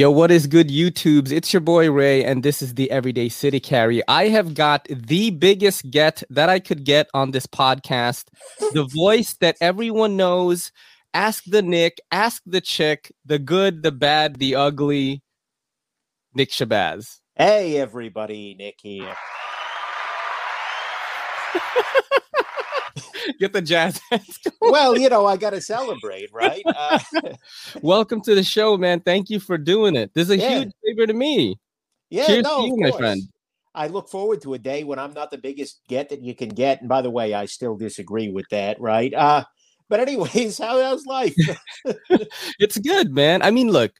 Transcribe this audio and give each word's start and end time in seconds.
Yo, 0.00 0.10
what 0.10 0.30
is 0.30 0.46
good, 0.46 0.70
YouTubes? 0.70 1.30
It's 1.30 1.52
your 1.52 1.60
boy 1.60 1.90
Ray, 1.90 2.24
and 2.24 2.42
this 2.42 2.62
is 2.62 2.72
the 2.72 2.90
Everyday 2.90 3.28
City 3.28 3.60
Carry. 3.60 4.02
I 4.08 4.28
have 4.28 4.54
got 4.54 4.86
the 4.88 5.28
biggest 5.28 5.90
get 5.90 6.22
that 6.30 6.48
I 6.48 6.58
could 6.58 6.84
get 6.84 7.10
on 7.12 7.32
this 7.32 7.46
podcast. 7.46 8.28
The 8.72 8.88
voice 8.94 9.36
that 9.42 9.58
everyone 9.60 10.16
knows. 10.16 10.72
Ask 11.12 11.44
the 11.44 11.60
Nick, 11.60 12.00
ask 12.10 12.40
the 12.46 12.62
chick, 12.62 13.12
the 13.26 13.38
good, 13.38 13.82
the 13.82 13.92
bad, 13.92 14.36
the 14.36 14.54
ugly. 14.54 15.22
Nick 16.34 16.48
Shabazz. 16.48 17.18
Hey, 17.34 17.76
everybody, 17.76 18.54
Nick 18.58 18.76
here. 18.80 19.14
Get 23.38 23.52
the 23.52 23.62
jazz 23.62 24.00
Well, 24.60 24.96
you 24.98 25.08
know, 25.08 25.26
I 25.26 25.36
got 25.36 25.50
to 25.50 25.60
celebrate, 25.60 26.30
right? 26.32 26.62
Uh, 26.70 26.98
Welcome 27.82 28.20
to 28.22 28.34
the 28.34 28.42
show, 28.42 28.76
man. 28.76 29.00
Thank 29.00 29.28
you 29.30 29.38
for 29.40 29.58
doing 29.58 29.96
it. 29.96 30.12
This 30.14 30.24
is 30.24 30.30
a 30.30 30.38
Yeah. 30.38 30.58
huge 30.60 30.72
favor 30.84 31.06
to 31.06 31.12
me. 31.12 31.58
yeah, 32.10 32.26
Cheers 32.26 32.44
no, 32.44 32.62
to 32.62 32.66
you, 32.68 32.76
my 32.76 32.90
friend. 32.92 33.22
I 33.74 33.86
look 33.86 34.08
forward 34.08 34.40
to 34.42 34.54
a 34.54 34.58
day 34.58 34.82
when 34.84 34.98
I'm 34.98 35.12
not 35.12 35.30
the 35.30 35.38
biggest 35.38 35.80
get 35.88 36.08
that 36.08 36.20
you 36.22 36.34
can 36.34 36.48
get. 36.48 36.80
And 36.80 36.88
by 36.88 37.02
the 37.02 37.10
way, 37.10 37.34
I 37.34 37.44
still 37.46 37.76
disagree 37.76 38.30
with 38.30 38.46
that, 38.50 38.80
right? 38.80 39.12
Uh, 39.14 39.44
but 39.88 40.00
anyways, 40.00 40.58
how, 40.58 40.80
how's 40.80 41.06
life? 41.06 41.34
It's 42.58 42.78
good, 42.78 43.12
man. 43.14 43.42
I 43.42 43.50
mean, 43.50 43.68
look, 43.70 43.92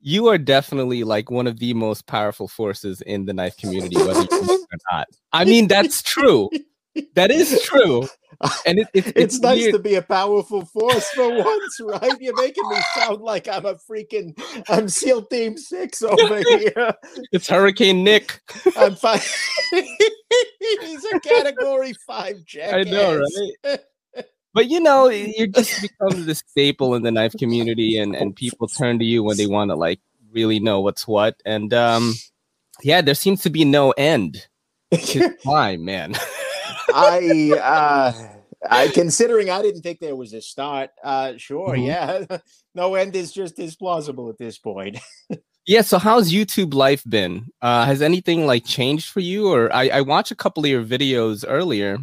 you 0.00 0.28
are 0.28 0.38
definitely 0.38 1.02
like 1.04 1.30
one 1.30 1.46
of 1.46 1.58
the 1.58 1.74
most 1.74 2.06
powerful 2.06 2.48
forces 2.48 3.00
in 3.02 3.24
the 3.24 3.32
knife 3.32 3.56
community, 3.56 3.96
whether 3.96 4.22
you 4.22 4.66
or 4.72 4.78
not. 4.92 5.08
I 5.32 5.44
mean, 5.44 5.66
that's 5.68 6.02
true. 6.02 6.48
That 7.14 7.30
is 7.30 7.60
true. 7.62 8.06
And 8.66 8.80
it, 8.80 8.88
it, 8.94 9.12
it's 9.16 9.38
nice 9.40 9.58
weird. 9.60 9.74
to 9.74 9.78
be 9.78 9.94
a 9.94 10.02
powerful 10.02 10.64
force 10.64 11.08
for 11.10 11.28
once, 11.28 11.80
right? 11.80 12.20
You're 12.20 12.36
making 12.36 12.68
me 12.68 12.76
sound 12.94 13.22
like 13.22 13.48
I'm 13.48 13.64
a 13.64 13.74
freaking 13.74 14.38
I'm 14.68 14.88
SEAL 14.88 15.26
Team 15.26 15.56
Six 15.56 16.02
over 16.02 16.38
here. 16.58 16.94
it's 17.32 17.48
Hurricane 17.48 18.02
Nick. 18.04 18.40
I'm 18.76 18.94
fine. 18.96 19.20
He's 19.70 21.04
a 21.14 21.20
Category 21.20 21.92
Five 22.06 22.42
I 22.62 22.82
know, 22.84 23.22
jackass. 23.64 23.84
But 24.52 24.70
you 24.70 24.80
know, 24.80 25.08
you 25.08 25.46
just 25.48 25.82
become 25.82 26.24
the 26.24 26.34
staple 26.34 26.94
in 26.94 27.02
the 27.02 27.12
knife 27.12 27.34
community, 27.38 27.98
and 27.98 28.16
and 28.16 28.34
people 28.34 28.66
turn 28.66 28.98
to 28.98 29.04
you 29.04 29.22
when 29.22 29.36
they 29.36 29.46
want 29.46 29.70
to 29.70 29.74
like 29.76 30.00
really 30.32 30.60
know 30.60 30.80
what's 30.80 31.06
what. 31.06 31.40
And 31.44 31.72
um, 31.74 32.14
yeah, 32.82 33.02
there 33.02 33.14
seems 33.14 33.42
to 33.42 33.50
be 33.50 33.64
no 33.64 33.90
end 33.92 34.46
time, 35.44 35.84
man. 35.84 36.14
I 36.94 37.52
uh 37.62 38.12
I 38.70 38.88
considering 38.88 39.50
I 39.50 39.62
didn't 39.62 39.82
think 39.82 40.00
there 40.00 40.16
was 40.16 40.32
a 40.32 40.40
start. 40.40 40.90
Uh 41.02 41.34
sure, 41.36 41.74
Mhm. 41.76 41.86
yeah. 41.86 42.38
no 42.74 42.94
end 42.94 43.14
is 43.16 43.32
just 43.32 43.58
as 43.58 43.76
plausible 43.76 44.28
at 44.30 44.38
this 44.38 44.58
point. 44.58 44.98
Yeah, 45.68 45.80
so 45.82 45.98
how's 45.98 46.30
YouTube 46.30 46.74
life 46.74 47.02
been? 47.08 47.46
Uh, 47.60 47.86
has 47.86 48.00
anything 48.00 48.46
like 48.46 48.64
changed 48.64 49.08
for 49.10 49.18
you? 49.18 49.48
Or 49.52 49.74
I, 49.74 49.88
I 49.88 50.00
watched 50.02 50.30
a 50.30 50.36
couple 50.36 50.64
of 50.64 50.70
your 50.70 50.84
videos 50.84 51.44
earlier. 51.48 51.98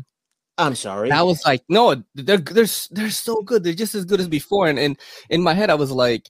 I'm 0.58 0.76
sorry. 0.76 1.12
I 1.12 1.22
was 1.22 1.42
like, 1.46 1.64
no, 1.70 2.04
they're 2.14 2.40
they're 2.40 2.68
they're 2.92 3.10
so 3.10 3.42
good. 3.42 3.64
They're 3.64 3.72
just 3.74 3.96
as 3.96 4.04
good 4.04 4.20
as 4.20 4.28
before. 4.28 4.68
And 4.68 4.78
and 4.78 5.00
in 5.30 5.42
my 5.42 5.54
head, 5.54 5.70
I 5.70 5.76
was 5.76 5.92
like, 5.92 6.30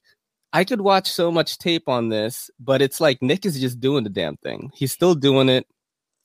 I 0.53 0.63
could 0.63 0.81
watch 0.81 1.11
so 1.11 1.31
much 1.31 1.57
tape 1.57 1.89
on 1.89 2.09
this, 2.09 2.51
but 2.59 2.83
it's 2.83 3.01
like 3.01 3.19
Nick 3.23 3.47
is 3.47 3.59
just 3.59 3.79
doing 3.79 4.03
the 4.03 4.11
damn 4.11 4.37
thing. 4.37 4.69
He's 4.75 4.91
still 4.91 5.15
doing 5.15 5.49
it. 5.49 5.65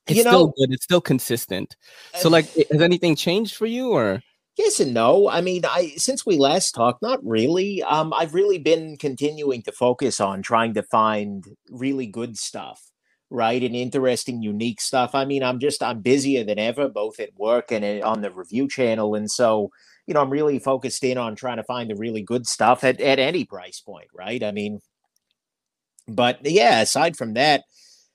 It's 0.08 0.16
You 0.16 0.22
still 0.22 0.48
good. 0.48 0.72
It's 0.72 0.84
still 0.84 1.00
consistent. 1.00 1.76
So 2.16 2.28
Uh, 2.28 2.32
like, 2.32 2.46
has 2.70 2.82
anything 2.82 3.14
changed 3.14 3.56
for 3.56 3.66
you? 3.66 3.90
Or 3.90 4.22
Yes 4.58 4.80
and 4.80 4.92
no. 4.92 5.28
I 5.28 5.40
mean, 5.40 5.64
I 5.64 5.92
since 5.96 6.26
we 6.26 6.36
last 6.36 6.72
talked, 6.72 7.00
not 7.00 7.24
really. 7.24 7.80
Um, 7.84 8.12
I've 8.12 8.34
really 8.34 8.58
been 8.58 8.96
continuing 8.96 9.62
to 9.62 9.72
focus 9.72 10.20
on 10.20 10.42
trying 10.42 10.74
to 10.74 10.82
find 10.82 11.44
really 11.70 12.06
good 12.06 12.36
stuff, 12.36 12.82
right, 13.30 13.62
and 13.62 13.76
interesting, 13.76 14.42
unique 14.42 14.80
stuff. 14.80 15.14
I 15.14 15.24
mean, 15.26 15.44
I'm 15.44 15.60
just 15.60 15.80
I'm 15.80 16.00
busier 16.00 16.42
than 16.42 16.58
ever, 16.58 16.88
both 16.88 17.20
at 17.20 17.30
work 17.36 17.70
and 17.70 17.84
uh, 17.84 18.04
on 18.04 18.20
the 18.20 18.32
review 18.32 18.66
channel, 18.68 19.14
and 19.14 19.30
so 19.30 19.70
you 20.08 20.14
know, 20.14 20.22
I'm 20.22 20.30
really 20.30 20.58
focused 20.58 21.04
in 21.04 21.18
on 21.18 21.36
trying 21.36 21.58
to 21.58 21.64
find 21.64 21.88
the 21.88 21.94
really 21.94 22.22
good 22.22 22.44
stuff 22.46 22.82
at 22.82 23.00
at 23.00 23.20
any 23.20 23.44
price 23.44 23.78
point, 23.80 24.08
right? 24.12 24.42
I 24.42 24.50
mean, 24.50 24.80
but 26.08 26.40
yeah, 26.42 26.80
aside 26.80 27.16
from 27.16 27.34
that, 27.34 27.62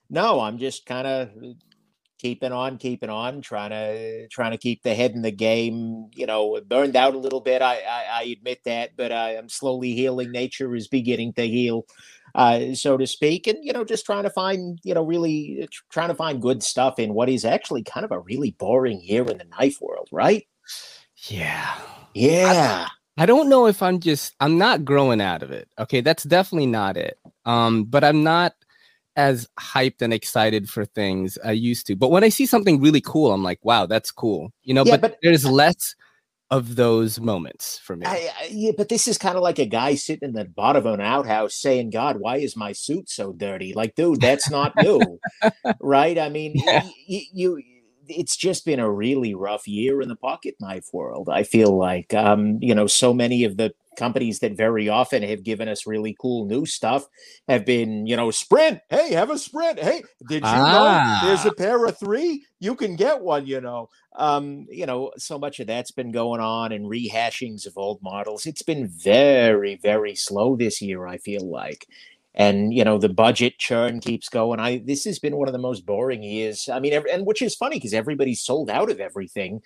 no, 0.09 0.41
I'm 0.41 0.57
just 0.57 0.85
kind 0.85 1.07
of 1.07 1.29
keeping 2.23 2.53
on, 2.53 2.77
keeping 2.77 3.09
on, 3.09 3.41
trying 3.41 3.71
to 3.71 4.27
trying 4.29 4.51
to 4.51 4.57
keep 4.57 4.81
the 4.81 4.95
head 4.95 5.11
in 5.11 5.21
the 5.21 5.31
game. 5.31 6.09
You 6.15 6.25
know, 6.25 6.59
burned 6.65 6.95
out 6.95 7.13
a 7.13 7.19
little 7.19 7.41
bit. 7.41 7.61
I 7.61 7.75
I, 7.75 8.05
I 8.11 8.23
admit 8.23 8.61
that, 8.65 8.91
but 8.95 9.11
I, 9.11 9.37
I'm 9.37 9.49
slowly 9.49 9.93
healing. 9.93 10.31
Nature 10.31 10.73
is 10.75 10.87
beginning 10.87 11.33
to 11.33 11.47
heal, 11.47 11.85
uh, 12.33 12.73
so 12.73 12.97
to 12.97 13.05
speak, 13.05 13.45
and 13.45 13.57
you 13.61 13.73
know, 13.73 13.83
just 13.83 14.05
trying 14.05 14.23
to 14.23 14.29
find 14.29 14.79
you 14.83 14.93
know 14.93 15.03
really 15.03 15.67
trying 15.91 16.09
to 16.09 16.15
find 16.15 16.41
good 16.41 16.63
stuff 16.63 16.97
in 16.97 17.13
what 17.13 17.29
is 17.29 17.45
actually 17.45 17.83
kind 17.83 18.05
of 18.05 18.11
a 18.11 18.19
really 18.19 18.51
boring 18.51 19.01
year 19.03 19.23
in 19.29 19.37
the 19.37 19.45
knife 19.59 19.77
world, 19.81 20.07
right? 20.11 20.47
yeah, 21.29 21.75
Yeah. 22.13 22.87
I 23.17 23.27
don't 23.27 23.47
know 23.49 23.67
if 23.67 23.83
I'm 23.83 23.99
just 23.99 24.33
I'm 24.39 24.57
not 24.57 24.85
growing 24.85 25.21
out 25.21 25.43
of 25.43 25.51
it. 25.51 25.67
Okay, 25.77 26.01
that's 26.01 26.23
definitely 26.23 26.65
not 26.65 26.97
it. 26.97 27.19
Um, 27.45 27.83
but 27.83 28.03
I'm 28.03 28.23
not 28.23 28.55
as 29.15 29.47
hyped 29.59 30.01
and 30.01 30.13
excited 30.13 30.69
for 30.69 30.85
things 30.85 31.37
I 31.43 31.51
used 31.51 31.85
to. 31.87 31.95
But 31.95 32.09
when 32.11 32.23
I 32.23 32.29
see 32.29 32.45
something 32.45 32.81
really 32.81 33.01
cool, 33.01 33.31
I'm 33.31 33.43
like, 33.43 33.59
wow, 33.63 33.85
that's 33.85 34.11
cool. 34.11 34.51
You 34.63 34.73
know, 34.73 34.83
Yeah, 34.85 34.93
but, 34.97 35.01
but- 35.01 35.17
there's 35.21 35.45
less 35.45 35.95
of 36.51 36.75
those 36.75 37.19
moments 37.19 37.79
for 37.79 37.95
me. 37.95 38.05
I, 38.05 38.29
I, 38.39 38.47
yeah, 38.51 38.71
but 38.77 38.89
this 38.89 39.07
is 39.07 39.17
kind 39.17 39.35
of 39.37 39.41
like 39.43 39.57
a 39.59 39.65
guy 39.65 39.95
sitting 39.95 40.29
in 40.29 40.35
the 40.35 40.45
bottom 40.45 40.85
of 40.85 40.93
an 40.93 41.01
outhouse 41.01 41.55
saying, 41.55 41.89
"God, 41.89 42.17
why 42.19 42.37
is 42.37 42.55
my 42.55 42.73
suit 42.73 43.09
so 43.09 43.33
dirty?" 43.33 43.73
Like, 43.73 43.95
dude, 43.95 44.21
that's 44.21 44.51
not 44.51 44.73
you, 44.81 45.19
right? 45.79 46.17
I 46.19 46.29
mean, 46.29 46.53
Yeah. 46.55 46.83
y- 46.83 46.91
y- 47.09 47.27
you. 47.33 47.61
It's 48.07 48.35
just 48.35 48.65
been 48.65 48.81
a 48.81 48.91
really 48.91 49.33
rough 49.33 49.65
year 49.67 50.01
in 50.01 50.09
the 50.09 50.15
pocket 50.17 50.55
knife 50.59 50.87
world. 50.91 51.29
I 51.31 51.43
feel 51.43 51.75
like, 51.77 52.13
um, 52.13 52.59
you 52.61 52.75
know, 52.75 52.85
so 52.85 53.13
many 53.13 53.45
of 53.45 53.55
the 53.55 53.73
companies 53.95 54.39
that 54.39 54.57
very 54.57 54.89
often 54.89 55.23
have 55.23 55.43
given 55.43 55.67
us 55.67 55.85
really 55.87 56.15
cool 56.19 56.45
new 56.45 56.65
stuff 56.65 57.05
have 57.47 57.65
been, 57.65 58.05
you 58.07 58.15
know, 58.15 58.31
Sprint. 58.31 58.79
Hey, 58.89 59.13
have 59.13 59.29
a 59.29 59.37
Sprint. 59.37 59.79
Hey, 59.79 60.03
did 60.27 60.43
you 60.43 60.51
know 60.51 61.19
there's 61.23 61.45
Ah. 61.45 61.49
a 61.49 61.53
Para 61.53 61.91
Three? 61.91 62.45
You 62.59 62.75
can 62.75 62.95
get 62.95 63.21
one. 63.21 63.45
You 63.45 63.61
know, 63.61 63.89
um, 64.15 64.65
you 64.69 64.85
know, 64.85 65.11
so 65.17 65.37
much 65.39 65.59
of 65.59 65.67
that's 65.67 65.91
been 65.91 66.11
going 66.11 66.41
on 66.41 66.71
and 66.71 66.85
rehashings 66.85 67.65
of 67.65 67.77
old 67.77 68.01
models. 68.01 68.45
It's 68.45 68.63
been 68.63 68.87
very, 68.87 69.75
very 69.81 70.15
slow 70.15 70.55
this 70.55 70.81
year, 70.81 71.07
I 71.07 71.17
feel 71.17 71.49
like. 71.49 71.87
And 72.35 72.73
you 72.73 72.83
know, 72.83 72.97
the 72.97 73.09
budget 73.09 73.59
churn 73.59 73.99
keeps 73.99 74.27
going. 74.29 74.59
I 74.59 74.81
this 74.83 75.03
has 75.05 75.19
been 75.19 75.35
one 75.35 75.47
of 75.47 75.53
the 75.53 75.59
most 75.59 75.85
boring 75.85 76.23
years. 76.23 76.67
I 76.67 76.79
mean, 76.79 76.93
ev- 76.93 77.05
and 77.11 77.25
which 77.27 77.41
is 77.43 77.53
funny 77.55 77.75
because 77.77 77.93
everybody's 77.93 78.41
sold 78.41 78.69
out 78.71 78.89
of 78.89 78.99
everything. 78.99 79.61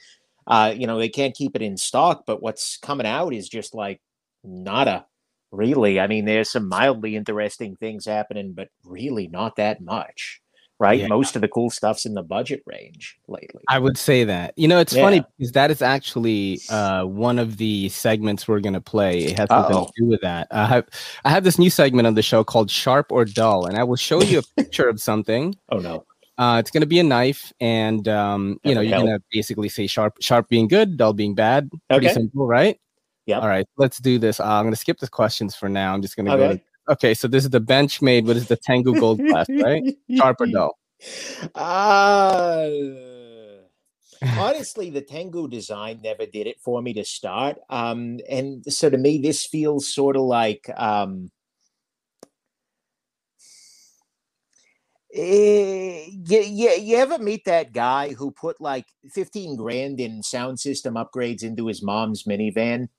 Uh, 0.47 0.73
you 0.75 0.87
know, 0.87 0.97
they 0.97 1.09
can't 1.09 1.35
keep 1.35 1.55
it 1.57 1.61
in 1.61 1.75
stock, 1.77 2.23
but 2.25 2.41
what's 2.41 2.77
coming 2.77 3.05
out 3.07 3.33
is 3.33 3.49
just 3.49 3.73
like 3.73 3.99
nada. 4.47 5.05
Really, 5.51 5.99
I 5.99 6.07
mean, 6.07 6.25
there's 6.25 6.51
some 6.51 6.67
mildly 6.67 7.15
interesting 7.15 7.75
things 7.77 8.05
happening, 8.05 8.53
but 8.53 8.67
really 8.83 9.27
not 9.27 9.55
that 9.55 9.79
much, 9.79 10.41
right? 10.77 10.99
Yeah. 10.99 11.07
Most 11.07 11.35
of 11.37 11.41
the 11.41 11.47
cool 11.47 11.69
stuff's 11.69 12.05
in 12.05 12.15
the 12.15 12.21
budget 12.21 12.63
range 12.65 13.17
lately. 13.29 13.63
I 13.69 13.79
would 13.79 13.97
say 13.97 14.25
that. 14.25 14.53
You 14.57 14.67
know, 14.67 14.79
it's 14.79 14.93
funny 14.93 15.17
Yeah. 15.17 15.23
because 15.37 15.51
that 15.53 15.71
is 15.71 15.81
actually 15.81 16.59
uh, 16.69 17.05
one 17.05 17.39
of 17.39 17.55
the 17.57 17.87
segments 17.89 18.45
we're 18.45 18.59
gonna 18.59 18.81
play. 18.81 19.19
It 19.23 19.39
has 19.39 19.47
something 19.49 19.75
Uh-oh. 19.77 19.85
to 19.85 19.91
do 19.97 20.05
with 20.05 20.19
that. 20.21 20.47
I 20.51 20.65
have 20.65 20.87
I 21.23 21.29
have 21.29 21.45
this 21.45 21.57
new 21.57 21.69
segment 21.69 22.07
on 22.07 22.15
the 22.15 22.21
show 22.21 22.43
called 22.43 22.69
Sharp 22.69 23.09
or 23.11 23.23
Dull, 23.23 23.65
and 23.67 23.77
I 23.77 23.83
will 23.85 23.95
show 23.95 24.21
you 24.21 24.39
a 24.39 24.43
picture 24.57 24.89
of 24.89 24.99
something. 24.99 25.55
Oh 25.69 25.77
no. 25.77 26.05
Uh, 26.37 26.57
it's 26.59 26.69
gonna 26.71 26.85
be 26.85 26.99
a 26.99 27.03
knife, 27.03 27.53
and 27.61 28.07
um, 28.09 28.59
you 28.65 28.75
know, 28.75 28.81
you're 28.81 28.99
gonna 28.99 29.19
basically 29.31 29.69
say 29.69 29.87
sharp, 29.87 30.17
sharp 30.19 30.49
being 30.49 30.67
good, 30.67 30.97
dull 30.97 31.13
being 31.13 31.33
bad. 31.35 31.69
Pretty 31.89 32.07
Okay. 32.07 32.13
simple, 32.13 32.45
right? 32.45 32.77
Yep. 33.27 33.41
All 33.41 33.49
right, 33.49 33.67
let's 33.75 33.99
do 33.99 34.17
this. 34.17 34.39
Uh, 34.39 34.45
I'm 34.45 34.65
gonna 34.65 34.77
skip 34.77 34.99
the 34.99 35.07
questions 35.09 35.55
for 35.55 35.67
now. 35.67 35.93
I'm 35.93 36.01
just 36.01 36.15
gonna 36.15 36.35
go. 36.35 36.43
Okay. 36.43 36.57
To, 36.57 36.93
okay, 36.93 37.13
so 37.13 37.27
this 37.27 37.43
is 37.43 37.49
the 37.49 37.59
Benchmade. 37.61 38.25
What 38.25 38.37
is 38.37 38.47
the 38.47 38.55
Tengu 38.55 38.97
Gold 38.97 39.19
Class, 39.19 39.47
right? 39.49 39.83
Sharp 40.15 40.41
or 40.41 40.47
dull? 40.47 40.77
Uh, 41.53 42.71
honestly, 44.39 44.89
the 44.89 45.01
Tengu 45.01 45.47
design 45.47 45.99
never 46.03 46.25
did 46.25 46.47
it 46.47 46.59
for 46.59 46.81
me 46.81 46.91
to 46.93 47.05
start. 47.05 47.57
Um, 47.69 48.19
and 48.27 48.65
so 48.65 48.89
to 48.89 48.97
me, 48.97 49.19
this 49.19 49.45
feels 49.45 49.93
sort 49.93 50.15
of 50.15 50.23
like 50.23 50.67
um, 50.75 51.29
eh, 55.13 56.05
you, 56.09 56.41
you, 56.41 56.69
you 56.71 56.97
ever 56.97 57.19
meet 57.19 57.45
that 57.45 57.73
guy 57.73 58.13
who 58.13 58.31
put 58.31 58.59
like 58.59 58.87
15 59.11 59.55
grand 59.55 59.99
in 59.99 60.23
sound 60.23 60.59
system 60.59 60.95
upgrades 60.95 61.43
into 61.43 61.67
his 61.67 61.83
mom's 61.83 62.23
minivan? 62.23 62.89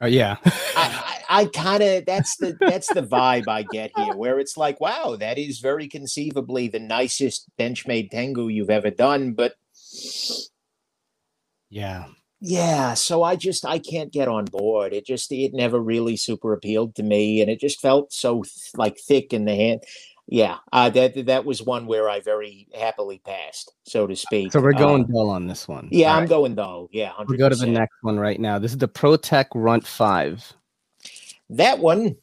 Oh 0.00 0.06
yeah. 0.06 0.36
I, 0.44 1.22
I, 1.30 1.40
I 1.40 1.44
kind 1.46 1.82
of 1.82 2.06
that's 2.06 2.36
the 2.36 2.56
that's 2.60 2.88
the 2.92 3.02
vibe 3.02 3.48
I 3.48 3.62
get 3.62 3.92
here, 3.96 4.14
where 4.14 4.38
it's 4.38 4.56
like, 4.56 4.80
wow, 4.80 5.16
that 5.18 5.38
is 5.38 5.60
very 5.60 5.88
conceivably 5.88 6.68
the 6.68 6.78
nicest 6.80 7.48
Benchmade 7.58 8.10
Tengu 8.10 8.48
you've 8.48 8.70
ever 8.70 8.90
done, 8.90 9.32
but 9.32 9.54
yeah. 11.70 12.06
yeah 12.40 12.94
so 12.94 13.22
i 13.22 13.34
just 13.34 13.64
i 13.64 13.78
can't 13.78 14.12
get 14.12 14.28
on 14.28 14.44
board 14.44 14.92
it 14.92 15.06
just 15.06 15.32
it 15.32 15.52
never 15.54 15.80
really 15.80 16.16
super 16.16 16.52
appealed 16.52 16.94
to 16.94 17.02
me 17.02 17.40
and 17.40 17.50
it 17.50 17.58
just 17.58 17.80
felt 17.80 18.12
so 18.12 18.42
th- 18.42 18.70
like 18.76 18.98
thick 18.98 19.32
in 19.32 19.46
the 19.46 19.54
hand 19.54 19.82
yeah 20.28 20.56
uh, 20.72 20.90
that 20.90 21.26
that 21.26 21.44
was 21.44 21.62
one 21.62 21.86
where 21.86 22.08
i 22.10 22.18
very 22.20 22.66
happily 22.74 23.20
passed 23.24 23.72
so 23.84 24.06
to 24.06 24.16
speak 24.16 24.52
So 24.52 24.60
we're 24.60 24.72
going 24.72 25.04
Uh, 25.04 25.06
dull 25.12 25.30
on 25.30 25.46
this 25.46 25.68
one. 25.68 25.88
yeah 25.92 26.08
All 26.08 26.14
i'm 26.16 26.20
right, 26.22 26.28
going 26.28 26.54
though 26.54 26.88
yeah 26.92 27.10
100%. 27.12 27.26
We'll 27.28 27.38
go 27.38 27.48
to 27.48 27.56
the 27.56 27.66
next 27.66 27.94
one 28.02 28.18
right 28.18 28.40
now. 28.40 28.58
This 28.58 28.72
is 28.72 28.78
the 28.78 28.88
ProTech 28.88 29.46
Runt 29.54 29.86
5. 29.86 30.52
that 31.50 31.78
one 31.78 32.16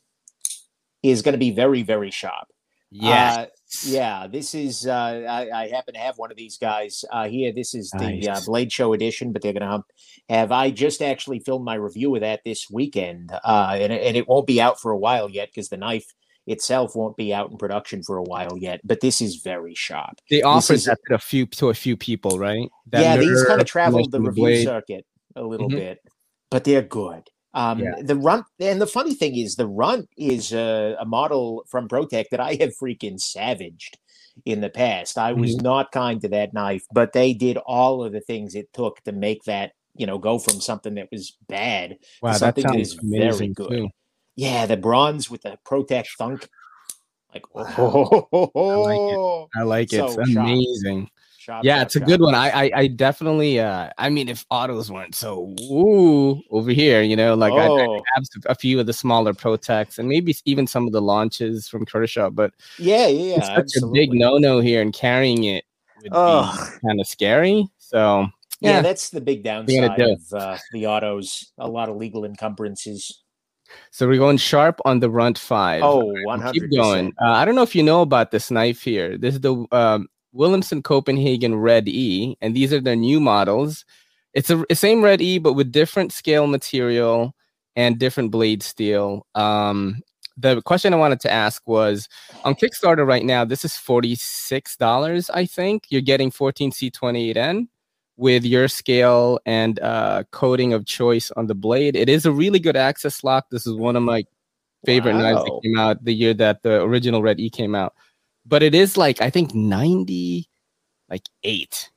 is 1.01 1.21
going 1.21 1.33
to 1.33 1.39
be 1.39 1.51
very 1.51 1.83
very 1.83 2.11
sharp 2.11 2.47
Yes. 2.95 3.37
Uh, 3.37 3.45
yeah, 3.85 4.27
this 4.27 4.53
is. 4.53 4.85
Uh, 4.85 4.93
I, 5.27 5.49
I 5.63 5.67
happen 5.69 5.95
to 5.95 5.99
have 5.99 6.19
one 6.19 6.29
of 6.29 6.37
these 6.37 6.59
guys 6.59 7.03
uh, 7.11 7.27
here. 7.27 7.51
This 7.51 7.73
is 7.73 7.89
the 7.97 8.29
uh, 8.29 8.39
Blade 8.45 8.71
Show 8.71 8.93
edition, 8.93 9.31
but 9.33 9.41
they're 9.41 9.51
going 9.51 9.67
to 9.67 9.83
have. 10.29 10.51
I 10.51 10.69
just 10.69 11.01
actually 11.01 11.39
filmed 11.39 11.65
my 11.65 11.73
review 11.73 12.13
of 12.13 12.21
that 12.21 12.41
this 12.45 12.69
weekend, 12.69 13.31
uh, 13.43 13.71
and, 13.79 13.91
and 13.91 14.15
it 14.15 14.27
won't 14.27 14.45
be 14.45 14.61
out 14.61 14.79
for 14.79 14.91
a 14.91 14.97
while 14.97 15.27
yet 15.27 15.49
because 15.49 15.69
the 15.69 15.77
knife 15.77 16.05
itself 16.47 16.95
won't 16.95 17.15
be 17.17 17.33
out 17.33 17.51
in 17.51 17.57
production 17.57 18.03
for 18.03 18.17
a 18.17 18.23
while 18.23 18.57
yet. 18.57 18.81
But 18.83 18.99
this 19.01 19.21
is 19.21 19.37
very 19.37 19.73
sharp. 19.75 20.19
they 20.29 20.41
offered 20.41 20.73
is- 20.75 20.85
that 20.85 20.99
to 21.07 21.15
a 21.15 21.19
few 21.19 21.45
to 21.47 21.69
a 21.69 21.73
few 21.73 21.95
people, 21.97 22.37
right? 22.39 22.69
That 22.91 23.01
yeah, 23.01 23.17
these 23.17 23.43
kind 23.45 23.61
of 23.61 23.67
traveled 23.67 24.11
the 24.11 24.19
review 24.21 24.43
blade. 24.43 24.63
circuit 24.65 25.05
a 25.35 25.43
little 25.43 25.69
Mhm. 25.69 25.75
bit, 25.77 25.99
but 26.51 26.63
they're 26.63 26.81
good. 26.81 27.23
Um, 27.55 27.79
Yeah. 27.79 27.93
The 28.01 28.15
runt, 28.15 28.45
and 28.59 28.81
the 28.81 28.87
funny 28.87 29.13
thing 29.13 29.35
is, 29.37 29.55
the 29.55 29.67
runt 29.67 30.09
is 30.17 30.51
a, 30.53 30.95
a 30.99 31.05
model 31.05 31.63
from 31.69 31.87
ProTech 31.87 32.25
that 32.31 32.39
I 32.39 32.55
have 32.55 32.73
freaking 32.81 33.19
savaged 33.19 33.97
in 34.45 34.61
the 34.61 34.69
past. 34.71 35.17
I 35.19 35.33
was 35.33 35.51
Mm-hmm. 35.55 35.63
not 35.63 35.91
kind 35.91 36.19
to 36.21 36.27
that 36.29 36.53
knife, 36.53 36.83
but 36.91 37.13
they 37.13 37.33
did 37.33 37.57
all 37.57 38.03
of 38.03 38.11
the 38.11 38.21
things 38.21 38.55
it 38.55 38.73
took 38.73 39.01
to 39.03 39.11
make 39.11 39.43
that, 39.43 39.73
you 39.95 40.07
know, 40.07 40.17
go 40.17 40.39
from 40.39 40.59
something 40.61 40.95
that 40.95 41.09
was 41.11 41.37
bad. 41.47 41.97
Wow, 42.23 42.31
that 42.31 42.39
something 42.39 42.63
that 42.63 42.73
sounds 42.73 42.93
is 42.93 42.99
very 43.03 43.47
good. 43.49 43.69
too. 43.69 43.89
Yeah, 44.35 44.65
the 44.65 44.77
bronze 44.77 45.29
with 45.29 45.43
the 45.43 45.57
ProTech 45.65 46.05
thunk. 46.17 46.49
Like, 47.33 47.45
oh, 47.55 48.51
I 49.55 49.63
like 49.63 49.91
it. 49.93 49.97
So 49.97 50.19
It's 50.19 50.35
amazing. 50.35 51.09
Sharp, 51.37 51.65
Yeah, 51.65 51.77
sharp, 51.77 51.85
it's 51.87 51.95
a 51.97 51.99
good 51.99 52.21
one. 52.21 52.35
I, 52.35 52.49
I, 52.49 52.71
I 52.75 52.87
definitely. 52.87 53.59
Uh, 53.59 53.89
I 53.97 54.09
mean, 54.09 54.29
if 54.29 54.45
autos 54.49 54.89
weren't 54.89 55.13
so 55.13 55.55
ooh 55.59 56.41
over 56.51 56.71
here, 56.71 57.01
you 57.01 57.15
know, 57.15 57.33
like 57.35 57.53
I, 57.53 57.65
I 57.65 57.69
Oh. 57.69 58.01
have 58.15 58.23
a 58.45 58.55
few 58.55 58.79
of 58.79 58.85
the 58.85 58.93
smaller 58.93 59.33
ProTechs 59.33 59.99
and 59.99 60.07
maybe 60.07 60.35
even 60.45 60.67
some 60.67 60.87
of 60.87 60.93
the 60.93 61.01
launches 61.01 61.67
from 61.67 61.85
Kershaw, 61.85 62.29
but 62.29 62.53
Yeah, 62.79 63.07
yeah, 63.07 63.37
it's 63.37 63.47
such 63.47 63.65
absolutely. 63.75 63.99
a 63.99 64.11
big 64.11 64.19
no-no 64.19 64.59
here, 64.61 64.81
and 64.81 64.93
carrying 64.93 65.43
it 65.43 65.65
would 66.01 66.13
Ugh. 66.13 66.55
be 66.81 66.87
kind 66.87 66.99
of 67.01 67.07
scary. 67.07 67.67
So 67.77 68.27
Yeah, 68.61 68.77
yeah, 68.77 68.81
that's 68.81 69.09
the 69.09 69.21
big 69.21 69.43
downside 69.43 69.99
of 69.99 70.21
uh, 70.33 70.57
the 70.71 70.87
autos. 70.87 71.51
A 71.57 71.67
lot 71.67 71.89
of 71.89 71.97
legal 71.97 72.23
encumbrances. 72.23 73.22
So 73.91 74.07
we're 74.07 74.17
going 74.17 74.37
sharp 74.37 74.79
on 74.85 74.99
the 74.99 75.09
runt 75.09 75.37
five. 75.37 75.81
Oh, 75.83 76.13
100 76.23 76.53
Keep 76.53 76.71
going. 76.71 77.13
Uh, 77.21 77.31
I 77.31 77.45
don't 77.45 77.55
know 77.55 77.63
if 77.63 77.75
you 77.75 77.83
know 77.83 78.01
about 78.01 78.31
this 78.31 78.49
knife 78.51 78.81
here. 78.81 79.17
This 79.17 79.35
is 79.35 79.41
the 79.41 79.65
um, 79.71 80.07
Williamson 80.31 80.81
Copenhagen 80.81 81.55
Red 81.55 81.87
E, 81.87 82.37
and 82.41 82.55
these 82.55 82.73
are 82.73 82.81
the 82.81 82.95
new 82.95 83.19
models. 83.19 83.85
It's 84.33 84.49
a, 84.49 84.63
same 84.73 85.03
Red 85.03 85.21
E, 85.21 85.37
but 85.37 85.53
with 85.53 85.71
different 85.71 86.11
scale 86.11 86.47
material 86.47 87.35
and 87.75 87.99
different 87.99 88.31
blade 88.31 88.63
steel. 88.63 89.25
Um, 89.35 90.01
the 90.37 90.61
question 90.63 90.93
I 90.93 90.97
wanted 90.97 91.19
to 91.21 91.31
ask 91.31 91.61
was 91.67 92.09
on 92.43 92.55
Kickstarter 92.55 93.05
right 93.05 93.23
now, 93.23 93.45
this 93.45 93.63
is 93.63 93.73
$46, 93.73 95.29
I 95.33 95.45
think. 95.45 95.85
You're 95.89 96.01
getting 96.01 96.31
14C28N 96.31 97.67
with 98.17 98.45
your 98.45 98.67
scale 98.67 99.39
and 99.45 99.79
uh, 99.79 100.23
coating 100.31 100.73
of 100.73 100.85
choice 100.85 101.31
on 101.31 101.47
the 101.47 101.55
blade. 101.55 101.95
It 101.95 102.09
is 102.09 102.25
a 102.25 102.31
really 102.31 102.59
good 102.59 102.75
access 102.75 103.23
lock. 103.23 103.49
This 103.49 103.65
is 103.65 103.73
one 103.73 103.95
of 103.95 104.03
my 104.03 104.23
favorite 104.85 105.15
knives 105.15 105.43
that 105.43 105.59
came 105.63 105.77
out 105.77 106.03
the 106.03 106.13
year 106.13 106.33
that 106.35 106.61
the 106.63 106.81
original 106.81 107.21
Red 107.21 107.39
E 107.39 107.49
came 107.49 107.73
out. 107.75 107.93
But 108.45 108.61
it 108.61 108.75
is 108.75 108.97
like 108.97 109.21
I 109.21 109.29
think 109.29 109.53
90 109.55 110.47
like 111.09 111.23
8 111.43 111.89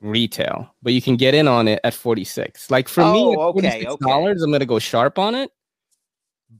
retail, 0.00 0.74
but 0.82 0.92
you 0.92 1.02
can 1.02 1.16
get 1.16 1.34
in 1.34 1.46
on 1.46 1.68
it 1.68 1.80
at 1.84 1.94
46. 1.94 2.70
Like 2.70 2.88
for 2.88 3.00
me 3.00 3.06
Oh, 3.06 3.32
at 3.32 3.38
okay, 3.38 3.84
$46, 3.84 3.86
okay. 3.86 4.12
I'm 4.12 4.50
going 4.50 4.60
to 4.60 4.66
go 4.66 4.78
sharp 4.78 5.18
on 5.18 5.34
it. 5.34 5.50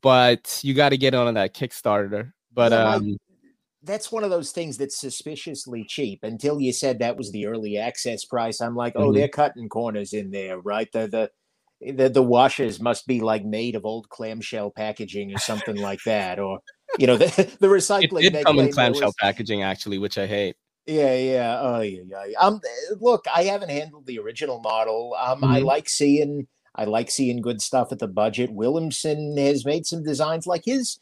But 0.03 0.61
you 0.62 0.75
got 0.75 0.91
to 0.91 0.99
get 0.99 1.15
on 1.15 1.35
that 1.35 1.55
Kickstarter. 1.55 2.33
But 2.53 2.73
my- 2.73 2.95
um 2.95 3.17
That's 3.82 4.12
one 4.12 4.25
of 4.25 4.31
those 4.31 4.53
things 4.53 4.77
that's 4.77 5.00
suspiciously 5.00 5.85
cheap. 5.88 6.21
Until 6.23 6.61
you 6.61 6.73
said 6.73 6.99
that 6.99 7.17
was 7.17 7.32
the 7.32 7.47
early 7.47 7.79
access 7.79 8.25
price, 8.25 8.61
I'm 8.61 8.77
like, 8.77 8.93
oh, 8.97 9.09
Mhm. 9.11 9.15
they're 9.15 9.29
cutting 9.29 9.69
corners 9.69 10.12
in 10.12 10.31
there, 10.31 10.59
right? 10.61 10.88
The 10.93 11.06
the 11.09 11.31
the, 11.93 12.11
the 12.11 12.23
washers 12.23 12.79
must 12.79 13.06
be 13.06 13.21
like 13.21 13.43
made 13.43 13.75
of 13.75 13.87
old 13.87 14.11
clamshell 14.11 14.71
packaging 14.71 15.32
or 15.32 15.38
something 15.38 15.77
like 15.77 16.00
that, 16.05 16.38
or 16.38 16.59
you 16.99 17.06
know, 17.06 17.17
the, 17.17 17.25
the 17.61 17.69
it 17.69 17.71
recycling. 17.71 18.21
did 18.32 18.44
come 18.44 18.59
in 18.59 18.71
clamshell 18.71 19.06
was- 19.09 19.15
packaging 19.19 19.62
actually, 19.62 19.97
which 19.99 20.19
I 20.19 20.26
hate. 20.26 20.56
Yeah, 20.87 21.15
yeah. 21.15 21.59
Oh, 21.61 21.81
yeah, 21.81 22.00
yeah. 22.26 22.38
Um, 22.41 22.61
look, 23.00 23.25
I 23.33 23.44
haven't 23.44 23.71
handled 23.71 24.06
the 24.06 24.19
original 24.19 24.61
model. 24.61 25.15
Um, 25.19 25.44
I 25.44 25.61
Mhm. 25.61 25.65
like 25.65 25.88
seeing, 25.88 26.49
I 26.75 26.85
like 26.85 27.11
seeing 27.11 27.41
good 27.43 27.62
stuff 27.62 27.93
at 27.93 27.99
the 27.99 28.09
budget. 28.09 28.50
Williamson 28.53 29.37
has 29.38 29.65
made 29.65 29.87
some 29.87 30.03
designs 30.03 30.47
like 30.47 30.62
his, 30.65 30.99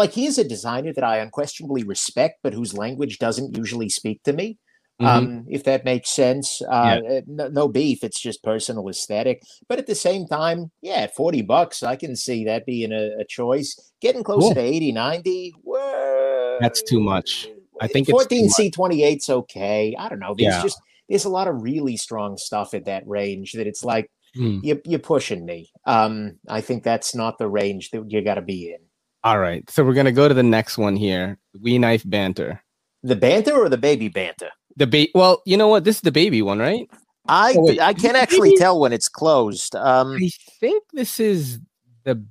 like 0.00 0.12
he 0.12 0.26
is 0.26 0.38
a 0.38 0.44
designer 0.44 0.92
that 0.94 1.04
I 1.04 1.18
unquestionably 1.18 1.82
respect, 1.84 2.40
but 2.42 2.52
whose 2.54 2.74
language 2.74 3.18
doesn't 3.18 3.56
usually 3.56 3.88
speak 3.88 4.22
to 4.24 4.32
me. 4.32 4.58
Mhm. 5.00 5.06
Um, 5.06 5.44
if 5.48 5.64
that 5.64 5.84
makes 5.86 6.10
sense. 6.10 6.60
Uh, 6.62 7.00
uh, 7.12 7.20
no, 7.26 7.48
no 7.48 7.68
beef. 7.68 8.04
It's 8.04 8.20
just 8.20 8.42
personal 8.42 8.86
aesthetic. 8.90 9.42
But 9.68 9.78
at 9.78 9.86
the 9.86 9.94
same 9.94 10.26
time, 10.26 10.70
yeah, 10.82 11.06
40 11.06 11.40
bucks, 11.42 11.82
I 11.82 11.96
can 11.96 12.14
see 12.14 12.44
that 12.44 12.66
being 12.66 12.92
a, 12.92 13.04
a 13.20 13.24
choice. 13.24 13.68
Getting 14.02 14.22
closer 14.22 14.52
Cool. 14.52 14.54
to 14.56 14.60
80, 14.60 14.92
90, 14.92 15.54
whoa. 15.62 16.58
That's 16.60 16.82
too 16.82 17.00
much. 17.00 17.48
I 17.80 17.86
think 17.86 18.10
14 18.10 18.44
much. 18.46 18.52
C 18.52 18.70
28's 18.70 19.30
okay. 19.30 19.96
I 19.98 20.08
don't 20.10 20.18
know. 20.20 20.34
There's 20.36 20.54
Yeah. 20.56 20.62
just 20.62 20.78
there's 21.08 21.24
a 21.24 21.30
lot 21.30 21.48
of 21.48 21.62
really 21.62 21.96
strong 21.96 22.36
stuff 22.36 22.74
at 22.74 22.84
that 22.84 23.02
range 23.08 23.52
that 23.52 23.66
it's 23.66 23.82
like 23.84 24.10
Hmm. 24.34 24.58
you, 24.62 24.80
you're 24.84 25.00
pushing 25.00 25.44
me. 25.44 25.72
Um, 25.86 26.38
I 26.46 26.60
think 26.60 26.84
that's 26.84 27.16
not 27.16 27.38
the 27.38 27.48
range 27.48 27.90
that 27.90 28.04
you 28.12 28.20
got 28.22 28.34
to 28.36 28.42
be 28.42 28.70
in. 28.70 28.78
All 29.22 29.38
right. 29.38 29.68
So 29.68 29.84
we're 29.84 29.94
going 29.94 30.06
to 30.06 30.12
go 30.12 30.28
to 30.28 30.34
the 30.34 30.42
next 30.42 30.78
one 30.78 30.96
here. 30.96 31.38
We 31.60 31.78
knife 31.78 32.02
banter. 32.06 32.62
The 33.02 33.16
banter 33.16 33.54
or 33.54 33.68
the 33.68 33.78
baby 33.78 34.08
banter? 34.08 34.50
The 34.76 34.86
ba- 34.86 35.08
well, 35.14 35.42
you 35.44 35.56
know 35.56 35.68
what? 35.68 35.84
This 35.84 35.96
is 35.96 36.02
the 36.02 36.12
baby 36.12 36.42
one, 36.42 36.58
right? 36.58 36.88
I 37.28 37.54
Oh, 37.56 37.68
I 37.80 37.92
can't 37.92 38.16
actually 38.16 38.56
tell 38.56 38.80
when 38.80 38.92
it's 38.92 39.08
closed. 39.08 39.76
Um, 39.76 40.16
I 40.16 40.30
think 40.58 40.84
this 40.92 41.20
is 41.20 41.60
the. 42.04 42.24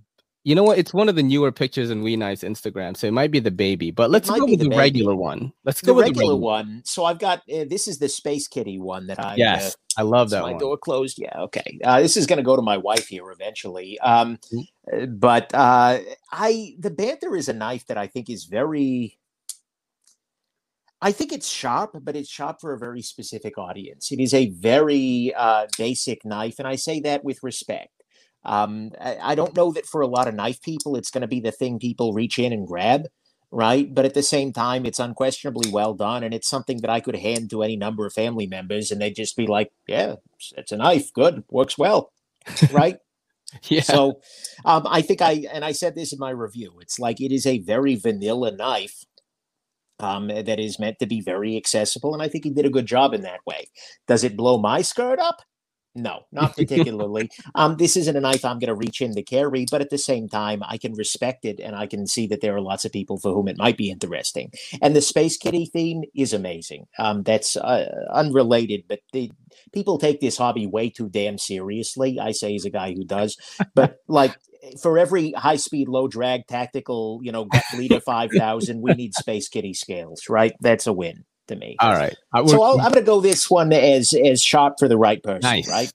You 0.45 0.55
know 0.55 0.63
what? 0.63 0.77
It's 0.77 0.93
one 0.93 1.09
of 1.09 1.15
the 1.15 1.23
newer 1.23 1.51
pictures 1.51 1.89
in 1.89 2.01
WE 2.01 2.15
Knife 2.15 2.41
Instagram, 2.41 2.95
so 2.95 3.07
it 3.07 3.11
might 3.11 3.29
be 3.29 3.39
the 3.41 3.51
baby. 3.51 3.91
But 3.91 4.09
let's 4.09 4.29
go 4.29 4.45
with 4.45 4.59
the 4.59 4.69
the, 4.69 4.77
regular 4.77 5.13
one. 5.13 5.51
Let's 5.65 5.81
the 5.81 5.87
go 5.87 5.93
with 5.95 6.05
regular 6.05 6.27
the 6.27 6.29
regular 6.29 6.41
one. 6.41 6.81
So 6.85 7.03
I've 7.03 7.19
got 7.19 7.39
uh, 7.39 7.65
this 7.69 7.89
is 7.89 7.99
the 7.99 8.07
Space 8.07 8.47
Kitty 8.47 8.79
one 8.79 9.07
that 9.07 9.19
I 9.19 9.35
Yes, 9.35 9.75
uh, 9.97 9.99
I 9.99 10.03
love 10.03 10.29
that 10.29 10.41
my 10.41 10.51
one. 10.51 10.59
door 10.59 10.77
closed? 10.77 11.19
Yeah, 11.19 11.37
okay. 11.41 11.79
Uh, 11.83 11.99
this 11.99 12.15
is 12.15 12.25
going 12.25 12.37
to 12.37 12.43
go 12.43 12.55
to 12.55 12.61
my 12.61 12.77
wife 12.77 13.07
here 13.07 13.29
eventually. 13.31 13.99
Um, 13.99 14.37
Mhm. 14.53 14.67
uh, 14.93 15.05
but 15.07 15.53
uh, 15.53 15.99
I 16.31 16.75
the 16.79 16.91
banter 16.91 17.35
is 17.35 17.49
a 17.49 17.53
knife 17.53 17.85
that 17.87 17.97
I 17.97 18.07
think 18.07 18.29
is 18.29 18.45
very. 18.45 19.17
I 21.01 21.11
think 21.11 21.31
it's 21.31 21.47
sharp, 21.47 21.91
but 22.01 22.15
it's 22.15 22.29
sharp 22.29 22.59
for 22.59 22.73
a 22.73 22.79
very 22.79 23.01
specific 23.01 23.57
audience. 23.57 24.11
It 24.11 24.19
is 24.19 24.33
a 24.33 24.49
very 24.49 25.33
uh, 25.35 25.67
basic 25.77 26.23
knife, 26.25 26.59
and 26.59 26.67
I 26.67 26.75
say 26.75 27.01
that 27.01 27.23
with 27.25 27.39
respect. 27.43 27.91
Um, 28.43 28.91
I, 28.99 29.17
I 29.21 29.35
don't 29.35 29.55
know 29.55 29.71
that 29.73 29.85
for 29.85 30.01
a 30.01 30.07
lot 30.07 30.27
of 30.27 30.35
knife 30.35 30.61
people, 30.61 30.95
it's 30.95 31.11
going 31.11 31.21
to 31.21 31.27
be 31.27 31.39
the 31.39 31.51
thing 31.51 31.79
people 31.79 32.13
reach 32.13 32.39
in 32.39 32.53
and 32.53 32.67
grab, 32.67 33.07
right? 33.51 33.93
But 33.93 34.05
at 34.05 34.13
the 34.13 34.23
same 34.23 34.53
time, 34.53 34.85
it's 34.85 34.99
unquestionably 34.99 35.69
well 35.71 35.93
done, 35.93 36.23
and 36.23 36.33
it's 36.33 36.47
something 36.49 36.81
that 36.81 36.89
I 36.89 36.99
could 37.01 37.15
hand 37.15 37.49
to 37.51 37.63
any 37.63 37.75
number 37.75 38.05
of 38.05 38.13
family 38.13 38.47
members, 38.47 38.91
and 38.91 39.01
they'd 39.01 39.15
just 39.15 39.35
be 39.37 39.47
like, 39.47 39.71
"Yeah, 39.87 40.15
it's- 40.57 40.71
a 40.71 40.77
knife, 40.77 41.11
good, 41.13 41.43
works 41.49 41.77
well," 41.77 42.11
right? 42.69 42.97
Yeah, 43.67 43.81
So, 43.81 44.21
um, 44.65 44.85
I 44.87 45.01
think 45.01 45.21
I 45.23 45.45
and 45.51 45.65
I 45.65 45.71
said 45.71 45.95
this 45.95 46.13
in 46.13 46.19
my 46.19 46.29
review. 46.29 46.77
It's 46.81 46.99
like 46.99 47.19
it 47.19 47.31
is 47.33 47.47
a 47.47 47.59
very 47.59 47.95
vanilla 47.95 48.51
knife 48.51 49.05
um, 49.99 50.27
that 50.29 50.59
is 50.59 50.79
meant 50.79 50.99
to 50.99 51.05
be 51.05 51.19
very 51.21 51.57
accessible, 51.57 52.13
and 52.13 52.23
I 52.23 52.29
think 52.29 52.45
he 52.45 52.51
did 52.51 52.65
a 52.65 52.69
good 52.69 52.85
job 52.85 53.13
in 53.13 53.21
that 53.21 53.41
way. 53.45 53.67
Does 54.07 54.23
it 54.23 54.37
blow 54.37 54.57
my 54.57 54.81
skirt 54.81 55.19
up? 55.19 55.41
No, 56.01 56.25
not 56.31 56.55
particularly. 56.55 57.29
um, 57.55 57.77
this 57.77 57.97
isn't 57.97 58.15
a 58.15 58.21
knife 58.21 58.45
I'm 58.45 58.59
going 58.59 58.69
to 58.69 58.75
reach 58.75 59.01
in 59.01 59.13
to 59.15 59.23
carry, 59.23 59.65
but 59.69 59.81
at 59.81 59.89
the 59.89 59.97
same 59.97 60.29
time, 60.29 60.63
I 60.65 60.77
can 60.77 60.93
respect 60.93 61.45
it, 61.45 61.59
and 61.59 61.75
I 61.75 61.87
can 61.87 62.07
see 62.07 62.27
that 62.27 62.41
there 62.41 62.55
are 62.55 62.61
lots 62.61 62.85
of 62.85 62.91
people 62.93 63.19
for 63.19 63.33
whom 63.33 63.47
it 63.47 63.57
might 63.57 63.77
be 63.77 63.91
interesting. 63.91 64.51
And 64.81 64.95
the 64.95 65.01
Space 65.01 65.37
Kitty 65.37 65.65
theme 65.65 66.03
is 66.15 66.33
amazing. 66.33 66.85
Um, 66.97 67.23
that's 67.23 67.57
uh, 67.57 68.05
unrelated, 68.13 68.83
but 68.87 68.99
the, 69.11 69.31
people 69.73 69.97
take 69.97 70.21
this 70.21 70.37
hobby 70.37 70.65
way 70.65 70.89
too 70.89 71.09
damn 71.09 71.37
seriously. 71.37 72.19
I 72.19 72.31
say 72.31 72.55
as 72.55 72.65
a 72.65 72.69
guy 72.69 72.93
who 72.93 73.03
does, 73.03 73.37
but 73.75 73.97
like 74.07 74.35
for 74.81 74.97
every 74.97 75.31
high 75.33 75.57
speed, 75.57 75.89
low 75.89 76.07
drag 76.07 76.47
tactical, 76.47 77.19
you 77.23 77.31
know, 77.31 77.47
leader 77.77 77.99
five 77.99 78.31
thousand, 78.31 78.81
we 78.81 78.93
need 78.93 79.13
Space 79.15 79.49
Kitty 79.49 79.73
scales, 79.73 80.29
right? 80.29 80.53
That's 80.61 80.87
a 80.87 80.93
win 80.93 81.25
to 81.49 81.55
me. 81.55 81.75
all 81.79 81.91
right. 81.93 82.15
Uh, 82.33 82.47
So 82.47 82.63
I'll, 82.63 82.79
I'm 82.79 82.91
going 82.91 82.93
to 82.93 83.01
go 83.01 83.19
this 83.21 83.49
one 83.49 83.71
as 83.73 84.13
as 84.13 84.41
shot 84.41 84.79
for 84.79 84.87
the 84.87 84.97
right 84.97 85.21
person, 85.21 85.41
Nice. 85.41 85.67
right? 85.69 85.91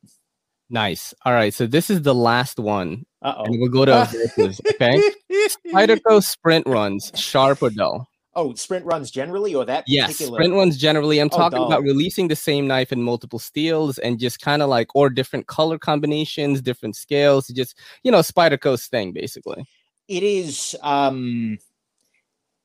Nice. 0.70 1.14
All 1.24 1.32
right. 1.32 1.52
So 1.54 1.66
this 1.66 1.90
is 1.90 2.02
the 2.02 2.14
last 2.14 2.58
one. 2.58 3.04
Uh-oh. 3.22 3.44
And 3.44 3.58
we'll 3.60 3.70
go 3.70 3.84
to 3.86 4.04
verses. 4.36 4.60
Okay. 4.74 5.00
Spyderco 5.66 6.22
sprint 6.22 6.66
runs, 6.66 7.10
sharp 7.14 7.62
or 7.62 7.70
dull? 7.70 8.08
Oh, 8.36 8.52
sprint 8.54 8.84
runs 8.84 9.10
generally, 9.12 9.54
or 9.54 9.64
that 9.64 9.84
yes, 9.86 10.12
particular? 10.12 10.38
sprint 10.38 10.54
runs 10.54 10.76
generally. 10.76 11.20
I'm 11.20 11.28
Oh, 11.32 11.36
talking 11.36 11.58
dull. 11.58 11.66
about 11.68 11.82
releasing 11.82 12.26
the 12.28 12.34
same 12.36 12.66
knife 12.66 12.90
in 12.92 13.00
multiple 13.02 13.38
steels 13.38 13.96
and 13.98 14.18
just 14.18 14.40
kind 14.40 14.60
of 14.60 14.68
like 14.68 14.88
or 14.96 15.08
different 15.08 15.46
color 15.46 15.78
combinations, 15.78 16.60
different 16.60 16.96
scales. 16.96 17.46
Just 17.48 17.78
you 18.02 18.10
know, 18.10 18.18
Spyderco's 18.20 18.86
thing 18.88 19.12
basically. 19.12 19.64
It 20.08 20.22
is. 20.24 20.74
Um. 20.82 21.58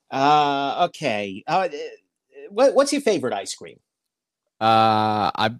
Uh. 0.09 0.87
Okay. 0.89 1.43
Uh. 1.47 1.69
What, 2.49 2.75
what's 2.75 2.91
your 2.91 3.01
favorite 3.01 3.33
ice 3.33 3.53
cream? 3.55 3.79
Uh, 4.61 5.31
I, 5.35 5.51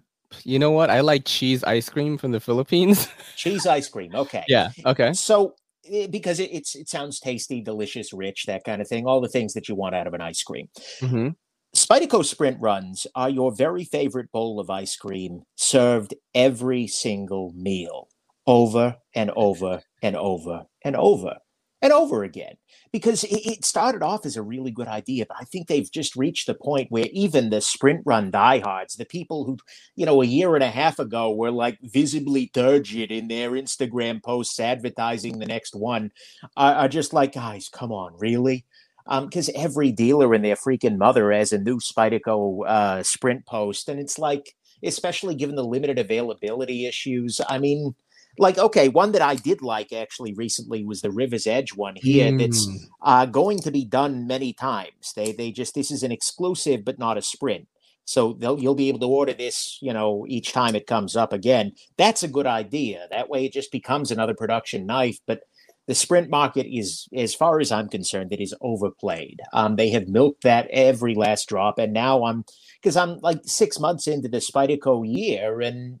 you 0.44 0.58
know 0.58 0.70
what? 0.70 0.90
I 0.90 1.00
like 1.00 1.24
cheese 1.24 1.64
ice 1.64 1.88
cream 1.88 2.18
from 2.18 2.32
the 2.32 2.40
Philippines. 2.40 3.08
Cheese 3.36 3.66
ice 3.66 3.88
cream. 3.88 4.14
Okay. 4.14 4.44
yeah. 4.48 4.70
Okay. 4.84 5.12
So, 5.12 5.54
eh, 5.90 6.06
because 6.06 6.38
it, 6.38 6.50
it's 6.52 6.74
it 6.74 6.88
sounds 6.88 7.18
tasty, 7.18 7.62
delicious, 7.62 8.12
rich, 8.12 8.44
that 8.46 8.64
kind 8.64 8.82
of 8.82 8.88
thing. 8.88 9.06
All 9.06 9.20
the 9.20 9.28
things 9.28 9.54
that 9.54 9.68
you 9.68 9.74
want 9.74 9.94
out 9.94 10.06
of 10.06 10.14
an 10.14 10.20
ice 10.20 10.42
cream. 10.42 10.68
hmm 11.00 11.30
Spyderco 11.74 12.24
Sprint 12.24 12.60
Runs 12.60 13.06
are 13.14 13.30
your 13.30 13.54
very 13.54 13.84
favorite 13.84 14.32
bowl 14.32 14.58
of 14.58 14.70
ice 14.70 14.96
cream 14.96 15.42
served 15.54 16.14
every 16.34 16.88
single 16.88 17.52
meal 17.54 18.08
over 18.46 18.96
and 19.14 19.30
over 19.36 19.80
and 20.02 20.16
over 20.16 20.64
and 20.82 20.96
over 20.96 21.36
and 21.82 21.92
over 21.92 22.24
again. 22.24 22.54
Because 22.92 23.24
it, 23.24 23.64
started 23.64 24.02
off 24.02 24.26
as 24.26 24.36
a 24.36 24.42
really 24.42 24.72
good 24.72 24.88
idea, 24.88 25.24
but 25.26 25.36
I 25.40 25.44
think 25.44 25.68
they've 25.68 25.90
just 25.90 26.16
reached 26.16 26.48
the 26.48 26.54
point 26.54 26.90
where 26.90 27.06
even 27.12 27.50
the 27.50 27.60
sprint 27.60 28.02
run 28.04 28.32
diehards, 28.32 28.96
the 28.96 29.04
people 29.04 29.44
who, 29.44 29.58
you 29.94 30.06
know, 30.06 30.22
a 30.22 30.26
year 30.26 30.56
and 30.56 30.64
a 30.64 30.70
half 30.70 30.98
ago 30.98 31.32
were 31.32 31.52
like 31.52 31.78
visibly 31.82 32.48
turgid 32.48 33.12
in 33.12 33.28
their 33.28 33.52
Instagram 33.52 34.20
posts 34.20 34.58
advertising 34.58 35.38
the 35.38 35.46
next 35.46 35.76
one, 35.76 36.10
are, 36.56 36.74
are 36.74 36.88
just 36.88 37.12
like, 37.12 37.34
guys, 37.34 37.68
come 37.68 37.92
on, 37.92 38.14
really? 38.18 38.64
because 39.08 39.50
every 39.54 39.90
dealer 39.90 40.32
and 40.34 40.44
their 40.44 40.56
freaking 40.56 40.96
mother 40.96 41.32
has 41.32 41.52
a 41.52 41.58
new 41.58 41.78
Spyderco 41.78 42.66
uh, 42.66 43.02
sprint 43.02 43.44
post, 43.44 43.88
and 43.88 43.98
it's 43.98 44.18
like, 44.18 44.54
especially 44.84 45.34
given 45.34 45.56
the 45.56 45.64
limited 45.64 45.98
availability 45.98 46.86
issues. 46.86 47.40
I 47.48 47.58
mean, 47.58 47.94
like, 48.38 48.58
okay, 48.58 48.88
one 48.88 49.12
that 49.12 49.22
I 49.22 49.34
did 49.34 49.60
like 49.62 49.92
actually 49.92 50.32
recently 50.34 50.84
was 50.84 51.00
the 51.00 51.10
River's 51.10 51.46
Edge 51.46 51.74
one 51.74 51.96
here. 51.96 52.36
That's 52.36 52.66
Mm. 52.66 52.78
uh, 53.02 53.26
going 53.26 53.58
to 53.60 53.70
be 53.70 53.84
done 53.84 54.26
many 54.26 54.52
times. 54.52 55.12
They 55.14 55.32
they 55.32 55.50
just 55.52 55.74
this 55.74 55.90
is 55.90 56.02
an 56.02 56.12
exclusive, 56.12 56.84
but 56.84 56.98
not 56.98 57.18
a 57.18 57.22
sprint. 57.22 57.66
So 58.04 58.32
they'll 58.32 58.58
you'll 58.58 58.74
be 58.74 58.88
able 58.88 58.98
to 59.00 59.06
order 59.06 59.32
this, 59.32 59.78
you 59.80 59.92
know, 59.92 60.24
each 60.28 60.52
time 60.52 60.74
it 60.74 60.86
comes 60.86 61.16
up 61.16 61.32
again. 61.32 61.72
That's 61.96 62.22
a 62.22 62.28
good 62.28 62.46
idea. 62.46 63.06
That 63.10 63.28
way, 63.28 63.44
it 63.44 63.52
just 63.52 63.70
becomes 63.72 64.10
another 64.10 64.34
production 64.34 64.86
knife. 64.86 65.18
But 65.26 65.42
the 65.86 65.94
sprint 65.94 66.28
market 66.30 66.66
is, 66.72 67.08
as 67.16 67.34
far 67.34 67.58
as 67.60 67.72
I'm 67.72 67.88
concerned, 67.88 68.32
it 68.32 68.40
is 68.40 68.54
overplayed. 68.60 69.40
Um, 69.52 69.76
they 69.76 69.90
have 69.90 70.08
milked 70.08 70.42
that 70.44 70.68
every 70.70 71.14
last 71.14 71.48
drop, 71.48 71.78
and 71.78 71.92
now 71.92 72.24
I'm 72.24 72.44
because 72.80 72.96
I'm 72.96 73.18
like 73.20 73.40
six 73.44 73.78
months 73.78 74.06
into 74.06 74.28
the 74.28 74.38
Spyderco 74.38 75.04
year, 75.06 75.60
and 75.60 75.98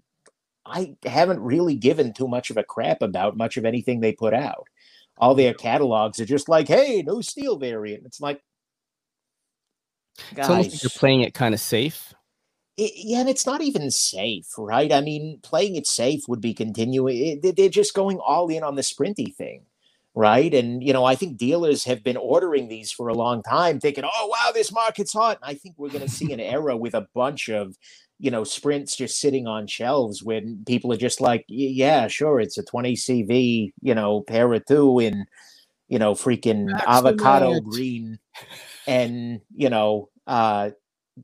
I 0.70 0.96
haven't 1.08 1.40
really 1.40 1.76
given 1.76 2.12
too 2.14 2.28
much 2.28 2.50
of 2.50 2.56
a 2.56 2.64
crap 2.64 3.02
about 3.02 3.36
much 3.36 3.56
of 3.56 3.64
anything 3.64 4.00
they 4.00 4.12
put 4.12 4.34
out. 4.34 4.68
All 5.18 5.34
their 5.34 5.54
catalogs 5.54 6.20
are 6.20 6.24
just 6.26 6.48
like, 6.48 6.68
"Hey, 6.68 7.02
no 7.06 7.20
steel 7.20 7.58
variant." 7.58 8.06
It's 8.06 8.20
like, 8.20 8.42
It's 10.36 10.48
almost 10.48 10.72
like 10.72 10.82
you're 10.82 10.90
playing 10.90 11.22
it 11.22 11.34
kind 11.34 11.54
of 11.54 11.60
safe. 11.60 12.14
it, 12.76 12.92
yeah, 12.96 13.20
and 13.20 13.28
it's 13.28 13.46
not 13.46 13.62
even 13.62 13.90
safe, 13.90 14.46
right? 14.58 14.92
I 14.92 15.00
mean, 15.00 15.40
playing 15.42 15.76
it 15.76 15.86
safe 15.86 16.22
would 16.28 16.40
be 16.40 16.54
continuing. 16.54 17.16
It, 17.18 17.22
eh, 17.38 17.40
they- 17.42 17.50
they're 17.52 17.68
just 17.68 17.94
going 17.94 18.18
all 18.18 18.48
in 18.48 18.62
on 18.62 18.76
the 18.76 18.82
sprinty 18.82 19.34
thing, 19.34 19.66
right? 20.14 20.52
And 20.54 20.82
you 20.82 20.92
know, 20.92 21.04
I 21.04 21.14
think 21.14 21.36
dealers 21.36 21.84
have 21.84 22.02
been 22.02 22.16
ordering 22.16 22.68
these 22.68 22.90
for 22.92 23.08
a 23.08 23.14
long 23.14 23.42
time, 23.42 23.80
thinking, 23.80 24.04
"Oh, 24.04 24.26
wow, 24.28 24.52
this 24.52 24.72
market's 24.72 25.12
hot." 25.12 25.38
And 25.42 25.50
I 25.50 25.54
think 25.54 25.74
we're 25.78 25.90
going 25.90 26.02
to 26.06 26.08
see 26.08 26.32
an 26.32 26.40
era 26.56 26.76
with 26.76 26.94
a 26.94 27.06
bunch 27.14 27.48
of, 27.50 27.76
you 28.20 28.30
know, 28.30 28.44
sprints 28.44 28.94
just 28.94 29.18
sitting 29.18 29.46
on 29.46 29.66
shelves 29.66 30.22
when 30.22 30.62
people 30.66 30.92
are 30.92 30.98
just 30.98 31.20
like, 31.20 31.44
"Yeah, 31.48 32.06
sure, 32.06 32.40
it's 32.40 32.58
a 32.58 32.62
20 32.62 32.94
CV, 32.94 33.72
you 33.80 33.94
know, 33.94 34.20
Para 34.20 34.60
Two 34.60 35.00
in, 35.00 35.26
you 35.88 35.98
know, 35.98 36.14
freaking 36.14 36.68
avocado 36.86 37.56
Excellent. 37.56 37.64
green." 37.64 38.18
and 38.86 39.40
you 39.54 39.68
know 39.68 40.08
uh 40.26 40.70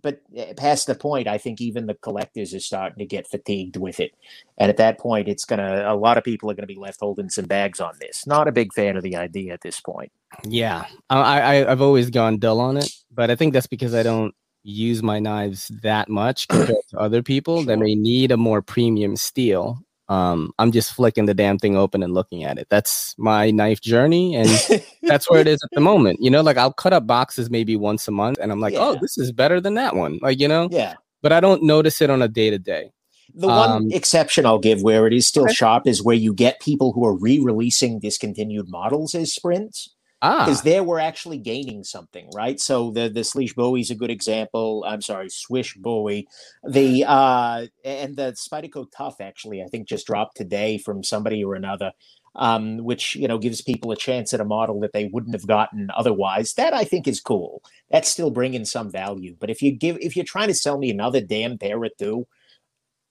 but 0.03 0.21
uh, 0.39 0.53
past 0.57 0.87
the 0.87 0.95
point 0.95 1.27
i 1.27 1.39
think 1.39 1.61
even 1.61 1.87
the 1.87 1.95
collectors 1.95 2.53
are 2.55 2.61
starting 2.61 2.99
to 2.99 3.07
get 3.07 3.27
fatigued 3.27 3.77
with 3.77 3.99
it 3.99 4.13
and 4.59 4.69
at 4.69 4.77
that 4.77 4.99
point 4.99 5.27
it's 5.27 5.45
gonna 5.45 5.85
a 5.87 5.97
lot 5.97 6.19
of 6.19 6.25
people 6.25 6.51
are 6.51 6.55
gonna 6.55 6.67
be 6.67 6.77
left 6.77 7.01
holding 7.01 7.31
some 7.31 7.47
bags 7.47 7.81
on 7.81 7.95
this 7.99 8.27
not 8.27 8.47
a 8.47 8.53
big 8.53 8.73
fan 8.75 8.97
of 8.97 9.03
the 9.03 9.17
idea 9.17 9.53
at 9.53 9.63
this 9.63 9.81
point 9.81 10.13
Yeah, 10.45 10.87
I, 11.09 11.41
I 11.41 11.71
I've 11.71 11.81
always 11.81 12.11
gone 12.11 12.39
dull 12.39 12.61
on 12.61 12.77
it, 12.77 12.91
but 13.13 13.31
I 13.31 13.37
think 13.37 13.53
that's 13.53 13.67
because 13.67 13.95
I 13.95 14.03
don't 14.03 14.35
use 14.67 15.03
my 15.03 15.19
knives 15.19 15.69
that 15.83 16.09
much 16.09 16.49
compared 16.49 16.77
to 16.91 16.99
other 16.99 17.23
people 17.23 17.63
that 17.65 17.77
Sure. 17.77 17.85
may 17.85 17.95
need 17.95 18.33
a 18.33 18.37
more 18.37 18.63
premium 18.63 19.17
steel. 19.17 19.79
Um, 20.09 20.53
I'm 20.59 20.71
just 20.73 20.93
flicking 20.93 21.27
the 21.27 21.35
damn 21.35 21.59
thing 21.59 21.77
open 21.77 22.03
and 22.03 22.15
looking 22.15 22.45
at 22.45 22.59
it. 22.59 22.69
That's 22.71 23.15
my 23.19 23.51
knife 23.51 23.81
journey, 23.81 24.35
and 24.37 24.49
that's 25.03 25.29
where 25.31 25.41
it 25.41 25.49
is 25.49 25.59
at 25.65 25.71
the 25.75 25.81
moment. 25.81 26.19
You 26.23 26.31
know, 26.31 26.43
like 26.43 26.57
I'll 26.57 26.73
cut 26.73 26.93
up 26.93 27.07
boxes 27.07 27.51
maybe 27.51 27.77
once 27.77 28.07
a 28.07 28.13
month, 28.13 28.39
and 28.41 28.53
I'm 28.53 28.61
like, 28.61 28.75
oh, 28.77 28.97
this 29.01 29.19
is 29.19 29.33
better 29.33 29.61
than 29.61 29.75
that 29.75 29.97
one. 29.97 30.19
Like 30.23 30.39
you 30.41 30.47
know, 30.49 30.69
yeah 30.71 30.95
but 31.23 31.33
I 31.33 31.41
don't 31.41 31.63
notice 31.65 32.01
it 32.01 32.11
on 32.11 32.23
a 32.23 32.29
day 32.29 32.51
to 32.51 32.59
day. 32.59 32.93
the 33.35 33.49
one 33.49 33.71
Um, 33.73 33.89
exception 33.91 34.47
i'll 34.47 34.61
give 34.61 34.83
where 34.83 35.07
it 35.09 35.13
is 35.13 35.27
still 35.27 35.45
Okay. 35.47 35.55
sharp 35.55 35.87
is 35.89 36.03
where 36.03 36.15
you 36.15 36.33
get 36.33 36.61
people 36.61 36.93
who 36.93 37.05
are 37.05 37.17
re-releasing 37.19 37.99
discontinued 37.99 38.69
models 38.69 39.15
as 39.15 39.33
sprints 39.35 39.96
Ah, 40.23 40.49
is 40.51 40.63
there 40.63 40.83
we're 40.83 40.99
actually 40.99 41.39
gaining 41.39 41.85
something, 41.85 42.29
right? 42.35 42.59
So 42.59 42.91
the 42.91 43.09
the 43.09 43.21
Slysz 43.21 43.55
Bowie 43.55 43.83
is 43.83 43.91
a 43.91 43.95
good 43.95 44.11
example. 44.11 44.85
I'm 44.87 45.03
sorry, 45.03 45.29
Slysz 45.29 45.77
Bowie. 45.77 46.27
The 46.69 47.05
uh 47.07 47.67
and 47.85 48.17
the 48.17 48.33
Spyderco 48.33 48.87
Tuff 48.91 49.21
actually, 49.21 49.63
I 49.63 49.67
think 49.67 49.87
just 49.89 50.07
dropped 50.07 50.37
today 50.37 50.79
from 50.79 51.05
somebody 51.05 51.45
or 51.45 51.55
another. 51.55 51.93
Um, 52.39 52.85
which 52.85 53.17
you 53.17 53.29
know 53.29 53.39
gives 53.39 53.63
people 53.63 53.93
a 53.93 53.97
chance 53.97 54.35
at 54.35 54.41
a 54.41 54.45
model 54.45 54.81
that 54.81 54.93
they 54.93 55.07
wouldn't 55.07 55.35
have 55.35 55.47
gotten 55.47 55.89
otherwise. 55.97 56.53
That 56.55 56.75
I 56.75 56.85
think 56.85 57.09
is 57.09 57.19
cool. 57.21 57.63
That's 57.91 58.11
still 58.11 58.31
bringing 58.31 58.67
some 58.67 58.91
value. 58.91 59.37
But 59.41 59.49
if 59.49 59.63
you 59.63 59.73
give, 59.73 59.97
if 60.03 60.17
you're 60.17 60.25
trying 60.27 60.49
to 60.49 60.55
sell 60.55 60.77
me 60.77 60.91
another 60.91 61.23
damn 61.23 61.57
Para 61.57 61.89
Two, 61.99 62.27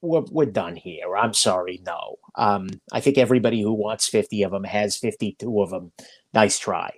we're, 0.02 0.24
we're 0.32 0.46
done 0.46 0.75
here. 0.75 1.16
I'm 1.18 1.34
sorry, 1.34 1.82
no. 1.86 2.18
Um, 2.36 2.68
I 2.92 3.00
think 3.00 3.18
everybody 3.18 3.62
who 3.62 3.74
wants 3.74 4.08
50 4.08 4.44
of 4.44 4.52
them 4.52 4.64
has 4.64 4.98
52 4.98 5.62
of 5.62 5.70
them. 5.72 5.92
Nice 6.34 6.60
try. 6.60 6.92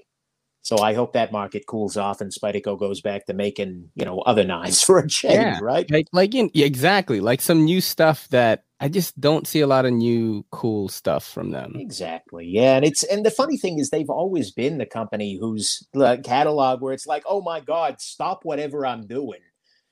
So 0.63 0.79
I 0.79 0.93
hope 0.93 1.13
that 1.13 1.31
market 1.31 1.65
cools 1.65 1.95
off 1.95 2.19
and 2.19 2.29
Spyderco 2.29 2.77
goes 2.77 2.99
back 2.99 3.25
to 3.27 3.33
making, 3.33 3.89
you 3.95 4.03
know, 4.03 4.19
other 4.19 4.43
knives 4.43 4.83
for 4.83 4.99
a 4.99 5.07
change, 5.07 5.33
Yeah. 5.35 5.59
right? 5.61 5.89
like 5.89 6.07
like 6.11 6.35
in, 6.35 6.51
yeah, 6.53 6.65
exactly 6.65 7.21
like 7.21 7.39
some 7.41 7.63
new 7.63 7.79
stuff 7.79 8.27
that 8.29 8.65
I 8.81 8.89
just 8.89 9.17
don't 9.19 9.47
see 9.47 9.61
a 9.61 9.67
lot 9.67 9.85
of 9.85 9.93
new 9.93 10.45
cool 10.51 10.89
stuff 10.89 11.25
from 11.25 11.51
them. 11.51 11.73
Exactly. 11.77 12.45
Yeah, 12.45 12.75
and 12.75 12.83
it's 12.85 13.03
and 13.03 13.25
the 13.25 13.31
funny 13.31 13.57
thing 13.57 13.79
is 13.79 13.89
they've 13.91 14.09
always 14.09 14.51
been 14.51 14.77
the 14.77 14.85
company 14.85 15.37
whose 15.39 15.87
catalog 16.23 16.81
where 16.81 16.93
it's 16.93 17.07
like, 17.07 17.23
"Oh 17.25 17.41
my 17.41 17.59
god, 17.61 18.01
stop 18.01 18.43
whatever 18.43 18.85
I'm 18.85 19.07
doing." 19.07 19.39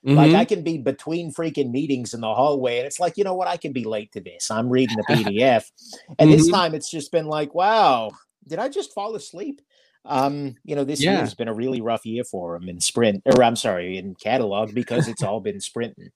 Like 0.05 0.31
Mhm. 0.31 0.35
I 0.35 0.45
can 0.45 0.61
be 0.61 0.77
between 0.77 1.33
freaking 1.33 1.71
meetings 1.71 2.13
in 2.13 2.21
the 2.21 2.33
hallway, 2.33 2.77
and 2.77 2.85
it's 2.85 2.99
like, 2.99 3.17
you 3.17 3.23
know 3.23 3.33
what? 3.33 3.47
I 3.47 3.57
can 3.57 3.73
be 3.73 3.83
late 3.83 4.11
to 4.11 4.21
this. 4.21 4.51
I'm 4.51 4.69
reading 4.69 4.97
the 4.97 5.03
PDF, 5.03 5.71
and 6.19 6.31
this 6.31 6.47
Mhm. 6.47 6.51
time 6.51 6.75
it's 6.75 6.91
just 6.91 7.11
been 7.11 7.25
like, 7.25 7.55
wow, 7.55 8.11
did 8.47 8.59
I 8.59 8.69
just 8.69 8.93
fall 8.93 9.15
asleep? 9.15 9.61
Um, 10.05 10.55
you 10.63 10.75
know, 10.75 10.83
this 10.83 11.01
Yeah. 11.01 11.17
year's 11.17 11.33
been 11.33 11.47
a 11.47 11.53
really 11.53 11.81
rough 11.81 12.05
year 12.05 12.23
for 12.23 12.59
them 12.59 12.69
in 12.69 12.79
sprint, 12.79 13.23
or 13.25 13.43
I'm 13.43 13.55
sorry, 13.55 13.97
in 13.97 14.13
catalog 14.13 14.75
because 14.75 15.07
it's 15.07 15.23
all 15.23 15.39
been 15.39 15.59
sprinting. 15.59 16.09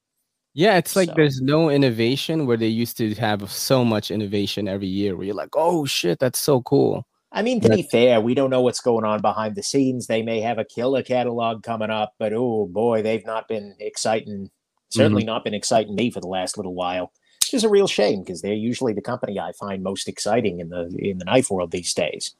Yeah, 0.54 0.78
it's 0.78 0.96
like 0.96 1.10
So- 1.10 1.16
there's 1.16 1.42
no 1.42 1.70
innovation 1.72 2.46
where 2.46 2.58
they 2.58 2.68
used 2.68 2.98
to 2.98 3.16
have 3.16 3.52
so 3.52 3.84
much 3.84 4.12
innovation 4.12 4.68
every 4.68 4.88
year 4.88 5.16
where 5.16 5.26
you're 5.26 5.36
like, 5.36 5.56
oh 5.56 5.86
shit, 5.86 6.20
that's 6.20 6.40
so 6.40 6.62
cool. 6.62 7.06
I 7.32 7.44
mean, 7.44 7.62
to 7.62 7.70
be 7.70 7.84
fair, 7.84 8.20
we 8.20 8.34
don't 8.34 8.50
know 8.50 8.62
what's 8.62 8.80
going 8.80 9.06
on 9.06 9.22
behind 9.22 9.56
the 9.56 9.62
scenes. 9.62 10.08
They 10.08 10.24
may 10.24 10.42
have 10.42 10.58
a 10.58 10.66
killer 10.66 11.04
catalog 11.04 11.62
coming 11.62 11.92
up, 11.92 12.16
but 12.18 12.34
oh 12.34 12.66
boy, 12.66 13.04
they've 13.04 13.26
not 13.26 13.48
been 13.48 13.76
exciting. 13.80 14.50
Certainly 14.90 15.22
mm-hmm. 15.24 15.28
not 15.28 15.44
been 15.44 15.54
exciting 15.54 15.94
me 15.94 16.10
for 16.10 16.22
the 16.22 16.28
last 16.28 16.58
little 16.58 16.74
while. 16.74 17.12
Which 17.44 17.54
is 17.54 17.64
a 17.64 17.70
real 17.70 17.88
shame 17.88 18.22
because 18.24 18.42
they're 18.42 18.54
usually 18.54 18.94
the 18.94 19.02
company 19.02 19.40
I 19.40 19.52
find 19.52 19.84
most 19.84 20.08
exciting 20.08 20.60
in 20.60 20.70
the 20.70 20.88
in 20.98 21.20
the 21.20 21.26
knife 21.26 21.52
world 21.52 21.72
these 21.72 21.94
days. 21.94 22.36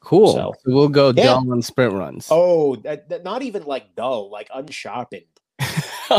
Cool. 0.00 0.32
So- 0.32 0.54
we'll 0.66 0.88
go 0.88 1.08
Yeah. 1.08 1.24
dull 1.24 1.52
on 1.52 1.62
sprint 1.62 1.92
runs. 1.94 2.28
Oh, 2.30 2.76
that, 2.76 3.08
that- 3.08 3.24
not 3.24 3.42
even 3.42 3.64
like 3.64 3.94
dull, 3.96 4.30
like 4.30 4.48
unsharpened. 4.54 5.24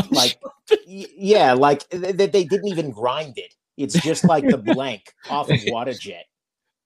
Like, 0.09 0.39
y- 0.87 1.05
yeah, 1.17 1.51
like 1.51 1.89
th- 1.89 2.15
they 2.15 2.45
didn't 2.45 2.67
even 2.67 2.91
grind 2.91 3.37
it. 3.37 3.53
It's 3.75 3.99
just 4.01 4.23
like 4.23 4.47
the 4.47 4.57
blank 4.57 5.13
off 5.29 5.49
of 5.49 5.59
water 5.67 5.93
jet. 5.93 6.27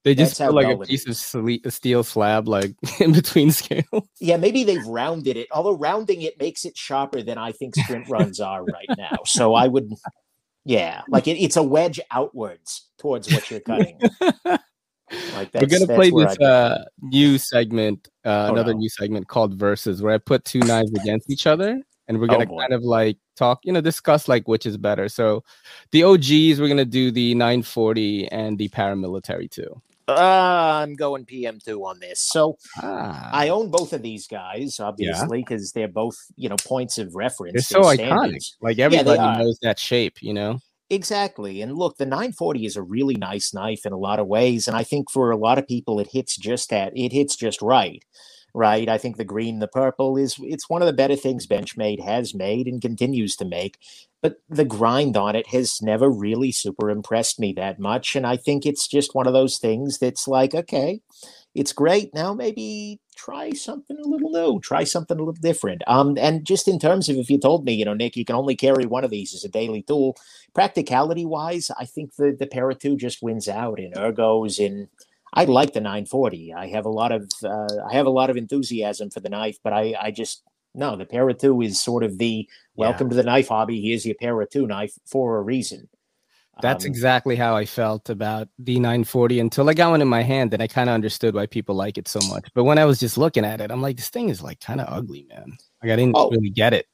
They 0.05 0.13
just 0.13 0.37
put 0.37 0.53
like 0.53 0.67
a 0.67 0.77
piece 0.77 1.07
of 1.07 1.73
steel 1.73 2.03
slab 2.03 2.47
like 2.47 2.75
in 2.99 3.11
between 3.11 3.51
scales. 3.51 4.07
Yeah, 4.19 4.37
maybe 4.37 4.63
they've 4.63 4.85
rounded 4.85 5.35
it. 5.35 5.47
Although 5.51 5.77
rounding 5.77 6.21
it 6.21 6.39
makes 6.39 6.63
it 6.63 6.77
sharper 6.77 7.23
than 7.23 7.39
I 7.39 7.51
think 7.51 7.75
sprint 7.75 8.07
runs 8.09 8.39
are 8.39 8.63
right 8.63 8.87
now. 8.99 9.17
So 9.25 9.55
I 9.55 9.67
would 9.67 9.91
Yeah, 10.63 11.01
like 11.09 11.27
it, 11.27 11.41
it's 11.41 11.57
a 11.57 11.63
wedge 11.63 11.99
outwards 12.11 12.87
towards 12.99 13.33
what 13.33 13.49
you're 13.49 13.61
cutting. 13.61 13.99
like 14.45 15.49
we're 15.55 15.65
gonna 15.65 15.87
play 15.87 16.11
this 16.11 16.39
uh, 16.39 16.85
new 17.01 17.39
segment, 17.39 18.07
uh, 18.23 18.45
oh, 18.49 18.53
another 18.53 18.73
no. 18.73 18.81
new 18.81 18.89
segment 18.89 19.27
called 19.27 19.55
Versus, 19.55 20.03
where 20.03 20.13
I 20.13 20.19
put 20.19 20.45
two 20.45 20.59
knives 20.59 20.91
against 21.01 21.31
each 21.31 21.47
other, 21.47 21.81
and 22.07 22.19
we're 22.19 22.27
gonna 22.27 22.45
oh, 22.47 22.59
kind 22.59 22.73
of 22.73 22.83
like 22.83 23.17
talk, 23.35 23.61
you 23.63 23.73
know, 23.73 23.81
discuss 23.81 24.27
like 24.27 24.47
which 24.47 24.67
is 24.67 24.77
better. 24.77 25.09
So, 25.09 25.43
the 25.91 26.03
OGs, 26.03 26.61
we're 26.61 26.67
gonna 26.67 26.85
do 26.85 27.09
the 27.09 27.33
940 27.33 28.27
and 28.27 28.59
the 28.59 28.69
Paramilitary 28.69 29.49
2. 29.49 29.81
Uh, 30.07 30.81
I'm 30.83 30.95
going 30.95 31.25
PM2 31.25 31.83
on 31.83 31.99
this. 31.99 32.21
So 32.21 32.57
ah. 32.81 33.29
I 33.33 33.49
own 33.49 33.71
both 33.71 33.91
of 33.93 34.01
these 34.01 34.27
guys, 34.27 34.79
obviously, 34.79 35.39
because 35.39 35.73
yeah. 35.75 35.81
they're 35.81 35.91
both, 35.91 36.15
you 36.35 36.49
know, 36.49 36.57
points 36.63 36.97
of 36.97 37.15
reference. 37.15 37.69
They're 37.69 37.81
so 37.81 37.89
iconic. 37.89 38.45
Like 38.61 38.77
everybody 38.77 39.19
yeah, 39.19 39.37
knows 39.37 39.57
that 39.63 39.79
shape, 39.79 40.21
you 40.21 40.33
know? 40.33 40.59
Exactly. 40.91 41.61
And 41.61 41.75
look, 41.75 41.97
the 41.97 42.05
940 42.05 42.65
is 42.65 42.75
a 42.75 42.83
really 42.83 43.15
nice 43.15 43.53
knife 43.53 43.85
in 43.85 43.93
a 43.93 43.97
lot 43.97 44.19
of 44.19 44.27
ways. 44.27 44.67
And 44.67 44.77
I 44.77 44.83
think 44.83 45.09
for 45.09 45.31
a 45.31 45.37
lot 45.37 45.57
of 45.57 45.67
people, 45.67 45.99
it 45.99 46.09
hits 46.11 46.37
just 46.37 46.69
that, 46.69 46.93
it 46.95 47.11
hits 47.11 47.35
just 47.35 47.61
right 47.63 48.03
right? 48.55 48.87
I 48.87 48.97
think 48.97 49.17
the 49.17 49.25
green, 49.25 49.59
the 49.59 49.67
purple 49.67 50.17
is 50.17 50.37
it's 50.41 50.69
one 50.69 50.81
of 50.81 50.85
the 50.85 50.93
better 50.93 51.17
things 51.17 51.45
Benchmade 51.45 52.03
has 52.03 52.33
made 52.33 52.67
and 52.67 52.81
continues 52.81 53.35
to 53.35 53.45
make. 53.45 53.77
But 54.21 54.37
the 54.49 54.65
grind 54.65 55.17
on 55.17 55.35
it 55.35 55.47
has 55.47 55.81
never 55.81 56.09
really 56.09 56.51
super 56.51 56.89
impressed 56.89 57.39
me 57.39 57.51
that 57.53 57.79
much. 57.79 58.15
And 58.15 58.25
I 58.25 58.37
think 58.37 58.65
it's 58.65 58.87
just 58.87 59.13
one 59.13 59.27
of 59.27 59.33
those 59.33 59.57
things 59.57 59.99
that's 59.99 60.27
like, 60.27 60.55
okay, 60.55 61.01
it's 61.53 61.73
great. 61.73 62.13
Now 62.13 62.33
maybe 62.33 63.01
try 63.17 63.51
something 63.51 63.97
a 63.97 64.07
little 64.07 64.31
new, 64.31 64.59
try 64.61 64.85
something 64.85 65.17
a 65.17 65.19
little 65.19 65.33
different. 65.33 65.83
Um, 65.85 66.17
and 66.17 66.45
just 66.45 66.67
in 66.67 66.79
terms 66.79 67.09
of 67.09 67.17
if 67.17 67.29
you 67.29 67.37
told 67.37 67.65
me, 67.65 67.73
you 67.73 67.85
know, 67.85 67.93
Nick, 67.93 68.15
you 68.15 68.25
can 68.25 68.35
only 68.35 68.55
carry 68.55 68.85
one 68.85 69.03
of 69.03 69.11
these 69.11 69.33
as 69.35 69.43
a 69.43 69.49
daily 69.49 69.81
tool, 69.81 70.15
practicality 70.53 71.25
wise, 71.25 71.69
I 71.77 71.85
think 71.85 72.15
the 72.15 72.35
the 72.37 72.47
Para 72.47 72.75
two 72.75 72.95
just 72.95 73.21
wins 73.21 73.47
out 73.47 73.79
in 73.79 73.91
ergos 73.91 74.59
in 74.59 74.87
I 75.35 75.45
like 75.45 75.73
the 75.73 75.81
940. 75.81 76.53
I 76.53 76.67
have 76.67 76.85
a 76.85 76.89
lot 76.89 77.11
of 77.11 77.29
uh, 77.43 77.67
I 77.89 77.93
have 77.93 78.05
a 78.05 78.11
lot 78.11 78.29
of 78.29 78.37
enthusiasm 78.37 79.09
for 79.09 79.19
the 79.19 79.29
knife, 79.29 79.57
but 79.63 79.73
I 79.73 79.95
I 79.99 80.11
just 80.11 80.43
no 80.73 80.95
the 80.95 81.05
Para 81.05 81.33
Two 81.33 81.61
is 81.61 81.81
sort 81.81 82.03
of 82.03 82.17
the 82.17 82.47
welcome 82.75 83.07
yeah. 83.07 83.11
to 83.11 83.15
the 83.15 83.23
knife 83.23 83.49
hobby. 83.49 83.81
Here's 83.81 84.05
your 84.05 84.15
Para 84.15 84.47
Two 84.47 84.67
knife 84.67 84.93
for 85.05 85.37
a 85.37 85.41
reason. 85.41 85.89
That's 86.61 86.85
um, 86.85 86.89
exactly 86.89 87.35
how 87.35 87.55
I 87.55 87.65
felt 87.65 88.09
about 88.09 88.47
the 88.59 88.79
940 88.79 89.41
until 89.41 89.69
I 89.69 89.73
got 89.73 89.91
one 89.91 90.01
in 90.01 90.07
my 90.07 90.21
hand 90.21 90.53
and 90.53 90.63
I 90.63 90.67
kind 90.67 90.89
of 90.89 90.93
understood 90.93 91.35
why 91.35 91.47
people 91.47 91.75
like 91.75 91.97
it 91.97 92.07
so 92.07 92.19
much. 92.29 92.47
But 92.53 92.63
when 92.63 92.77
I 92.77 92.85
was 92.85 92.97
just 92.97 93.17
looking 93.17 93.43
at 93.43 93.59
it, 93.59 93.71
I'm 93.71 93.81
like, 93.81 93.97
this 93.97 94.07
thing 94.07 94.29
is 94.29 94.41
like 94.41 94.61
kind 94.61 94.79
of 94.79 94.87
ugly, 94.89 95.25
man. 95.27 95.57
Like 95.83 95.91
I 95.91 95.95
didn't 95.97 96.15
oh, 96.15 96.29
really 96.29 96.49
get 96.49 96.73
it. 96.73 96.87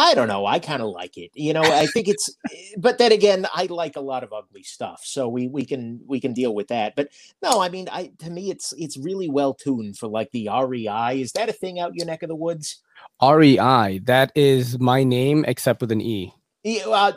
I 0.00 0.14
don't 0.14 0.28
know. 0.28 0.46
I 0.46 0.58
kind 0.58 0.80
of 0.80 0.88
like 0.88 1.18
it. 1.18 1.30
You 1.34 1.52
know, 1.52 1.62
I 1.62 1.86
think 1.86 2.08
it's 2.08 2.34
but 2.78 2.96
then 2.96 3.12
again, 3.12 3.46
I 3.52 3.66
like 3.66 3.96
a 3.96 4.00
lot 4.00 4.24
of 4.24 4.32
ugly 4.32 4.62
stuff. 4.62 5.02
So 5.04 5.28
we 5.28 5.46
we 5.46 5.66
can 5.66 6.00
we 6.06 6.20
can 6.20 6.32
deal 6.32 6.54
with 6.54 6.68
that. 6.68 6.96
But 6.96 7.08
no, 7.42 7.60
I 7.60 7.68
mean, 7.68 7.86
I 7.92 8.12
to 8.20 8.30
me 8.30 8.50
it's 8.50 8.72
it's 8.78 8.96
really 8.96 9.28
well 9.28 9.52
tuned 9.52 9.98
for 9.98 10.08
like 10.08 10.30
the 10.32 10.48
REI. 10.48 11.20
Is 11.20 11.32
that 11.32 11.50
a 11.50 11.52
thing 11.52 11.78
out 11.78 11.94
your 11.94 12.06
neck 12.06 12.22
of 12.22 12.28
the 12.28 12.36
woods? 12.36 12.82
REI, 13.22 14.00
that 14.04 14.32
is 14.34 14.78
my 14.78 15.04
name 15.04 15.44
except 15.46 15.82
with 15.82 15.92
an 15.92 16.00
E. 16.00 16.32
Uh, 16.62 17.12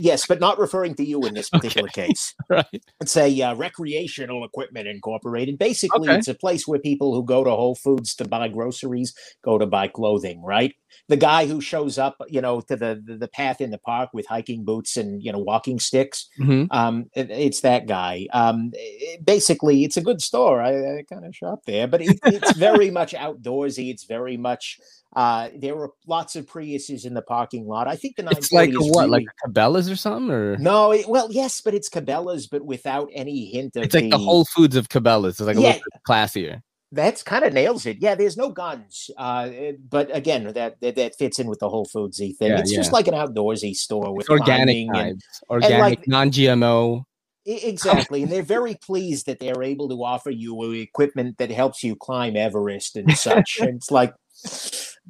yes, 0.00 0.26
but 0.26 0.40
not 0.40 0.58
referring 0.58 0.94
to 0.94 1.04
you 1.04 1.20
in 1.26 1.34
this 1.34 1.50
particular 1.50 1.88
okay. 1.88 2.08
case. 2.08 2.34
Right. 2.50 2.82
It's 2.98 3.14
a 3.14 3.42
uh, 3.42 3.54
recreational 3.56 4.42
equipment 4.42 4.88
incorporated. 4.88 5.58
Basically, 5.58 6.08
okay. 6.08 6.16
it's 6.16 6.28
a 6.28 6.34
place 6.34 6.66
where 6.66 6.78
people 6.78 7.14
who 7.14 7.22
go 7.22 7.44
to 7.44 7.50
Whole 7.50 7.74
Foods 7.74 8.14
to 8.16 8.26
buy 8.26 8.48
groceries 8.48 9.12
go 9.44 9.58
to 9.58 9.66
buy 9.66 9.88
clothing, 9.88 10.42
right? 10.42 10.74
The 11.08 11.16
guy 11.16 11.46
who 11.46 11.60
shows 11.60 11.98
up, 11.98 12.16
you 12.28 12.40
know, 12.40 12.60
to 12.62 12.76
the 12.76 13.02
the, 13.04 13.16
the 13.16 13.28
path 13.28 13.60
in 13.60 13.70
the 13.70 13.78
park 13.78 14.10
with 14.12 14.26
hiking 14.26 14.64
boots 14.64 14.96
and 14.96 15.22
you 15.22 15.32
know 15.32 15.38
walking 15.38 15.78
sticks. 15.78 16.28
Mm-hmm. 16.38 16.66
Um, 16.70 17.10
it, 17.14 17.30
it's 17.30 17.60
that 17.60 17.86
guy. 17.86 18.26
Um, 18.32 18.70
it, 18.74 19.24
basically, 19.24 19.84
it's 19.84 19.96
a 19.96 20.02
good 20.02 20.20
store. 20.20 20.60
I, 20.60 20.98
I 20.98 21.04
kind 21.08 21.24
of 21.24 21.34
shop 21.34 21.60
there, 21.66 21.86
but 21.86 22.02
it, 22.02 22.18
it's 22.24 22.52
very 22.56 22.90
much 22.98 23.12
outdoorsy. 23.12 23.90
It's 23.90 24.04
very 24.04 24.36
much 24.36 24.78
uh, 25.16 25.48
there 25.56 25.74
were 25.74 25.92
lots 26.06 26.36
of 26.36 26.46
Priuses 26.46 27.06
in 27.06 27.14
the 27.14 27.22
parking 27.22 27.66
lot. 27.66 27.88
I 27.88 27.96
think 27.96 28.16
the 28.16 28.28
It's 28.30 28.52
like 28.52 28.70
a 28.70 28.78
what, 28.78 29.06
really... 29.06 29.10
like 29.10 29.26
Cabela's 29.44 29.90
or 29.90 29.96
something, 29.96 30.30
or 30.30 30.56
no? 30.58 30.92
It, 30.92 31.08
well, 31.08 31.28
yes, 31.30 31.60
but 31.60 31.74
it's 31.74 31.88
Cabela's, 31.88 32.46
but 32.46 32.64
without 32.64 33.08
any 33.12 33.46
hint 33.46 33.76
of. 33.76 33.84
It's 33.84 33.94
like 33.94 34.04
the, 34.04 34.10
the 34.10 34.18
Whole 34.18 34.44
Foods 34.44 34.76
of 34.76 34.88
Cabela's. 34.88 35.40
It's 35.40 35.40
like 35.40 35.56
a 35.56 35.60
yeah, 35.60 35.68
little 35.68 35.82
classier. 36.06 36.62
That's 36.90 37.22
kind 37.22 37.44
of 37.44 37.52
nails 37.52 37.84
it. 37.84 37.98
Yeah, 38.00 38.14
there's 38.14 38.36
no 38.36 38.50
guns, 38.50 39.10
uh, 39.18 39.50
eh, 39.52 39.72
but 39.90 40.14
again, 40.14 40.50
that, 40.54 40.80
that, 40.80 40.96
that 40.96 41.16
fits 41.18 41.38
in 41.38 41.46
with 41.46 41.58
the 41.58 41.68
Whole 41.68 41.84
Foodsy 41.84 42.34
thing. 42.36 42.50
Yeah, 42.50 42.60
it's 42.60 42.72
yeah. 42.72 42.78
just 42.78 42.92
like 42.92 43.06
an 43.08 43.14
outdoorsy 43.14 43.74
store 43.74 44.14
with 44.14 44.24
it's 44.24 44.30
organic 44.30 44.88
and, 44.94 45.20
organic, 45.50 45.72
and 45.72 45.80
like, 45.80 46.08
non-GMO. 46.08 47.04
Exactly, 47.44 48.22
and 48.22 48.32
they're 48.32 48.42
very 48.42 48.74
pleased 48.74 49.26
that 49.26 49.38
they're 49.38 49.62
able 49.62 49.88
to 49.90 50.02
offer 50.02 50.30
you 50.30 50.72
equipment 50.72 51.38
that 51.38 51.50
helps 51.50 51.82
you 51.82 51.94
climb 51.94 52.36
Everest 52.36 52.96
and 52.96 53.16
such. 53.16 53.58
and 53.60 53.76
it's 53.76 53.90
like 53.90 54.14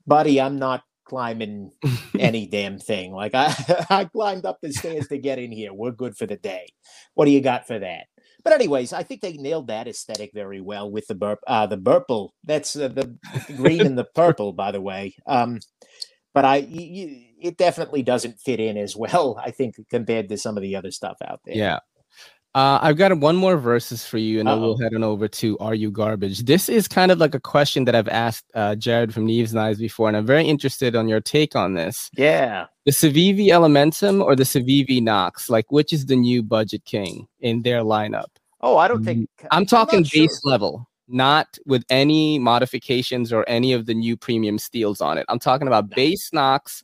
buddy, 0.07 0.41
I'm 0.41 0.59
not 0.59 0.83
climbing 1.05 1.71
any 2.19 2.47
damn 2.47 2.79
thing. 2.79 3.13
Like 3.13 3.35
I, 3.35 3.55
I 3.91 4.05
climbed 4.05 4.47
up 4.47 4.59
the 4.61 4.73
stairs 4.73 5.09
to 5.09 5.19
get 5.19 5.39
in 5.39 5.53
here. 5.53 5.73
We're 5.73 5.93
good 5.93 6.17
for 6.17 6.27
the 6.27 6.37
day. 6.37 6.69
What 7.15 7.27
do 7.27 7.31
you 7.31 7.41
got 7.41 7.67
for 7.67 7.79
that? 7.79 8.07
But 8.45 8.53
anyways, 8.53 8.93
I 8.93 9.03
think 9.03 9.21
they 9.21 9.33
nailed 9.33 9.67
that 9.67 9.89
aesthetic 9.89 10.31
very 10.33 10.61
well 10.61 10.91
with 10.91 11.07
the 11.09 11.15
burp, 11.15 11.41
uh, 11.47 11.67
the 11.67 11.77
purple. 11.77 12.35
That's 12.45 12.77
uh, 12.77 12.89
the 12.89 13.17
green 13.57 13.81
and 13.83 13.99
the 13.99 14.05
purple, 14.15 14.53
by 14.53 14.71
the 14.71 14.81
way. 14.81 15.17
Um, 15.27 15.59
but 16.35 16.45
I, 16.45 16.57
you, 16.57 17.25
it 17.41 17.57
definitely 17.57 18.03
doesn't 18.03 18.39
fit 18.39 18.61
in 18.61 18.77
as 18.77 18.95
well. 18.97 19.41
I 19.43 19.51
think 19.51 19.75
compared 19.91 20.29
to 20.29 20.39
some 20.39 20.57
of 20.57 20.63
the 20.63 20.77
other 20.77 20.91
stuff 20.91 21.17
out 21.27 21.41
there. 21.45 21.57
Yeah, 21.57 21.79
uh, 22.59 22.79
I've 22.83 22.97
got 22.97 23.17
one 23.21 23.37
more 23.37 23.57
verses 23.57 24.05
for 24.05 24.19
you, 24.19 24.41
and 24.41 24.49
Uh-oh. 24.49 24.55
then 24.55 24.63
we'll 24.63 24.79
head 24.79 24.95
on 24.95 25.05
over 25.05 25.29
to 25.29 25.57
Are 25.59 25.77
You 25.77 25.93
Garbage? 25.93 26.41
This 26.41 26.69
is 26.69 26.89
kind 26.89 27.13
of 27.13 27.19
like 27.19 27.37
a 27.37 27.41
question 27.41 27.85
that 27.85 27.95
I've 27.95 28.09
asked 28.09 28.47
uh, 28.53 28.75
Jared 28.75 29.15
from 29.15 29.29
Neves 29.29 29.55
Knives 29.55 29.79
before, 29.79 30.09
and 30.09 30.17
I'm 30.17 30.27
very 30.27 30.45
interested 30.45 30.97
on 30.97 31.09
your 31.09 31.21
take 31.21 31.55
on 31.55 31.75
this. 31.75 32.11
Yeah. 32.17 32.67
The 32.85 32.91
Civivi 32.91 33.47
Elementum 33.47 34.25
or 34.25 34.35
the 34.35 34.43
Civivi 34.43 35.01
Nox? 35.01 35.49
Like, 35.49 35.71
which 35.71 35.93
is 35.93 36.07
the 36.07 36.17
new 36.17 36.43
budget 36.43 36.85
king 36.85 37.29
in 37.39 37.63
their 37.63 37.83
lineup? 37.83 38.27
Oh, 38.61 38.77
I 38.77 38.89
don't 38.89 39.05
think. 39.05 39.29
I'm 39.53 39.65
talking 39.65 39.99
I'm 39.99 40.03
base 40.13 40.41
sure. 40.43 40.51
level, 40.51 40.89
not 41.07 41.59
with 41.65 41.85
any 41.91 42.41
modifications 42.41 43.33
or 43.33 43.49
any 43.49 43.73
of 43.73 43.87
the 43.87 43.95
new 43.95 44.17
premium 44.17 44.59
steels 44.59 45.01
on 45.01 45.17
it. 45.17 45.27
I'm 45.29 45.39
talking 45.39 45.69
about 45.69 45.91
base 45.91 46.33
Nox, 46.33 46.83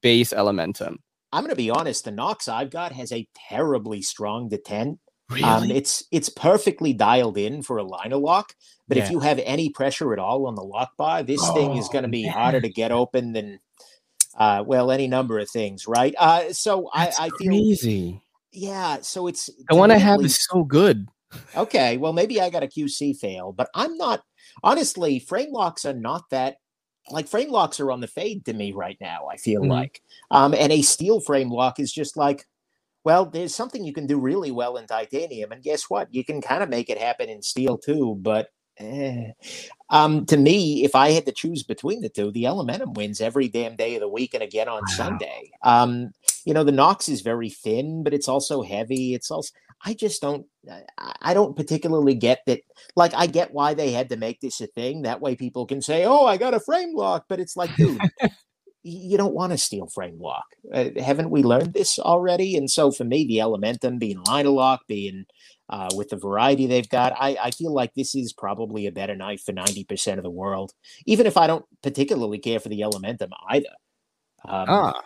base 0.00 0.32
Elementum. 0.32 0.98
I'm 1.32 1.42
going 1.42 1.50
to 1.50 1.56
be 1.56 1.70
honest. 1.70 2.04
The 2.04 2.12
Nox 2.12 2.46
I've 2.46 2.70
got 2.70 2.92
has 2.92 3.10
a 3.10 3.26
terribly 3.48 4.00
strong 4.00 4.48
detent. 4.48 4.98
Really? 5.30 5.42
Um, 5.42 5.70
it's 5.70 6.04
it's 6.10 6.28
perfectly 6.28 6.92
dialed 6.92 7.38
in 7.38 7.62
for 7.62 7.78
a 7.78 7.82
liner 7.82 8.16
lock, 8.16 8.54
but 8.86 8.96
yeah. 8.96 9.04
if 9.04 9.10
you 9.10 9.20
have 9.20 9.38
any 9.44 9.70
pressure 9.70 10.12
at 10.12 10.18
all 10.18 10.46
on 10.46 10.54
the 10.54 10.62
lock 10.62 10.96
bar, 10.96 11.22
this 11.22 11.40
oh, 11.42 11.54
thing 11.54 11.76
is 11.76 11.88
going 11.88 12.04
to 12.04 12.08
be 12.08 12.24
man. 12.24 12.32
harder 12.32 12.60
to 12.60 12.68
get 12.68 12.92
open 12.92 13.32
than 13.32 13.60
uh, 14.36 14.62
well 14.66 14.90
any 14.90 15.06
number 15.06 15.38
of 15.38 15.50
things, 15.50 15.86
right? 15.86 16.14
Uh, 16.18 16.52
so 16.52 16.90
That's 16.94 17.18
I, 17.18 17.26
I 17.26 17.30
feel 17.38 17.50
crazy. 17.50 18.22
Yeah, 18.52 18.98
so 19.02 19.26
it's 19.26 19.50
the 19.68 19.76
one 19.76 19.90
I 19.90 19.98
have 19.98 20.20
is 20.20 20.44
so 20.50 20.64
good. 20.64 21.08
okay, 21.56 21.96
well 21.98 22.12
maybe 22.12 22.40
I 22.40 22.50
got 22.50 22.62
a 22.62 22.68
QC 22.68 23.16
fail, 23.18 23.52
but 23.52 23.68
I'm 23.74 23.96
not 23.96 24.22
honestly. 24.62 25.18
Frame 25.18 25.52
locks 25.52 25.84
are 25.84 25.92
not 25.92 26.30
that 26.30 26.56
like 27.10 27.28
frame 27.28 27.50
locks 27.50 27.80
are 27.80 27.90
on 27.90 28.00
the 28.00 28.06
fade 28.06 28.44
to 28.46 28.52
me 28.52 28.72
right 28.72 28.96
now. 29.00 29.26
I 29.30 29.36
feel 29.36 29.62
mm-hmm. 29.62 29.70
like, 29.70 30.02
um, 30.30 30.54
and 30.54 30.72
a 30.72 30.82
steel 30.82 31.20
frame 31.20 31.50
lock 31.50 31.80
is 31.80 31.92
just 31.92 32.16
like, 32.16 32.46
well, 33.04 33.26
there's 33.26 33.54
something 33.54 33.84
you 33.84 33.92
can 33.92 34.06
do 34.06 34.18
really 34.18 34.50
well 34.50 34.76
in 34.76 34.86
titanium, 34.86 35.52
and 35.52 35.62
guess 35.62 35.84
what? 35.88 36.12
You 36.12 36.24
can 36.24 36.40
kind 36.40 36.62
of 36.62 36.68
make 36.68 36.90
it 36.90 36.98
happen 36.98 37.28
in 37.28 37.42
steel 37.42 37.78
too. 37.78 38.16
But 38.20 38.48
eh. 38.78 39.32
um, 39.90 40.26
to 40.26 40.36
me, 40.36 40.84
if 40.84 40.94
I 40.94 41.10
had 41.10 41.26
to 41.26 41.32
choose 41.32 41.62
between 41.62 42.00
the 42.00 42.08
two, 42.08 42.30
the 42.30 42.44
Elementum 42.44 42.94
wins 42.94 43.20
every 43.20 43.48
damn 43.48 43.76
day 43.76 43.94
of 43.94 44.00
the 44.00 44.08
week, 44.08 44.34
and 44.34 44.42
again 44.42 44.68
on 44.68 44.82
wow. 44.82 44.96
Sunday. 44.96 45.50
Um, 45.62 46.10
you 46.44 46.54
know, 46.54 46.64
the 46.64 46.72
Nox 46.72 47.08
is 47.08 47.20
very 47.20 47.50
thin, 47.50 48.02
but 48.02 48.14
it's 48.14 48.28
also 48.28 48.62
heavy. 48.62 49.14
It's 49.14 49.30
also 49.30 49.52
I 49.84 49.94
just 49.94 50.20
don't 50.20 50.46
I 51.22 51.34
don't 51.34 51.56
particularly 51.56 52.14
get 52.14 52.40
that 52.46 52.60
like 52.96 53.14
I 53.14 53.26
get 53.26 53.54
why 53.54 53.74
they 53.74 53.92
had 53.92 54.08
to 54.10 54.16
make 54.16 54.40
this 54.40 54.60
a 54.60 54.66
thing 54.66 55.02
that 55.02 55.20
way 55.20 55.36
people 55.36 55.66
can 55.66 55.80
say 55.80 56.04
oh 56.04 56.26
I 56.26 56.36
got 56.36 56.54
a 56.54 56.60
frame 56.60 56.94
lock 56.94 57.26
but 57.28 57.40
it's 57.40 57.56
like 57.56 57.74
dude 57.76 58.00
you 58.82 59.18
don't 59.18 59.34
want 59.34 59.52
a 59.52 59.58
steel 59.58 59.88
frame 59.88 60.18
lock 60.20 60.46
uh, 60.72 60.88
haven't 60.98 61.30
we 61.30 61.42
learned 61.42 61.72
this 61.72 61.98
already 61.98 62.56
and 62.56 62.70
so 62.70 62.90
for 62.90 63.04
me 63.04 63.26
the 63.26 63.38
Elementum 63.38 63.98
being 63.98 64.22
liner 64.24 64.50
lock 64.50 64.86
being 64.86 65.24
uh, 65.68 65.88
with 65.94 66.08
the 66.08 66.16
variety 66.16 66.66
they've 66.66 66.88
got 66.88 67.12
I, 67.18 67.36
I 67.42 67.50
feel 67.50 67.72
like 67.72 67.94
this 67.94 68.14
is 68.14 68.32
probably 68.32 68.86
a 68.86 68.92
better 68.92 69.16
knife 69.16 69.42
for 69.44 69.52
90% 69.52 70.16
of 70.16 70.22
the 70.22 70.30
world 70.30 70.72
even 71.06 71.26
if 71.26 71.36
I 71.36 71.46
don't 71.46 71.64
particularly 71.82 72.38
care 72.38 72.60
for 72.60 72.68
the 72.68 72.80
Elementum 72.80 73.30
either 73.50 73.68
um, 74.48 74.66
ah 74.68 75.02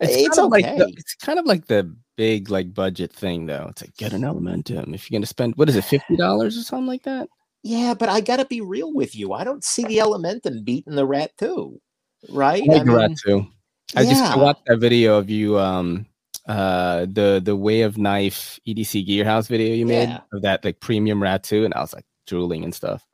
it's, 0.00 0.14
it's 0.16 0.36
kind 0.36 0.52
okay. 0.52 0.72
Of 0.72 0.78
like 0.78 0.78
the, 0.78 0.94
it's 0.96 1.14
kind 1.14 1.38
of 1.38 1.46
like 1.46 1.66
the 1.66 1.94
big 2.16 2.50
like 2.50 2.74
budget 2.74 3.12
thing 3.12 3.46
though. 3.46 3.66
It's 3.70 3.82
like 3.82 3.96
get 3.96 4.12
an 4.12 4.22
Elementum 4.22 4.94
if 4.94 5.10
you're 5.10 5.18
gonna 5.18 5.26
spend 5.26 5.54
what 5.56 5.68
is 5.68 5.76
it, 5.76 5.84
fifty 5.84 6.16
dollars 6.16 6.56
or 6.56 6.62
something 6.62 6.86
like 6.86 7.02
that? 7.04 7.28
Yeah, 7.62 7.94
but 7.94 8.08
I 8.08 8.20
gotta 8.20 8.44
be 8.44 8.60
real 8.60 8.92
with 8.92 9.14
you. 9.14 9.32
I 9.32 9.44
don't 9.44 9.64
see 9.64 9.84
the 9.84 9.98
Elementum 9.98 10.64
beating 10.64 10.94
the 10.94 11.06
Rat 11.06 11.32
2. 11.38 11.80
Right? 12.30 12.62
I 12.70 12.74
I 12.74 12.84
mean, 12.84 12.90
Rat 12.90 13.10
2. 13.24 13.46
I 13.96 14.02
yeah. 14.02 14.10
just 14.10 14.38
watched 14.38 14.64
that 14.66 14.78
video 14.78 15.18
of 15.18 15.28
you 15.28 15.58
um 15.58 16.06
uh 16.46 17.00
the 17.12 17.40
the 17.44 17.54
way 17.54 17.82
of 17.82 17.98
knife 17.98 18.58
EDC 18.66 19.06
Gearhouse 19.06 19.48
video 19.48 19.74
you 19.74 19.86
made 19.86 20.08
Yeah. 20.08 20.20
of 20.32 20.42
that 20.42 20.64
like 20.64 20.80
premium 20.80 21.22
Rat 21.22 21.42
2, 21.44 21.64
and 21.64 21.74
I 21.74 21.80
was 21.80 21.92
like 21.92 22.04
drooling 22.26 22.64
and 22.64 22.74
stuff. 22.74 23.06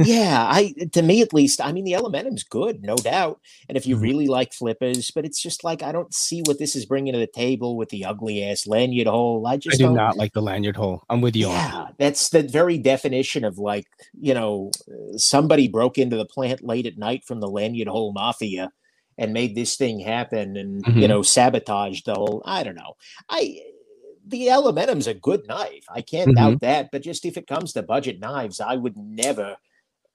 Yeah, 0.00 0.46
I 0.50 0.74
to 0.92 1.02
me 1.02 1.22
at 1.22 1.32
least, 1.34 1.60
I 1.60 1.72
mean 1.72 1.84
the 1.84 1.92
Elementum's 1.94 2.42
good, 2.44 2.82
no 2.82 2.96
doubt. 2.96 3.40
And 3.68 3.76
if 3.78 3.86
you 3.86 3.96
Mhm. 3.96 4.02
really 4.02 4.26
like 4.28 4.52
flippers, 4.52 5.10
but 5.10 5.24
it's 5.24 5.40
just 5.40 5.64
like 5.64 5.82
I 5.82 5.92
don't 5.92 6.12
see 6.14 6.42
what 6.42 6.58
this 6.58 6.76
is 6.76 6.86
bringing 6.86 7.12
to 7.12 7.18
the 7.18 7.26
table 7.26 7.76
with 7.76 7.88
the 7.90 8.04
ugly 8.04 8.44
ass 8.44 8.66
lanyard 8.66 9.06
hole. 9.08 9.46
I 9.46 9.54
I 9.54 9.56
just 9.56 9.78
do 9.78 9.84
don't. 9.84 9.94
not 9.94 10.16
like 10.16 10.32
the 10.32 10.42
lanyard 10.42 10.76
hole. 10.76 11.02
I'm 11.08 11.20
with 11.20 11.36
you 11.36 11.48
on. 11.50 11.52
Yeah, 11.52 11.88
that's 11.98 12.28
the 12.30 12.42
very 12.42 12.78
definition 12.78 13.44
of 13.44 13.58
like 13.58 13.86
you 14.20 14.34
know 14.34 14.70
somebody 15.16 15.68
broke 15.68 15.98
into 15.98 16.16
the 16.16 16.26
plant 16.26 16.62
late 16.64 16.86
at 16.86 16.98
night 16.98 17.24
from 17.24 17.40
the 17.40 17.48
lanyard 17.48 17.88
hole 17.88 18.12
mafia 18.12 18.72
and 19.18 19.32
made 19.32 19.54
this 19.54 19.76
thing 19.76 20.00
happen 20.00 20.56
and 20.56 20.84
you 20.94 21.06
Mhm. 21.06 21.08
know 21.08 21.22
sabotaged 21.22 22.06
the 22.06 22.14
whole. 22.14 22.42
I 22.44 22.62
don't 22.64 22.76
know. 22.76 22.94
I 23.28 23.60
the 24.26 24.48
Elementum's 24.48 25.06
a 25.06 25.14
good 25.14 25.46
knife. 25.48 25.84
I 25.90 26.02
can't 26.02 26.32
Mhm. 26.32 26.34
doubt 26.34 26.60
that. 26.60 26.90
But 26.92 27.02
just 27.02 27.24
if 27.24 27.36
it 27.36 27.46
comes 27.46 27.72
to 27.72 27.82
budget 27.82 28.20
knives, 28.20 28.60
I 28.60 28.76
would 28.76 28.96
never. 28.96 29.56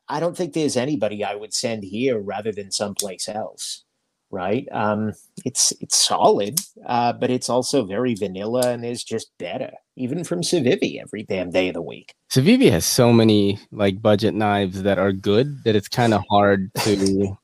I 0.07 0.19
don't 0.19 0.37
think 0.37 0.53
there's 0.53 0.77
anybody 0.77 1.23
I 1.23 1.35
would 1.35 1.53
send 1.53 1.83
here 1.83 2.19
rather 2.19 2.51
than 2.51 2.71
someplace 2.71 3.27
else. 3.27 3.83
Right? 4.31 4.67
Um, 4.71 5.13
it's 5.45 5.71
it's 5.79 5.95
solid, 5.95 6.59
uh, 6.85 7.13
but 7.13 7.29
it's 7.29 7.47
also 7.47 7.85
very 7.85 8.15
vanilla 8.15 8.71
and 8.71 8.83
is 8.83 9.03
just 9.03 9.31
better, 9.37 9.71
even 9.95 10.23
from 10.23 10.41
Civivi 10.41 11.01
every 11.01 11.23
damn 11.23 11.51
day 11.51 11.69
of 11.69 11.75
the 11.75 11.81
week. 11.81 12.13
Civivi 12.29 12.69
has 12.69 12.85
so 12.85 13.13
many 13.13 13.59
like 13.71 14.01
budget 14.01 14.33
knives 14.33 14.81
that 14.81 14.99
are 14.99 15.13
good 15.13 15.63
that 15.63 15.75
it's 15.75 15.87
kind 15.87 16.13
of 16.13 16.23
hard 16.29 16.69
to. 16.79 17.37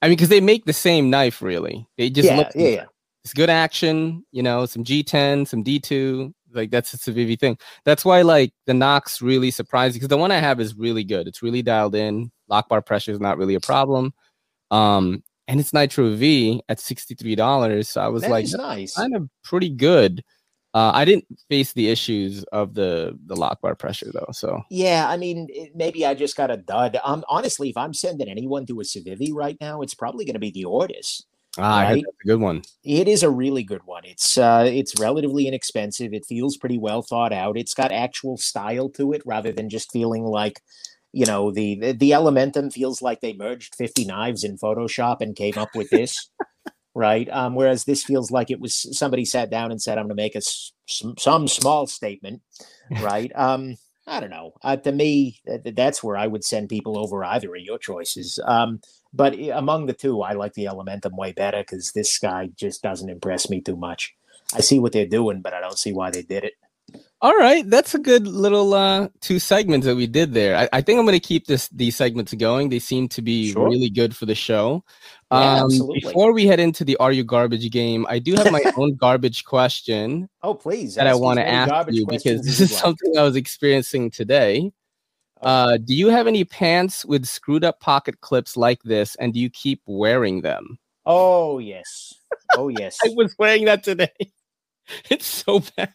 I 0.00 0.06
mean, 0.08 0.16
because 0.16 0.28
they 0.28 0.40
make 0.40 0.64
the 0.64 0.72
same 0.72 1.10
knife, 1.10 1.42
really. 1.42 1.88
They 1.96 2.10
just 2.10 2.28
yeah, 2.28 2.36
look. 2.36 2.48
yeah, 2.54 2.68
yeah. 2.68 2.84
It's 3.24 3.34
good 3.34 3.50
action, 3.50 4.24
you 4.30 4.42
know, 4.42 4.64
some 4.64 4.84
G10, 4.84 5.48
some 5.48 5.64
D2. 5.64 6.32
Like 6.52 6.70
that's 6.70 6.94
a 6.94 6.98
Civivi 6.98 7.38
thing. 7.38 7.58
That's 7.84 8.04
why 8.04 8.22
like 8.22 8.52
the 8.66 8.74
Nox 8.74 9.20
really 9.22 9.50
surprised 9.50 9.94
because 9.94 10.08
the 10.08 10.16
one 10.16 10.32
I 10.32 10.38
have 10.38 10.60
is 10.60 10.74
really 10.74 11.04
good. 11.04 11.28
It's 11.28 11.42
really 11.42 11.62
dialed 11.62 11.94
in. 11.94 12.30
Lock 12.48 12.68
bar 12.68 12.82
pressure 12.82 13.12
is 13.12 13.20
not 13.20 13.38
really 13.38 13.54
a 13.54 13.60
problem. 13.60 14.12
Um, 14.70 15.22
and 15.46 15.60
it's 15.60 15.72
Nitro 15.72 16.14
V 16.14 16.62
at 16.68 16.78
$63. 16.78 17.86
So 17.86 18.00
I 18.00 18.08
was 18.08 18.22
That 18.22 18.30
like, 18.30 18.46
nice. 18.52 18.94
kind 18.94 19.14
of 19.16 19.28
pretty 19.44 19.70
good. 19.70 20.22
Uh, 20.74 20.90
I 20.94 21.06
didn't 21.06 21.24
face 21.48 21.72
the 21.72 21.88
issues 21.88 22.44
of 22.52 22.74
the 22.74 23.18
the 23.26 23.34
lock 23.34 23.62
bar 23.62 23.74
pressure 23.74 24.10
though. 24.12 24.28
So 24.32 24.60
Yeah, 24.70 25.08
I 25.08 25.16
mean, 25.16 25.46
it- 25.50 25.74
maybe 25.74 26.04
I 26.04 26.12
just 26.14 26.36
got 26.36 26.50
a 26.50 26.58
dud. 26.58 26.98
Um, 27.02 27.24
honestly, 27.28 27.70
if 27.70 27.76
I'm 27.78 27.94
sending 27.94 28.28
anyone 28.28 28.66
to 28.66 28.80
a 28.80 28.84
Civivi 28.84 29.32
right 29.32 29.56
now, 29.60 29.80
it's 29.80 29.94
probably 29.94 30.26
going 30.26 30.34
to 30.34 30.38
be 30.40 30.50
the 30.50 30.64
Ortis. 30.66 31.22
Ah, 31.58 31.80
Right. 31.82 32.04
that's 32.04 32.16
a 32.24 32.26
good 32.26 32.40
one. 32.40 32.62
It 32.84 33.08
is 33.08 33.22
a 33.22 33.30
really 33.30 33.62
good 33.62 33.84
one. 33.84 34.04
It's 34.04 34.38
uh, 34.38 34.64
it's 34.72 34.98
relatively 34.98 35.46
inexpensive. 35.48 36.12
It 36.14 36.26
feels 36.26 36.56
pretty 36.56 36.78
well 36.78 37.02
thought 37.02 37.32
out. 37.32 37.58
It's 37.58 37.74
got 37.74 37.92
actual 37.92 38.36
style 38.36 38.88
to 38.90 39.12
it, 39.12 39.22
rather 39.26 39.52
than 39.52 39.68
just 39.68 39.92
feeling 39.92 40.24
like, 40.24 40.60
you 41.12 41.26
know, 41.26 41.50
the 41.50 41.76
the, 41.80 41.92
the 41.92 42.10
Elementum 42.12 42.72
feels 42.72 43.02
like 43.02 43.20
they 43.20 43.32
merged 43.34 43.74
50 43.74 44.04
knives 44.04 44.44
in 44.44 44.56
Photoshop 44.58 45.18
and 45.20 45.36
came 45.36 45.58
up 45.58 45.70
with 45.74 45.90
this. 45.90 46.30
Right. 46.94 47.28
Um, 47.30 47.54
whereas 47.54 47.84
this 47.84 48.02
feels 48.02 48.32
like 48.32 48.50
it 48.50 48.58
was 48.60 48.74
somebody 48.98 49.24
sat 49.24 49.50
down 49.50 49.70
and 49.70 49.80
said, 49.80 49.98
"I'm 49.98 50.06
going 50.06 50.16
to 50.16 50.22
make 50.22 50.34
a 50.34 50.38
s- 50.38 50.72
some, 50.88 51.14
some 51.18 51.46
small 51.48 51.86
statement." 51.86 52.42
Right. 53.02 53.30
Um, 53.36 53.76
I 54.06 54.18
don't 54.18 54.30
know. 54.30 54.54
Uh, 54.62 54.76
to 54.78 54.90
me, 54.90 55.38
th- 55.46 55.76
that's 55.76 56.02
where 56.02 56.16
I 56.16 56.26
would 56.26 56.42
send 56.42 56.70
people 56.70 56.98
over 56.98 57.22
either 57.24 57.54
of 57.54 57.62
your 57.62 57.78
choices. 57.78 58.40
Um, 58.44 58.80
but 59.12 59.34
among 59.38 59.86
the 59.86 59.92
two, 59.92 60.22
I 60.22 60.32
like 60.32 60.54
the 60.54 60.66
Elementum 60.66 61.16
way 61.16 61.32
better 61.32 61.58
because 61.62 61.92
this 61.92 62.18
guy 62.18 62.50
just 62.56 62.82
doesn't 62.82 63.08
impress 63.08 63.48
me 63.50 63.60
too 63.60 63.76
much. 63.76 64.14
I 64.54 64.60
see 64.60 64.78
what 64.78 64.92
they're 64.92 65.06
doing, 65.06 65.42
but 65.42 65.52
I 65.54 65.60
don't 65.60 65.78
see 65.78 65.92
why 65.92 66.10
they 66.10 66.22
did 66.22 66.44
it. 66.44 66.54
All 67.20 67.36
right, 67.36 67.68
that's 67.68 67.94
a 67.96 67.98
good 67.98 68.28
little 68.28 68.72
uh 68.74 69.08
two 69.20 69.40
segments 69.40 69.84
that 69.86 69.96
we 69.96 70.06
did 70.06 70.32
there. 70.32 70.56
I, 70.56 70.68
I 70.72 70.80
think 70.82 71.00
I'm 71.00 71.04
gonna 71.04 71.18
keep 71.18 71.46
this 71.46 71.68
these 71.68 71.96
segments 71.96 72.32
going. 72.34 72.68
They 72.68 72.78
seem 72.78 73.08
to 73.08 73.20
be 73.22 73.50
Sure. 73.52 73.68
really 73.68 73.90
good 73.90 74.14
for 74.14 74.24
the 74.24 74.36
show. 74.36 74.84
Yeah, 75.32 75.56
um 75.56 75.64
absolutely. 75.64 76.00
before 76.00 76.32
we 76.32 76.46
head 76.46 76.60
into 76.60 76.84
the 76.84 76.96
Are 76.98 77.10
You 77.10 77.24
Garbage 77.24 77.68
game, 77.72 78.06
I 78.08 78.20
do 78.20 78.34
have 78.36 78.52
my 78.52 78.62
own 78.76 78.94
garbage 78.94 79.44
question 79.44 80.28
Oh, 80.44 80.54
please. 80.54 80.94
that 80.94 81.08
I 81.08 81.14
want 81.16 81.40
to 81.40 81.46
ask 81.48 81.88
you 81.90 82.06
because 82.06 82.42
this 82.42 82.60
is 82.60 82.70
like. 82.72 82.80
something 82.80 83.18
I 83.18 83.22
was 83.22 83.34
experiencing 83.34 84.10
today. 84.12 84.70
Uh, 85.42 85.76
do 85.76 85.94
you 85.94 86.08
have 86.08 86.26
any 86.26 86.44
pants 86.44 87.04
with 87.04 87.26
screwed 87.26 87.64
up 87.64 87.80
pocket 87.80 88.20
clips 88.20 88.56
like 88.56 88.82
this, 88.82 89.14
and 89.16 89.32
do 89.32 89.40
you 89.40 89.50
keep 89.50 89.80
wearing 89.86 90.40
them? 90.40 90.78
Oh, 91.06 91.58
yes. 91.58 92.14
Oh, 92.56 92.68
yes. 92.78 92.98
I 93.04 93.10
was 93.14 93.34
wearing 93.38 93.64
that 93.66 93.82
today. 93.82 94.12
It's 95.10 95.26
so 95.26 95.60
bad. 95.76 95.92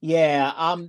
Yeah. 0.00 0.52
Um. 0.56 0.88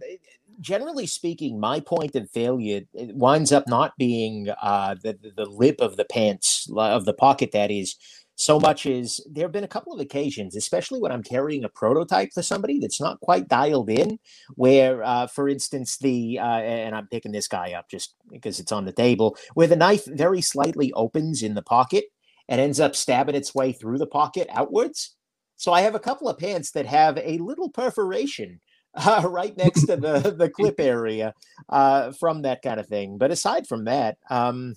Generally 0.59 1.05
speaking, 1.05 1.59
my 1.59 1.79
point 1.79 2.15
of 2.15 2.31
failure 2.31 2.81
it 2.95 3.15
winds 3.15 3.51
up 3.51 3.67
not 3.67 3.93
being 3.99 4.49
uh, 4.59 4.95
the 5.03 5.15
the 5.35 5.45
lip 5.45 5.79
of 5.79 5.97
the 5.97 6.05
pants 6.05 6.67
of 6.75 7.05
the 7.05 7.13
pocket. 7.13 7.51
That 7.51 7.69
is 7.69 7.95
so 8.39 8.59
much 8.59 8.85
is 8.85 9.19
there 9.29 9.45
have 9.45 9.51
been 9.51 9.63
a 9.63 9.67
couple 9.67 9.91
of 9.91 9.99
occasions, 9.99 10.55
especially 10.55 10.99
when 10.99 11.11
I'm 11.11 11.23
carrying 11.23 11.63
a 11.63 11.69
prototype 11.69 12.29
for 12.33 12.43
somebody 12.43 12.79
that's 12.79 13.01
not 13.01 13.19
quite 13.19 13.47
dialed 13.47 13.89
in. 13.89 14.19
Where, 14.53 15.03
uh, 15.03 15.25
for 15.25 15.49
instance, 15.49 15.97
the 15.97 16.37
uh, 16.39 16.59
and 16.59 16.95
I'm 16.95 17.07
picking 17.07 17.31
this 17.31 17.47
guy 17.47 17.73
up 17.73 17.89
just 17.89 18.13
because 18.29 18.59
it's 18.59 18.71
on 18.71 18.85
the 18.85 18.91
table, 18.91 19.35
where 19.55 19.65
the 19.65 19.75
knife 19.75 20.05
very 20.05 20.41
slightly 20.41 20.93
opens 20.93 21.41
in 21.41 21.55
the 21.55 21.63
pocket 21.63 22.05
and 22.47 22.61
ends 22.61 22.79
up 22.79 22.95
stabbing 22.95 23.33
its 23.33 23.55
way 23.55 23.71
through 23.71 23.97
the 23.97 24.05
pocket 24.05 24.47
outwards. 24.51 25.15
So 25.55 25.73
I 25.73 25.81
have 25.81 25.95
a 25.95 25.99
couple 25.99 26.29
of 26.29 26.37
pants 26.37 26.69
that 26.71 26.85
have 26.85 27.17
a 27.17 27.39
little 27.39 27.71
perforation 27.71 28.61
uh, 28.93 29.23
right 29.27 29.57
next 29.57 29.87
to 29.87 29.97
the 29.97 30.35
the 30.37 30.49
clip 30.55 30.79
area 30.79 31.33
uh, 31.69 32.11
from 32.11 32.43
that 32.43 32.61
kind 32.61 32.79
of 32.79 32.85
thing. 32.85 33.17
But 33.17 33.31
aside 33.31 33.65
from 33.65 33.85
that, 33.85 34.19
um, 34.29 34.75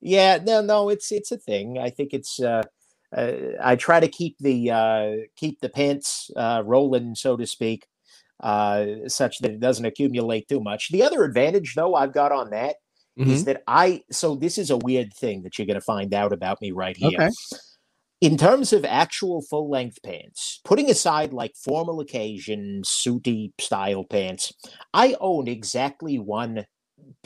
yeah, 0.00 0.40
no, 0.44 0.60
no, 0.60 0.88
it's 0.88 1.12
it's 1.12 1.30
a 1.30 1.38
thing. 1.38 1.78
I 1.78 1.90
think 1.90 2.12
it's. 2.12 2.40
Uh, 2.40 2.64
uh, 3.16 3.32
I 3.62 3.76
try 3.76 4.00
to 4.00 4.08
keep 4.08 4.36
the 4.38 4.70
uh, 4.70 5.12
keep 5.36 5.60
the 5.60 5.68
pants 5.68 6.30
uh, 6.36 6.62
rolling, 6.64 7.14
so 7.14 7.36
to 7.36 7.46
speak, 7.46 7.86
uh, 8.40 8.86
such 9.08 9.38
that 9.40 9.52
it 9.52 9.60
doesn't 9.60 9.84
accumulate 9.84 10.48
too 10.48 10.60
much. 10.60 10.90
The 10.90 11.02
other 11.02 11.24
advantage, 11.24 11.74
though, 11.74 11.94
I've 11.94 12.12
got 12.12 12.32
on 12.32 12.50
that 12.50 12.76
is 13.24 13.42
Mhm. 13.42 13.44
that 13.44 13.62
I. 13.66 14.02
So 14.10 14.34
this 14.36 14.58
is 14.58 14.70
a 14.70 14.78
weird 14.78 15.12
thing 15.14 15.42
that 15.42 15.58
you're 15.58 15.66
going 15.66 15.74
to 15.76 15.80
find 15.80 16.14
out 16.14 16.32
about 16.32 16.60
me 16.60 16.72
right 16.72 16.96
here 16.96 17.08
Okay. 17.08 17.30
in 18.20 18.36
terms 18.38 18.72
of 18.72 18.84
actual 18.84 19.42
full 19.42 19.68
length 19.70 19.98
pants, 20.02 20.60
putting 20.64 20.90
aside 20.90 21.32
like 21.32 21.54
formal 21.56 22.00
occasion, 22.00 22.82
suity 22.84 23.52
style 23.60 24.04
pants, 24.04 24.52
I 24.94 25.16
own 25.20 25.48
exactly 25.48 26.18
one 26.18 26.66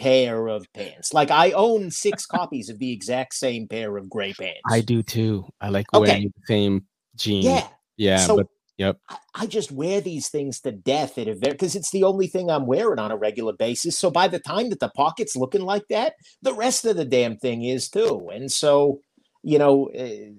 pair 0.00 0.48
of 0.48 0.64
pants. 0.72 1.12
Like 1.12 1.30
I 1.30 1.50
own 1.50 1.90
six 1.90 2.24
copies 2.24 2.70
of 2.70 2.78
the 2.78 2.90
exact 2.90 3.34
same 3.34 3.68
pair 3.68 3.98
of 3.98 4.08
gray 4.08 4.32
pants. 4.32 4.60
I 4.70 4.80
do 4.80 5.02
too. 5.02 5.44
I 5.60 5.68
like 5.68 5.92
Okay. 5.92 6.08
wearing 6.08 6.32
the 6.34 6.46
same 6.46 6.86
jeans. 7.16 7.44
Yeah. 7.44 7.68
Yeah, 7.98 8.16
so 8.16 8.36
but 8.38 8.46
yep. 8.78 8.96
I, 9.10 9.18
I 9.34 9.46
just 9.46 9.70
wear 9.70 10.00
these 10.00 10.28
things 10.28 10.60
to 10.60 10.72
death 10.72 11.18
at 11.18 11.28
a 11.28 11.34
very 11.34 11.52
because 11.52 11.76
it's 11.76 11.90
the 11.90 12.04
only 12.04 12.28
thing 12.28 12.50
I'm 12.50 12.66
wearing 12.66 12.98
on 12.98 13.10
a 13.10 13.16
regular 13.16 13.52
basis. 13.52 13.98
So 13.98 14.10
by 14.10 14.26
the 14.26 14.38
time 14.38 14.70
that 14.70 14.80
the 14.80 14.88
pocket's 14.88 15.36
looking 15.36 15.60
like 15.60 15.86
that, 15.90 16.14
the 16.40 16.54
rest 16.54 16.86
of 16.86 16.96
the 16.96 17.04
damn 17.04 17.36
thing 17.36 17.62
is 17.62 17.90
too. 17.90 18.30
And 18.32 18.50
so, 18.50 19.00
you 19.42 19.58
know, 19.58 19.90
eh, 19.94 20.30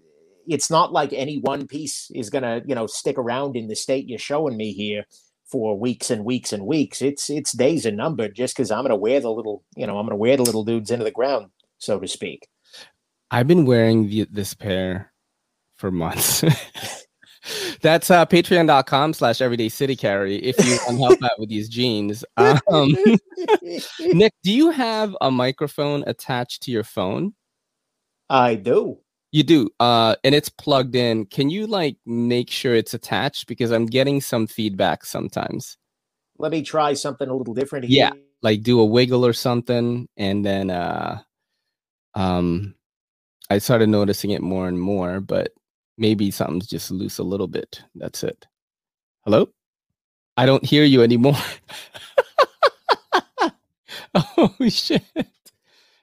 it's 0.47 0.71
not 0.71 0.91
like 0.91 1.13
any 1.13 1.38
one 1.38 1.67
piece 1.67 2.10
is 2.15 2.32
gonna, 2.32 2.63
you 2.65 2.74
know, 2.74 2.88
stick 2.88 3.19
around 3.19 3.56
in 3.56 3.67
the 3.67 3.76
state 3.76 4.08
you're 4.10 4.17
showing 4.17 4.58
me 4.58 4.74
here 4.74 5.06
for 5.51 5.77
weeks 5.77 6.09
and 6.09 6.23
weeks 6.23 6.53
and 6.53 6.65
weeks. 6.65 7.01
It's 7.01 7.29
it's 7.29 7.51
days 7.51 7.85
are 7.85 7.91
numbered 7.91 8.35
just 8.35 8.55
because 8.55 8.71
I'm 8.71 8.83
gonna 8.83 8.95
wear 8.95 9.19
the 9.19 9.31
little, 9.31 9.63
you 9.75 9.85
know, 9.85 9.97
I'm 9.97 10.05
gonna 10.05 10.15
wear 10.15 10.37
the 10.37 10.43
little 10.43 10.63
dudes 10.63 10.89
into 10.89 11.03
the 11.03 11.11
ground, 11.11 11.51
so 11.77 11.99
to 11.99 12.07
speak. 12.07 12.47
I've 13.29 13.47
been 13.47 13.65
wearing 13.65 14.09
the, 14.09 14.27
this 14.31 14.53
pair 14.53 15.13
for 15.75 15.91
months. 15.91 16.43
That's 17.81 18.11
uh, 18.11 18.25
patreon.com 18.25 19.13
slash 19.13 19.41
everyday 19.41 19.69
city 19.69 19.95
carry 19.95 20.35
if 20.37 20.63
you 20.63 20.77
want 20.85 20.97
to 20.97 21.03
help 21.03 21.23
out 21.23 21.39
with 21.39 21.49
these 21.49 21.67
jeans. 21.67 22.23
Um, 22.37 22.95
Nick, 23.99 24.33
do 24.43 24.51
you 24.51 24.69
have 24.69 25.17
a 25.21 25.31
microphone 25.31 26.03
attached 26.05 26.61
to 26.63 26.71
your 26.71 26.83
phone? 26.83 27.33
I 28.29 28.55
do. 28.55 28.99
You 29.32 29.44
do. 29.44 29.70
Uh, 29.80 30.15
and 30.24 30.36
it's 30.36 30.50
plugged 30.50 30.96
in. 30.96 31.26
Can 31.26 31.50
you 31.50 31.67
like 31.67 31.98
make 32.06 32.50
sure 32.50 32.76
it's 32.76 32.94
attached? 32.94 33.48
Because 33.48 33.72
I'm 33.72 33.86
getting 33.86 34.20
some 34.20 34.46
feedback 34.46 35.06
sometimes. 35.06 35.78
Let 36.38 36.52
me 36.52 36.62
try 36.63 36.94
something 36.94 37.30
a 37.30 37.34
little 37.34 37.54
different 37.54 37.88
Yeah. 37.88 38.12
Like 38.41 38.63
do 38.63 38.80
a 38.80 38.86
wiggle 38.86 39.26
or 39.26 39.34
something. 39.34 40.08
And 40.17 40.46
then 40.46 40.70
uh 40.70 41.22
um 42.15 42.76
I 43.50 43.60
started 43.60 43.89
noticing 43.89 44.32
it 44.32 44.41
more 44.41 44.67
and 44.67 44.80
more, 44.80 45.20
but 45.20 45.52
maybe 45.98 46.32
something's 46.32 46.67
just 46.67 46.89
loose 46.91 47.20
a 47.20 47.24
little 47.24 47.48
bit. 47.48 47.84
That's 47.96 48.24
it. 48.24 48.48
Hello? 49.24 49.50
I 50.36 50.46
don't 50.46 50.65
hear 50.65 50.84
you 50.84 51.04
anymore. 51.04 51.38
oh 54.15 54.56
shit. 54.67 55.04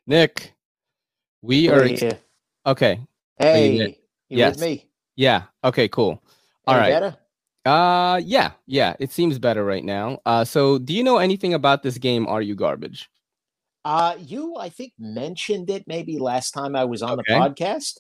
Nick, 0.07 0.55
we 1.43 1.69
are 1.69 1.83
ex- 1.83 2.21
okay. 2.65 3.01
Hey, 3.39 3.99
you 4.29 4.39
Yes. 4.39 4.51
with 4.51 4.61
me? 4.61 4.91
Yeah. 5.17 5.45
Okay, 5.65 5.89
cool. 5.89 6.23
All 6.67 6.77
Any 6.77 6.81
right. 6.81 6.93
better? 6.93 7.17
Uh 7.65 8.21
yeah, 8.25 8.53
yeah. 8.67 8.95
It 8.99 9.13
seems 9.13 9.39
better 9.39 9.65
right 9.65 9.85
now. 9.85 10.21
Uh 10.27 10.45
so 10.45 10.79
do 10.79 10.95
you 10.95 11.03
know 11.05 11.19
anything 11.19 11.55
about 11.55 11.83
this 11.83 11.99
game? 11.99 12.27
Are 12.27 12.43
you 12.43 12.55
garbage? 12.55 13.11
Uh 13.85 14.17
you 14.19 14.57
I 14.57 14.69
think 14.69 14.93
mentioned 14.99 15.71
it 15.71 15.85
maybe 15.87 16.19
last 16.19 16.53
time 16.53 16.77
I 16.77 16.85
was 16.85 17.03
on 17.03 17.17
Okay. 17.21 17.35
the 17.35 17.55
podcast. 17.55 17.99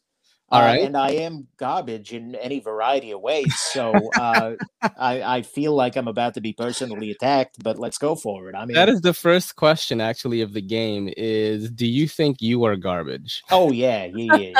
All 0.50 0.62
Uh, 0.62 0.64
right. 0.64 0.80
and 0.80 0.96
I 0.96 1.10
am 1.10 1.48
garbage 1.58 2.12
in 2.12 2.34
any 2.34 2.60
variety 2.60 3.10
of 3.12 3.20
ways. 3.20 3.60
So 3.60 4.12
uh, 4.16 4.56
I, 4.96 5.22
I 5.38 5.42
feel 5.42 5.74
like 5.74 5.96
I'm 5.96 6.08
about 6.08 6.34
to 6.34 6.40
be 6.40 6.54
personally 6.54 7.10
attacked, 7.10 7.62
but 7.62 7.78
let's 7.78 7.98
go 7.98 8.14
for 8.16 8.48
it. 8.48 8.54
I 8.56 8.64
mean, 8.64 8.76
That 8.76 8.88
is 8.88 9.00
the 9.02 9.12
first 9.14 9.56
question 9.56 10.00
actually 10.00 10.40
of 10.40 10.52
the 10.54 10.62
game 10.62 11.12
is 11.16 11.70
do 11.70 11.86
you 11.86 12.08
think 12.08 12.40
you 12.40 12.64
are 12.64 12.76
garbage? 12.76 13.42
oh 13.50 13.72
yeah, 13.72 14.04
yeah, 14.06 14.24
yeah, 14.24 14.50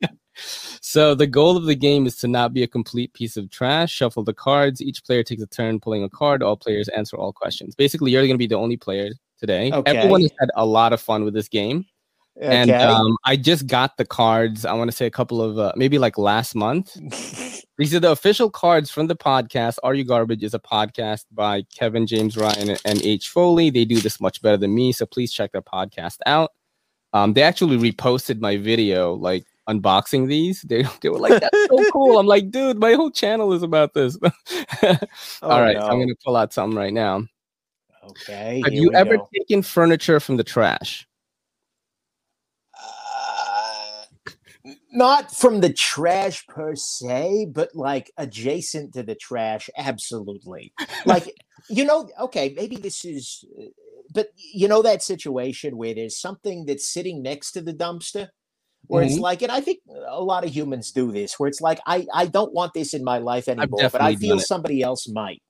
yeah. 0.00 0.08
So 0.36 1.14
the 1.14 1.26
goal 1.26 1.56
of 1.56 1.64
the 1.64 1.74
game 1.74 2.06
is 2.06 2.16
to 2.16 2.28
not 2.28 2.52
be 2.52 2.62
a 2.62 2.68
complete 2.68 3.12
piece 3.12 3.36
of 3.36 3.50
trash. 3.50 3.92
Shuffle 3.92 4.24
the 4.24 4.34
cards. 4.34 4.82
Each 4.82 5.02
player 5.04 5.22
takes 5.22 5.42
a 5.42 5.46
turn 5.46 5.80
pulling 5.80 6.04
a 6.04 6.10
card. 6.10 6.42
All 6.42 6.56
players 6.56 6.88
answer 6.88 7.16
all 7.16 7.32
questions. 7.32 7.74
Basically, 7.74 8.12
you're 8.12 8.22
going 8.22 8.34
to 8.34 8.38
be 8.38 8.46
the 8.46 8.54
only 8.54 8.76
player 8.76 9.10
today. 9.38 9.72
Okay. 9.72 9.96
Everyone 9.96 10.22
has 10.22 10.32
had 10.38 10.50
a 10.54 10.66
lot 10.66 10.92
of 10.92 11.00
fun 11.00 11.24
with 11.24 11.34
this 11.34 11.48
game. 11.48 11.86
And 12.38 12.70
um, 12.70 13.16
I 13.24 13.36
just 13.36 13.66
got 13.66 13.96
the 13.96 14.04
cards. 14.04 14.66
I 14.66 14.74
want 14.74 14.90
to 14.90 14.96
say 14.96 15.06
a 15.06 15.10
couple 15.10 15.40
of 15.40 15.58
uh, 15.58 15.72
maybe 15.74 15.98
like 15.98 16.18
last 16.18 16.54
month. 16.54 16.94
These 17.78 17.94
are 17.94 18.00
the 18.00 18.10
official 18.10 18.50
cards 18.50 18.90
from 18.90 19.06
the 19.06 19.16
podcast. 19.16 19.78
Are 19.82 19.94
You 19.94 20.04
Garbage 20.04 20.42
is 20.42 20.54
a 20.54 20.58
podcast 20.58 21.24
by 21.32 21.62
Kevin 21.74 22.06
James 22.06 22.36
Ryan 22.36 22.76
and 22.84 23.02
H 23.02 23.28
Foley. 23.28 23.70
They 23.70 23.84
do 23.84 24.00
this 24.00 24.20
much 24.20 24.42
better 24.42 24.56
than 24.56 24.74
me, 24.74 24.92
so 24.92 25.06
please 25.06 25.32
check 25.32 25.52
their 25.52 25.62
podcast 25.62 26.18
out. 26.26 26.52
Um, 27.12 27.32
they 27.32 27.42
actually 27.42 27.78
reposted 27.78 28.40
my 28.40 28.58
video, 28.58 29.14
like 29.14 29.44
unboxing 29.68 30.28
these. 30.28 30.62
They 30.62 30.82
they 31.02 31.08
were 31.08 31.18
like, 31.18 31.40
"That's 31.40 31.66
so 31.68 31.84
cool." 31.92 32.18
I'm 32.18 32.26
like, 32.26 32.50
"Dude, 32.50 32.78
my 32.78 32.94
whole 32.94 33.10
channel 33.10 33.52
is 33.52 33.62
about 33.62 33.94
this." 33.94 34.18
Oh, 35.42 35.50
All 35.50 35.60
right, 35.60 35.76
so 35.76 35.86
I'm 35.86 35.98
gonna 35.98 36.14
pull 36.24 36.36
out 36.36 36.52
something 36.52 36.76
right 36.76 36.92
now. 36.92 37.26
Okay. 38.10 38.62
Have 38.64 38.72
you 38.72 38.92
ever 38.92 39.16
go. 39.16 39.28
taken 39.34 39.62
furniture 39.62 40.20
from 40.20 40.36
the 40.36 40.44
trash? 40.44 41.06
Uh, 42.80 44.04
not 44.92 45.34
from 45.34 45.60
the 45.60 45.72
trash 45.72 46.46
per 46.46 46.74
se, 46.74 47.48
but 47.52 47.74
like 47.74 48.10
adjacent 48.16 48.94
to 48.94 49.02
the 49.02 49.14
trash, 49.14 49.68
absolutely. 49.76 50.72
Like, 51.04 51.32
you 51.68 51.84
know, 51.84 52.08
okay, 52.20 52.54
maybe 52.56 52.76
this 52.76 53.04
is, 53.04 53.44
uh, 53.60 53.66
but 54.12 54.28
you 54.36 54.68
know, 54.68 54.82
that 54.82 55.02
situation 55.02 55.76
where 55.76 55.94
there's 55.94 56.18
something 56.18 56.64
that's 56.64 56.88
sitting 56.92 57.22
next 57.22 57.52
to 57.52 57.60
the 57.60 57.74
dumpster 57.74 58.28
where 58.88 59.02
it's 59.02 59.18
Mhm. 59.18 59.20
like, 59.22 59.42
and 59.42 59.52
I 59.52 59.60
think 59.60 59.80
a 60.06 60.22
lot 60.22 60.44
of 60.44 60.50
humans 60.54 60.92
do 60.92 61.12
this, 61.12 61.38
where 61.38 61.48
it's 61.48 61.60
like, 61.60 61.80
I, 61.86 62.06
I 62.12 62.26
don't 62.26 62.52
want 62.52 62.74
this 62.74 62.94
in 62.94 63.04
my 63.04 63.18
life 63.18 63.48
anymore, 63.48 63.88
but 63.92 64.00
I 64.00 64.14
feel 64.16 64.38
somebody 64.40 64.82
else 64.82 65.08
might. 65.08 65.42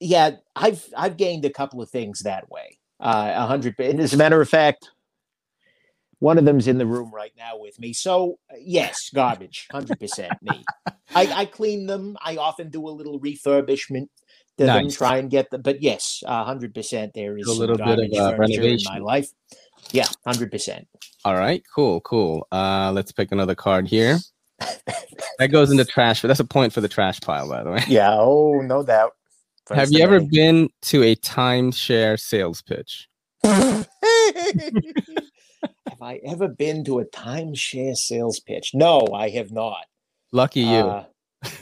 Yeah, 0.00 0.36
I've 0.54 0.86
I've 0.96 1.16
gained 1.16 1.44
a 1.44 1.50
couple 1.50 1.82
of 1.82 1.90
things 1.90 2.20
that 2.20 2.48
way. 2.50 2.78
Uh, 3.00 3.32
a 3.34 3.46
hundred. 3.46 3.74
And 3.78 4.00
as 4.00 4.14
a 4.14 4.16
matter 4.16 4.40
of 4.40 4.48
fact, 4.48 4.90
one 6.20 6.38
of 6.38 6.44
them's 6.44 6.68
in 6.68 6.78
the 6.78 6.86
room 6.86 7.12
right 7.12 7.32
now 7.36 7.58
with 7.58 7.78
me. 7.80 7.92
So 7.92 8.38
yes, 8.60 9.10
garbage, 9.14 9.66
hundred 9.72 9.98
percent 10.00 10.40
me. 10.42 10.64
I, 11.14 11.26
I 11.32 11.44
clean 11.46 11.86
them. 11.86 12.16
I 12.24 12.36
often 12.36 12.70
do 12.70 12.86
a 12.86 12.90
little 12.90 13.18
refurbishment 13.20 14.08
to 14.58 14.64
them, 14.66 14.90
try 14.90 15.16
and 15.18 15.30
get 15.30 15.50
them. 15.50 15.62
But 15.62 15.82
yes, 15.82 16.22
hundred 16.26 16.74
percent 16.74 17.12
there 17.14 17.36
is 17.38 17.46
A 17.48 17.52
little 17.52 17.76
bit 17.78 17.98
of, 17.98 18.12
uh, 18.12 18.30
furniture 18.36 18.62
in 18.62 18.78
my 18.84 18.98
life. 18.98 19.28
Yeah, 19.92 20.06
hundred 20.26 20.50
percent. 20.50 20.86
All 21.24 21.34
right, 21.34 21.62
cool, 21.74 22.00
cool. 22.02 22.46
Uh, 22.52 22.92
let's 22.94 23.12
pick 23.12 23.32
another 23.32 23.54
card 23.54 23.88
here. 23.88 24.18
That 25.38 25.52
goes 25.52 25.70
into 25.70 25.84
trash. 25.84 26.22
That's 26.22 26.40
a 26.40 26.44
point 26.44 26.72
for 26.72 26.80
the 26.80 26.88
trash 26.88 27.20
pile, 27.20 27.48
by 27.48 27.62
the 27.62 27.70
way. 27.70 27.84
Yeah. 27.86 28.16
Oh, 28.16 28.60
no 28.60 28.82
doubt. 28.82 29.12
Have 29.74 29.92
you 29.92 30.02
ever 30.02 30.20
been 30.20 30.70
to 30.82 31.02
a 31.02 31.14
timeshare 31.16 32.18
sales 32.18 32.62
pitch? 32.62 33.08
Have 33.44 33.86
I 36.00 36.20
ever 36.26 36.48
been 36.48 36.84
to 36.84 37.00
a 37.00 37.04
timeshare 37.06 37.96
sales 37.96 38.40
pitch? 38.40 38.70
No, 38.74 39.08
I 39.14 39.28
have 39.30 39.52
not. 39.52 39.84
Lucky 40.32 40.60
you. 40.60 40.68
Uh, 40.68 41.04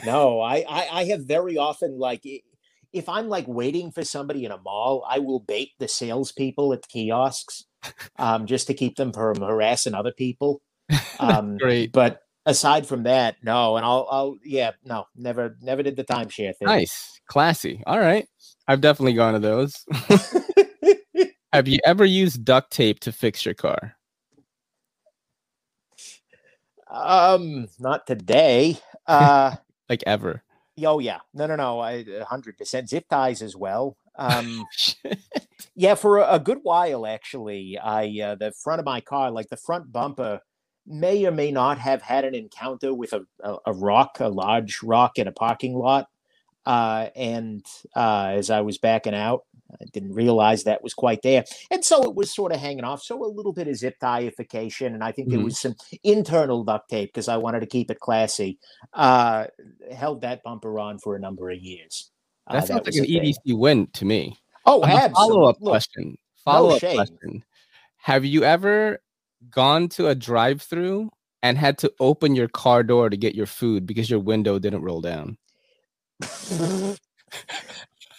no, 0.04 0.40
I, 0.40 0.64
I 0.68 0.88
I 0.92 1.04
have 1.06 1.26
very 1.26 1.58
often 1.58 1.98
like 1.98 2.22
if 2.92 3.08
I'm 3.08 3.28
like 3.28 3.46
waiting 3.46 3.90
for 3.90 4.04
somebody 4.04 4.44
in 4.44 4.52
a 4.52 4.58
mall, 4.58 5.04
I 5.08 5.18
will 5.18 5.40
bait 5.40 5.70
the 5.78 5.88
salespeople 5.88 6.72
at 6.72 6.88
kiosks, 6.88 7.64
um, 8.18 8.46
just 8.46 8.66
to 8.68 8.74
keep 8.74 8.96
them 8.96 9.12
from 9.12 9.40
harassing 9.40 9.94
other 9.94 10.12
people. 10.12 10.60
Um, 11.18 11.56
Great. 11.56 11.92
but 11.92 12.20
aside 12.44 12.86
from 12.86 13.04
that, 13.04 13.36
no. 13.42 13.76
And 13.76 13.86
I'll 13.86 14.06
I'll 14.10 14.36
yeah 14.44 14.72
no 14.84 15.06
never 15.16 15.56
never 15.62 15.82
did 15.82 15.96
the 15.96 16.04
timeshare 16.04 16.54
thing. 16.54 16.66
Nice, 16.66 17.18
classy. 17.26 17.82
All 17.86 17.98
right, 17.98 18.26
I've 18.68 18.82
definitely 18.82 19.14
gone 19.14 19.32
to 19.32 19.38
those. 19.38 19.84
Have 21.54 21.68
you 21.68 21.78
ever 21.86 22.04
used 22.04 22.44
duct 22.44 22.70
tape 22.70 23.00
to 23.00 23.12
fix 23.12 23.46
your 23.46 23.54
car? 23.54 23.96
um, 26.90 27.68
not 27.78 28.06
today. 28.06 28.78
Uh. 29.06 29.56
Like 29.88 30.02
ever? 30.04 30.42
Oh 30.84 30.98
yeah, 30.98 31.20
no, 31.32 31.46
no, 31.46 31.54
no. 31.54 31.78
I 31.78 32.04
hundred 32.28 32.58
percent 32.58 32.88
zip 32.88 33.04
ties 33.08 33.40
as 33.40 33.54
well. 33.54 33.96
Um, 34.18 34.64
yeah, 35.76 35.94
for 35.94 36.18
a, 36.18 36.34
a 36.34 36.40
good 36.40 36.58
while 36.62 37.06
actually. 37.06 37.78
I 37.78 38.06
uh, 38.22 38.34
the 38.36 38.52
front 38.52 38.80
of 38.80 38.86
my 38.86 39.00
car, 39.00 39.30
like 39.30 39.48
the 39.48 39.56
front 39.56 39.92
bumper, 39.92 40.40
may 40.86 41.24
or 41.26 41.32
may 41.32 41.50
not 41.52 41.78
have 41.78 42.02
had 42.02 42.24
an 42.24 42.34
encounter 42.34 42.94
with 42.94 43.12
a, 43.12 43.22
a, 43.42 43.56
a 43.66 43.72
rock, 43.72 44.18
a 44.20 44.28
large 44.28 44.82
rock 44.82 45.18
in 45.18 45.28
a 45.28 45.32
parking 45.32 45.74
lot. 45.74 46.08
Uh, 46.66 47.10
and 47.16 47.64
uh, 47.96 48.32
as 48.34 48.50
I 48.50 48.60
was 48.62 48.78
backing 48.78 49.14
out, 49.14 49.42
I 49.80 49.84
didn't 49.92 50.14
realize 50.14 50.64
that 50.64 50.82
was 50.82 50.94
quite 50.94 51.22
there, 51.22 51.44
and 51.70 51.84
so 51.84 52.04
it 52.04 52.14
was 52.14 52.34
sort 52.34 52.52
of 52.52 52.60
hanging 52.60 52.84
off. 52.84 53.02
So 53.02 53.24
a 53.24 53.26
little 53.26 53.52
bit 53.52 53.68
of 53.68 53.76
zip 53.76 53.96
tieification. 54.02 54.88
and 54.94 55.02
I 55.04 55.12
think 55.12 55.30
there 55.30 55.40
Mhm. 55.40 55.44
was 55.44 55.58
some 55.60 55.76
internal 56.04 56.64
duct 56.64 56.88
tape 56.90 57.10
because 57.10 57.28
I 57.28 57.36
wanted 57.38 57.60
to 57.60 57.66
keep 57.66 57.90
it 57.90 58.00
classy. 58.00 58.58
Uh, 58.94 59.46
held 59.92 60.22
that 60.22 60.42
bumper 60.44 60.78
on 60.78 60.98
for 60.98 61.16
a 61.16 61.20
number 61.20 61.50
of 61.50 61.58
years. 61.58 62.10
Uh, 62.46 62.52
that 62.54 62.66
sounds 62.68 62.86
like 62.86 62.94
an 62.94 63.04
a 63.04 63.06
thing. 63.06 63.22
EDC 63.22 63.58
win 63.58 63.86
to 63.94 64.04
me. 64.04 64.38
Oh, 64.66 64.82
I 64.82 64.88
have 64.90 65.12
a 65.12 65.14
follow 65.14 65.44
up 65.48 65.58
question. 65.60 66.16
Follow 66.44 66.70
up 66.74 66.80
shame. 66.80 66.96
question. 66.96 67.44
Have 67.98 68.24
you 68.24 68.44
ever 68.44 69.00
gone 69.50 69.88
to 69.90 70.08
a 70.08 70.14
drive 70.14 70.62
through 70.62 71.10
and 71.42 71.58
had 71.58 71.78
to 71.78 71.92
open 72.00 72.34
your 72.36 72.48
car 72.48 72.82
door 72.82 73.10
to 73.10 73.16
get 73.16 73.34
your 73.34 73.46
food 73.46 73.86
because 73.86 74.08
your 74.10 74.20
window 74.20 74.58
didn't 74.58 74.82
roll 74.82 75.00
down? 75.00 75.36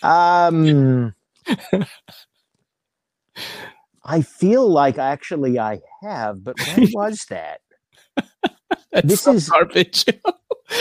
um, 0.03 1.13
I 4.05 4.21
feel 4.21 4.69
like 4.69 4.97
actually 4.97 5.59
I 5.59 5.79
have, 6.01 6.43
but 6.43 6.55
when 6.75 6.89
was 6.93 7.25
that? 7.29 7.61
This 9.03 9.27
is- 9.27 9.49
garbage. 9.49 10.05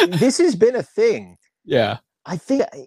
This 0.09 0.39
has 0.39 0.57
been 0.57 0.75
a 0.75 0.83
thing. 0.83 1.37
yeah. 1.65 1.99
I 2.25 2.37
think 2.37 2.63
I, 2.73 2.87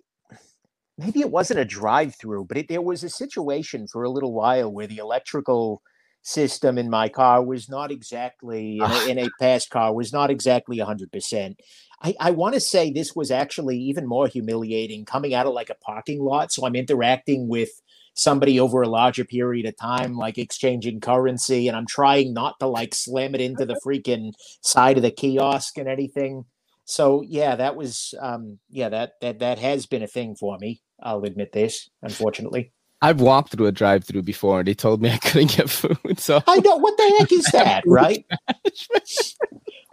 maybe 0.99 1.21
it 1.21 1.31
wasn't 1.31 1.59
a 1.59 1.65
drive-through, 1.65 2.45
but 2.45 2.57
it, 2.57 2.67
there 2.67 2.81
was 2.81 3.03
a 3.03 3.09
situation 3.09 3.87
for 3.87 4.03
a 4.03 4.09
little 4.09 4.33
while 4.33 4.71
where 4.71 4.87
the 4.87 4.97
electrical 4.97 5.81
system 6.21 6.77
in 6.77 6.89
my 6.89 7.07
car 7.07 7.43
was 7.43 7.69
not 7.69 7.91
exactly 7.91 8.77
in 8.77 8.83
a, 8.83 9.05
in 9.09 9.19
a 9.19 9.29
past 9.39 9.69
car 9.69 9.93
was 9.93 10.11
not 10.11 10.29
exactly 10.29 10.77
100%. 10.77 11.55
I, 12.01 12.15
I 12.19 12.31
want 12.31 12.53
to 12.55 12.59
say 12.59 12.91
this 12.91 13.15
was 13.15 13.31
actually 13.31 13.77
even 13.77 14.07
more 14.07 14.27
humiliating 14.27 15.05
coming 15.05 15.33
out 15.33 15.45
of 15.45 15.53
like 15.53 15.69
a 15.69 15.75
parking 15.75 16.21
lot. 16.21 16.51
So 16.51 16.65
I'm 16.65 16.75
interacting 16.75 17.47
with 17.47 17.69
somebody 18.13 18.59
over 18.59 18.81
a 18.81 18.89
larger 18.89 19.23
period 19.23 19.65
of 19.65 19.77
time, 19.77 20.15
like 20.15 20.37
exchanging 20.37 20.99
currency, 20.99 21.67
and 21.67 21.77
I'm 21.77 21.87
trying 21.87 22.33
not 22.33 22.59
to 22.59 22.67
like 22.67 22.93
slam 22.93 23.35
it 23.35 23.41
into 23.41 23.65
the 23.65 23.79
freaking 23.85 24.33
side 24.61 24.97
of 24.97 25.03
the 25.03 25.11
kiosk 25.11 25.77
and 25.77 25.87
anything. 25.87 26.45
So 26.85 27.21
yeah, 27.21 27.55
that 27.55 27.75
was 27.75 28.13
um 28.19 28.59
yeah, 28.69 28.89
that 28.89 29.13
that 29.21 29.39
that 29.39 29.59
has 29.59 29.85
been 29.85 30.03
a 30.03 30.07
thing 30.07 30.35
for 30.35 30.57
me. 30.57 30.81
I'll 31.01 31.23
admit 31.23 31.51
this, 31.51 31.89
unfortunately. 32.01 32.71
I've 33.01 33.21
walked 33.21 33.51
through 33.51 33.67
a 33.67 33.71
drive 33.71 34.03
through 34.03 34.23
before 34.23 34.59
and 34.59 34.67
they 34.67 34.73
told 34.73 35.01
me 35.01 35.09
I 35.09 35.17
couldn't 35.17 35.55
get 35.55 35.69
food. 35.69 36.19
So 36.19 36.41
I 36.45 36.57
know 36.59 36.75
what 36.77 36.97
the 36.97 37.15
heck 37.17 37.31
is 37.31 37.45
that, 37.53 37.83
right? 37.87 38.25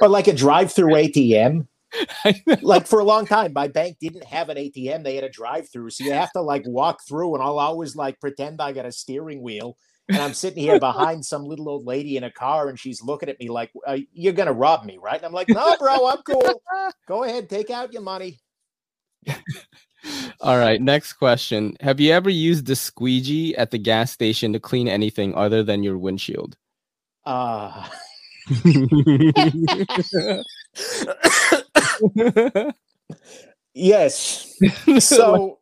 or 0.01 0.09
like 0.09 0.29
a 0.29 0.33
drive-through 0.33 0.93
ATM. 0.93 1.67
like 2.63 2.87
for 2.87 2.99
a 2.99 3.05
long 3.05 3.27
time, 3.27 3.53
my 3.55 3.69
bank 3.69 3.97
didn't 4.01 4.25
have 4.25 4.49
an 4.49 4.57
ATM; 4.59 5.05
they 5.05 5.15
had 5.15 5.25
a 5.25 5.31
drive-through, 5.31 5.91
so 5.91 6.05
you 6.05 6.13
have 6.13 6.33
to 6.33 6.43
like 6.43 6.63
walk 6.67 6.99
through, 7.09 7.35
and 7.35 7.43
I'll 7.43 7.59
always 7.59 7.97
like 7.97 8.21
pretend 8.21 8.61
I 8.61 8.73
got 8.73 8.85
a 8.85 8.93
steering 8.93 9.41
wheel, 9.41 9.79
and 10.09 10.19
I'm 10.19 10.35
sitting 10.35 10.63
here 10.63 10.79
behind 10.81 11.25
some 11.25 11.45
little 11.45 11.69
old 11.69 11.87
lady 11.87 12.17
in 12.17 12.25
a 12.25 12.31
car, 12.31 12.69
and 12.69 12.79
she's 12.79 13.03
looking 13.03 13.29
at 13.29 13.41
me 13.41 13.49
like, 13.49 13.71
uh, 13.87 13.99
"You're 14.13 14.35
gonna 14.35 14.53
rob 14.53 14.85
me, 14.85 14.99
right?" 15.01 15.17
And 15.17 15.25
I'm 15.25 15.33
like, 15.33 15.49
"No, 15.49 15.77
bro, 15.79 16.07
I'm 16.07 16.23
cool. 16.23 16.61
Go 17.09 17.25
ahead, 17.25 17.49
take 17.49 17.71
out 17.71 17.93
your 17.93 18.03
money." 18.03 18.41
All 20.41 20.59
right, 20.59 20.81
next 20.81 21.15
question. 21.15 21.77
Have 21.81 22.01
you 22.01 22.13
ever 22.13 22.31
used 22.31 22.67
the 22.67 22.77
squeegee 22.77 23.57
at 23.57 23.71
the 23.71 23.79
gas 23.79 24.13
station 24.13 24.53
to 24.53 24.61
clean 24.61 24.89
anything 24.89 25.35
other 25.35 25.63
than 25.63 25.83
your 25.83 25.99
windshield? 25.99 26.57
Uh 27.25 27.89
Yes. 33.75 34.55
So 35.01 35.59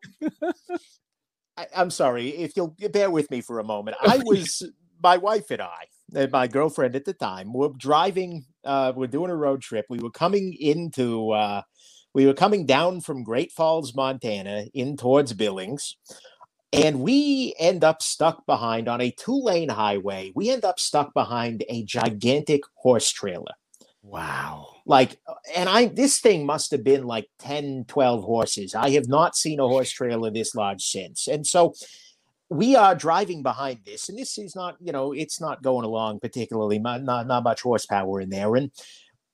I, 1.56 1.66
I'm 1.76 1.90
sorry 1.90 2.28
if 2.28 2.56
you'll 2.56 2.76
bear 2.92 3.10
with 3.10 3.30
me 3.30 3.40
for 3.40 3.58
a 3.58 3.64
moment. 3.64 3.96
I 4.00 4.18
was 4.18 4.62
my 5.02 5.16
wife 5.16 5.50
and 5.50 5.62
I, 5.62 5.86
and 6.14 6.30
my 6.30 6.46
girlfriend 6.46 6.96
at 6.96 7.04
the 7.04 7.12
time, 7.12 7.52
were 7.52 7.70
driving. 7.76 8.44
Uh, 8.64 8.92
we're 8.94 9.08
doing 9.08 9.30
a 9.30 9.36
road 9.36 9.62
trip. 9.62 9.86
We 9.88 9.98
were 9.98 10.10
coming 10.10 10.54
into. 10.54 11.30
Uh, 11.30 11.62
we 12.14 12.26
were 12.26 12.34
coming 12.34 12.64
down 12.64 13.00
from 13.00 13.24
Great 13.24 13.52
Falls, 13.52 13.94
Montana, 13.94 14.66
in 14.72 14.96
towards 14.96 15.32
Billings, 15.32 15.96
and 16.72 17.00
we 17.00 17.54
end 17.58 17.84
up 17.84 18.02
stuck 18.02 18.46
behind 18.46 18.88
on 18.88 19.00
a 19.00 19.10
two-lane 19.10 19.68
highway. 19.68 20.32
We 20.34 20.50
end 20.50 20.64
up 20.64 20.80
stuck 20.80 21.12
behind 21.12 21.64
a 21.68 21.84
gigantic 21.84 22.62
horse 22.74 23.10
trailer. 23.10 23.52
Wow. 24.02 24.68
Like, 24.84 25.18
and 25.56 25.68
I, 25.68 25.86
this 25.86 26.20
thing 26.20 26.44
must 26.44 26.70
have 26.72 26.84
been 26.84 27.04
like 27.04 27.28
10, 27.38 27.86
12 27.88 28.24
horses. 28.24 28.74
I 28.74 28.90
have 28.90 29.08
not 29.08 29.36
seen 29.36 29.60
a 29.60 29.68
horse 29.68 29.90
trailer 29.90 30.30
this 30.30 30.54
large 30.54 30.82
since. 30.82 31.26
And 31.26 31.46
so 31.46 31.74
we 32.50 32.76
are 32.76 32.94
driving 32.94 33.42
behind 33.42 33.80
this, 33.86 34.08
and 34.08 34.18
this 34.18 34.36
is 34.36 34.54
not, 34.54 34.76
you 34.80 34.92
know, 34.92 35.12
it's 35.12 35.40
not 35.40 35.62
going 35.62 35.84
along 35.84 36.20
particularly, 36.20 36.78
not, 36.78 37.02
not 37.02 37.44
much 37.44 37.62
horsepower 37.62 38.20
in 38.20 38.28
there. 38.30 38.54
And 38.56 38.70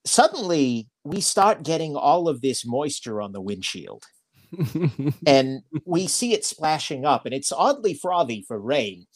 suddenly 0.04 0.88
we 1.04 1.20
start 1.20 1.62
getting 1.62 1.96
all 1.96 2.28
of 2.28 2.40
this 2.40 2.66
moisture 2.66 3.20
on 3.20 3.32
the 3.32 3.40
windshield. 3.40 4.04
and 5.26 5.62
we 5.84 6.06
see 6.08 6.32
it 6.32 6.44
splashing 6.44 7.04
up, 7.04 7.24
and 7.24 7.34
it's 7.34 7.52
oddly 7.52 7.94
frothy 7.94 8.44
for 8.46 8.58
rain. 8.58 9.06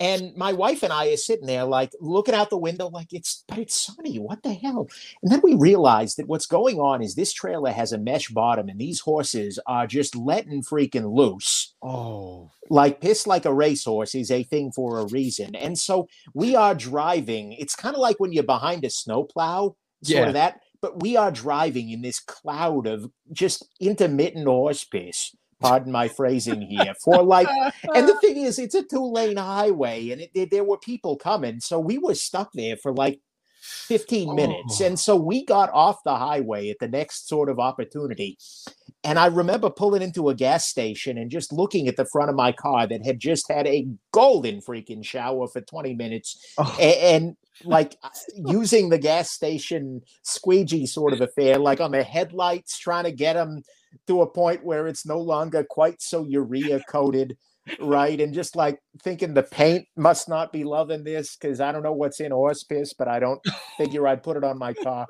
And 0.00 0.34
my 0.36 0.52
wife 0.52 0.84
and 0.84 0.92
I 0.92 1.08
are 1.08 1.16
sitting 1.16 1.46
there, 1.46 1.64
like 1.64 1.90
looking 2.00 2.34
out 2.34 2.50
the 2.50 2.56
window, 2.56 2.88
like 2.88 3.08
it's, 3.12 3.42
but 3.48 3.58
it's 3.58 3.74
sunny. 3.74 4.18
What 4.18 4.44
the 4.44 4.54
hell? 4.54 4.88
And 5.22 5.32
then 5.32 5.40
we 5.42 5.54
realized 5.54 6.18
that 6.18 6.28
what's 6.28 6.46
going 6.46 6.78
on 6.78 7.02
is 7.02 7.16
this 7.16 7.32
trailer 7.32 7.72
has 7.72 7.92
a 7.92 7.98
mesh 7.98 8.28
bottom, 8.28 8.68
and 8.68 8.78
these 8.80 9.00
horses 9.00 9.58
are 9.66 9.88
just 9.88 10.14
letting 10.14 10.62
freaking 10.62 11.12
loose. 11.12 11.74
oh. 11.82 12.50
Like 12.70 13.00
piss 13.00 13.26
like 13.26 13.46
a 13.46 13.52
racehorse 13.52 14.14
is 14.14 14.30
a 14.30 14.42
thing 14.44 14.72
for 14.72 14.98
a 14.98 15.06
reason. 15.06 15.54
And 15.54 15.78
so 15.78 16.06
we 16.34 16.54
are 16.54 16.74
driving. 16.74 17.54
It's 17.54 17.74
kind 17.74 17.94
of 17.94 18.00
like 18.00 18.20
when 18.20 18.30
you're 18.32 18.42
behind 18.42 18.84
a 18.84 18.90
snowplow, 18.90 19.74
sort 20.02 20.20
Yeah. 20.22 20.26
of 20.28 20.32
that. 20.34 20.60
But 20.80 21.02
we 21.02 21.16
are 21.16 21.30
driving 21.32 21.90
in 21.90 22.02
this 22.02 22.20
cloud 22.20 22.86
of 22.86 23.10
just 23.32 23.66
intermittent 23.80 24.46
horse 24.46 24.84
piss. 24.84 25.34
Pardon 25.60 25.90
my 25.90 26.06
phrasing 26.06 26.62
here. 26.62 26.94
For 27.02 27.20
like 27.24 27.48
and 27.94 28.08
the 28.08 28.16
thing 28.20 28.36
is, 28.36 28.58
it's 28.60 28.76
a 28.76 28.84
two 28.84 29.04
lane 29.04 29.36
highway, 29.38 30.10
and 30.10 30.20
it, 30.20 30.30
it- 30.34 30.50
there 30.52 30.62
were 30.64 30.78
people 30.78 31.16
coming, 31.16 31.58
so 31.60 31.80
we 31.80 31.98
were 31.98 32.14
stuck 32.14 32.50
there 32.54 32.76
for 32.76 32.92
like 32.94 33.20
fifteen 33.60 34.34
minutes. 34.36 34.80
Oh. 34.80 34.86
And 34.86 34.98
so 35.00 35.16
we 35.16 35.44
got 35.44 35.70
off 35.72 36.04
the 36.04 36.14
highway 36.16 36.70
at 36.70 36.76
the 36.78 36.86
next 36.88 37.28
sort 37.28 37.48
of 37.48 37.58
opportunity. 37.58 38.38
And 39.04 39.18
I 39.18 39.26
remember 39.26 39.70
pulling 39.70 40.02
into 40.02 40.28
a 40.28 40.34
gas 40.34 40.66
station 40.66 41.18
and 41.18 41.30
just 41.30 41.52
looking 41.52 41.86
at 41.88 41.96
the 41.96 42.06
front 42.12 42.30
of 42.30 42.36
my 42.36 42.52
car 42.52 42.86
that 42.86 43.04
had 43.04 43.20
just 43.20 43.50
had 43.50 43.66
a 43.66 43.86
golden 44.12 44.60
freaking 44.60 45.04
shower 45.04 45.46
for 45.48 45.60
20 45.60 45.94
minutes 45.94 46.36
Oh. 46.58 46.76
and, 46.80 47.36
like 47.64 47.96
uh, 48.02 48.08
using 48.34 48.88
the 48.88 48.98
gas 48.98 49.30
station 49.30 50.02
squeegee 50.22 50.86
sort 50.86 51.12
of 51.12 51.20
affair, 51.20 51.58
like 51.58 51.80
on 51.80 51.92
the 51.92 52.02
headlights, 52.02 52.78
trying 52.78 53.04
to 53.04 53.12
get 53.12 53.34
them 53.34 53.62
to 54.06 54.22
a 54.22 54.30
point 54.30 54.64
where 54.64 54.86
it's 54.86 55.06
no 55.06 55.20
longer 55.20 55.64
quite 55.64 56.00
so 56.00 56.24
urea 56.24 56.80
coated, 56.88 57.36
right? 57.80 58.20
And 58.20 58.34
just 58.34 58.56
like 58.56 58.78
thinking 59.02 59.34
the 59.34 59.42
paint 59.42 59.86
must 59.96 60.28
not 60.28 60.52
be 60.52 60.64
loving 60.64 61.04
this 61.04 61.36
because 61.36 61.60
I 61.60 61.72
don't 61.72 61.82
know 61.82 61.92
what's 61.92 62.20
in 62.20 62.32
horse 62.32 62.64
piss, 62.64 62.94
but 62.94 63.08
I 63.08 63.18
don't 63.18 63.40
figure 63.76 64.06
I'd 64.06 64.22
put 64.22 64.36
it 64.36 64.44
on 64.44 64.58
my 64.58 64.74
car. 64.74 65.06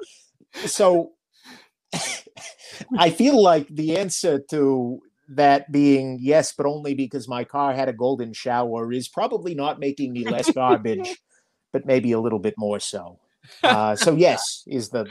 So 0.66 1.12
I 2.98 3.10
feel 3.10 3.40
like 3.42 3.68
the 3.68 3.96
answer 3.96 4.40
to 4.50 5.00
that 5.28 5.70
being 5.70 6.18
yes, 6.20 6.52
but 6.56 6.66
only 6.66 6.94
because 6.94 7.28
my 7.28 7.44
car 7.44 7.74
had 7.74 7.88
a 7.88 7.92
golden 7.92 8.32
shower 8.32 8.92
is 8.92 9.08
probably 9.08 9.54
not 9.54 9.78
making 9.78 10.12
me 10.12 10.24
less 10.24 10.50
garbage, 10.50 11.18
but 11.72 11.86
maybe 11.86 12.12
a 12.12 12.20
little 12.20 12.38
bit 12.38 12.54
more 12.56 12.80
so. 12.80 13.18
Uh, 13.62 13.96
so 13.96 14.14
yes 14.14 14.62
is 14.66 14.90
the 14.90 15.06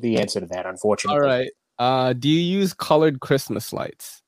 the 0.00 0.16
answer 0.16 0.38
to 0.38 0.46
that. 0.46 0.66
Unfortunately, 0.66 1.16
All 1.16 1.26
right. 1.26 1.50
Uh, 1.80 2.12
do 2.12 2.28
you 2.28 2.38
use 2.38 2.72
colored 2.72 3.18
Christmas 3.18 3.72
lights? 3.72 4.22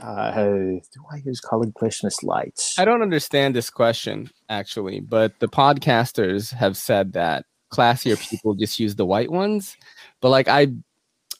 Uh, 0.00 0.30
do 0.32 0.80
I 1.12 1.16
use 1.24 1.40
colored 1.40 1.74
Christmas 1.74 2.22
lights? 2.22 2.78
I 2.78 2.84
don't 2.84 3.02
understand 3.02 3.54
this 3.54 3.68
question 3.68 4.30
actually, 4.48 5.00
but 5.00 5.38
the 5.40 5.48
podcasters 5.48 6.52
have 6.52 6.76
said 6.76 7.12
that 7.14 7.44
classier 7.72 8.16
people 8.30 8.54
just 8.54 8.78
use 8.78 8.94
the 8.94 9.06
white 9.06 9.30
ones, 9.30 9.76
but 10.20 10.30
like 10.30 10.48
I, 10.48 10.68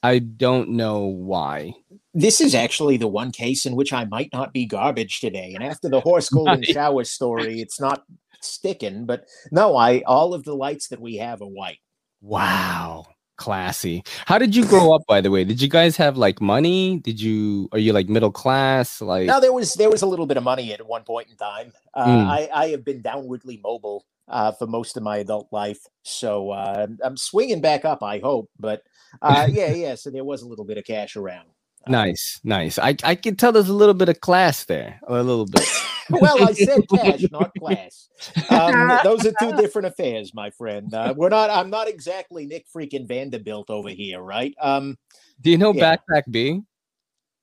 I 0.02 0.18
don't 0.18 0.70
know 0.70 1.04
why. 1.06 1.74
This 2.18 2.40
is 2.40 2.54
actually 2.54 2.96
the 2.96 3.06
one 3.08 3.30
case 3.30 3.64
in 3.64 3.76
which 3.76 3.92
I 3.92 4.04
might 4.06 4.30
not 4.32 4.52
be 4.52 4.66
garbage 4.66 5.20
today. 5.20 5.52
And 5.54 5.62
after 5.62 5.88
the 5.88 6.00
horse 6.00 6.28
golden 6.38 6.62
shower 6.64 7.04
story, 7.04 7.60
it's 7.60 7.80
not 7.80 8.02
sticking. 8.42 9.06
But 9.06 9.24
no, 9.52 9.76
I 9.76 10.02
all 10.06 10.34
of 10.34 10.42
the 10.44 10.54
lights 10.54 10.88
that 10.88 11.00
we 11.00 11.16
have 11.16 11.40
are 11.42 11.46
white. 11.60 11.78
Wow, 12.20 13.06
classy. 13.36 14.02
How 14.26 14.38
did 14.38 14.54
you 14.56 14.66
grow 14.66 14.92
up? 14.94 15.02
By 15.06 15.20
the 15.20 15.30
way, 15.30 15.44
did 15.44 15.62
you 15.62 15.68
guys 15.68 15.96
have 15.96 16.16
like 16.16 16.40
money? 16.40 16.98
Did 16.98 17.20
you? 17.20 17.68
Are 17.72 17.78
you 17.78 17.92
like 17.92 18.08
middle 18.08 18.32
class? 18.32 19.00
Like 19.00 19.26
Now 19.26 19.38
there 19.40 19.52
was 19.52 19.74
there 19.74 19.90
was 19.90 20.02
a 20.02 20.06
little 20.06 20.26
bit 20.26 20.36
of 20.36 20.42
money 20.42 20.72
at 20.72 20.84
one 20.86 21.04
point 21.04 21.28
in 21.30 21.36
time. 21.36 21.72
Uh, 21.94 22.06
Mm. 22.06 22.26
I 22.28 22.48
I 22.52 22.68
have 22.70 22.84
been 22.84 23.02
downwardly 23.02 23.60
mobile 23.62 24.04
uh, 24.28 24.52
for 24.52 24.66
most 24.66 24.96
of 24.96 25.02
my 25.02 25.18
adult 25.18 25.48
life, 25.52 25.80
so 26.02 26.50
uh, 26.50 26.74
I'm- 26.80 26.98
I'm 27.02 27.16
swinging 27.16 27.60
back 27.60 27.84
up. 27.84 28.02
I 28.02 28.18
hope, 28.18 28.50
but 28.58 28.82
uh, 29.22 29.46
yeah, 29.50 29.72
yeah. 29.72 29.94
So 29.94 30.10
there 30.10 30.24
was 30.24 30.42
a 30.42 30.48
little 30.48 30.64
bit 30.64 30.78
of 30.78 30.84
cash 30.84 31.16
around. 31.16 31.48
Uh, 31.88 31.92
nice, 31.92 32.40
nice. 32.44 32.78
I 32.78 32.96
I 33.02 33.14
can 33.14 33.36
tell 33.36 33.52
there's 33.52 33.68
a 33.68 33.74
little 33.74 33.94
bit 33.94 34.08
of 34.08 34.20
class 34.20 34.64
there, 34.64 35.00
a 35.06 35.22
little 35.22 35.46
bit. 35.46 35.66
well, 36.10 36.46
I 36.46 36.52
said 36.52 36.80
cash, 36.94 37.24
not 37.30 37.52
class. 37.58 38.08
Um, 38.50 38.98
those 39.04 39.26
are 39.26 39.32
two 39.40 39.52
different 39.56 39.86
affairs, 39.86 40.32
my 40.34 40.50
friend. 40.50 40.92
Uh, 40.92 41.14
we're 41.16 41.28
not. 41.28 41.50
I'm 41.50 41.70
not 41.70 41.88
exactly 41.88 42.46
Nick 42.46 42.66
freaking 42.74 43.06
Vanderbilt 43.06 43.70
over 43.70 43.90
here, 43.90 44.20
right? 44.20 44.54
Um, 44.60 44.96
Do 45.40 45.50
you 45.50 45.58
know 45.58 45.72
Yeah. 45.72 45.96
Backpack 45.96 46.24
B? 46.30 46.62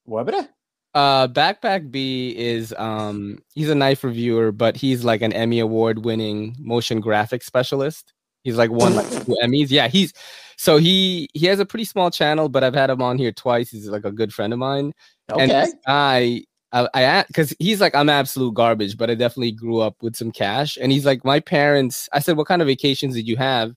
what? 0.06 0.22
about 0.22 0.44
it? 0.44 0.50
Uh, 0.94 1.28
Backpack 1.28 1.92
B 1.92 2.34
is 2.38 2.74
um 2.78 3.40
he's 3.54 3.70
a 3.70 3.76
knife 3.76 4.04
reviewer, 4.04 4.52
but 4.52 4.78
he's 4.78 5.04
like 5.04 5.22
an 5.22 5.34
Emmy 5.34 5.60
award 5.60 6.06
winning 6.06 6.56
motion 6.60 7.02
graphics 7.02 7.44
specialist. 7.44 8.14
He's 8.44 8.58
like 8.58 8.70
won 8.72 8.96
like 8.96 9.10
two 9.10 9.36
Emmys. 9.44 9.72
Yeah, 9.72 9.88
he's 9.88 10.14
so 10.58 10.78
he 10.78 11.30
he 11.34 11.46
has 11.48 11.60
a 11.60 11.66
pretty 11.66 11.86
small 11.86 12.12
channel, 12.12 12.50
but 12.50 12.64
I've 12.64 12.74
had 12.74 12.90
him 12.90 13.02
on 13.02 13.18
here 13.18 13.32
twice. 13.32 13.70
He's 13.70 13.88
like 13.88 14.06
a 14.06 14.12
good 14.12 14.34
friend 14.34 14.54
of 14.54 14.60
mine. 14.60 14.94
And 15.30 15.52
Okay. 15.52 15.62
this 15.62 15.76
guy, 15.86 16.42
I, 16.72 16.88
I 16.94 17.24
because 17.28 17.56
he's 17.60 17.82
like 17.82 17.96
I'm 17.96 18.10
absolute 18.10 18.54
garbage, 18.54 18.98
but 18.98 19.10
I 19.10 19.16
definitely 19.16 19.52
grew 19.52 19.80
up 19.80 19.96
with 20.02 20.16
some 20.16 20.32
cash. 20.32 20.78
And 20.82 20.92
he's 20.92 21.06
like, 21.06 21.24
my 21.26 21.40
parents. 21.40 22.08
I 22.14 22.20
said, 22.20 22.38
what 22.38 22.48
kind 22.48 22.62
of 22.62 22.68
vacations 22.68 23.16
did 23.16 23.28
you 23.28 23.38
have? 23.38 23.74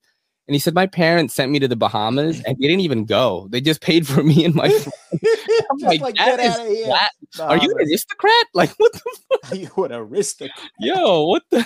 And 0.46 0.54
he 0.54 0.58
said, 0.58 0.74
my 0.74 0.86
parents 0.86 1.34
sent 1.34 1.52
me 1.52 1.58
to 1.58 1.68
the 1.68 1.76
Bahamas, 1.76 2.42
and 2.46 2.56
they 2.58 2.68
didn't 2.68 2.80
even 2.80 3.04
go. 3.04 3.48
They 3.50 3.60
just 3.60 3.82
paid 3.82 4.06
for 4.06 4.22
me 4.22 4.44
and 4.46 4.54
my. 4.54 4.68
Just 5.78 6.00
like, 6.00 6.00
like, 6.00 6.16
that 6.16 6.36
get 6.36 6.40
is 6.40 6.54
out 6.54 6.66
of 6.66 6.72
here. 6.72 6.94
Are 7.40 7.56
you 7.56 7.70
an 7.78 7.86
aristocrat? 7.88 8.46
Like 8.54 8.70
what 8.78 8.92
the 8.92 9.38
Are 9.50 9.56
you 9.56 9.84
an 9.84 9.92
aristocrat? 9.92 10.70
yo? 10.80 11.24
What 11.26 11.42
the? 11.50 11.64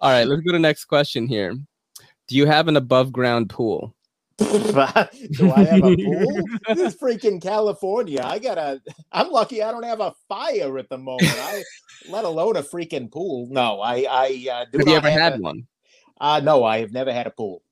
All 0.00 0.10
right, 0.10 0.26
let's 0.26 0.42
go 0.42 0.52
to 0.52 0.52
the 0.52 0.58
next 0.58 0.86
question 0.86 1.26
here. 1.28 1.54
Do 2.28 2.36
you 2.36 2.46
have 2.46 2.68
an 2.68 2.76
above 2.76 3.12
ground 3.12 3.50
pool? 3.50 3.94
Do 5.32 5.52
I 5.52 5.64
have 5.64 5.84
a 5.84 5.96
pool? 5.96 6.42
this 6.68 6.78
is 6.78 6.96
freaking 6.96 7.42
California. 7.42 8.22
I 8.24 8.38
gotta. 8.38 8.80
I'm 9.12 9.30
lucky. 9.30 9.62
I 9.62 9.70
don't 9.70 9.84
have 9.84 10.00
a 10.00 10.14
fire 10.28 10.78
at 10.78 10.88
the 10.88 10.98
moment. 10.98 11.32
I, 11.36 11.62
let 12.08 12.24
alone 12.24 12.56
a 12.56 12.62
freaking 12.62 13.10
pool. 13.12 13.48
No, 13.50 13.80
I. 13.80 14.06
I 14.08 14.46
uh, 14.50 14.64
do 14.72 14.78
Have 14.78 14.88
you 14.88 14.96
ever 14.96 15.10
had 15.10 15.34
a- 15.34 15.38
one? 15.38 15.66
Uh, 16.20 16.40
no, 16.42 16.64
I 16.64 16.80
have 16.80 16.92
never 16.92 17.12
had 17.12 17.26
a 17.26 17.30
pool 17.30 17.62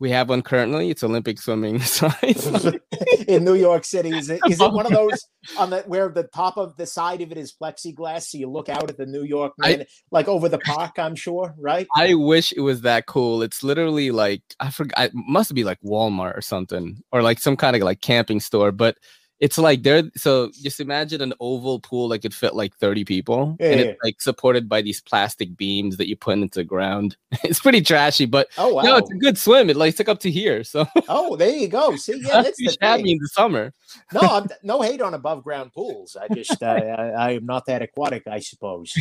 We 0.00 0.10
have 0.10 0.28
one 0.28 0.42
currently. 0.42 0.90
It's 0.90 1.02
Olympic 1.02 1.40
swimming 1.40 1.80
size. 1.80 2.66
in 3.28 3.44
New 3.44 3.54
York 3.54 3.84
City. 3.84 4.10
Is 4.16 4.30
it? 4.30 4.40
Is 4.48 4.60
it 4.60 4.72
one 4.72 4.86
of 4.86 4.92
those 4.92 5.26
on 5.58 5.70
the 5.70 5.80
where 5.82 6.08
the 6.08 6.24
top 6.24 6.56
of 6.56 6.76
the 6.76 6.86
side 6.86 7.20
of 7.20 7.32
it 7.32 7.38
is 7.38 7.54
plexiglass, 7.60 8.22
so 8.28 8.38
you 8.38 8.48
look 8.48 8.68
out 8.68 8.88
at 8.90 8.96
the 8.96 9.06
New 9.06 9.22
York, 9.24 9.52
I- 9.62 9.76
man, 9.78 9.86
like 10.10 10.28
over 10.28 10.48
the 10.48 10.58
park? 10.58 10.98
I'm 10.98 11.14
sure, 11.16 11.54
right? 11.58 11.86
I 11.96 12.14
wish 12.14 12.52
it 12.52 12.60
was 12.60 12.82
that 12.82 13.06
cool. 13.06 13.42
It's 13.42 13.62
literally 13.62 14.10
like 14.10 14.42
I 14.60 14.70
forgot. 14.70 15.06
It 15.06 15.12
must 15.14 15.54
be 15.54 15.64
like 15.64 15.80
Walmart 15.82 16.36
or 16.36 16.42
something, 16.42 17.02
or 17.12 17.22
like 17.22 17.38
some 17.38 17.56
kind 17.56 17.74
of 17.76 17.82
like 17.82 18.00
camping 18.00 18.40
store. 18.40 18.72
But 18.72 18.96
it's 19.40 19.58
like 19.58 19.82
there. 19.82 20.02
So 20.16 20.50
just 20.62 20.80
imagine 20.80 21.20
an 21.20 21.32
oval 21.40 21.80
pool 21.80 22.08
that 22.08 22.20
could 22.20 22.34
fit 22.34 22.54
like 22.54 22.74
thirty 22.76 23.04
people, 23.04 23.56
and 23.60 23.80
Yeah. 23.80 23.86
it's 23.86 24.00
like 24.02 24.20
supported 24.20 24.68
by 24.68 24.82
these 24.82 25.00
plastic 25.00 25.56
beams 25.56 25.96
that 25.98 26.08
you 26.08 26.16
put 26.16 26.38
into 26.38 26.60
the 26.60 26.64
ground. 26.64 27.16
It's 27.44 27.60
pretty 27.60 27.80
trashy, 27.82 28.26
but 28.26 28.48
Oh 28.58 28.74
wow! 28.74 28.82
no, 28.82 28.96
it's 28.96 29.10
a 29.10 29.14
good 29.14 29.38
swim. 29.38 29.70
It 29.70 29.76
like 29.76 29.96
took 29.96 30.08
up 30.08 30.20
to 30.20 30.30
here, 30.30 30.64
so 30.64 30.86
oh, 31.08 31.36
there 31.36 31.50
you 31.50 31.68
go. 31.68 31.96
See, 31.96 32.20
yeah, 32.24 32.42
that's 32.42 32.58
the 32.58 33.02
me 33.02 33.12
in 33.12 33.18
the 33.18 33.28
summer. 33.32 33.72
No, 34.12 34.20
I'm, 34.22 34.46
no 34.62 34.82
hate 34.82 35.00
on 35.00 35.14
above 35.14 35.44
ground 35.44 35.72
pools. 35.72 36.16
I 36.16 36.32
just, 36.34 36.62
uh, 36.62 36.66
I, 36.98 37.08
I 37.10 37.30
am 37.32 37.46
not 37.46 37.66
that 37.66 37.82
aquatic, 37.82 38.26
I 38.26 38.40
suppose. 38.40 38.92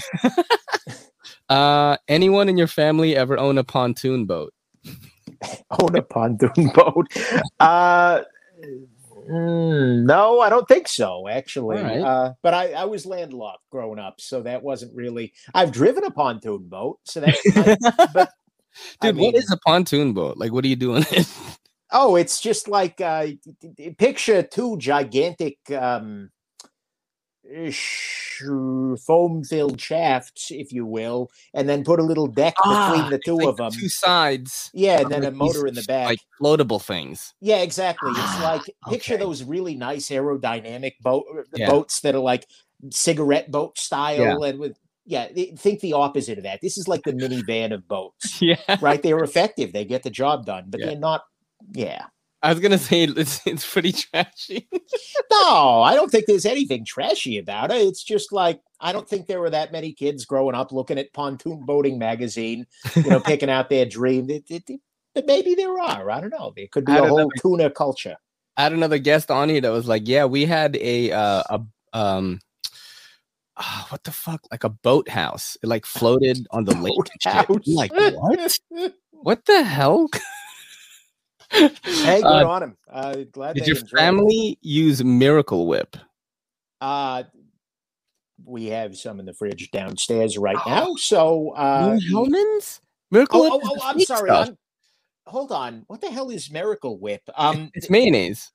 Uh, 1.50 1.98
anyone 2.08 2.50
in 2.50 2.58
your 2.58 2.68
family 2.68 3.16
ever 3.16 3.38
own 3.38 3.58
a 3.58 3.64
pontoon 3.64 4.26
boat? 4.26 4.54
own 5.80 5.96
a 5.96 6.02
pontoon 6.02 6.70
boat. 6.74 7.08
Uh, 7.60 8.22
Mm, 9.30 10.06
no, 10.06 10.40
I 10.40 10.50
don't 10.50 10.68
think 10.68 10.88
so, 10.88 11.28
actually. 11.28 11.78
Alright. 11.78 12.02
Uh, 12.02 12.34
but 12.42 12.54
I, 12.54 12.72
I 12.74 12.86
was 12.86 13.06
landlocked 13.06 13.64
growing 13.72 14.00
up, 14.00 14.22
so 14.22 14.42
that 14.44 14.64
wasn't 14.64 14.96
really. 14.96 15.34
I've 15.54 15.72
driven 15.72 16.04
a 16.06 16.12
pontoon 16.12 16.68
boat, 16.70 17.00
so 17.04 17.20
that's. 17.22 17.40
I- 17.56 18.08
but 18.14 18.30
I 19.02 19.08
Dude, 19.12 19.18
what 19.18 19.34
mean- 19.34 19.36
is 19.36 19.52
a 19.52 19.58
pontoon 19.66 20.14
boat? 20.14 20.38
Like, 20.38 20.52
what 20.54 20.64
are 20.64 20.68
you 20.70 20.76
doing? 20.76 21.04
oh, 21.92 22.16
it's 22.16 22.40
just 22.40 22.68
like 22.68 23.02
uh, 23.02 23.28
picture 23.98 24.44
two 24.44 24.78
gigantic 24.78 25.58
um, 25.72 26.30
foam-filled 29.06 29.80
shafts, 29.80 30.48
if 30.52 30.72
you 30.72 30.86
will, 30.86 31.30
and 31.54 31.68
then 31.68 31.84
put 31.84 32.00
a 32.00 32.04
little 32.04 32.28
deck 32.28 32.56
between 32.64 33.10
the 33.10 33.20
two 33.24 33.34
Ah, 33.34 33.38
Like 33.38 33.48
of 33.50 33.58
them. 33.58 33.72
Two 33.72 33.90
sides. 33.90 34.70
Yeah, 34.74 35.02
and 35.02 35.12
then 35.12 35.24
a 35.26 35.32
motor 35.32 35.68
in 35.68 35.74
the 35.76 35.84
back. 35.84 36.08
Like 36.08 36.20
floatable 36.42 36.82
things. 36.82 37.34
Yeah, 37.42 37.58
exactly. 37.62 38.12
It's 38.12 38.20
Ah, 38.20 38.42
like 38.44 38.76
picture 38.92 39.16
okay. 39.16 39.24
those 39.24 39.44
really 39.44 39.76
nice 39.76 40.10
aerodynamic 40.10 40.94
boat 41.02 41.26
uh, 41.38 41.44
Yeah. 41.56 41.68
boats 41.70 42.02
that 42.02 42.16
are 42.16 42.20
like 42.20 42.46
cigarette 42.92 43.50
boat 43.52 43.78
style 43.78 44.44
and 44.44 44.60
with 44.60 44.78
yeah, 45.10 45.28
think 45.58 45.80
the 45.80 45.94
opposite 45.94 46.38
of 46.38 46.44
that. 46.44 46.60
This 46.62 46.78
is 46.78 46.88
like 46.90 47.04
the 47.04 47.14
minivan 47.14 47.74
of 47.74 47.88
boats, 47.88 48.42
Yeah. 48.42 48.58
right? 48.82 49.02
They're 49.02 49.24
effective. 49.24 49.72
They 49.72 49.86
get 49.86 50.04
the 50.04 50.10
job 50.10 50.46
done, 50.46 50.66
but 50.68 50.82
Yeah. 50.82 50.88
they're 50.88 50.98
not 50.98 51.24
yeah. 51.74 52.06
I 52.44 52.52
was 52.52 52.60
gonna 52.60 52.78
say 52.90 53.04
it's 53.04 53.46
it's 53.46 53.70
pretty 53.72 53.92
trashy. 53.92 54.68
No, 55.32 55.82
I 55.82 55.94
don't 55.94 56.10
think 56.10 56.26
there's 56.26 56.46
anything 56.46 56.84
trashy 56.86 57.38
about 57.38 57.70
it. 57.72 57.78
It's 57.82 58.04
just 58.04 58.32
like 58.32 58.60
I 58.80 58.92
don't 58.92 59.08
think 59.08 59.28
there 59.28 59.40
were 59.40 59.50
that 59.52 59.72
many 59.72 59.92
kids 59.94 60.26
growing 60.26 60.56
up 60.56 60.72
looking 60.72 60.98
at 60.98 61.14
pontoon 61.14 61.64
boating 61.66 62.00
magazine, 62.00 62.66
you 62.96 63.04
know, 63.04 63.20
picking 63.26 63.50
out 63.50 63.70
their 63.70 63.86
dream. 63.86 64.30
It- 64.30 64.50
it- 64.50 64.70
it- 64.70 64.82
but 65.14 65.26
maybe 65.26 65.54
there 65.56 65.78
are. 65.80 66.10
I 66.10 66.22
don't 66.22 66.30
know. 66.32 66.54
There 66.56 66.68
could 66.72 66.86
be 66.86 66.92
I 66.94 66.98
a 66.98 67.02
know. 67.02 67.08
whole 67.10 67.32
tuna 67.42 67.70
culture. 67.72 68.16
I 68.56 68.64
had 68.64 68.74
another 68.74 68.98
guest 69.00 69.30
on 69.32 69.50
here 69.50 69.62
that 69.62 69.70
was 69.72 69.88
like, 69.88 70.04
"Yeah, 70.08 70.26
we 70.26 70.46
had 70.46 70.76
a 70.78 71.12
uh, 71.12 71.44
a 71.50 71.62
um, 71.94 72.40
ah, 73.58 73.88
what 73.90 74.04
the 74.04 74.12
fuck, 74.12 74.42
like 74.52 74.64
a 74.64 74.70
boathouse. 74.70 75.58
It 75.64 75.68
like 75.68 75.86
floated 75.86 76.48
on 76.52 76.66
the 76.66 76.76
lake. 76.76 76.94
and 76.98 77.22
shit." 77.22 77.36
I'm 77.36 77.46
Boathouse. 77.46 77.68
like, 77.76 77.92
what? 78.70 78.94
What 79.12 79.46
the 79.46 79.64
hell? 79.64 80.08
Hey, 81.50 82.22
good 82.22 82.24
Uh, 82.26 82.50
on 82.50 82.64
him. 82.64 82.78
Uh, 82.92 83.16
glad 83.32 83.56
Did 83.56 83.68
your 83.68 83.78
enjoyed 83.78 83.94
it. 83.94 83.96
family 83.98 84.58
use 84.62 85.04
Miracle 85.04 85.68
Whip? 85.68 85.96
Uh, 86.82 87.24
we 88.46 88.66
have 88.68 88.98
some 88.98 89.20
in 89.20 89.26
the 89.26 89.34
fridge 89.34 89.72
downstairs 89.72 90.38
right 90.38 90.58
now. 90.68 90.94
So, 90.98 91.52
uh? 91.56 91.98
Miracle 93.12 93.42
oh, 93.42 93.58
Whip? 93.58 93.62
oh, 93.66 93.78
oh, 93.78 93.80
I'm 93.84 94.00
sorry. 94.02 94.30
I'm, 94.30 94.58
hold 95.26 95.52
on. 95.52 95.84
What 95.88 96.02
the 96.02 96.12
hell 96.12 96.30
is 96.30 96.52
Miracle 96.52 96.98
Whip? 97.00 97.22
Um, 97.36 97.72
It's 97.74 97.90
mayonnaise, 97.90 98.52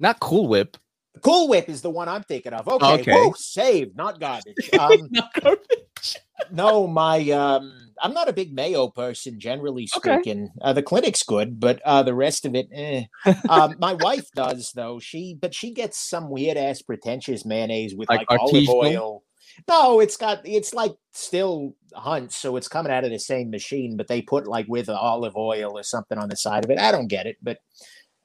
not 0.00 0.20
Cool 0.20 0.48
Whip. 0.48 0.76
Cool 1.22 1.48
Whip 1.48 1.68
is 1.68 1.82
the 1.82 1.90
one 1.90 2.08
I'm 2.08 2.22
thinking 2.22 2.52
of. 2.52 2.68
Okay, 2.68 3.00
Okay. 3.00 3.12
Woo, 3.12 3.34
saved, 3.36 3.96
not 3.96 4.20
garbage. 4.20 4.70
Um, 4.78 5.08
Not 5.10 5.32
garbage. 5.40 6.16
No, 6.50 6.86
my 6.86 7.30
um, 7.30 7.72
I'm 8.00 8.14
not 8.14 8.28
a 8.28 8.32
big 8.32 8.52
mayo 8.52 8.88
person, 8.88 9.38
generally 9.40 9.88
Okay. 9.96 10.14
speaking. 10.14 10.50
Uh, 10.60 10.72
the 10.72 10.82
clinic's 10.82 11.22
good, 11.22 11.60
but 11.60 11.80
uh, 11.84 12.02
the 12.02 12.14
rest 12.14 12.44
of 12.44 12.54
it, 12.54 12.68
eh. 12.72 13.04
um, 13.48 13.76
my 13.78 13.92
wife 13.94 14.30
does 14.34 14.72
though. 14.74 14.98
She, 14.98 15.36
but 15.40 15.54
she 15.54 15.72
gets 15.72 15.98
some 15.98 16.30
weird 16.30 16.56
ass 16.56 16.82
pretentious 16.82 17.44
mayonnaise 17.44 17.94
with 17.94 18.08
Like 18.08 18.30
like, 18.30 18.40
olive 18.40 18.68
oil. 18.68 19.22
No, 19.66 20.00
it's 20.00 20.16
got 20.16 20.40
it's 20.44 20.72
like 20.72 20.94
still 21.12 21.74
Hunt, 21.94 22.32
so 22.32 22.56
it's 22.56 22.68
coming 22.68 22.92
out 22.92 23.04
of 23.04 23.10
the 23.10 23.18
same 23.18 23.50
machine, 23.50 23.96
but 23.96 24.08
they 24.08 24.22
put 24.22 24.46
like 24.46 24.66
with 24.68 24.88
olive 24.88 25.36
oil 25.36 25.76
or 25.76 25.82
something 25.82 26.18
on 26.18 26.28
the 26.28 26.36
side 26.36 26.64
of 26.64 26.70
it. 26.70 26.78
I 26.78 26.92
don't 26.92 27.08
get 27.08 27.26
it, 27.26 27.36
but 27.42 27.58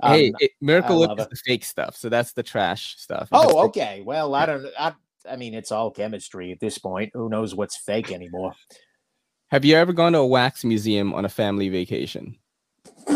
um, 0.02 0.12
hey, 0.12 0.34
it, 0.40 0.52
Miracle 0.62 1.00
Whip 1.00 1.12
is 1.18 1.26
it. 1.26 1.30
the 1.30 1.42
fake 1.46 1.64
stuff, 1.64 1.96
so 1.96 2.10
that's 2.10 2.34
the 2.34 2.44
trash 2.44 2.96
stuff. 2.98 3.24
If 3.24 3.30
oh, 3.32 3.66
okay. 3.68 4.04
Well, 4.06 4.36
I 4.36 4.46
don't. 4.46 4.66
I, 4.78 4.94
I 5.30 5.36
mean, 5.36 5.54
it's 5.54 5.72
all 5.72 5.92
chemistry 5.92 6.52
at 6.52 6.60
this 6.60 6.78
point. 6.78 7.12
Who 7.14 7.30
knows 7.30 7.56
what's 7.56 7.78
fake 7.78 8.12
anymore? 8.12 8.54
Have 9.52 9.66
you 9.66 9.76
ever 9.76 9.94
gone 9.94 10.14
to 10.14 10.20
a 10.20 10.28
wax 10.28 10.64
museum 10.64 11.14
on 11.14 11.26
a 11.26 11.30
family 11.30 11.70
vacation? 11.70 12.38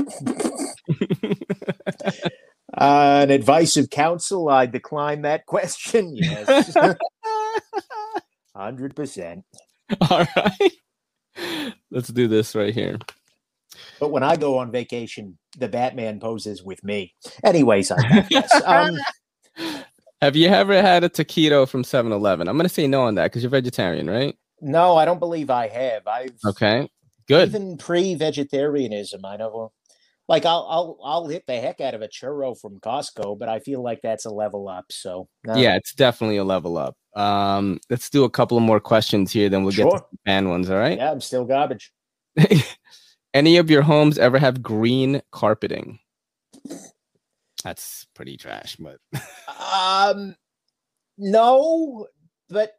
Uh, 2.77 3.21
an 3.23 3.31
advice 3.31 3.75
of 3.75 3.89
counsel, 3.89 4.49
I 4.49 4.67
decline 4.67 5.23
that 5.23 5.45
question. 5.47 6.15
Yes, 6.15 6.75
hundred 8.55 8.95
percent. 8.95 9.45
All 10.09 10.27
right. 10.35 11.73
Let's 11.89 12.09
do 12.09 12.27
this 12.27 12.53
right 12.53 12.73
here. 12.73 12.99
But 13.99 14.09
when 14.09 14.21
I 14.21 14.35
go 14.35 14.59
on 14.59 14.71
vacation, 14.71 15.37
the 15.57 15.67
Batman 15.67 16.19
poses 16.19 16.61
with 16.63 16.83
me. 16.83 17.15
Anyways, 17.43 17.89
I 17.89 18.01
digress. 18.01 18.61
um, 18.65 18.97
Have 20.21 20.35
you 20.35 20.47
ever 20.47 20.81
had 20.81 21.03
a 21.03 21.09
taquito 21.09 21.67
from 21.67 21.83
7 21.83 22.11
Eleven? 22.11 22.47
I'm 22.47 22.57
going 22.57 22.67
to 22.67 22.73
say 22.73 22.87
no 22.87 23.03
on 23.03 23.15
that 23.15 23.25
because 23.25 23.43
you're 23.43 23.49
vegetarian, 23.51 24.09
right? 24.09 24.35
no, 24.59 24.95
I 24.97 25.05
don't 25.05 25.19
believe 25.19 25.51
I 25.51 25.67
have. 25.67 26.07
I've 26.07 26.33
Okay. 26.45 26.89
Good. 27.27 27.49
even 27.49 27.77
pre-vegetarianism. 27.77 29.23
I 29.23 29.37
know, 29.37 29.71
like 30.27 30.45
I'll 30.45 30.65
I'll 30.69 30.97
I'll 31.03 31.27
hit 31.27 31.43
the 31.45 31.59
heck 31.59 31.79
out 31.81 31.93
of 31.93 32.01
a 32.01 32.07
churro 32.07 32.59
from 32.59 32.79
Costco, 32.79 33.37
but 33.37 33.49
I 33.49 33.59
feel 33.59 33.83
like 33.83 33.99
that's 34.01 34.25
a 34.25 34.29
level 34.31 34.67
up. 34.67 34.85
So 34.89 35.27
no. 35.45 35.55
Yeah, 35.55 35.75
it's 35.75 35.93
definitely 35.93 36.37
a 36.37 36.43
level 36.43 36.77
up. 36.77 36.95
Um, 37.15 37.79
let's 37.89 38.09
do 38.09 38.23
a 38.23 38.29
couple 38.29 38.57
of 38.57 38.63
more 38.63 38.79
questions 38.79 39.31
here, 39.31 39.49
then 39.49 39.63
we'll 39.63 39.73
get 39.75 39.83
to 39.91 39.97
Sure. 39.97 40.07
fan 40.25 40.49
ones. 40.49 40.69
All 40.69 40.77
right. 40.77 40.97
yeah, 40.97 41.11
I'm 41.11 41.21
still 41.21 41.45
garbage. 41.45 41.91
Any 43.33 43.57
of 43.57 43.69
your 43.69 43.83
homes 43.83 44.17
ever 44.17 44.39
have 44.39 44.63
green 44.63 45.21
carpeting? 45.31 45.99
That's 47.67 48.07
pretty 48.15 48.37
trash, 48.37 48.77
but 48.77 48.97
Um, 49.59 50.37
no, 51.17 52.07
but 52.47 52.71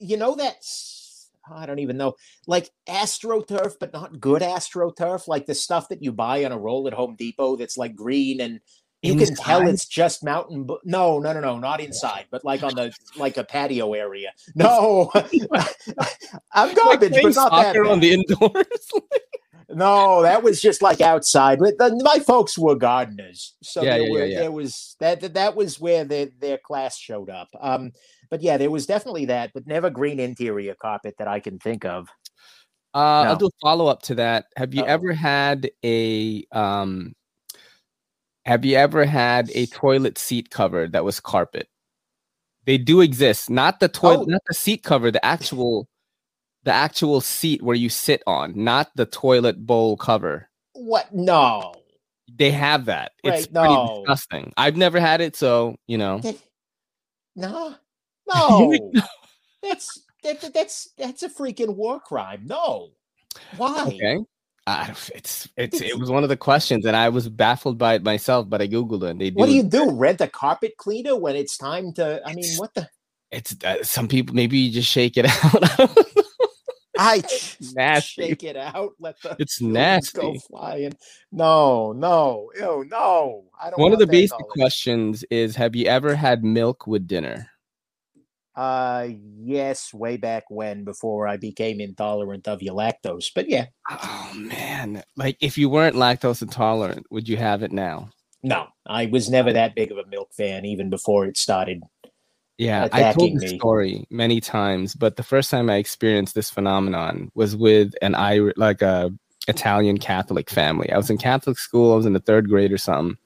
you 0.00 0.16
know 0.16 0.34
that's 0.34 1.30
I 1.48 1.64
don't 1.64 1.78
even 1.78 1.96
know, 1.96 2.16
like 2.48 2.72
astroturf, 2.88 3.74
but 3.78 3.92
not 3.92 4.18
good 4.18 4.42
astroturf, 4.42 5.28
like 5.28 5.46
the 5.46 5.54
stuff 5.54 5.90
that 5.90 6.02
you 6.02 6.10
buy 6.10 6.44
on 6.44 6.50
a 6.50 6.58
roll 6.58 6.88
at 6.88 6.92
Home 6.94 7.14
Depot 7.14 7.54
that's 7.54 7.76
like 7.78 7.94
green 7.94 8.40
and 8.40 8.58
you 9.00 9.14
can 9.14 9.36
tell 9.36 9.68
it's 9.68 9.86
just 9.86 10.24
mountain. 10.24 10.64
Bu- 10.64 10.80
no, 10.84 11.20
no, 11.20 11.32
no, 11.32 11.38
no, 11.38 11.60
not 11.60 11.80
inside, 11.80 12.24
but 12.32 12.44
like 12.44 12.64
on 12.64 12.74
the 12.74 12.92
like 13.16 13.36
a 13.36 13.44
patio 13.44 13.94
area. 13.94 14.32
No, 14.56 15.12
I'm 16.52 16.74
garbage, 16.74 17.12
Playing 17.12 17.28
but 17.28 17.34
not 17.36 17.52
that. 17.52 17.74
soccer 17.76 17.84
on 17.86 18.00
the 18.00 18.12
indoors. 18.14 18.90
No, 19.68 20.22
that 20.22 20.42
was 20.44 20.62
just 20.62 20.80
like 20.80 21.00
outside. 21.00 21.58
My 21.60 22.20
folks 22.20 22.56
were 22.56 22.76
gardeners, 22.76 23.54
so 23.62 23.82
Yeah, 23.82 23.98
there, 23.98 24.02
yeah, 24.06 24.10
were, 24.12 24.18
yeah, 24.20 24.24
yeah. 24.26 24.38
there 24.40 24.52
was 24.52 24.96
that. 25.00 25.34
that- 25.34 25.56
was 25.56 25.80
where 25.80 26.04
their 26.04 26.28
their 26.38 26.58
class 26.58 26.96
showed 26.96 27.30
up. 27.30 27.48
Um, 27.60 27.90
but 28.30 28.42
yeah, 28.42 28.56
there 28.58 28.70
was 28.70 28.86
definitely 28.86 29.24
that, 29.26 29.50
but 29.54 29.66
never 29.66 29.90
green 29.90 30.20
interior 30.20 30.74
carpet 30.80 31.14
that 31.18 31.26
I 31.28 31.40
can 31.40 31.58
think 31.58 31.84
of. 31.84 32.08
Uh, 32.94 33.24
I'll 33.28 33.36
do 33.36 33.46
a 33.46 33.50
follow 33.60 33.88
up 33.88 34.02
to 34.02 34.14
that. 34.16 34.46
Have 34.56 34.72
you 34.72 34.82
Uh-oh. 34.82 34.88
ever 34.88 35.12
had 35.12 35.70
a 35.84 36.44
um? 36.52 37.14
Have 38.44 38.64
you 38.64 38.76
ever 38.76 39.04
had 39.04 39.50
a 39.54 39.66
toilet 39.66 40.16
seat 40.18 40.50
cover 40.50 40.86
that 40.88 41.04
was 41.04 41.18
carpet? 41.18 41.68
They 42.66 42.78
do 42.78 43.00
exist. 43.00 43.50
Not 43.50 43.80
the 43.80 43.88
toilet, 43.88 44.26
Oh. 44.28 44.30
not 44.30 44.42
the 44.46 44.54
seat 44.54 44.84
cover. 44.84 45.10
The 45.10 45.24
actual, 45.24 45.88
the 46.66 46.72
actual 46.72 47.20
seat 47.22 47.62
where 47.62 47.76
you 47.76 47.88
sit 47.88 48.22
on, 48.26 48.52
not 48.56 48.90
the 48.96 49.06
toilet 49.06 49.64
bowl 49.64 49.96
cover. 49.96 50.50
What? 50.74 51.14
No, 51.14 51.74
They 52.28 52.50
have 52.50 52.84
that. 52.86 53.12
It's 53.24 53.46
Right, 53.46 53.54
pretty 53.54 53.74
no. 53.74 53.98
disgusting. 54.00 54.52
I've 54.58 54.76
never 54.76 55.00
had 55.00 55.20
it, 55.22 55.34
so 55.36 55.76
you 55.86 55.96
know. 55.96 56.18
That- 56.18 56.36
no, 57.36 57.74
no. 58.34 58.90
that's 59.62 60.02
that, 60.22 60.40
that- 60.40 60.52
that's 60.54 60.88
that's 60.98 61.22
a 61.22 61.28
freaking 61.28 61.76
war 61.76 62.00
crime. 62.00 62.42
No, 62.44 62.90
why? 63.56 63.84
Okay. 63.86 64.14
Don't- 64.16 64.28
it's 65.14 65.48
it's 65.56 65.80
it 65.80 65.96
was 65.96 66.10
one 66.10 66.24
of 66.24 66.28
the 66.28 66.36
questions, 66.36 66.84
and 66.86 66.96
I 66.96 67.08
was 67.10 67.28
baffled 67.28 67.78
by 67.78 67.94
it 67.94 68.02
myself. 68.02 68.48
But 68.50 68.60
I 68.60 68.66
googled 68.66 69.04
it. 69.04 69.10
And 69.10 69.20
they 69.20 69.30
do. 69.30 69.36
What 69.36 69.46
do 69.46 69.52
you 69.54 69.62
do? 69.62 69.92
Rent 69.92 70.20
a 70.20 70.26
carpet 70.26 70.72
cleaner 70.76 71.14
when 71.14 71.36
it's 71.36 71.56
time 71.56 71.92
to? 71.92 72.20
I 72.26 72.34
mean, 72.34 72.56
what 72.56 72.74
the? 72.74 72.88
It's 73.30 73.54
uh, 73.64 73.84
some 73.84 74.08
people. 74.08 74.34
Maybe 74.34 74.58
you 74.58 74.72
just 74.72 74.90
shake 74.90 75.16
it 75.16 75.26
out. 75.44 76.25
I 76.98 77.22
nasty. 77.74 78.22
shake 78.22 78.44
it 78.44 78.56
out. 78.56 78.92
Let 78.98 79.20
the 79.22 79.36
It's 79.38 79.58
buildings 79.60 80.10
go 80.10 80.34
flying. 80.48 80.92
No, 81.32 81.92
no, 81.92 82.50
ew, 82.56 82.84
no. 82.90 83.44
I 83.60 83.70
don't. 83.70 83.80
One 83.80 83.92
of 83.92 83.98
the 83.98 84.06
basic 84.06 84.30
knowledge. 84.40 84.52
questions 84.54 85.24
is: 85.30 85.56
Have 85.56 85.76
you 85.76 85.86
ever 85.86 86.14
had 86.14 86.44
milk 86.44 86.86
with 86.86 87.06
dinner? 87.06 87.48
Uh, 88.54 89.08
yes, 89.38 89.92
way 89.92 90.16
back 90.16 90.44
when, 90.48 90.84
before 90.84 91.28
I 91.28 91.36
became 91.36 91.80
intolerant 91.80 92.48
of 92.48 92.62
your 92.62 92.74
lactose. 92.74 93.30
But 93.34 93.48
yeah, 93.50 93.66
Oh 93.90 94.32
man! 94.34 95.02
Like 95.16 95.36
if 95.40 95.58
you 95.58 95.68
weren't 95.68 95.96
lactose 95.96 96.42
intolerant, 96.42 97.06
would 97.10 97.28
you 97.28 97.36
have 97.36 97.62
it 97.62 97.72
now? 97.72 98.10
no, 98.42 98.68
I 98.86 99.06
was 99.06 99.28
never 99.28 99.52
that 99.52 99.74
big 99.74 99.90
of 99.92 99.98
a 99.98 100.06
milk 100.06 100.30
fan, 100.36 100.64
even 100.64 100.90
before 100.90 101.26
it 101.26 101.36
started. 101.36 101.82
Yeah, 102.58 102.88
I 102.92 103.12
told 103.12 103.38
the 103.38 103.48
story 103.48 104.06
many 104.10 104.40
times, 104.40 104.94
but 104.94 105.16
the 105.16 105.22
first 105.22 105.50
time 105.50 105.68
I 105.68 105.76
experienced 105.76 106.34
this 106.34 106.50
phenomenon 106.50 107.30
was 107.34 107.54
with 107.54 107.92
an 108.00 108.14
I 108.14 108.50
like 108.56 108.80
a 108.80 109.12
Italian 109.46 109.98
Catholic 109.98 110.48
family. 110.48 110.90
I 110.90 110.96
was 110.96 111.10
in 111.10 111.18
Catholic 111.18 111.58
school. 111.58 111.92
I 111.92 111.96
was 111.96 112.06
in 112.06 112.14
the 112.14 112.20
third 112.20 112.48
grade 112.48 112.72
or 112.72 112.78
something, 112.78 113.18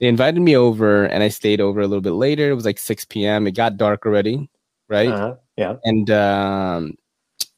they 0.00 0.08
invited 0.08 0.40
me 0.40 0.56
over, 0.56 1.04
and 1.04 1.22
I 1.22 1.28
stayed 1.28 1.60
over 1.60 1.80
a 1.80 1.86
little 1.86 2.00
bit 2.00 2.12
later. 2.12 2.50
It 2.50 2.54
was 2.54 2.64
like 2.64 2.78
6 2.78 3.04
p.m. 3.04 3.46
It 3.46 3.52
got 3.52 3.76
dark 3.76 4.06
already, 4.06 4.48
right? 4.88 5.08
Uh-huh. 5.10 5.34
Yeah. 5.56 5.76
And 5.84 6.10
um, 6.10 6.94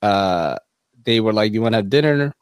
uh, 0.02 0.56
they 1.04 1.20
were 1.20 1.32
like, 1.32 1.52
"You 1.52 1.62
want 1.62 1.74
to 1.74 1.78
have 1.78 1.88
dinner?" 1.88 2.34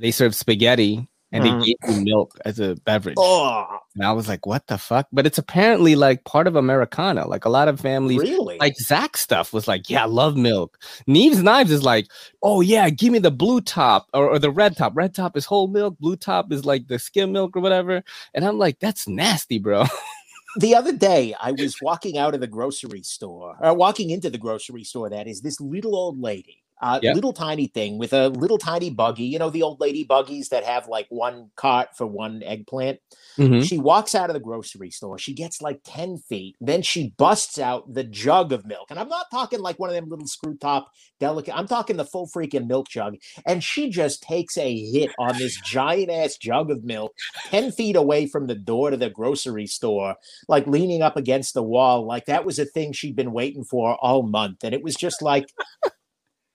They 0.00 0.10
served 0.10 0.34
spaghetti, 0.34 1.08
and 1.34 1.44
they 1.44 1.50
uh-huh. 1.50 1.64
gave 1.64 1.96
me 1.96 2.04
milk 2.04 2.38
as 2.44 2.60
a 2.60 2.76
beverage. 2.84 3.16
Oh, 3.18 3.80
And 3.96 4.04
I 4.04 4.12
was 4.12 4.28
like, 4.28 4.46
"What 4.46 4.68
the 4.68 4.78
fuck?" 4.78 5.08
But 5.12 5.26
it's 5.26 5.36
apparently 5.38 5.96
like 5.96 6.24
part 6.24 6.46
of 6.46 6.54
Americana. 6.54 7.26
Like 7.26 7.44
a 7.44 7.48
lot 7.48 7.68
of 7.68 7.80
families 7.80 8.20
really? 8.20 8.56
like 8.58 8.76
Zach 8.76 9.16
stuff 9.16 9.52
was 9.52 9.66
like, 9.66 9.90
yeah, 9.90 10.04
I 10.04 10.06
love 10.06 10.36
milk. 10.36 10.78
Neeves 11.08 11.42
Knives 11.42 11.70
is 11.70 11.82
like, 11.82 12.06
oh 12.42 12.60
yeah, 12.60 12.88
give 12.88 13.12
me 13.12 13.18
the 13.18 13.30
blue 13.30 13.60
top 13.60 14.08
or, 14.14 14.28
or 14.28 14.38
the 14.38 14.50
red 14.50 14.76
top. 14.76 14.96
Red 14.96 15.14
top 15.14 15.36
is 15.36 15.44
whole 15.44 15.66
milk, 15.68 15.98
blue 15.98 16.16
top 16.16 16.52
is 16.52 16.64
like 16.64 16.86
the 16.88 16.98
skim 16.98 17.32
milk 17.32 17.56
or 17.56 17.60
whatever. 17.60 18.02
And 18.32 18.44
I'm 18.44 18.58
like, 18.58 18.78
that's 18.78 19.08
nasty, 19.08 19.58
bro. 19.58 19.84
the 20.56 20.74
other 20.74 20.92
day 20.92 21.34
I 21.40 21.52
was 21.52 21.76
walking 21.82 22.16
out 22.16 22.34
of 22.34 22.40
the 22.40 22.46
grocery 22.46 23.02
store, 23.02 23.56
or 23.60 23.74
walking 23.74 24.10
into 24.10 24.30
the 24.30 24.38
grocery 24.38 24.84
store. 24.84 25.10
That 25.10 25.26
is 25.26 25.40
this 25.40 25.60
little 25.60 25.96
old 25.96 26.20
lady, 26.20 26.63
uh, 26.84 27.00
Yeah. 27.02 27.14
little 27.14 27.32
tiny 27.32 27.66
thing 27.66 27.98
with 27.98 28.12
a 28.12 28.28
little 28.28 28.58
tiny 28.58 28.90
buggy. 28.90 29.24
You 29.24 29.38
know 29.38 29.50
the 29.50 29.62
old 29.62 29.80
lady 29.80 30.04
buggies 30.04 30.50
that 30.50 30.64
have 30.64 30.86
like 30.86 31.06
one 31.08 31.50
cart 31.56 31.96
for 31.96 32.06
one 32.06 32.42
eggplant. 32.42 33.00
Mhm. 33.38 33.64
She 33.64 33.78
walks 33.78 34.14
out 34.14 34.30
of 34.30 34.34
the 34.34 34.40
grocery 34.40 34.90
store. 34.90 35.18
She 35.18 35.32
gets 35.32 35.60
like 35.62 35.80
ten 35.84 36.18
feet. 36.18 36.56
Then 36.60 36.82
she 36.82 37.14
busts 37.16 37.58
out 37.58 37.92
the 37.92 38.04
jug 38.04 38.52
of 38.52 38.64
milk, 38.66 38.90
and 38.90 38.98
I'm 39.00 39.08
not 39.08 39.26
talking 39.30 39.60
like 39.60 39.78
one 39.78 39.88
of 39.90 39.96
them 39.96 40.08
little 40.08 40.26
screw 40.28 40.56
top 40.56 40.90
delicate. 41.18 41.56
I'm 41.56 41.66
talking 41.66 41.96
the 41.96 42.04
full 42.04 42.28
freaking 42.28 42.66
milk 42.68 42.88
jug, 42.88 43.16
and 43.46 43.64
she 43.64 43.90
just 43.90 44.22
takes 44.22 44.56
a 44.58 44.76
hit 44.92 45.10
on 45.18 45.38
this 45.38 45.58
giant 45.62 46.10
ass 46.10 46.36
jug 46.36 46.70
of 46.70 46.84
milk, 46.84 47.12
ten 47.46 47.72
feet 47.72 47.96
away 47.96 48.26
from 48.26 48.46
the 48.46 48.54
door 48.54 48.90
to 48.90 48.96
the 48.96 49.10
grocery 49.10 49.66
store 49.66 50.14
like 50.48 50.66
leaning 50.66 51.00
up 51.02 51.16
against 51.16 51.54
the 51.54 51.62
wall, 51.62 52.04
like 52.06 52.26
that 52.26 52.44
was 52.44 52.58
a 52.58 52.64
thing 52.66 52.92
she'd 52.92 53.16
been 53.16 53.32
waiting 53.32 53.64
for 53.64 53.96
all 54.02 54.22
month. 54.22 54.62
And 54.62 54.74
it 54.74 54.82
was 54.82 54.94
just 54.94 55.22
like, 55.22 55.46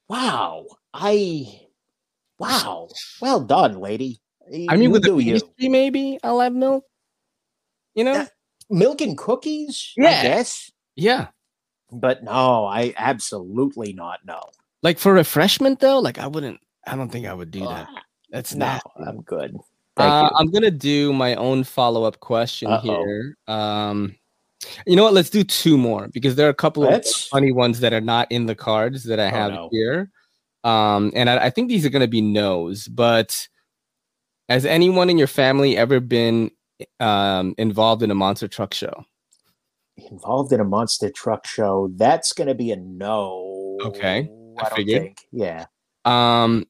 wow, 0.10 0.66
I, 0.94 1.62
wow, 2.40 2.90
well 3.22 3.40
done, 3.40 3.80
lady. 3.80 4.20
I 4.68 4.74
mean, 4.76 4.84
You 4.84 4.90
with 4.92 5.04
the 5.04 5.10
do 5.10 5.20
you. 5.20 5.70
maybe 5.70 6.20
I'll 6.24 6.40
have 6.40 6.54
milk. 6.54 6.84
You 7.94 8.04
know? 8.04 8.14
Yeah. 8.14 8.28
Milk 8.72 9.02
and 9.02 9.18
cookies, 9.18 9.94
I 10.00 10.02
Yeah. 10.04 10.22
guess. 10.24 10.72
yeah. 10.96 11.28
But 11.92 12.24
no, 12.24 12.66
I 12.66 12.94
absolutely 12.98 13.94
not. 13.94 14.20
No, 14.26 14.40
Like 14.84 15.00
for 15.00 15.12
refreshment 15.14 15.80
though, 15.80 16.00
like 16.00 16.20
I 16.20 16.28
wouldn't. 16.28 16.60
I 16.86 16.96
don't 16.96 17.10
think 17.10 17.26
I 17.26 17.34
would 17.34 17.50
do 17.52 17.62
that. 17.62 17.88
Ah, 17.90 18.04
That's 18.30 18.54
no, 18.54 18.66
nasty. 18.66 18.90
I'm 19.08 19.22
good. 19.22 19.58
Uh. 19.98 20.30
I'm 20.36 20.52
gonna 20.52 20.70
do 20.72 21.12
my 21.14 21.34
own 21.36 21.64
follow 21.64 22.04
up 22.04 22.20
question 22.20 22.70
Uh-oh. 22.72 22.82
here. 22.82 23.36
Um, 23.48 24.16
you 24.86 24.96
know 24.96 25.04
what? 25.04 25.14
Let's 25.14 25.30
do 25.30 25.44
two 25.44 25.78
more 25.78 26.08
because 26.10 26.36
there 26.36 26.48
are 26.48 26.52
a 26.52 26.54
couple 26.54 26.84
of 26.88 27.06
funny 27.32 27.52
ones 27.52 27.80
that 27.80 27.94
are 27.94 28.02
not 28.02 28.32
in 28.32 28.46
the 28.46 28.56
cards 28.56 29.04
that 29.06 29.20
I 29.20 29.28
Oh, 29.28 29.32
have 29.32 29.52
no. 29.54 29.70
here. 29.72 30.12
Um, 30.64 31.12
and 31.16 31.30
I, 31.30 31.46
I 31.46 31.50
think 31.50 31.70
these 31.70 31.86
are 31.86 31.90
gonna 31.90 32.08
be 32.08 32.22
no's. 32.22 32.88
But 32.88 33.48
has 34.50 34.66
anyone 34.66 35.10
in 35.10 35.18
your 35.18 35.28
family 35.28 35.78
ever 35.78 36.00
been 36.00 36.52
um, 37.00 37.56
involved 37.58 38.04
in 38.04 38.12
a 38.12 38.16
monster 38.16 38.48
truck 38.48 38.74
show? 38.74 39.06
Involved 40.12 40.52
in 40.54 40.60
a 40.60 40.64
monster 40.66 41.10
truck 41.10 41.46
show. 41.46 41.90
That's 41.96 42.32
going 42.34 42.48
to 42.48 42.56
be 42.56 42.72
a 42.72 42.78
no. 42.78 43.78
Okay, 43.84 44.30
I 44.58 44.62
I, 44.66 44.70
don't 44.70 44.76
figured. 44.78 45.02
think. 45.02 45.18
Yeah. 45.32 45.66
Um, 46.06 46.66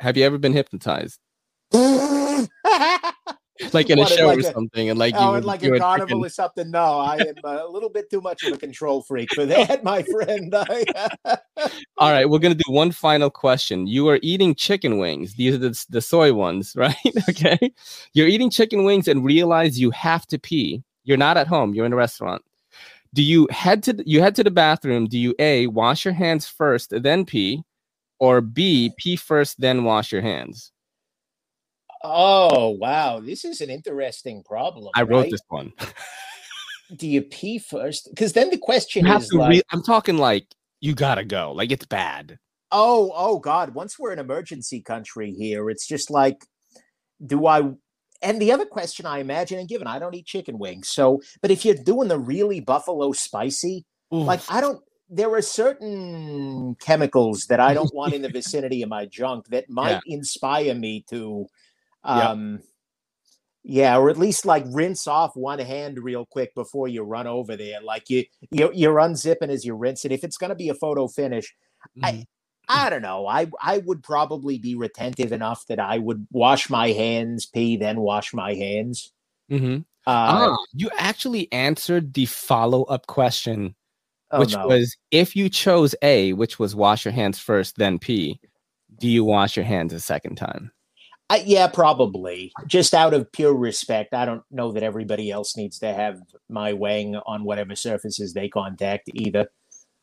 have 0.00 0.16
you 0.16 0.24
ever 0.24 0.38
been 0.38 0.54
hypnotized, 0.54 1.20
like 3.72 3.90
in 3.90 3.98
a 3.98 4.06
show 4.06 4.26
like 4.26 4.38
or 4.38 4.40
a- 4.40 4.52
something, 4.52 4.90
and 4.90 4.98
like 4.98 5.14
oh, 5.16 5.30
you, 5.30 5.36
and 5.36 5.44
like 5.44 5.62
a 5.62 5.78
carnival 5.78 6.20
freaking- 6.20 6.26
or 6.26 6.28
something. 6.28 6.70
No, 6.70 6.98
I 6.98 7.16
am 7.16 7.34
a 7.44 7.66
little 7.66 7.88
bit 7.88 8.10
too 8.10 8.20
much 8.20 8.42
of 8.44 8.54
a 8.54 8.56
control 8.56 9.02
freak 9.02 9.32
for 9.34 9.46
that, 9.46 9.84
my 9.84 10.02
friend. 10.02 10.54
All 11.98 12.10
right, 12.10 12.28
we're 12.28 12.38
gonna 12.38 12.54
do 12.54 12.70
one 12.70 12.92
final 12.92 13.30
question. 13.30 13.86
You 13.86 14.08
are 14.08 14.18
eating 14.22 14.54
chicken 14.54 14.98
wings. 14.98 15.34
These 15.34 15.54
are 15.54 15.58
the, 15.58 15.84
the 15.90 16.00
soy 16.00 16.32
ones, 16.32 16.74
right? 16.76 16.96
okay. 17.28 17.72
You're 18.12 18.28
eating 18.28 18.50
chicken 18.50 18.84
wings 18.84 19.08
and 19.08 19.24
realize 19.24 19.78
you 19.80 19.90
have 19.90 20.26
to 20.28 20.38
pee. 20.38 20.82
You're 21.04 21.16
not 21.16 21.36
at 21.36 21.46
home. 21.46 21.74
You're 21.74 21.86
in 21.86 21.92
a 21.92 21.96
restaurant. 21.96 22.42
Do 23.14 23.22
you 23.22 23.46
head 23.50 23.82
to 23.84 23.92
the, 23.92 24.04
you 24.06 24.22
head 24.22 24.34
to 24.36 24.44
the 24.44 24.50
bathroom? 24.50 25.06
Do 25.06 25.18
you 25.18 25.34
a 25.38 25.66
wash 25.66 26.04
your 26.04 26.14
hands 26.14 26.48
first, 26.48 26.90
then 27.02 27.26
pee, 27.26 27.62
or 28.18 28.40
b 28.40 28.92
pee 28.96 29.16
first, 29.16 29.60
then 29.60 29.84
wash 29.84 30.12
your 30.12 30.22
hands? 30.22 30.72
Oh, 32.04 32.70
wow. 32.70 33.20
This 33.20 33.44
is 33.44 33.60
an 33.60 33.70
interesting 33.70 34.42
problem. 34.42 34.90
I 34.94 35.02
wrote 35.02 35.22
right? 35.22 35.30
this 35.30 35.42
one. 35.48 35.72
Do 36.96 37.08
you 37.08 37.22
pee 37.22 37.58
first? 37.58 38.08
Because 38.10 38.34
then 38.34 38.50
the 38.50 38.58
question 38.58 39.06
You 39.06 39.16
is 39.16 39.32
like, 39.32 39.50
re- 39.50 39.62
I'm 39.70 39.82
talking 39.82 40.18
like 40.18 40.46
you 40.80 40.94
gotta 40.94 41.24
go. 41.24 41.52
Like 41.52 41.70
it's 41.70 41.86
bad. 41.86 42.38
oh, 42.70 43.12
oh, 43.14 43.38
God. 43.38 43.74
Once 43.74 43.98
we're 43.98 44.12
an 44.12 44.18
emergency 44.18 44.80
country 44.80 45.32
here, 45.32 45.70
it's 45.70 45.86
just 45.86 46.10
like, 46.10 46.44
do 47.24 47.46
I. 47.46 47.62
And 48.20 48.40
the 48.40 48.52
other 48.52 48.66
question 48.66 49.06
I 49.06 49.18
imagine, 49.18 49.58
and 49.58 49.68
given 49.68 49.86
I 49.86 49.98
don't 49.98 50.14
eat 50.14 50.26
chicken 50.26 50.58
wings, 50.58 50.88
so, 50.88 51.20
but 51.40 51.50
if 51.50 51.64
you're 51.64 51.74
doing 51.74 52.08
the 52.08 52.18
really 52.18 52.60
buffalo 52.60 53.12
spicy, 53.12 53.84
like 54.10 54.40
I 54.48 54.60
don't 54.60 54.82
there 55.12 55.30
are 55.34 55.42
certain 55.42 56.74
chemicals 56.76 57.44
that 57.50 57.60
I 57.60 57.74
don't 57.74 57.94
want 57.94 58.14
in 58.14 58.22
the 58.22 58.28
vicinity 58.32 58.82
of 58.82 58.88
my 58.88 59.04
junk 59.04 59.46
that 59.48 59.68
might 59.68 60.00
inspire 60.06 60.74
me 60.74 61.04
to 61.10 61.46
Yep. 62.04 62.24
um 62.24 62.62
yeah, 63.64 63.96
or 63.96 64.10
at 64.10 64.18
least 64.18 64.44
like 64.44 64.64
rinse 64.68 65.06
off 65.06 65.36
one 65.36 65.60
hand 65.60 66.02
real 66.02 66.26
quick 66.26 66.52
before 66.54 66.88
you 66.88 67.02
run 67.04 67.28
over 67.28 67.56
there. 67.56 67.80
Like 67.80 68.10
you 68.10 68.24
you 68.50 68.70
you're 68.74 68.96
unzipping 68.96 69.50
as 69.50 69.64
you 69.64 69.74
rinse 69.74 70.04
it. 70.04 70.10
If 70.12 70.24
it's 70.24 70.36
gonna 70.36 70.56
be 70.56 70.68
a 70.68 70.74
photo 70.74 71.06
finish, 71.06 71.54
I- 72.02 72.12
Mhm. 72.12 72.26
I 72.68 72.90
don't 72.90 73.02
know. 73.02 73.26
I 73.26 73.48
I 73.60 73.78
would 73.78 74.02
probably 74.02 74.58
be 74.58 74.74
retentive 74.74 75.32
enough 75.32 75.66
that 75.66 75.78
I 75.78 75.98
would 75.98 76.26
wash 76.32 76.70
my 76.70 76.88
hands, 76.92 77.46
pee, 77.46 77.76
then 77.76 78.00
wash 78.00 78.32
my 78.34 78.54
hands. 78.54 79.12
Mhm. 79.50 79.84
Uh, 80.06 80.10
ah, 80.10 80.56
you 80.72 80.90
actually 80.96 81.52
answered 81.52 82.14
the 82.14 82.26
follow 82.26 82.82
up 82.84 83.06
question 83.06 83.76
oh, 84.32 84.40
which 84.40 84.54
no. 84.54 84.66
was 84.66 84.96
if 85.12 85.36
you 85.36 85.48
chose 85.48 85.94
A, 86.02 86.32
which 86.32 86.58
was 86.58 86.74
wash 86.74 87.04
your 87.04 87.12
hands 87.12 87.38
first, 87.38 87.76
then 87.76 87.98
P, 88.00 88.40
do 88.98 89.08
you 89.08 89.22
wash 89.24 89.56
your 89.56 89.64
hands 89.66 89.92
a 89.92 90.00
second 90.00 90.36
time? 90.36 90.72
Yeah, 91.44 91.68
probably. 91.68 92.52
Just 92.66 92.94
out 92.94 93.14
of 93.14 93.30
pure 93.32 93.54
respect. 93.54 94.14
I 94.14 94.24
don't 94.24 94.42
know 94.50 94.72
that 94.72 94.82
everybody 94.82 95.30
else 95.30 95.56
needs 95.56 95.78
to 95.80 95.92
have 95.92 96.20
my 96.48 96.72
wang 96.72 97.16
on 97.16 97.44
whatever 97.44 97.74
surfaces 97.74 98.34
they 98.34 98.48
contact 98.48 99.10
either. 99.14 99.48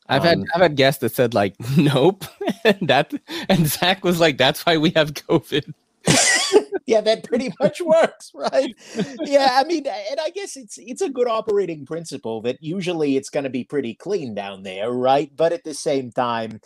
I've 0.08 0.24
had 0.24 0.38
Um, 0.38 0.44
I've 0.54 0.62
had 0.62 0.76
guests 0.76 1.00
that 1.00 1.14
said 1.14 1.34
like 1.34 1.54
nope, 1.76 2.24
and 2.64 2.88
that 2.88 3.12
and 3.48 3.66
Zach 3.66 4.04
was 4.04 4.18
like 4.20 4.38
that's 4.38 4.64
why 4.66 4.76
we 4.76 4.90
have 4.96 5.14
COVID. 5.14 5.72
yeah, 6.86 7.00
that 7.02 7.24
pretty 7.24 7.52
much 7.60 7.80
works, 7.80 8.32
right? 8.34 8.74
Yeah, 9.22 9.50
I 9.52 9.64
mean, 9.64 9.86
and 9.86 10.18
I 10.18 10.30
guess 10.30 10.56
it's 10.56 10.78
it's 10.78 11.02
a 11.02 11.10
good 11.10 11.28
operating 11.28 11.86
principle 11.86 12.40
that 12.42 12.56
usually 12.60 13.16
it's 13.16 13.30
going 13.30 13.44
to 13.44 13.50
be 13.50 13.64
pretty 13.64 13.94
clean 13.94 14.34
down 14.34 14.62
there, 14.62 14.90
right? 14.90 15.30
But 15.34 15.52
at 15.52 15.64
the 15.64 15.74
same 15.74 16.10
time, 16.10 16.60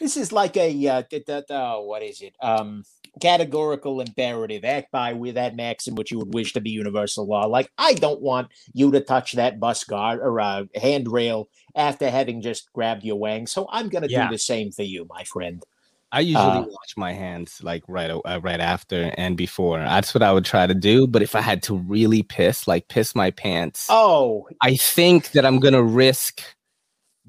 this 0.00 0.16
is 0.16 0.32
like 0.32 0.56
a 0.56 0.88
uh, 0.88 1.02
th- 1.02 1.26
th- 1.26 1.44
oh, 1.50 1.82
what 1.82 2.02
is 2.02 2.20
it? 2.22 2.34
Um, 2.42 2.84
categorical 3.20 4.00
imperative. 4.00 4.64
Act 4.64 4.90
by 4.92 5.12
with 5.12 5.34
that 5.36 5.56
maxim 5.56 5.94
which 5.94 6.10
you 6.10 6.18
would 6.18 6.34
wish 6.34 6.52
to 6.54 6.60
be 6.60 6.70
universal 6.70 7.26
law. 7.26 7.46
Like 7.46 7.70
I 7.78 7.94
don't 7.94 8.20
want 8.20 8.48
you 8.72 8.90
to 8.92 9.00
touch 9.00 9.32
that 9.32 9.60
bus 9.60 9.84
guard 9.84 10.20
or 10.20 10.40
uh, 10.40 10.64
handrail 10.74 11.48
after 11.74 12.10
having 12.10 12.40
just 12.42 12.72
grabbed 12.72 13.04
your 13.04 13.16
wang, 13.18 13.46
so 13.46 13.66
I'm 13.70 13.88
going 13.88 14.02
to 14.02 14.08
Yeah. 14.08 14.26
do 14.26 14.34
the 14.34 14.38
same 14.38 14.72
for 14.72 14.82
you, 14.82 15.06
my 15.08 15.24
friend. 15.24 15.62
I 16.10 16.20
usually 16.20 16.60
Uh, 16.60 16.64
wash 16.64 16.96
my 16.96 17.12
hands 17.12 17.60
like 17.62 17.82
right 17.86 18.10
uh, 18.10 18.40
right 18.42 18.60
after 18.60 19.12
and 19.18 19.36
before. 19.36 19.78
That's 19.78 20.14
what 20.14 20.22
I 20.22 20.32
would 20.32 20.44
try 20.46 20.66
to 20.66 20.74
do. 20.74 21.06
But 21.06 21.22
if 21.22 21.34
I 21.34 21.42
had 21.42 21.62
to 21.64 21.74
really 21.76 22.22
piss, 22.22 22.66
like 22.66 22.88
piss 22.88 23.14
my 23.14 23.30
pants, 23.30 23.86
Oh, 23.90 24.48
I 24.62 24.76
think 24.76 25.32
that 25.32 25.44
I'm 25.44 25.60
gonna 25.60 25.82
risk 25.82 26.42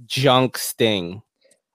junk 0.05 0.57
sting 0.57 1.21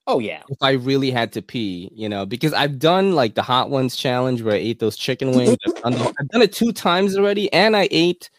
oh 0.07 0.19
yeah. 0.19 0.43
if 0.49 0.59
I 0.63 0.73
really 0.73 1.11
had 1.11 1.33
to 1.33 1.43
pee, 1.43 1.91
you 1.95 2.09
know, 2.09 2.27
because 2.27 2.53
I've 2.53 2.79
done 2.79 3.15
like 3.15 3.35
the 3.35 3.43
hot 3.43 3.71
ones 3.71 3.97
challenge 3.97 4.43
where 4.43 4.55
I 4.55 4.59
ate 4.59 4.79
those 4.79 4.97
chicken 4.97 5.33
wings. 5.33 5.57
I've 5.67 5.83
done, 5.83 5.93
the- 5.93 6.15
I've 6.21 6.29
done 6.29 6.43
it 6.43 6.53
two 6.53 6.73
times 6.73 7.17
already, 7.17 7.53
and 7.53 7.77
I 7.77 7.89
ate 7.91 8.31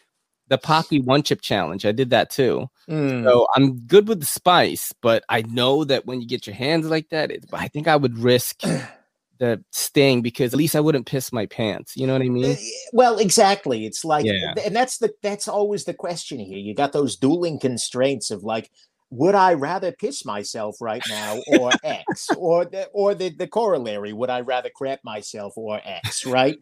the 0.48 0.58
Paqui 0.58 1.04
one 1.04 1.22
chip 1.22 1.40
challenge. 1.40 1.84
I 1.84 1.92
did 1.92 2.10
that 2.10 2.30
too. 2.30 2.68
Mm. 2.88 3.24
So 3.24 3.46
I'm 3.56 3.80
good 3.80 4.06
with 4.08 4.20
the 4.20 4.26
spice, 4.26 4.92
but 5.02 5.24
I 5.28 5.42
know 5.42 5.84
that 5.84 6.06
when 6.06 6.20
you 6.20 6.28
get 6.28 6.46
your 6.46 6.54
hands 6.54 6.86
like 6.88 7.08
that, 7.10 7.30
it, 7.30 7.44
I 7.52 7.68
think 7.68 7.88
I 7.88 7.96
would 7.96 8.16
risk 8.18 8.60
the 9.38 9.62
sting 9.72 10.22
because 10.22 10.54
at 10.54 10.58
least 10.58 10.76
I 10.76 10.80
wouldn't 10.80 11.06
piss 11.06 11.32
my 11.32 11.46
pants. 11.46 11.96
You 11.96 12.06
know 12.06 12.12
what 12.12 12.22
I 12.22 12.28
mean? 12.28 12.52
Uh, 12.52 12.56
well 12.92 13.18
exactly 13.18 13.86
it's 13.86 14.04
like 14.04 14.24
Yeah. 14.24 14.54
and 14.64 14.74
that's 14.74 14.98
the 14.98 15.12
that's 15.22 15.48
always 15.48 15.84
the 15.84 15.94
question 15.94 16.38
here 16.38 16.58
you 16.58 16.74
got 16.74 16.92
those 16.92 17.16
dueling 17.16 17.58
constraints 17.58 18.30
of 18.30 18.44
like 18.44 18.70
would 19.10 19.34
I 19.34 19.54
rather 19.54 19.92
piss 19.92 20.24
myself 20.24 20.76
right 20.80 21.02
now 21.08 21.40
or 21.48 21.70
X? 21.84 22.28
Or 22.36 22.64
the, 22.64 22.88
or 22.92 23.14
the, 23.14 23.30
the 23.30 23.46
corollary 23.46 24.12
would 24.12 24.30
I 24.30 24.40
rather 24.40 24.70
crap 24.74 25.00
myself 25.04 25.54
or 25.56 25.80
X 25.84 26.26
right? 26.26 26.58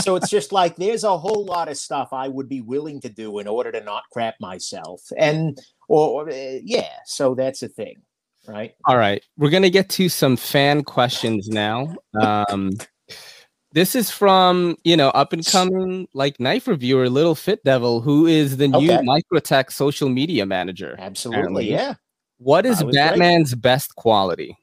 So 0.00 0.16
it's 0.16 0.30
just 0.30 0.52
like 0.52 0.76
there's 0.76 1.04
a 1.04 1.16
whole 1.16 1.44
lot 1.44 1.68
of 1.68 1.76
stuff 1.76 2.08
I 2.12 2.28
would 2.28 2.48
be 2.48 2.60
willing 2.60 3.00
to 3.02 3.08
do 3.08 3.38
in 3.38 3.46
order 3.46 3.70
to 3.72 3.80
not 3.80 4.04
crap 4.12 4.34
myself. 4.40 5.00
And 5.16 5.58
or, 5.88 6.24
or 6.24 6.30
uh, 6.30 6.58
yeah 6.62 6.90
so 7.06 7.34
that's 7.34 7.62
a 7.62 7.68
thing 7.68 7.96
right? 8.46 8.74
All 8.86 8.98
right. 8.98 9.22
We're 9.38 9.50
gonna 9.50 9.70
get 9.70 9.88
to 9.90 10.08
some 10.08 10.36
fan 10.36 10.84
questions 10.84 11.48
now. 11.48 11.94
Um 12.20 12.72
this 13.74 13.96
is 13.96 14.10
from 14.10 14.76
you 14.84 14.96
know 14.96 15.10
up 15.10 15.32
and 15.34 15.44
coming 15.44 16.08
like 16.14 16.40
knife 16.40 16.66
reviewer 16.66 17.10
little 17.10 17.34
fit 17.34 17.62
devil 17.64 18.00
who 18.00 18.26
is 18.26 18.56
the 18.56 18.68
new 18.68 18.90
okay. 18.90 19.04
microtech 19.04 19.70
social 19.70 20.08
media 20.08 20.46
manager 20.46 20.96
absolutely 20.98 21.42
apparently. 21.42 21.70
yeah. 21.70 21.94
What 22.38 22.66
is 22.66 22.82
batman's 22.82 23.54
great. 23.54 23.62
best 23.62 23.94
quality? 23.96 24.56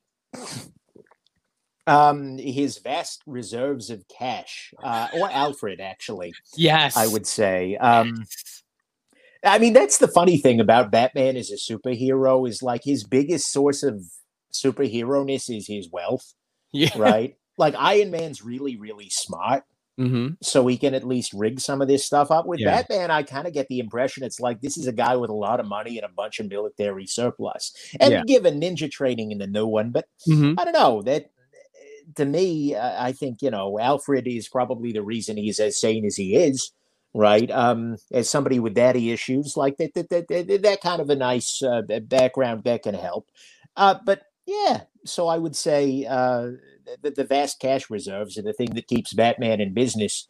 Um 1.88 2.38
his 2.38 2.78
vast 2.80 3.22
reserves 3.26 3.90
of 3.90 4.04
cash 4.08 4.74
uh 4.84 5.08
or 5.14 5.30
alfred 5.30 5.80
actually 5.80 6.34
yes. 6.56 6.98
I 6.98 7.08
would 7.08 7.28
say. 7.28 7.76
Um 7.78 8.26
i 9.44 9.58
mean 9.58 9.74
that's 9.74 9.98
the 9.98 10.08
funny 10.08 10.38
thing 10.38 10.60
about 10.60 10.92
batman 10.92 11.36
as 11.36 11.50
a 11.50 11.56
superhero 11.56 12.48
is 12.48 12.62
like 12.62 12.84
his 12.84 13.04
biggest 13.04 13.52
source 13.52 13.82
of 13.82 14.00
superhero 14.54 15.26
ness 15.26 15.50
is 15.50 15.66
his 15.68 15.90
wealth 15.92 16.36
yeah. 16.72 16.96
right 16.96 17.36
like 17.62 17.76
Iron 17.78 18.12
Man's 18.12 18.44
really, 18.44 18.76
really 18.76 19.10
smart. 19.10 19.64
Mm-hmm. 20.00 20.34
So 20.42 20.66
he 20.66 20.78
can 20.78 20.96
at 20.96 21.04
least 21.04 21.32
rig 21.32 21.60
some 21.60 21.82
of 21.82 21.88
this 21.88 22.04
stuff 22.04 22.32
up. 22.32 22.48
With 22.48 22.60
yeah. 22.60 22.82
Batman, 22.82 23.12
I 23.12 23.22
kind 23.22 23.46
of 23.46 23.54
get 23.54 23.68
the 23.68 23.80
impression 23.80 24.24
it's 24.24 24.40
like 24.40 24.60
this 24.62 24.78
is 24.78 24.88
a 24.88 24.92
guy 24.92 25.16
with 25.16 25.30
a 25.30 25.36
lot 25.36 25.60
of 25.60 25.68
money 25.68 25.98
and 25.98 26.06
a 26.06 26.14
bunch 26.14 26.40
of 26.40 26.50
military 26.50 27.06
surplus. 27.06 27.72
And 28.00 28.12
yeah. 28.12 28.24
given 28.26 28.60
ninja 28.60 28.90
training 28.90 29.32
in 29.32 29.38
the 29.38 29.48
new 29.48 29.68
one, 29.68 29.92
but 29.92 30.06
mm-hmm. 30.28 30.60
I 30.60 30.64
don't 30.64 30.74
know 30.74 31.04
that 31.04 31.30
to 32.16 32.26
me, 32.26 32.76
I 32.76 33.12
think 33.12 33.42
you 33.42 33.52
know 33.52 33.80
Alfred 33.80 34.28
is 34.28 34.50
probably 34.50 34.92
the 34.92 35.04
reason 35.04 35.38
he's 35.38 35.60
as 35.60 35.80
sane 35.80 36.06
as 36.06 36.16
he 36.16 36.36
is, 36.36 36.72
right? 37.14 37.50
Um, 37.52 37.98
as 38.12 38.30
somebody 38.30 38.60
with 38.60 38.74
daddy 38.74 39.12
issues, 39.12 39.56
like 39.56 39.78
that, 39.78 39.94
that, 39.94 40.10
that, 40.10 40.28
that, 40.30 40.62
that 40.64 40.82
kind 40.82 41.02
of 41.02 41.10
a 41.12 41.16
nice 41.16 41.62
uh, 41.62 41.82
background 42.04 42.64
that 42.64 42.84
can 42.84 42.96
help. 42.96 43.30
Uh, 43.78 43.96
but 44.04 44.24
yeah, 44.48 44.82
so 45.06 45.28
I 45.28 45.38
would 45.38 45.56
say 45.56 46.06
uh, 46.10 46.52
the, 47.02 47.12
the, 47.12 47.24
vast 47.24 47.60
cash 47.60 47.90
reserves 47.90 48.38
are 48.38 48.42
the 48.42 48.54
thing 48.54 48.74
that 48.76 48.88
keeps 48.88 49.14
Batman 49.14 49.62
in 49.62 49.74
business, 49.74 50.28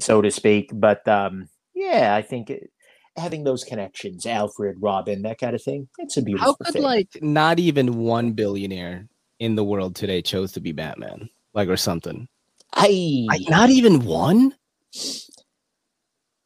so 0.00 0.22
to 0.22 0.30
speak. 0.30 0.70
But 0.72 1.06
um, 1.08 1.48
yeah, 1.74 2.14
I 2.14 2.22
think 2.22 2.50
it, 2.50 2.70
having 3.16 3.44
those 3.44 3.64
connections, 3.64 4.26
Alfred, 4.26 4.76
Robin, 4.80 5.22
that 5.22 5.38
kind 5.38 5.54
of 5.54 5.62
thing, 5.62 5.88
it's 5.98 6.16
a 6.16 6.22
beautiful. 6.22 6.56
How 6.60 6.64
could 6.64 6.74
thing. 6.74 6.82
like 6.82 7.08
not 7.20 7.58
even 7.58 7.98
one 7.98 8.32
billionaire 8.32 9.08
in 9.38 9.54
the 9.54 9.64
world 9.64 9.96
today 9.96 10.22
chose 10.22 10.52
to 10.52 10.60
be 10.60 10.72
Batman, 10.72 11.28
like 11.54 11.68
or 11.68 11.76
something? 11.76 12.28
I 12.72 13.24
like 13.28 13.48
not 13.48 13.70
even 13.70 14.04
one. 14.04 14.54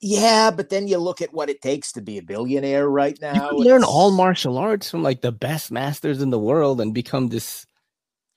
Yeah, 0.05 0.51
but 0.51 0.69
then 0.69 0.89
you 0.89 0.99
look 0.99 1.23
at 1.23 1.33
what 1.33 1.49
it 1.49 1.63
takes 1.63 1.93
to 1.93 2.01
be 2.01 2.19
a 2.19 2.23
billionaire 2.23 2.89
right 2.89 3.17
now. 3.23 3.53
You 3.53 3.59
learn 3.59 3.85
all 3.85 4.11
martial 4.11 4.59
arts 4.59 4.91
from 4.91 5.05
like 5.05 5.21
the 5.21 5.31
best 5.31 5.71
masters 5.71 6.21
in 6.21 6.31
the 6.31 6.41
world 6.41 6.81
and 6.81 6.93
become 6.93 7.29
this 7.29 7.67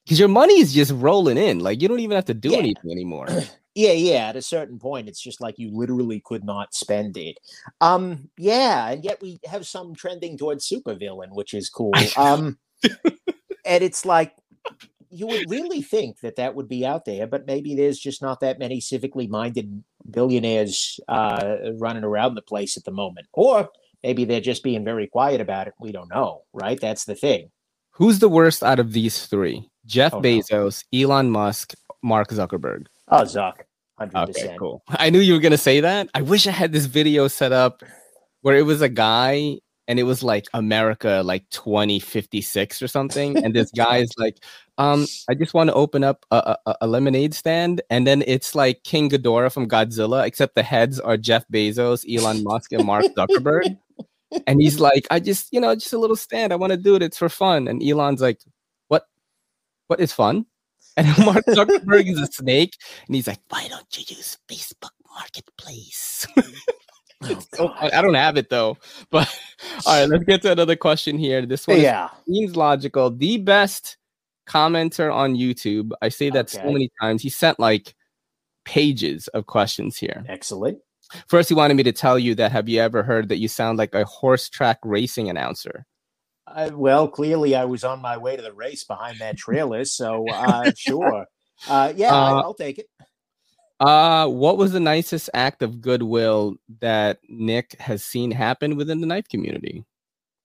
because 0.05 0.19
your 0.19 0.29
money 0.29 0.59
is 0.59 0.73
just 0.73 0.91
rolling 0.91 1.37
in. 1.37 1.59
Like 1.59 1.81
you 1.81 1.87
don't 1.87 1.99
even 1.99 2.15
have 2.15 2.25
to 2.25 2.33
do 2.33 2.49
yeah. 2.49 2.57
anything 2.57 2.91
anymore. 2.91 3.27
yeah, 3.75 3.91
yeah. 3.91 4.27
At 4.27 4.35
a 4.35 4.41
certain 4.41 4.77
point, 4.77 5.09
it's 5.09 5.21
just 5.21 5.41
like 5.41 5.57
you 5.57 5.71
literally 5.71 6.21
could 6.23 6.43
not 6.43 6.73
spend 6.73 7.17
it. 7.17 7.37
Um, 7.81 8.29
yeah, 8.37 8.89
and 8.89 9.03
yet 9.03 9.21
we 9.21 9.39
have 9.45 9.65
some 9.65 9.95
trending 9.95 10.37
towards 10.37 10.69
supervillain, 10.69 11.31
which 11.31 11.53
is 11.53 11.69
cool. 11.69 11.93
Um, 12.17 12.57
and 13.65 13.83
it's 13.83 14.05
like 14.05 14.35
you 15.09 15.27
would 15.27 15.49
really 15.49 15.81
think 15.81 16.19
that 16.19 16.35
that 16.35 16.55
would 16.55 16.67
be 16.67 16.85
out 16.85 17.05
there, 17.05 17.25
but 17.25 17.47
maybe 17.47 17.73
there's 17.73 17.97
just 17.97 18.21
not 18.21 18.41
that 18.41 18.59
many 18.59 18.79
civically 18.79 19.27
minded 19.27 19.83
billionaires 20.09 20.99
uh, 21.07 21.55
running 21.79 22.03
around 22.03 22.35
the 22.35 22.41
place 22.41 22.77
at 22.77 22.83
the 22.83 22.91
moment, 22.91 23.27
or 23.33 23.69
maybe 24.03 24.25
they're 24.25 24.41
just 24.41 24.63
being 24.63 24.83
very 24.83 25.07
quiet 25.07 25.41
about 25.41 25.67
it. 25.67 25.73
We 25.79 25.91
don't 25.91 26.09
know, 26.09 26.43
right? 26.53 26.79
That's 26.79 27.05
the 27.05 27.15
thing. 27.15 27.49
Who's 27.91 28.19
the 28.19 28.29
worst 28.29 28.61
out 28.61 28.79
of 28.79 28.91
these 28.91 29.25
three? 29.25 29.69
Jeff 29.85 30.13
oh, 30.13 30.21
Bezos, 30.21 30.83
no. 30.91 31.01
Elon 31.01 31.29
Musk, 31.29 31.73
Mark 32.03 32.29
Zuckerberg. 32.29 32.87
Oh, 33.09 33.23
Zuck. 33.23 33.61
100%. 33.99 34.29
Okay, 34.29 34.55
cool. 34.59 34.83
I 34.89 35.09
knew 35.09 35.19
you 35.19 35.33
were 35.33 35.39
going 35.39 35.51
to 35.51 35.57
say 35.57 35.79
that. 35.79 36.09
I 36.13 36.21
wish 36.21 36.47
I 36.47 36.51
had 36.51 36.73
this 36.73 36.85
video 36.85 37.27
set 37.27 37.51
up 37.51 37.83
where 38.41 38.57
it 38.57 38.63
was 38.63 38.81
a 38.81 38.89
guy 38.89 39.59
and 39.87 39.99
it 39.99 40.03
was 40.03 40.23
like 40.23 40.47
America 40.53 41.21
like 41.23 41.49
2056 41.51 42.81
or 42.81 42.87
something. 42.87 43.37
And 43.37 43.53
this 43.53 43.71
guy 43.75 43.97
is 43.97 44.11
like, 44.17 44.37
um, 44.77 45.05
I 45.29 45.35
just 45.35 45.53
want 45.53 45.69
to 45.69 45.73
open 45.73 46.03
up 46.03 46.25
a, 46.31 46.57
a, 46.65 46.75
a, 46.81 46.87
lemonade 46.87 47.33
stand. 47.33 47.81
And 47.89 48.05
then 48.05 48.23
it's 48.27 48.55
like 48.55 48.83
King 48.83 49.09
Ghidorah 49.09 49.53
from 49.53 49.69
Godzilla, 49.69 50.25
except 50.25 50.55
the 50.55 50.63
heads 50.63 50.99
are 50.99 51.17
Jeff 51.17 51.47
Bezos, 51.47 52.03
Elon 52.11 52.43
Musk, 52.43 52.73
and 52.73 52.85
Mark 52.85 53.05
Zuckerberg. 53.17 53.77
and 54.47 54.61
he's 54.61 54.79
like, 54.79 55.07
I 55.11 55.19
just, 55.19 55.53
you 55.53 55.61
know, 55.61 55.73
just 55.75 55.93
a 55.93 55.99
little 55.99 56.15
stand. 56.15 56.51
I 56.51 56.57
want 56.57 56.71
to 56.71 56.77
do 56.77 56.95
it. 56.95 57.03
It's 57.03 57.17
for 57.17 57.29
fun. 57.29 57.67
And 57.67 57.81
Elon's 57.81 58.21
like, 58.21 58.41
what 59.87 59.99
is 59.99 60.13
fun? 60.13 60.45
And 60.97 61.09
Mark 61.25 61.43
Zuckerberg 61.47 62.09
is 62.09 62.21
a 62.21 62.27
snake, 62.27 62.77
and 63.05 63.17
he's 63.17 63.27
like, 63.27 63.41
"Why 63.49 63.67
don't 63.67 63.97
you 63.97 64.15
use 64.15 64.37
Facebook 64.47 64.91
Marketplace?" 65.13 66.25
oh, 67.59 67.73
I 67.77 68.01
don't 68.01 68.13
have 68.13 68.37
it 68.37 68.49
though. 68.49 68.77
But 69.09 69.27
all 69.85 69.99
right, 69.99 70.09
let's 70.09 70.23
get 70.23 70.41
to 70.43 70.51
another 70.51 70.75
question 70.75 71.17
here. 71.17 71.45
This 71.45 71.67
one 71.67 71.79
yeah. 71.79 72.09
seems 72.27 72.55
logical. 72.55 73.11
The 73.11 73.37
best 73.37 73.97
commenter 74.47 75.13
on 75.13 75.35
YouTube. 75.35 75.91
I 76.01 76.09
say 76.09 76.29
that 76.29 76.53
okay. 76.53 76.63
so 76.65 76.71
many 76.71 76.89
times. 77.01 77.21
He 77.21 77.29
sent 77.29 77.59
like 77.59 77.95
pages 78.63 79.27
of 79.29 79.45
questions 79.45 79.97
here. 79.97 80.23
Excellent. 80.27 80.79
First, 81.27 81.49
he 81.49 81.55
wanted 81.55 81.75
me 81.75 81.83
to 81.83 81.91
tell 81.91 82.17
you 82.17 82.35
that 82.35 82.51
have 82.51 82.67
you 82.67 82.81
ever 82.81 83.03
heard 83.03 83.29
that 83.29 83.37
you 83.37 83.47
sound 83.47 83.77
like 83.77 83.93
a 83.93 84.05
horse 84.05 84.49
track 84.49 84.79
racing 84.83 85.29
announcer? 85.29 85.85
I, 86.47 86.69
well, 86.69 87.07
clearly 87.07 87.55
I 87.55 87.65
was 87.65 87.83
on 87.83 88.01
my 88.01 88.17
way 88.17 88.35
to 88.35 88.41
the 88.41 88.53
race 88.53 88.83
behind 88.83 89.19
that 89.19 89.37
trailer, 89.37 89.85
so 89.85 90.25
uh, 90.29 90.71
sure. 90.77 91.25
Uh, 91.67 91.93
yeah, 91.95 92.13
uh, 92.13 92.41
I'll 92.41 92.53
take 92.53 92.79
it. 92.79 92.87
Uh, 93.79 94.27
what 94.27 94.57
was 94.57 94.71
the 94.71 94.79
nicest 94.79 95.29
act 95.33 95.61
of 95.61 95.81
goodwill 95.81 96.55
that 96.79 97.19
Nick 97.27 97.79
has 97.79 98.05
seen 98.05 98.31
happen 98.31 98.77
within 98.77 99.01
the 99.01 99.07
knife 99.07 99.27
community? 99.27 99.83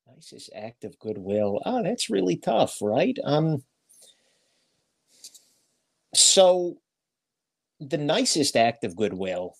Nicest 0.08 0.50
act 0.54 0.84
of 0.84 0.98
goodwill. 0.98 1.60
Oh, 1.64 1.82
that's 1.82 2.10
really 2.10 2.36
tough, 2.36 2.76
right? 2.82 3.16
Um, 3.24 3.62
so 6.14 6.78
the 7.78 7.98
nicest 7.98 8.56
act 8.56 8.84
of 8.84 8.96
goodwill 8.96 9.54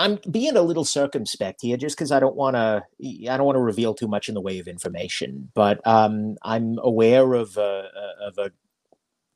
I'm 0.00 0.18
being 0.30 0.56
a 0.56 0.62
little 0.62 0.86
circumspect 0.86 1.60
here, 1.60 1.76
just 1.76 1.94
because 1.94 2.10
I 2.10 2.20
don't 2.20 2.34
want 2.34 2.56
to. 2.56 2.82
I 3.30 3.36
don't 3.36 3.44
want 3.44 3.56
to 3.56 3.60
reveal 3.60 3.94
too 3.94 4.08
much 4.08 4.28
in 4.28 4.34
the 4.34 4.40
way 4.40 4.58
of 4.58 4.66
information. 4.66 5.50
But 5.54 5.86
um, 5.86 6.36
I'm 6.42 6.78
aware 6.82 7.34
of 7.34 7.58
a, 7.58 7.90
of 8.22 8.38
a 8.38 8.50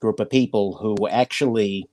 group 0.00 0.20
of 0.20 0.30
people 0.30 0.76
who 0.76 1.06
actually, 1.08 1.86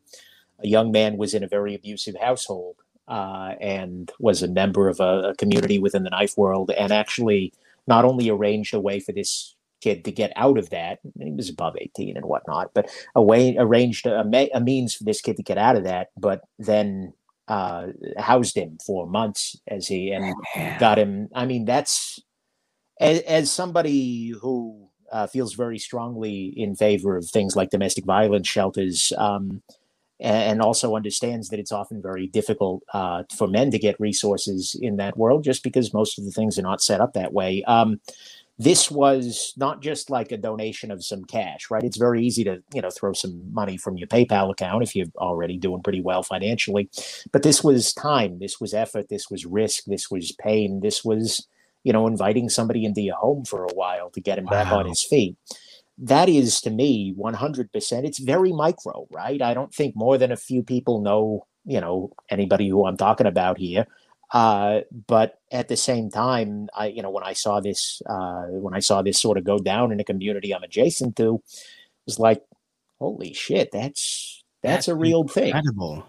a 0.64 0.68
young 0.68 0.92
man 0.92 1.18
was 1.18 1.34
in 1.34 1.44
a 1.44 1.50
very 1.50 1.76
abusive 1.76 2.16
household 2.22 2.78
uh, 3.10 3.56
and 3.60 4.10
was 4.20 4.42
a 4.42 4.48
member 4.48 4.88
of 4.88 5.02
a, 5.02 5.32
a, 5.32 5.36
community 5.36 5.78
within 5.78 6.04
the 6.04 6.10
knife 6.10 6.38
world, 6.38 6.72
and 6.72 6.94
actually 6.94 7.54
not 7.88 8.06
only 8.06 8.30
arranged 8.30 8.74
a 8.74 8.80
way 8.80 9.02
for 9.02 9.12
this 9.12 9.54
kid 9.82 10.06
to 10.06 10.12
get 10.14 10.32
out 10.38 10.58
of 10.58 10.70
that. 10.70 11.00
He 11.20 11.32
was 11.32 11.50
above 11.50 11.76
18 11.78 12.16
and 12.16 12.26
whatnot, 12.26 12.72
but 12.74 12.90
a 13.16 13.22
way 13.22 13.58
arranged 13.58 14.06
a, 14.06 14.22
a 14.54 14.62
means 14.62 14.96
for 14.96 15.04
this 15.04 15.20
kid 15.20 15.36
to 15.38 15.44
get 15.44 15.58
out 15.58 15.76
of 15.76 15.84
that. 15.84 16.10
But 16.16 16.42
then 16.58 17.14
uh, 17.52 17.88
housed 18.18 18.56
him 18.56 18.78
for 18.86 19.06
months 19.06 19.60
as 19.68 19.86
he 19.86 20.12
and 20.12 20.34
oh, 20.56 20.76
got 20.80 20.98
him. 20.98 21.28
I 21.36 21.46
mean, 21.46 21.66
that's 21.66 22.18
as, 22.98 23.20
as 23.22 23.52
somebody 23.52 24.30
who 24.30 24.88
uh, 25.12 25.28
feels 25.28 25.54
very 25.54 25.78
strongly 25.78 26.54
in 26.56 26.78
favor 26.78 27.18
of 27.18 27.30
things 27.30 27.58
like 27.58 27.70
domestic 27.70 28.06
violence 28.06 28.48
shelters. 28.48 29.12
Um, 29.18 29.62
and 30.24 30.62
also 30.62 30.96
understands 30.96 31.50
that 31.50 31.60
it's 31.60 31.72
often 31.72 32.00
very 32.00 32.28
difficult 32.28 32.84
uh, 32.94 33.24
for 33.36 33.48
men 33.48 33.72
to 33.72 33.80
get 33.80 34.00
resources 34.00 34.78
in 34.80 34.98
that 34.98 35.18
world 35.18 35.44
just 35.44 35.64
because 35.64 35.96
most 35.96 36.20
of 36.20 36.26
the 36.26 36.32
things 36.32 36.60
are 36.60 36.62
not 36.62 36.80
set 36.80 37.02
up 37.02 37.14
that 37.14 37.34
way. 37.34 37.64
Um, 37.64 38.00
this 38.62 38.92
was 38.92 39.54
not 39.58 39.82
just 39.82 40.12
like 40.12 40.32
a 40.32 40.38
donation 40.38 40.92
of 40.92 41.04
some 41.04 41.26
cash, 41.26 41.72
right? 41.72 41.84
It's 41.84 41.98
very 41.98 42.24
easy 42.24 42.44
to, 42.44 42.62
you 42.76 42.82
know, 42.82 42.92
throw 42.92 43.12
some 43.12 43.52
money 43.52 43.76
from 43.76 43.98
your 43.98 44.08
PayPal 44.08 44.52
account 44.52 44.84
if 44.84 44.96
you're 44.96 45.08
already 45.18 45.58
doing 45.58 45.82
pretty 45.82 46.02
well 46.02 46.22
financially. 46.22 46.88
But 47.32 47.42
this 47.42 47.64
was 47.64 47.92
time, 47.92 48.38
this 48.38 48.62
was 48.62 48.76
effort, 48.76 49.10
this 49.10 49.32
was 49.32 49.48
risk, 49.48 49.86
this 49.88 50.12
was 50.12 50.32
pain, 50.34 50.82
this 50.82 51.04
was, 51.04 51.48
you 51.84 51.92
know, 51.92 52.06
inviting 52.06 52.50
somebody 52.50 52.86
into 52.86 53.02
your 53.02 53.16
home 53.16 53.46
for 53.46 53.66
a 53.66 53.74
while 53.74 54.12
to 54.12 54.22
get 54.22 54.38
him 54.38 54.46
wow. 54.46 54.52
back 54.52 54.72
on 54.72 54.86
his 54.86 55.04
feet. 55.04 55.38
That 55.98 56.30
is 56.30 56.62
to 56.62 56.70
me 56.70 57.16
100%. 57.18 58.06
It's 58.06 58.20
very 58.20 58.54
micro, 58.54 59.08
right? 59.10 59.42
I 59.42 59.56
don't 59.56 59.74
think 59.74 59.96
more 59.96 60.20
than 60.20 60.32
a 60.32 60.38
few 60.38 60.62
people 60.62 61.02
know, 61.02 61.48
you 61.66 61.82
know, 61.82 62.12
anybody 62.30 62.70
who 62.70 62.86
I'm 62.86 62.98
talking 62.98 63.28
about 63.28 63.58
here 63.58 63.88
Uh, 64.32 64.82
but 65.08 65.40
at 65.52 65.68
the 65.68 65.76
same 65.76 66.10
time, 66.10 66.70
I 66.74 66.88
you 66.88 67.02
know 67.02 67.10
when 67.10 67.24
I 67.24 67.34
saw 67.34 67.60
this 67.60 68.02
uh, 68.06 68.44
when 68.48 68.74
I 68.74 68.80
saw 68.80 69.02
this 69.02 69.20
sort 69.20 69.38
of 69.38 69.44
go 69.44 69.58
down 69.58 69.92
in 69.92 70.00
a 70.00 70.06
community 70.06 70.54
I'm 70.54 70.64
adjacent 70.64 71.16
to, 71.18 71.36
it 71.36 72.06
was 72.06 72.20
like, 72.20 72.42
holy 73.00 73.34
shit, 73.34 73.72
that's 73.72 74.44
that's, 74.64 74.86
that's 74.86 74.88
a 74.88 74.96
real 74.96 75.22
incredible. 75.22 75.96
thing. 75.96 76.04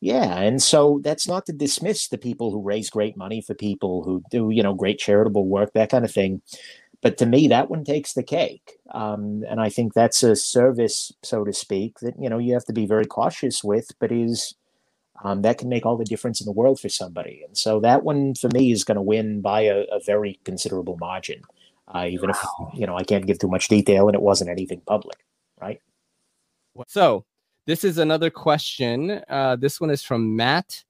Yeah, 0.00 0.40
and 0.40 0.62
so 0.62 1.00
that's 1.02 1.26
not 1.26 1.46
to 1.46 1.52
dismiss 1.52 2.08
the 2.08 2.18
people 2.18 2.50
who 2.50 2.62
raise 2.62 2.90
great 2.90 3.16
money 3.16 3.40
for 3.40 3.54
people 3.54 4.04
who 4.04 4.22
do 4.30 4.50
you 4.50 4.62
know 4.62 4.74
great 4.74 4.98
charitable 4.98 5.46
work, 5.46 5.72
that 5.74 5.90
kind 5.90 6.04
of 6.04 6.12
thing. 6.12 6.40
But 7.02 7.18
to 7.18 7.26
me, 7.26 7.48
that 7.48 7.70
one 7.70 7.84
takes 7.84 8.14
the 8.14 8.22
cake, 8.22 8.78
um, 8.92 9.44
and 9.48 9.60
I 9.60 9.68
think 9.68 9.92
that's 9.92 10.22
a 10.22 10.34
service, 10.34 11.12
so 11.22 11.44
to 11.44 11.52
speak, 11.52 11.98
that 12.00 12.14
you 12.18 12.30
know 12.30 12.38
you 12.38 12.54
have 12.54 12.64
to 12.66 12.72
be 12.72 12.86
very 12.86 13.04
cautious 13.06 13.62
with, 13.62 13.90
but 13.98 14.12
is 14.12 14.54
um, 15.24 15.42
that 15.42 15.58
can 15.58 15.68
make 15.68 15.86
all 15.86 15.96
the 15.96 16.04
difference 16.04 16.40
in 16.40 16.44
the 16.44 16.52
world 16.52 16.80
for 16.80 16.88
somebody. 16.88 17.42
And 17.46 17.56
so 17.56 17.80
that 17.80 18.02
one 18.02 18.34
for 18.34 18.48
me 18.48 18.72
is 18.72 18.84
going 18.84 18.96
to 18.96 19.02
win 19.02 19.40
by 19.40 19.62
a, 19.62 19.84
a, 19.92 20.00
very 20.00 20.38
considerable 20.44 20.96
margin, 20.98 21.42
uh, 21.94 22.06
even 22.08 22.30
wow. 22.30 22.70
if 22.72 22.78
you 22.78 22.86
know 22.86 22.96
I 22.96 23.04
can't 23.04 23.26
give 23.26 23.38
too 23.38 23.48
much 23.48 23.68
detail 23.68 24.08
and 24.08 24.14
it 24.14 24.22
wasn't 24.22 24.50
anything 24.50 24.82
public, 24.86 25.18
right? 25.60 25.80
So 26.88 27.24
this 27.66 27.84
is 27.84 27.98
another 27.98 28.30
question. 28.30 29.22
Uh, 29.28 29.56
this 29.56 29.80
one 29.80 29.90
is 29.90 30.02
from 30.02 30.36
Matt 30.36 30.84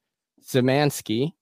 Zemansky. 0.45 1.33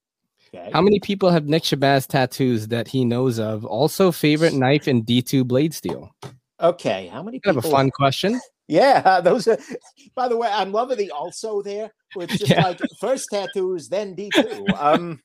Okay. 0.54 0.70
How 0.72 0.80
many 0.80 1.00
people 1.00 1.30
have 1.30 1.46
Nick 1.46 1.64
Shabazz 1.64 2.06
tattoos 2.06 2.68
that 2.68 2.86
he 2.86 3.04
knows 3.04 3.40
of? 3.40 3.64
Also, 3.64 4.12
favorite 4.12 4.54
knife 4.54 4.86
in 4.86 5.04
D2 5.04 5.44
blade 5.44 5.74
steel. 5.74 6.14
Okay, 6.60 7.08
how 7.08 7.22
many? 7.22 7.38
People... 7.38 7.54
Kind 7.54 7.64
of 7.64 7.64
a 7.64 7.74
fun 7.74 7.90
question. 7.90 8.40
Yeah, 8.68 9.20
those 9.24 9.46
are. 9.48 9.58
By 10.14 10.28
the 10.28 10.36
way, 10.36 10.48
I'm 10.50 10.72
loving 10.72 10.98
the 10.98 11.10
also 11.10 11.62
there. 11.62 11.90
It's 12.16 12.38
just 12.38 12.50
yeah. 12.50 12.62
like 12.62 12.80
first 13.00 13.28
tattoos, 13.30 13.88
then 13.88 14.14
D2. 14.16 14.80
Um, 14.80 15.20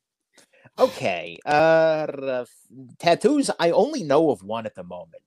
okay, 0.78 1.38
uh, 1.46 2.46
tattoos. 3.00 3.50
I 3.60 3.72
only 3.72 4.04
know 4.04 4.32
of 4.32 4.44
one 4.44 4.66
at 4.66 4.76
the 4.76 4.84
moment. 4.84 5.24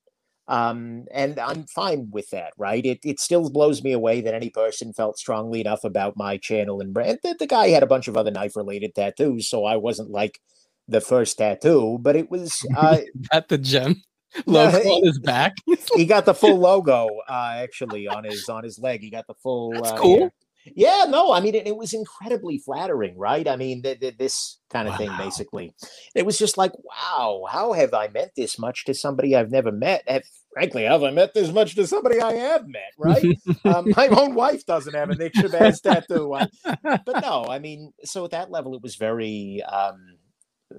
Um, 0.49 1.07
and 1.13 1.39
I'm 1.39 1.65
fine 1.67 2.09
with 2.11 2.29
that, 2.31 2.53
right? 2.59 2.85
It 2.85 2.99
it 3.05 3.21
still 3.21 3.49
blows 3.49 3.83
me 3.83 3.93
away 3.93 4.21
that 4.23 4.35
any 4.35 4.51
person 4.51 4.93
felt 4.93 5.17
strongly 5.19 5.61
enough 5.61 5.85
about 5.85 6.17
my 6.17 6.37
channel 6.37 6.81
and 6.81 6.93
brand. 6.93 7.21
The, 7.23 7.37
the 7.39 7.47
guy 7.47 7.69
had 7.69 7.85
a 7.85 7.87
bunch 7.87 8.09
of 8.09 8.17
other 8.17 8.31
knife 8.33 8.57
related 8.57 8.95
tattoos, 8.95 9.49
so 9.49 9.65
I 9.65 9.77
wasn't 9.77 10.11
like 10.11 10.41
the 10.89 11.01
first 11.01 11.39
tattoo, 11.39 11.99
but 12.01 12.17
it 12.17 12.31
was 12.31 12.59
uh, 12.77 12.99
at 13.33 13.49
the 13.49 13.59
gem 13.59 14.03
logo 14.47 14.79
uh, 14.79 14.81
on 14.81 15.05
his 15.05 15.19
back. 15.19 15.57
he 15.97 16.07
got 16.07 16.25
the 16.25 16.35
full 16.35 16.59
logo 16.59 17.09
uh, 17.29 17.55
actually 17.57 18.07
on 18.09 18.25
his 18.25 18.49
on 18.49 18.65
his 18.65 18.79
leg. 18.79 19.01
He 19.01 19.11
got 19.11 19.27
the 19.27 19.35
full. 19.35 19.73
That's 19.73 19.91
uh, 19.91 19.97
cool. 19.97 20.21
Yeah. 20.21 20.29
Yeah, 20.65 21.07
no, 21.09 21.33
I 21.33 21.41
mean, 21.41 21.57
it, 21.57 21.67
it 21.67 21.77
was 21.77 21.93
incredibly 21.93 22.59
flattering, 22.59 23.19
right? 23.19 23.49
I 23.49 23.57
mean, 23.57 23.83
th- 23.83 23.99
th- 23.99 24.17
this 24.17 24.59
kind 24.71 24.87
of 24.87 24.93
wow. 24.93 24.99
thing, 24.99 25.17
basically. 25.17 25.75
It 26.15 26.25
was 26.25 26.39
just 26.39 26.57
like, 26.57 26.73
wow, 26.85 27.47
how 27.51 27.73
have 27.73 27.93
I 27.95 28.09
meant 28.09 28.31
this 28.37 28.59
much 28.59 28.85
to 28.85 28.95
somebody 28.95 29.35
I've 29.35 29.51
never 29.51 29.73
met? 29.73 30.05
Have, 30.07 30.23
frankly, 30.53 30.85
have 30.85 31.03
I 31.03 31.11
met 31.11 31.35
this 31.35 31.51
much 31.51 31.75
to 31.75 31.87
somebody 31.87 32.21
I 32.21 32.35
have 32.35 32.69
met, 32.69 32.93
right? 32.97 33.25
um, 33.65 33.93
my 33.97 34.07
own 34.09 34.35
wife 34.35 34.65
doesn't 34.65 34.95
have 34.95 35.11
a 35.11 35.17
Nick 35.17 35.35
Shabazz 35.35 35.83
tattoo. 35.83 36.37
but 36.83 37.21
no, 37.21 37.45
I 37.49 37.59
mean, 37.59 37.93
so 38.05 38.25
at 38.25 38.31
that 38.31 38.53
level, 38.53 38.77
it 38.77 38.83
was 38.83 38.95
very, 38.95 39.63
um, 39.65 40.17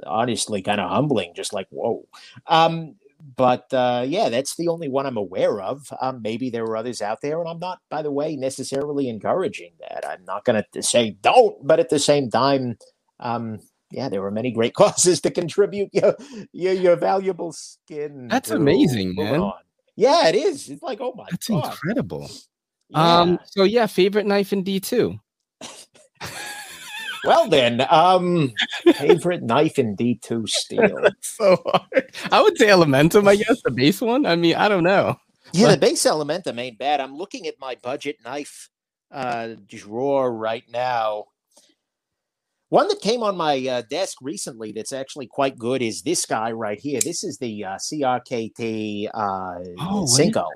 honestly, 0.06 0.62
kind 0.62 0.80
of 0.80 0.90
humbling, 0.90 1.34
just 1.36 1.52
like, 1.52 1.68
whoa. 1.72 2.08
Um, 2.48 2.96
but 3.38 3.74
uh, 3.74 4.06
yeah, 4.08 4.30
that's 4.30 4.56
the 4.56 4.68
only 4.70 4.90
one 4.90 5.06
I'm 5.06 5.18
aware 5.18 5.62
of. 5.62 5.88
Um, 6.02 6.22
maybe 6.22 6.50
there 6.50 6.66
were 6.66 6.78
others 6.78 7.02
out 7.02 7.20
there, 7.22 7.40
and 7.40 7.50
I'm 7.50 7.60
not, 7.60 7.80
by 7.90 8.02
the 8.02 8.12
way, 8.12 8.36
necessarily 8.36 9.10
encouraging 9.10 9.74
that. 9.80 10.06
I'm 10.08 10.26
not 10.26 10.46
going 10.46 10.64
to 10.74 10.84
say 10.84 11.18
don't, 11.22 11.66
but 11.66 11.80
at 11.80 11.90
the 11.90 12.00
same 12.00 12.30
time, 12.30 12.78
um, 13.20 13.60
yeah, 13.92 14.10
there 14.10 14.22
were 14.22 14.32
many 14.32 14.52
great 14.52 14.74
causes 14.76 15.22
to 15.22 15.32
contribute 15.32 15.90
your 15.94 16.16
your, 16.54 16.74
your 16.74 16.96
valuable 16.98 17.54
skin. 17.54 18.28
That's 18.30 18.52
amazing, 18.52 19.16
man. 19.16 19.40
On. 19.40 19.54
Yeah, 19.96 20.28
it 20.30 20.36
is. 20.36 20.70
It's 20.70 20.84
like, 20.84 21.00
oh 21.02 21.14
my 21.16 21.30
That's 21.32 21.48
God. 21.48 21.66
incredible. 21.66 22.30
Yeah. 22.90 23.22
Um, 23.22 23.40
so 23.46 23.64
yeah, 23.64 23.88
favorite 23.88 24.26
knife 24.28 24.54
in 24.54 24.64
D 24.64 24.80
two. 24.80 25.20
Well 27.24 27.48
then, 27.48 27.86
um, 27.90 28.52
favorite 28.96 29.44
knife 29.44 29.80
in 29.80 29.96
D 29.96 30.20
two 30.22 30.46
steel. 30.48 30.98
so 31.22 31.58
hard. 31.66 32.14
I 32.32 32.42
would 32.42 32.58
say 32.58 32.68
Elementum. 32.68 33.28
I 33.28 33.38
guess 33.38 33.62
the 33.64 33.72
base 33.72 34.02
one. 34.02 34.26
I 34.26 34.36
mean, 34.36 34.56
I 34.56 34.68
don't 34.68 34.84
know. 34.84 35.18
Yeah, 35.54 35.72
the 35.72 35.78
base 35.78 36.04
Elementum 36.04 36.60
ain't 36.60 36.80
bad. 36.80 37.00
I'm 37.00 37.16
looking 37.16 37.48
at 37.48 37.56
my 37.60 37.76
budget 37.76 38.18
knife 38.26 38.70
uh, 39.12 39.50
drawer 39.68 40.34
right 40.34 40.64
now. 40.70 41.26
One 42.70 42.88
that 42.88 43.02
came 43.02 43.22
on 43.22 43.38
my 43.38 43.66
uh, 43.68 43.84
desk 43.88 44.18
recently 44.20 44.72
that's 44.72 44.92
actually 44.92 45.28
quite 45.28 45.60
good 45.60 45.84
is 45.84 46.02
this 46.02 46.26
guy 46.26 46.52
right 46.52 46.80
here. 46.80 47.00
This 47.02 47.24
is 47.24 47.38
the 47.38 47.66
uh, 47.66 47.76
CRKT 47.76 49.10
uh, 49.14 49.60
oh, 49.80 50.08
Cinco. 50.08 50.48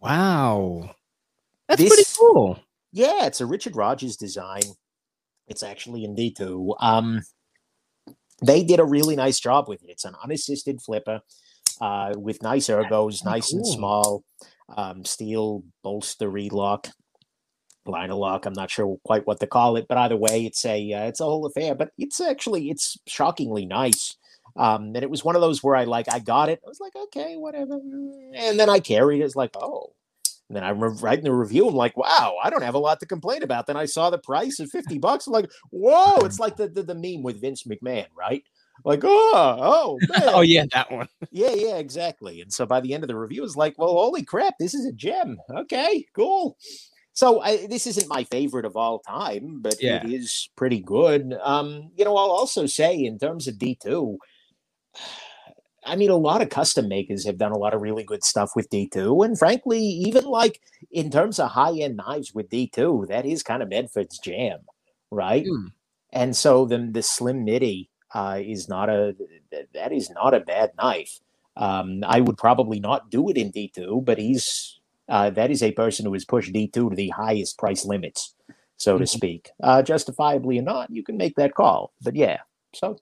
Wow, 0.00 0.94
that's 1.68 1.80
this, 1.80 1.90
pretty 1.90 2.08
cool. 2.18 2.58
Yeah, 2.90 3.26
it's 3.26 3.42
a 3.42 3.46
Richard 3.46 3.76
Rogers 3.76 4.16
design. 4.16 4.62
It's 5.52 5.62
actually 5.62 6.04
in 6.04 6.16
D2. 6.16 6.74
Um, 6.80 7.20
they 8.44 8.64
did 8.64 8.80
a 8.80 8.84
really 8.84 9.14
nice 9.14 9.38
job 9.38 9.68
with 9.68 9.82
it. 9.84 9.90
It's 9.90 10.06
an 10.06 10.14
unassisted 10.24 10.80
flipper 10.80 11.20
uh, 11.80 12.14
with 12.16 12.42
nice 12.42 12.68
ergos, 12.68 13.24
nice 13.24 13.50
cool. 13.50 13.58
and 13.58 13.66
small, 13.66 14.24
um, 14.76 15.04
steel 15.04 15.62
bolster 15.84 16.28
relock, 16.28 16.88
liner 17.84 18.14
lock. 18.14 18.46
I'm 18.46 18.54
not 18.54 18.70
sure 18.70 18.98
quite 19.04 19.26
what 19.26 19.40
to 19.40 19.46
call 19.46 19.76
it, 19.76 19.86
but 19.88 19.98
either 19.98 20.16
way, 20.16 20.46
it's 20.46 20.64
a 20.64 20.92
uh, 20.92 21.04
it's 21.04 21.20
a 21.20 21.24
whole 21.24 21.46
affair. 21.46 21.74
But 21.74 21.90
it's 21.98 22.20
actually 22.20 22.70
it's 22.70 22.96
shockingly 23.06 23.66
nice. 23.66 24.16
Um, 24.56 24.86
and 24.86 25.02
it 25.02 25.10
was 25.10 25.24
one 25.24 25.36
of 25.36 25.42
those 25.42 25.62
where 25.62 25.76
I 25.76 25.84
like 25.84 26.12
I 26.12 26.18
got 26.18 26.48
it. 26.48 26.60
I 26.64 26.68
was 26.68 26.80
like, 26.80 26.96
okay, 26.96 27.36
whatever. 27.36 27.74
And 28.34 28.58
then 28.58 28.70
I 28.70 28.80
carried 28.80 29.20
it. 29.20 29.24
It's 29.24 29.36
like, 29.36 29.50
oh, 29.54 29.92
and 30.52 30.56
then 30.58 30.64
I 30.64 30.68
remember 30.68 31.02
writing 31.02 31.24
the 31.24 31.32
review. 31.32 31.66
I'm 31.66 31.74
like, 31.74 31.96
wow, 31.96 32.36
I 32.44 32.50
don't 32.50 32.60
have 32.60 32.74
a 32.74 32.78
lot 32.78 33.00
to 33.00 33.06
complain 33.06 33.42
about. 33.42 33.66
Then 33.66 33.78
I 33.78 33.86
saw 33.86 34.10
the 34.10 34.18
price 34.18 34.60
of 34.60 34.70
50 34.70 34.98
bucks. 34.98 35.26
I'm 35.26 35.32
like, 35.32 35.50
whoa, 35.70 36.16
it's 36.26 36.38
like 36.38 36.56
the, 36.56 36.68
the, 36.68 36.82
the 36.82 36.94
meme 36.94 37.22
with 37.22 37.40
Vince 37.40 37.62
McMahon, 37.62 38.04
right? 38.14 38.44
Like, 38.84 39.00
oh, 39.02 39.30
oh, 39.34 39.98
oh, 40.24 40.42
yeah, 40.42 40.66
that 40.74 40.92
one. 40.92 41.08
yeah, 41.30 41.54
yeah, 41.54 41.76
exactly. 41.76 42.42
And 42.42 42.52
so 42.52 42.66
by 42.66 42.80
the 42.82 42.92
end 42.92 43.02
of 43.02 43.08
the 43.08 43.16
review, 43.16 43.44
it's 43.44 43.56
like, 43.56 43.78
well, 43.78 43.94
holy 43.94 44.24
crap, 44.24 44.58
this 44.60 44.74
is 44.74 44.84
a 44.84 44.92
gem. 44.92 45.38
Okay, 45.48 46.04
cool. 46.14 46.58
So 47.14 47.40
I, 47.40 47.66
this 47.66 47.86
isn't 47.86 48.10
my 48.10 48.24
favorite 48.24 48.66
of 48.66 48.76
all 48.76 48.98
time, 48.98 49.60
but 49.62 49.82
yeah. 49.82 50.04
it 50.04 50.12
is 50.12 50.50
pretty 50.54 50.80
good. 50.80 51.34
Um, 51.42 51.92
you 51.96 52.04
know, 52.04 52.14
I'll 52.14 52.30
also 52.30 52.66
say 52.66 53.02
in 53.02 53.18
terms 53.18 53.48
of 53.48 53.54
D2, 53.54 54.18
I 55.84 55.96
mean, 55.96 56.10
a 56.10 56.16
lot 56.16 56.42
of 56.42 56.48
custom 56.48 56.88
makers 56.88 57.26
have 57.26 57.38
done 57.38 57.52
a 57.52 57.58
lot 57.58 57.74
of 57.74 57.82
really 57.82 58.04
good 58.04 58.24
stuff 58.24 58.52
with 58.54 58.70
D2. 58.70 59.24
And 59.24 59.38
frankly, 59.38 59.80
even 59.80 60.24
like 60.24 60.60
in 60.90 61.10
terms 61.10 61.38
of 61.38 61.50
high 61.50 61.76
end 61.78 61.96
knives 61.96 62.34
with 62.34 62.50
D2, 62.50 63.08
that 63.08 63.26
is 63.26 63.42
kind 63.42 63.62
of 63.62 63.68
Medford's 63.68 64.18
jam, 64.18 64.60
right? 65.10 65.44
Mm. 65.44 65.72
And 66.12 66.36
so 66.36 66.66
the, 66.66 66.78
the 66.78 67.02
Slim 67.02 67.44
MIDI 67.44 67.90
uh, 68.14 68.38
is 68.40 68.68
not 68.68 68.90
a, 68.90 69.16
that 69.74 69.92
is 69.92 70.10
not 70.10 70.34
a 70.34 70.40
bad 70.40 70.72
knife. 70.80 71.18
Um, 71.56 72.02
I 72.06 72.20
would 72.20 72.38
probably 72.38 72.80
not 72.80 73.10
do 73.10 73.28
it 73.28 73.36
in 73.36 73.52
D2, 73.52 74.04
but 74.04 74.18
he's, 74.18 74.78
uh, 75.08 75.30
that 75.30 75.50
is 75.50 75.62
a 75.62 75.72
person 75.72 76.06
who 76.06 76.12
has 76.12 76.24
pushed 76.24 76.52
D2 76.52 76.72
to 76.72 76.90
the 76.94 77.08
highest 77.10 77.58
price 77.58 77.84
limits, 77.84 78.34
so 78.76 78.94
mm-hmm. 78.94 79.02
to 79.02 79.06
speak. 79.06 79.50
Uh, 79.62 79.82
justifiably 79.82 80.58
or 80.58 80.62
not, 80.62 80.90
you 80.90 81.02
can 81.02 81.16
make 81.16 81.34
that 81.36 81.54
call. 81.54 81.92
But 82.00 82.16
yeah, 82.16 82.38
so 82.74 82.98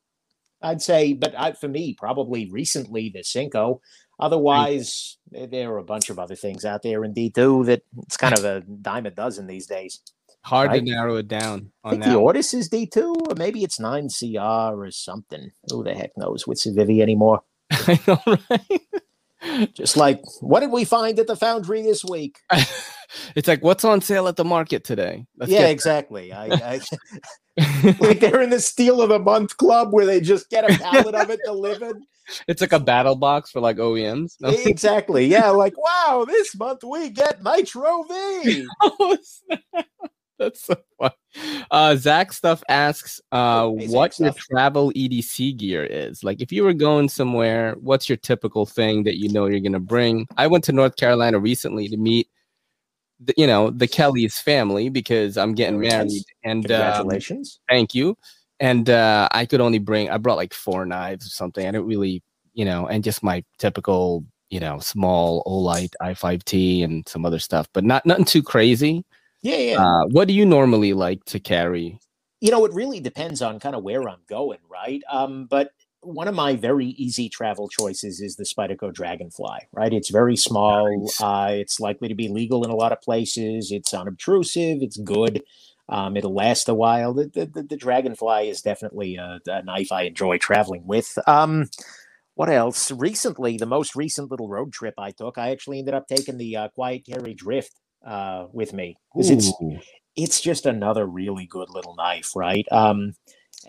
I'd 0.63 0.83
say, 0.83 1.13
but 1.13 1.35
I, 1.37 1.53
for 1.53 1.69
me, 1.69 1.95
probably 1.95 2.51
recently 2.51 3.11
the 3.15 3.23
Cinco. 3.23 3.81
Hmm. 4.19 4.25
Otherwise, 4.27 5.19
right. 5.33 5.51
there 5.51 5.73
are 5.73 5.79
a 5.79 5.85
bunch 5.85 6.11
of 6.11 6.19
other 6.19 6.37
things 6.37 6.65
out 6.65 6.83
there 6.83 7.05
in 7.05 7.15
D2 7.15 7.67
that 7.67 7.83
it's 8.03 8.17
kind 8.17 8.37
of 8.37 8.45
a 8.45 8.61
dime 8.61 9.07
a 9.07 9.11
dozen 9.11 9.47
these 9.47 9.67
days. 9.67 10.01
Hard 10.43 10.71
right? 10.71 10.85
to 10.85 10.91
narrow 10.91 11.17
it 11.17 11.29
down. 11.29 11.71
I 11.85 11.91
think 11.91 12.05
the 12.05 12.11
Ortis 12.11 12.55
is 12.55 12.71
D2, 12.71 13.29
or 13.29 13.35
maybe 13.37 13.63
it's 13.63 13.79
9CR 13.79 14.77
or 14.77 14.91
something. 14.91 15.51
Who 15.71 15.85
the 15.85 15.95
heck 15.95 16.13
knows 16.17 16.47
with 16.47 16.59
Civivi 16.59 17.03
anymore? 17.03 17.43
I 17.71 18.01
know, 18.07 18.21
right? 18.51 18.81
Just 19.74 19.96
like, 19.96 20.20
what 20.40 20.61
did 20.61 20.70
we 20.70 20.84
find 20.84 21.18
at 21.18 21.26
the 21.26 21.36
foundry 21.36 21.82
this 21.82 22.05
week? 22.05 22.38
it's 23.36 23.48
like, 23.48 23.62
what's 23.62 23.84
on 23.84 24.01
sale 24.01 24.28
at 24.28 24.36
the 24.36 24.44
market 24.44 24.84
today? 24.84 25.26
Let's 25.36 25.53
yeah, 25.53 25.68
exactly. 25.68 26.32
I, 26.32 26.46
I 26.46 26.80
like 28.01 28.20
they're 28.20 28.42
in 28.42 28.51
the 28.51 28.61
steal 28.61 29.03
of 29.03 29.11
the 29.11 29.18
month 29.18 29.57
club 29.57 29.92
where 29.92 30.07
they 30.07 30.20
just 30.20 30.51
get 30.51 30.70
a 30.70 30.78
pallet 30.78 31.14
of 31.14 31.30
it 31.30 31.40
delivered. 31.44 31.96
It's 32.46 32.61
like 32.61 32.72
a 32.72 32.80
battle 32.80 33.16
box 33.16 33.51
for 33.51 33.61
like 33.61 33.76
OEMs. 33.76 34.34
No? 34.40 34.51
Exactly. 34.51 35.26
Yeah. 35.26 35.51
Like, 35.51 35.74
wow, 35.76 36.24
this 36.26 36.57
month 36.57 36.84
we 36.84 37.11
get 37.11 37.42
Nitro 37.42 38.05
V. 38.05 38.66
Oh, 38.82 39.16
oh, 40.41 40.45
That's 40.45 40.64
so 40.64 40.76
fun. 40.99 41.11
Uh, 41.70 41.97
Zach 41.97 42.32
Stuff 42.32 42.62
asks 42.68 43.20
uh, 43.30 43.70
hey, 43.78 43.88
what 43.88 44.18
your 44.18 44.32
travel 44.32 44.93
EDC 44.93 45.57
gear 45.57 45.84
is. 45.84 46.24
Like, 46.24 46.41
if 46.41 46.51
you 46.51 46.64
were 46.64 46.72
going 46.72 47.09
somewhere, 47.09 47.76
what's 47.80 48.09
your 48.09 48.16
typical 48.16 48.66
thing 48.66 49.05
that 49.05 49.18
you 49.18 49.28
know 49.28 49.47
you're 49.47 49.61
going 49.61 49.72
to 49.72 49.80
bring? 49.80 50.26
I 50.36 50.47
went 50.47 50.64
to 50.64 50.72
North 50.72 50.97
Carolina 50.97 51.38
recently 51.38 51.88
to 51.88 51.97
meet 51.97 52.28
the, 53.20 53.34
you 53.36 53.47
know 53.47 53.70
the 53.70 53.86
Kelly's 53.86 54.38
family 54.38 54.88
because 54.88 55.36
I'm 55.36 55.55
getting 55.55 55.80
married. 55.80 56.24
And 56.43 56.64
congratulations, 56.64 57.61
um, 57.61 57.76
thank 57.76 57.95
you. 57.95 58.16
and 58.59 58.88
uh, 58.91 59.28
I 59.32 59.47
could 59.47 59.61
only 59.61 59.78
bring. 59.78 60.11
I 60.11 60.18
brought 60.18 60.36
like 60.36 60.55
four 60.55 60.84
knives 60.86 61.26
or 61.26 61.30
something. 61.30 61.66
I 61.66 61.70
didn't 61.70 61.86
really, 61.86 62.22
you 62.55 62.64
know, 62.64 62.86
and 62.86 63.05
just 63.05 63.22
my 63.22 63.45
typical, 63.59 64.24
you 64.49 64.61
know, 64.61 64.78
small 64.78 65.43
Olight 65.45 65.93
i5T 66.03 66.84
and 66.84 67.07
some 67.09 67.24
other 67.24 67.38
stuff, 67.38 67.68
but 67.72 67.84
not 67.84 68.05
nothing 68.07 68.24
too 68.24 68.43
crazy. 68.43 69.05
Yeah, 69.43 69.57
yeah. 69.57 69.82
Uh, 69.82 70.05
what 70.07 70.28
do 70.28 70.34
you 70.34 70.45
normally 70.45 70.93
like 70.93 71.24
to 71.26 71.41
carry? 71.41 71.99
You 72.41 72.51
know, 72.51 72.64
it 72.64 72.72
really 72.72 73.01
depends 73.01 73.43
on 73.43 73.61
kind 73.61 73.74
of 73.74 73.82
where 73.82 74.09
I'm 74.09 74.22
going, 74.28 74.59
right? 74.70 75.03
Um, 75.11 75.47
but 75.47 75.70
one 76.03 76.28
of 76.28 76.34
my 76.34 76.57
very 76.57 76.86
easy 76.86 77.28
travel 77.28 77.68
choices 77.68 78.20
is 78.20 78.36
the 78.36 78.45
Spyderco 78.45 78.93
Dragonfly, 78.93 79.68
right? 79.72 79.93
It's 79.93 80.11
very 80.11 80.36
small. 80.36 81.03
Nice. 81.03 81.20
Uh, 81.20 81.49
it's 81.53 81.80
likely 81.80 82.09
to 82.09 82.14
be 82.14 82.28
legal 82.28 82.64
in 82.64 82.70
a 82.70 82.76
lot 82.76 82.93
of 82.93 83.03
places. 83.03 83.70
It's 83.70 83.93
unobtrusive. 83.93 84.78
It's 84.82 84.97
good. 84.97 85.43
Um, 85.88 86.16
it'll 86.16 86.34
last 86.34 86.68
a 86.68 86.74
while. 86.74 87.12
The, 87.12 87.26
the, 87.26 87.62
the, 87.68 87.76
Dragonfly 87.76 88.49
is 88.49 88.62
definitely 88.62 89.16
a, 89.16 89.41
a 89.47 89.62
knife 89.64 89.91
I 89.91 90.03
enjoy 90.03 90.38
traveling 90.38 90.86
with. 90.86 91.18
Um, 91.26 91.68
what 92.34 92.49
else? 92.49 92.93
Recently, 92.93 93.57
the 93.57 93.66
most 93.66 93.97
recent 93.97 94.30
little 94.30 94.49
road 94.49 94.72
trip 94.72 94.95
I 94.97 95.11
took, 95.11 95.36
I 95.36 95.51
actually 95.51 95.80
ended 95.80 95.95
up 95.95 96.07
taking 96.07 96.38
the 96.38 96.57
uh, 96.57 96.68
Quiet 96.68 97.05
Carry 97.05 97.34
Drift 97.34 97.72
uh, 98.05 98.46
with 98.53 98.72
me 98.72 98.98
because 99.12 99.30
it's 99.30 99.53
it's 100.16 100.40
just 100.40 100.66
another 100.66 101.07
really 101.07 101.46
good 101.46 101.70
little 101.70 101.94
knife, 101.94 102.34
right? 102.34 102.66
Um, 102.70 103.14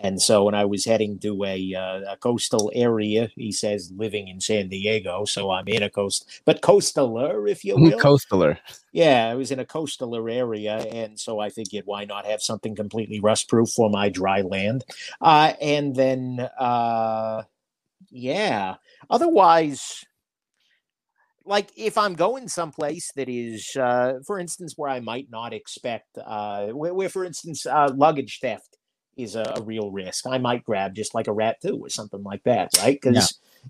and 0.00 0.20
so 0.20 0.44
when 0.44 0.54
I 0.54 0.64
was 0.64 0.84
heading 0.84 1.18
to 1.18 1.44
a, 1.44 1.74
uh, 1.74 2.12
a 2.12 2.16
coastal 2.16 2.72
area, 2.74 3.30
he 3.36 3.52
says 3.52 3.92
living 3.94 4.28
in 4.28 4.40
San 4.40 4.68
Diego, 4.68 5.24
so 5.26 5.50
I'm 5.50 5.68
in 5.68 5.82
a 5.82 5.90
coast, 5.90 6.42
but 6.46 6.62
coastaler, 6.62 7.50
if 7.50 7.64
you 7.64 7.76
will. 7.78 7.98
Coastaler. 7.98 8.58
yeah, 8.92 9.28
I 9.28 9.34
was 9.34 9.50
in 9.50 9.60
a 9.60 9.66
coastaler 9.66 10.32
area, 10.32 10.78
and 10.78 11.20
so 11.20 11.40
I 11.40 11.50
figured 11.50 11.84
why 11.84 12.04
not 12.06 12.24
have 12.24 12.42
something 12.42 12.74
completely 12.74 13.20
rust 13.20 13.48
proof 13.48 13.70
for 13.70 13.90
my 13.90 14.08
dry 14.08 14.40
land, 14.40 14.84
uh, 15.20 15.52
and 15.60 15.94
then 15.94 16.48
uh, 16.58 17.42
yeah, 18.10 18.76
otherwise. 19.10 20.04
Like 21.44 21.70
if 21.76 21.98
I'm 21.98 22.14
going 22.14 22.48
someplace 22.48 23.10
that 23.16 23.28
is, 23.28 23.76
uh, 23.76 24.20
for 24.26 24.38
instance, 24.38 24.74
where 24.76 24.90
I 24.90 25.00
might 25.00 25.28
not 25.30 25.52
expect, 25.52 26.18
uh, 26.24 26.68
where, 26.68 26.94
where 26.94 27.08
for 27.08 27.24
instance, 27.24 27.66
uh, 27.66 27.90
luggage 27.94 28.38
theft 28.40 28.78
is 29.16 29.34
a, 29.36 29.52
a 29.56 29.62
real 29.62 29.90
risk. 29.90 30.26
I 30.26 30.38
might 30.38 30.64
grab 30.64 30.94
just 30.94 31.14
like 31.14 31.26
a 31.28 31.32
Rat 31.32 31.56
2 31.62 31.76
or 31.78 31.88
something 31.88 32.22
like 32.22 32.42
that, 32.44 32.70
right? 32.78 32.98
Because, 33.00 33.14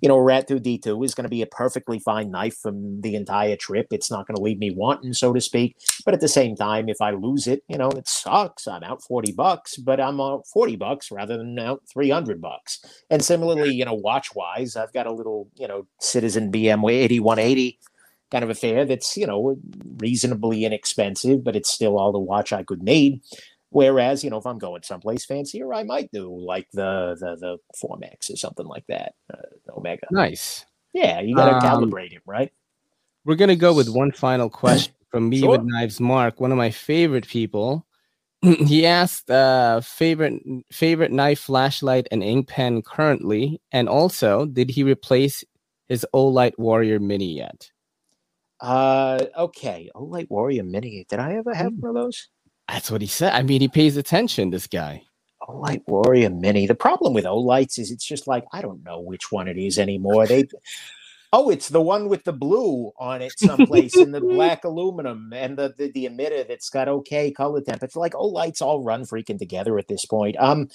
you 0.01 0.09
know, 0.09 0.17
a 0.17 0.23
Rat 0.23 0.49
2 0.49 0.59
D2 0.59 1.05
is 1.05 1.15
going 1.15 1.25
to 1.25 1.31
be 1.31 1.43
a 1.43 1.47
perfectly 1.47 1.99
fine 1.99 2.31
knife 2.31 2.57
from 2.57 3.01
the 3.01 3.15
entire 3.15 3.57
trip. 3.57 3.89
It's 3.91 4.11
not 4.11 4.27
going 4.27 4.37
to 4.37 4.43
leave 4.43 4.59
me 4.59 4.71
wanting, 4.71 5.13
so 5.13 5.33
to 5.33 5.41
speak. 5.41 5.77
But 6.05 6.15
at 6.15 6.21
the 6.21 6.29
same 6.29 6.57
time, 6.57 6.89
if 6.89 7.01
I 7.01 7.11
lose 7.11 7.47
it, 7.47 7.63
you 7.69 7.77
know, 7.77 7.91
it 7.91 8.09
sucks. 8.09 8.67
I'm 8.67 8.83
out 8.83 9.03
40 9.03 9.33
bucks, 9.33 9.77
but 9.77 10.01
I'm 10.01 10.21
out 10.21 10.47
40 10.47 10.77
bucks 10.77 11.11
rather 11.11 11.37
than 11.37 11.59
out 11.59 11.83
300 11.93 12.41
bucks. 12.41 12.81
And 13.11 13.23
similarly, 13.25 13.75
you 13.75 13.85
know, 13.85 13.95
watch 13.95 14.35
wise, 14.35 14.77
I've 14.77 14.93
got 14.93 15.07
a 15.07 15.13
little, 15.13 15.49
you 15.57 15.69
know, 15.69 15.87
Citizen 16.01 16.51
BM 16.51 16.91
8180 16.91 17.79
kind 18.31 18.45
of 18.45 18.51
affair 18.51 18.87
that's, 18.87 19.15
you 19.17 19.27
know, 19.27 19.59
reasonably 19.99 20.65
inexpensive, 20.65 21.45
but 21.45 21.55
it's 21.55 21.71
still 21.71 21.99
all 21.99 22.13
the 22.13 22.19
watch 22.19 22.51
I 22.53 22.63
could 22.63 22.83
need. 22.83 23.21
Whereas, 23.73 24.23
you 24.23 24.31
know, 24.31 24.37
if 24.37 24.47
I'm 24.47 24.59
going 24.59 24.83
someplace 24.83 25.25
fancier, 25.25 25.73
I 25.73 25.83
might 25.83 26.11
do 26.13 26.29
like 26.35 26.69
the 26.73 27.17
the 27.19 27.37
the 27.37 27.59
Formex 27.77 28.31
or 28.33 28.37
something 28.37 28.67
like 28.67 28.85
that, 28.89 29.15
uh, 29.33 29.73
Omega. 29.77 30.07
Nice. 30.11 30.67
Yeah, 30.93 31.21
you 31.21 31.35
got 31.35 31.47
to 31.47 31.67
Um, 31.67 31.91
calibrate 31.91 32.13
it, 32.13 32.23
right? 32.27 32.53
We're 33.25 33.37
gonna 33.37 33.57
go 33.57 33.73
with 33.73 33.89
one 33.89 34.13
final 34.13 34.51
question 34.51 34.93
from 35.11 35.29
me 35.29 35.47
with 35.47 35.63
Knives 35.65 36.01
Mark, 36.01 36.41
one 36.41 36.53
of 36.53 36.59
my 36.59 36.71
favorite 36.71 37.27
people. 37.27 37.87
he 38.43 38.85
asked 38.85 39.31
uh 39.31 39.81
favorite 39.81 40.43
favorite 40.71 41.13
knife, 41.13 41.39
flashlight, 41.41 42.09
and 42.11 42.23
ink 42.23 42.49
pen 42.49 42.83
currently, 42.83 43.61
and 43.73 43.89
also 43.89 44.45
did 44.47 44.69
he 44.71 44.83
replace 44.83 45.45
his 45.89 46.05
Olight 46.15 46.59
Warrior 46.59 46.99
Mini 47.01 47.37
yet? 47.39 47.71
Uh, 48.61 49.25
okay. 49.37 49.91
Olight 49.95 50.29
Warrior 50.31 50.63
Mini. 50.65 51.05
Did 51.09 51.19
I 51.21 51.35
ever 51.37 51.55
have 51.55 51.73
Hmm. 51.73 51.81
one 51.81 51.97
of 51.97 52.03
those? 52.05 52.29
That's 52.69 52.91
what 52.91 53.01
he 53.01 53.07
said. 53.07 53.33
I 53.33 53.43
mean, 53.43 53.61
he 53.61 53.69
pays 53.69 53.97
attention. 53.97 54.51
This 54.51 54.67
guy. 54.67 55.03
Olight 55.49 55.83
Warrior 55.87 56.31
Mini. 56.31 56.67
The 56.67 56.75
problem 56.75 57.15
with 57.15 57.25
Olights 57.25 57.79
is 57.79 57.91
it's 57.91 58.07
just 58.07 58.27
like 58.27 58.45
I 58.53 58.63
don't 58.63 58.85
know 58.85 59.01
which 59.01 59.33
one 59.33 59.49
it 59.49 59.59
is 59.59 59.79
anymore. 59.79 60.27
They 60.27 60.45
Oh, 61.35 61.49
it's 61.49 61.71
the 61.71 61.81
one 61.81 62.11
with 62.11 62.25
the 62.25 62.33
blue 62.33 62.93
on 62.99 63.23
it 63.23 63.33
someplace 63.39 63.97
in 63.97 64.13
the 64.13 64.21
black 64.37 64.65
aluminum 64.65 65.33
and 65.35 65.57
the, 65.57 65.75
the 65.79 65.91
the 65.91 66.05
emitter 66.05 66.47
that's 66.47 66.69
got 66.69 66.89
okay 66.89 67.31
color 67.31 67.63
temp. 67.63 67.83
It's 67.83 67.97
like 67.97 68.13
lights 68.15 68.61
all 68.61 68.83
run 68.83 69.05
freaking 69.05 69.39
together 69.39 69.79
at 69.79 69.89
this 69.89 70.05
point. 70.05 70.37
Um 70.39 70.69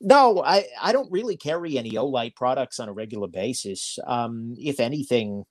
no, 0.00 0.42
I, 0.44 0.64
I 0.80 0.92
don't 0.92 1.10
really 1.10 1.36
carry 1.36 1.76
any 1.76 1.92
Olight 1.92 2.36
products 2.36 2.78
on 2.78 2.88
a 2.88 2.92
regular 2.92 3.26
basis. 3.26 3.98
Um, 4.06 4.54
if 4.56 4.78
anything, 4.78 5.44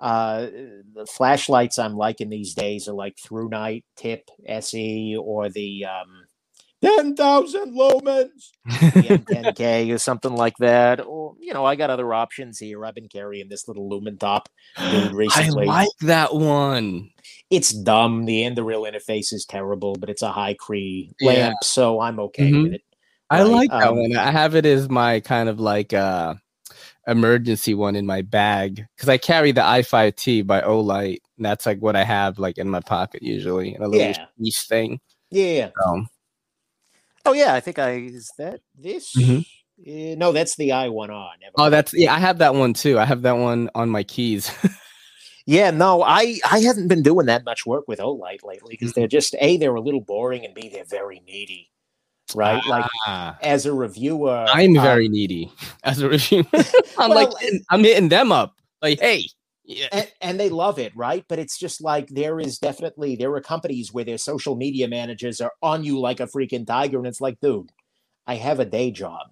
uh, 0.00 0.46
the 0.94 1.06
flashlights 1.06 1.78
I'm 1.78 1.94
liking 1.96 2.30
these 2.30 2.54
days 2.54 2.88
are 2.88 2.94
like 2.94 3.16
ThruNite, 3.16 3.84
Tip, 3.96 4.28
SE, 4.46 5.16
or 5.20 5.48
the 5.50 5.84
um, 5.84 6.26
10,000 6.82 7.76
lumens, 7.76 8.50
the 8.94 9.08
M10K, 9.08 9.92
or 9.94 9.98
something 9.98 10.34
like 10.34 10.56
that. 10.58 11.00
Or, 11.06 11.34
you 11.38 11.52
know, 11.52 11.64
I 11.64 11.76
got 11.76 11.90
other 11.90 12.12
options 12.14 12.58
here. 12.58 12.84
I've 12.84 12.94
been 12.94 13.08
carrying 13.08 13.48
this 13.48 13.68
little 13.68 13.88
Lumintop 13.90 14.46
dude 14.88 15.12
I 15.34 15.48
like 15.50 15.88
that 16.00 16.34
one. 16.34 17.10
it's 17.50 17.70
dumb. 17.72 18.24
The 18.24 18.44
end, 18.44 18.56
the 18.56 18.64
real 18.64 18.82
interface 18.84 19.32
is 19.32 19.44
terrible, 19.48 19.94
but 19.98 20.08
it's 20.10 20.22
a 20.22 20.32
high 20.32 20.54
CRI 20.54 21.10
Yeah. 21.20 21.26
lamp, 21.26 21.64
so 21.64 22.00
I'm 22.00 22.18
okay 22.20 22.52
Mhm. 22.52 22.62
with 22.62 22.72
it. 22.74 22.82
I 23.30 23.42
Right, 23.42 23.52
like 23.52 23.70
that 23.78 23.88
um, 23.88 23.96
one. 23.96 24.16
I 24.16 24.30
have 24.30 24.54
it 24.54 24.66
as 24.66 24.88
my 24.88 25.20
kind 25.20 25.48
of 25.48 25.60
like 25.60 25.92
uh 25.92 26.34
emergency 27.10 27.74
one 27.74 27.96
in 27.96 28.06
my 28.06 28.22
bag 28.22 28.86
because 28.96 29.08
I 29.08 29.18
carry 29.18 29.52
the 29.52 29.60
i5T 29.62 30.46
by 30.46 30.60
Olight. 30.62 31.18
And 31.36 31.44
that's 31.46 31.66
like 31.66 31.80
what 31.80 31.96
I 31.96 32.04
have 32.04 32.38
like 32.38 32.56
in 32.58 32.68
my 32.70 32.80
pocket 32.80 33.22
usually, 33.22 33.74
in 33.74 33.82
a 33.82 33.88
little 33.88 34.06
Yeah. 34.06 34.26
niche 34.38 34.62
thing. 34.62 35.00
Yeah. 35.30 35.70
Oh 37.26 37.32
yeah, 37.32 37.54
I 37.54 37.60
think 37.60 37.78
I 37.78 37.90
is 37.96 38.32
that 38.38 38.60
this. 38.78 39.14
Mhm. 39.16 39.44
Eh, 39.86 40.14
no, 40.16 40.32
that's 40.32 40.56
the 40.56 40.72
I 40.72 40.88
one 40.88 41.10
on. 41.10 41.30
Never 41.40 41.52
oh, 41.58 41.70
that's 41.70 41.92
yeah. 41.94 42.14
I 42.14 42.18
have 42.18 42.38
that 42.38 42.54
one 42.54 42.74
too. 42.74 42.98
I 42.98 43.04
have 43.04 43.22
that 43.22 43.36
one 43.36 43.70
on 43.74 43.88
my 43.90 44.02
keys. 44.02 44.50
yeah. 45.46 45.70
No, 45.70 46.02
I 46.02 46.38
I 46.50 46.60
haven't 46.60 46.88
been 46.88 47.02
doing 47.02 47.26
that 47.26 47.44
much 47.44 47.66
work 47.66 47.88
with 47.88 47.98
Olight 47.98 48.42
lately 48.44 48.76
because 48.78 48.92
they're 48.94 49.06
just 49.08 49.34
a 49.40 49.56
they're 49.58 49.74
a 49.74 49.80
little 49.80 50.00
boring 50.00 50.44
and 50.44 50.54
b 50.54 50.68
they're 50.68 50.84
very 50.84 51.22
needy, 51.26 51.70
right? 52.34 52.64
like 52.66 52.84
Ah, 53.06 53.38
as 53.42 53.66
a 53.66 53.72
reviewer, 53.72 54.46
I'm 54.48 54.76
um, 54.76 54.82
very 54.82 55.08
needy 55.08 55.52
as 55.84 56.00
a 56.00 56.08
reviewer. 56.08 56.44
I'm 56.98 57.10
Well, 57.10 57.14
like 57.14 57.62
I'm 57.70 57.84
hitting 57.84 58.08
them 58.08 58.32
up. 58.32 58.56
Like, 58.82 59.00
hey, 59.00 59.26
yeah, 59.64 59.88
and, 59.92 60.12
and 60.20 60.40
they 60.40 60.48
love 60.48 60.78
it, 60.78 60.96
right? 60.96 61.24
But 61.28 61.38
it's 61.38 61.58
just 61.58 61.80
like 61.80 62.08
there 62.08 62.40
is 62.40 62.58
definitely 62.58 63.16
there 63.16 63.32
are 63.34 63.40
companies 63.40 63.92
where 63.92 64.04
their 64.04 64.18
social 64.18 64.56
media 64.56 64.88
managers 64.88 65.40
are 65.40 65.52
on 65.62 65.84
you 65.84 65.98
like 65.98 66.20
a 66.20 66.26
freaking 66.26 66.66
tiger, 66.66 66.98
and 66.98 67.06
it's 67.06 67.20
like, 67.20 67.40
dude, 67.40 67.70
I 68.26 68.36
have 68.36 68.60
a 68.60 68.64
day 68.64 68.90
job. 68.90 69.28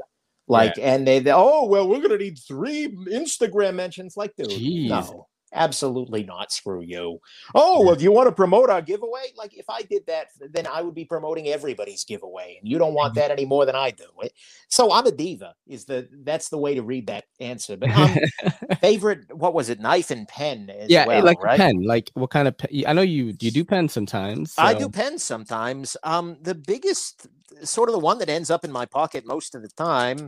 Like, 0.50 0.78
and 0.80 1.06
they, 1.06 1.18
they 1.18 1.32
oh 1.32 1.66
well, 1.66 1.86
we're 1.86 2.00
gonna 2.00 2.16
need 2.16 2.38
three 2.38 2.88
Instagram 2.88 3.74
mentions. 3.74 4.16
Like, 4.16 4.34
dude, 4.36 4.48
Jeez. 4.48 4.88
no, 4.88 5.26
absolutely 5.52 6.24
not. 6.24 6.52
Screw 6.52 6.82
you. 6.82 7.18
Oh, 7.54 7.84
well, 7.84 7.94
if 7.94 8.02
you 8.02 8.12
want 8.12 8.28
to 8.28 8.32
promote 8.32 8.70
our 8.70 8.82
giveaway, 8.82 9.32
like 9.36 9.56
if 9.56 9.66
I 9.68 9.82
did 9.82 10.06
that, 10.06 10.28
then 10.52 10.66
I 10.66 10.82
would 10.82 10.94
be 10.94 11.04
promoting 11.04 11.48
everybody's 11.48 12.04
giveaway, 12.04 12.58
and 12.60 12.68
you 12.68 12.78
don't 12.78 12.94
want 12.94 13.14
Mm-hmm. 13.14 13.20
that 13.20 13.30
any 13.30 13.44
more 13.46 13.64
than 13.66 13.76
I 13.76 13.90
do. 13.90 14.04
It- 14.22 14.32
So 14.68 14.92
I'm 14.92 15.06
a 15.06 15.10
diva. 15.10 15.54
Is 15.66 15.84
the 15.86 16.08
that's 16.24 16.48
the 16.50 16.58
way 16.58 16.74
to 16.74 16.82
read 16.82 17.06
that 17.06 17.24
answer? 17.40 17.76
But 17.76 17.90
um, 17.90 18.16
favorite, 18.80 19.32
what 19.34 19.54
was 19.54 19.68
it? 19.70 19.80
Knife 19.80 20.10
and 20.10 20.28
pen. 20.28 20.70
As 20.70 20.90
yeah, 20.90 21.06
well, 21.06 21.24
like 21.24 21.42
right? 21.42 21.58
pen. 21.58 21.82
Like, 21.84 22.10
what 22.14 22.30
kind 22.30 22.48
of? 22.48 22.56
Pen? 22.58 22.84
I 22.86 22.92
know 22.92 23.02
you. 23.02 23.34
You 23.40 23.50
do 23.50 23.64
pen 23.64 23.88
sometimes. 23.88 24.54
I 24.58 24.74
do 24.74 24.88
pen 24.88 25.18
sometimes. 25.18 25.96
Um, 26.02 26.36
the 26.42 26.54
biggest, 26.54 27.28
sort 27.62 27.88
of 27.88 27.94
the 27.94 27.98
one 27.98 28.18
that 28.18 28.28
ends 28.28 28.50
up 28.50 28.64
in 28.64 28.72
my 28.72 28.84
pocket 28.86 29.24
most 29.26 29.54
of 29.54 29.62
the 29.62 29.68
time, 29.68 30.26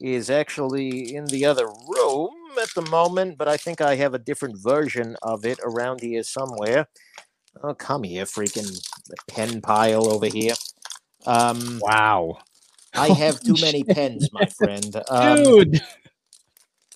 is 0.00 0.30
actually 0.30 1.14
in 1.14 1.26
the 1.26 1.44
other 1.44 1.66
room 1.66 2.30
at 2.60 2.68
the 2.74 2.82
moment. 2.90 3.38
But 3.38 3.48
I 3.48 3.56
think 3.56 3.80
I 3.80 3.96
have 3.96 4.14
a 4.14 4.18
different 4.18 4.58
version 4.58 5.16
of 5.22 5.44
it 5.44 5.58
around 5.64 6.00
here 6.00 6.22
somewhere. 6.22 6.88
Oh, 7.62 7.74
come 7.74 8.04
here, 8.04 8.24
freaking 8.24 8.70
pen 9.26 9.60
pile 9.60 10.08
over 10.08 10.26
here. 10.26 10.54
Um, 11.26 11.80
Wow, 11.82 12.38
I 12.94 13.08
have 13.08 13.40
too 13.40 13.54
many 13.60 13.82
pens, 13.82 14.28
my 14.32 14.46
friend. 14.46 15.02
Um, 15.08 15.36
dude. 15.42 15.80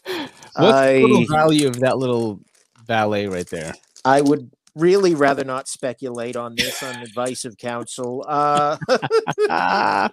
What's 0.04 0.30
the 0.54 0.62
I- 0.64 0.98
little 1.00 1.26
value 1.26 1.68
of 1.68 1.80
that 1.80 1.98
little 1.98 2.40
ballet 2.86 3.26
right 3.26 3.48
there? 3.48 3.72
I 4.04 4.20
would 4.20 4.50
really 4.74 5.14
rather 5.14 5.44
not 5.44 5.68
speculate 5.68 6.36
on 6.36 6.54
this 6.54 6.82
on 6.82 6.96
advice 6.96 7.44
of 7.44 7.56
counsel. 7.58 8.24
Uh, 8.26 8.76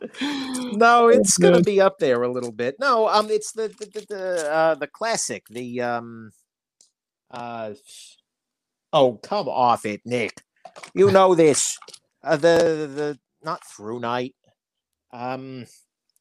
no, 0.74 1.08
it's 1.14 1.38
gonna 1.38 1.62
be 1.62 1.80
up 1.80 2.00
there 2.00 2.24
a 2.24 2.32
little 2.32 2.52
bit. 2.52 2.76
No, 2.80 3.08
um, 3.08 3.30
it's 3.30 3.52
the 3.52 3.70
the 3.70 3.86
the, 3.86 4.06
the, 4.10 4.52
uh, 4.52 4.76
the 4.76 4.88
classic. 4.88 5.48
The 5.50 5.82
um, 5.82 6.32
uh, 7.32 7.74
oh, 8.94 9.14
come 9.14 9.48
off 9.48 9.86
it, 9.86 10.02
Nick. 10.06 10.42
You 10.94 11.12
know 11.12 11.36
this. 11.36 11.78
Uh, 12.24 12.36
the 12.36 12.90
the 12.94 13.20
not 13.44 13.62
ThruNite. 13.64 14.34
Um, 15.12 15.66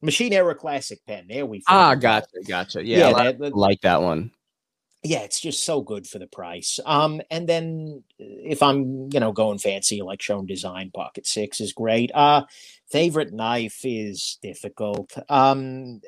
Machine 0.01 0.31
Era 0.31 0.55
Classic 0.55 0.99
pen. 1.05 1.25
There 1.27 1.45
we 1.45 1.61
ah, 1.67 1.93
gotcha, 1.93 2.27
gotcha. 2.47 2.85
Yeah, 2.85 3.09
yeah 3.09 3.31
that, 3.33 3.55
like 3.55 3.81
that 3.81 4.01
one. 4.01 4.31
Yeah, 5.01 5.19
it's 5.19 5.39
just 5.39 5.63
so 5.63 5.81
good 5.81 6.07
for 6.07 6.19
the 6.19 6.27
price. 6.27 6.77
Um, 6.85 7.21
and 7.31 7.47
then 7.47 8.03
if 8.17 8.61
I'm 8.61 9.09
you 9.13 9.19
know 9.19 9.31
going 9.31 9.57
fancy, 9.57 10.01
like 10.01 10.19
Schon 10.19 10.45
Design 10.45 10.91
Pocket 10.93 11.25
Six 11.25 11.61
is 11.61 11.71
great. 11.71 12.11
Uh, 12.13 12.43
favorite 12.91 13.33
knife 13.33 13.79
is 13.83 14.37
difficult. 14.41 15.13
Um. 15.29 16.01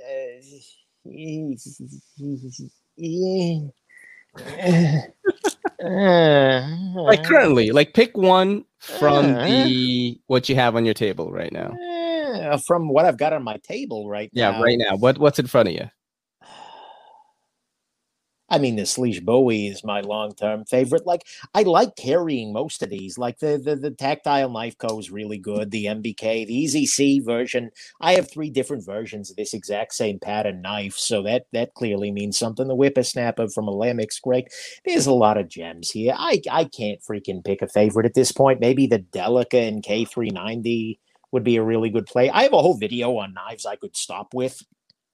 Uh, 5.84 6.62
like 6.96 7.24
currently, 7.24 7.72
like 7.72 7.94
pick 7.94 8.16
one 8.16 8.66
from 8.78 9.34
the 9.34 10.20
what 10.28 10.48
you 10.48 10.56
have 10.56 10.76
on 10.76 10.86
your 10.86 10.94
table 10.94 11.32
right 11.32 11.52
now. 11.52 11.76
Uh, 12.36 12.58
from 12.68 12.89
what 12.89 13.06
I've 13.06 13.18
got 13.18 13.34
on 13.34 13.44
my 13.44 13.58
table 13.58 14.08
right 14.10 14.30
yeah, 14.32 14.52
now. 14.52 14.58
Yeah, 14.58 14.64
right 14.64 14.78
now. 14.78 14.96
What 14.96 15.18
what's 15.18 15.39
in 15.39 15.48
front 15.48 15.70
of 15.70 15.76
you? 15.76 15.89
I 18.52 18.58
mean, 18.58 18.76
the 18.76 18.82
Slysz 18.82 19.24
Bowie 19.24 19.68
is 19.68 19.82
my 19.84 20.02
long 20.02 20.36
term 20.36 20.66
favorite. 20.66 21.06
Like, 21.06 21.26
I 21.54 21.64
like 21.64 21.95
carrying 21.95 22.52
most 22.52 22.84
of 22.84 22.89
these. 22.89 23.18
Like 23.18 23.39
the 23.39 23.58
the, 23.58 23.78
the 23.78 23.91
tactile 23.91 24.49
knife 24.49 24.78
co 24.78 24.99
is 24.99 25.10
really 25.10 25.38
good. 25.38 25.72
The 25.72 25.86
MBK, 25.86 26.45
the 26.45 26.66
EZC 26.66 27.26
version. 27.26 27.72
I 28.02 28.14
have 28.14 28.30
three 28.30 28.49
different 28.49 28.86
versions 28.86 29.32
of 29.32 29.38
this 29.38 29.54
exact 29.54 29.93
same 29.93 30.20
pattern 30.20 30.62
knife, 30.62 30.95
so 30.95 31.24
that 31.24 31.45
that 31.54 31.74
clearly 31.76 32.12
means 32.12 32.38
something. 32.38 32.68
The 32.68 32.76
Whippersnapper 32.76 33.47
from 33.47 33.68
Alemix, 33.68 34.22
great. 34.22 34.49
There's 34.86 35.08
a 35.08 35.14
lot 35.14 35.38
of 35.38 35.47
gems 35.47 35.89
here. 35.89 36.14
I 36.18 36.41
I 36.52 36.66
can't 36.66 37.02
freaking 37.02 37.45
pick 37.45 37.62
a 37.62 37.70
favorite 37.70 38.06
at 38.06 38.16
this 38.16 38.34
point. 38.34 38.60
Maybe 38.60 38.86
the 38.86 38.99
Delica 38.99 39.66
and 39.66 39.82
K390 39.82 40.99
would 41.32 41.45
be 41.45 41.56
a 41.56 41.64
really 41.64 41.89
good 41.89 42.06
play. 42.06 42.30
I 42.30 42.43
have 42.43 42.54
a 42.54 42.62
whole 42.62 42.78
video 42.78 43.16
on 43.18 43.34
knives 43.34 43.66
I 43.66 43.78
could 43.78 43.95
stop 43.95 44.34
with. 44.34 44.62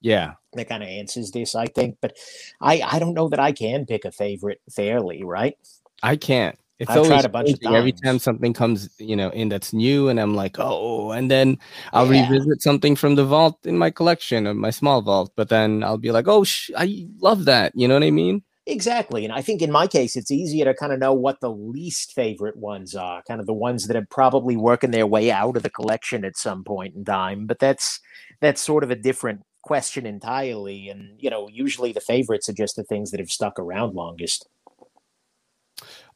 Yeah. 0.07 0.35
That 0.53 0.69
kind 0.69 0.83
of 0.83 0.89
answers 0.89 1.31
this, 1.31 1.53
I 1.53 1.65
think. 1.65 1.97
But 2.01 2.15
I, 2.61 2.81
I 2.81 2.99
don't 2.99 3.13
know 3.13 3.27
that 3.27 3.41
I 3.41 3.51
can 3.51 3.85
pick 3.85 4.05
a 4.05 4.11
favorite 4.11 4.61
fairly, 4.73 5.25
right? 5.25 5.57
I 6.01 6.15
can't. 6.15 6.57
It's 6.79 6.89
I've 6.89 6.97
always 6.99 7.25
a 7.25 7.29
bunch 7.29 7.49
of 7.49 7.59
times. 7.59 7.75
every 7.75 7.91
time 7.91 8.19
something 8.19 8.53
comes, 8.53 8.89
you 8.99 9.15
know, 9.15 9.29
in 9.31 9.49
that's 9.49 9.73
new, 9.73 10.09
and 10.09 10.19
I'm 10.19 10.35
like, 10.35 10.57
oh, 10.59 11.11
and 11.11 11.29
then 11.29 11.57
I'll 11.91 12.13
yeah. 12.13 12.29
revisit 12.29 12.61
something 12.61 12.95
from 12.95 13.15
the 13.15 13.25
vault 13.25 13.57
in 13.65 13.77
my 13.77 13.89
collection 13.89 14.45
of 14.45 14.55
my 14.55 14.69
small 14.69 15.01
vault, 15.01 15.33
but 15.35 15.49
then 15.49 15.83
I'll 15.83 15.97
be 15.97 16.11
like, 16.11 16.27
oh, 16.27 16.43
sh- 16.43 16.69
I 16.77 17.07
love 17.19 17.45
that. 17.45 17.73
You 17.75 17.87
know 17.87 17.95
what 17.95 18.03
I 18.03 18.11
mean? 18.11 18.43
Exactly. 18.67 19.25
And 19.25 19.33
I 19.33 19.41
think 19.41 19.61
in 19.61 19.71
my 19.71 19.87
case, 19.87 20.15
it's 20.15 20.29
easier 20.29 20.65
to 20.65 20.73
kind 20.73 20.93
of 20.93 20.99
know 20.99 21.13
what 21.13 21.41
the 21.41 21.51
least 21.51 22.13
favorite 22.13 22.57
ones 22.57 22.95
are, 22.95 23.23
kind 23.23 23.39
of 23.41 23.47
the 23.47 23.53
ones 23.53 23.87
that 23.87 23.97
are 23.97 24.07
probably 24.11 24.55
working 24.55 24.91
their 24.91 25.07
way 25.07 25.31
out 25.31 25.57
of 25.57 25.63
the 25.63 25.69
collection 25.69 26.23
at 26.23 26.37
some 26.37 26.63
point 26.63 26.93
in 26.95 27.03
time. 27.03 27.47
But 27.47 27.59
that's 27.59 27.99
that's 28.39 28.61
sort 28.61 28.83
of 28.83 28.91
a 28.91 28.95
different 28.95 29.41
question 29.67 30.05
entirely. 30.05 30.87
And, 30.87 31.17
you 31.19 31.29
know, 31.29 31.49
usually 31.49 31.91
the 31.91 31.99
favorites 31.99 32.47
are 32.47 32.53
just 32.53 32.77
the 32.77 32.85
things 32.85 33.11
that 33.11 33.19
have 33.19 33.29
stuck 33.29 33.59
around 33.59 33.93
longest. 33.95 34.47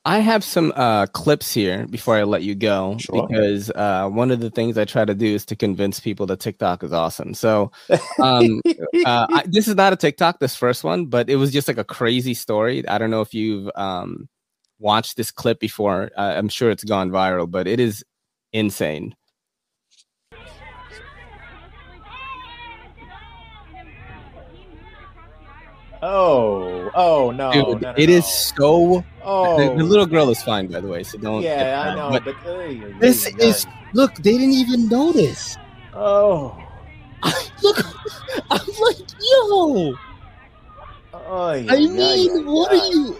I 0.05 0.19
have 0.19 0.43
some 0.43 0.73
uh, 0.75 1.05
clips 1.07 1.53
here 1.53 1.85
before 1.85 2.15
I 2.15 2.23
let 2.23 2.41
you 2.41 2.55
go 2.55 2.97
sure. 2.97 3.27
because 3.27 3.69
uh, 3.69 4.09
one 4.09 4.31
of 4.31 4.39
the 4.39 4.49
things 4.49 4.77
I 4.77 4.85
try 4.85 5.05
to 5.05 5.13
do 5.13 5.27
is 5.27 5.45
to 5.47 5.55
convince 5.55 5.99
people 5.99 6.25
that 6.27 6.39
TikTok 6.39 6.81
is 6.83 6.93
awesome. 6.93 7.35
So 7.35 7.71
um, 8.19 8.61
uh, 9.05 9.27
I, 9.29 9.43
this 9.45 9.67
is 9.67 9.75
not 9.75 9.93
a 9.93 9.97
TikTok, 9.97 10.39
this 10.39 10.55
first 10.55 10.83
one, 10.83 11.05
but 11.05 11.29
it 11.29 11.35
was 11.35 11.51
just 11.51 11.67
like 11.67 11.77
a 11.77 11.83
crazy 11.83 12.33
story. 12.33 12.87
I 12.87 12.97
don't 12.97 13.11
know 13.11 13.21
if 13.21 13.33
you've 13.33 13.69
um, 13.75 14.27
watched 14.79 15.17
this 15.17 15.29
clip 15.29 15.59
before. 15.59 16.09
I'm 16.17 16.49
sure 16.49 16.71
it's 16.71 16.85
gone 16.85 17.11
viral, 17.11 17.51
but 17.51 17.67
it 17.67 17.79
is 17.79 18.03
insane. 18.53 19.13
Oh, 26.03 26.89
oh 26.95 27.31
no, 27.31 27.51
Dude, 27.51 27.67
no, 27.67 27.73
no 27.73 27.93
it 27.95 28.09
no. 28.09 28.15
is 28.15 28.25
so. 28.25 29.05
Oh, 29.23 29.57
the, 29.57 29.75
the, 29.75 29.83
little 29.83 30.07
girl 30.07 30.31
is 30.31 30.41
fine, 30.41 30.65
by 30.67 30.81
the 30.81 30.87
way. 30.87 31.03
So 31.03 31.19
don't. 31.19 31.43
Yeah, 31.43 31.83
I 31.85 31.95
know, 31.95 32.09
but, 32.09 32.25
but 32.25 32.35
uh, 32.37 32.99
this 32.99 33.27
is 33.37 33.67
look. 33.93 34.15
They 34.15 34.33
didn't 34.33 34.55
even 34.55 34.87
notice. 34.87 35.57
Oh, 35.93 36.57
I, 37.23 37.33
look! 37.61 37.85
I'm 38.49 38.67
like, 38.81 38.97
yo. 39.19 39.93
Oh, 41.13 41.53
yeah, 41.53 41.71
I 41.71 41.77
mean, 41.77 41.95
yeah, 41.95 42.51
what 42.51 42.71
are 42.71 42.85
you? 42.87 43.15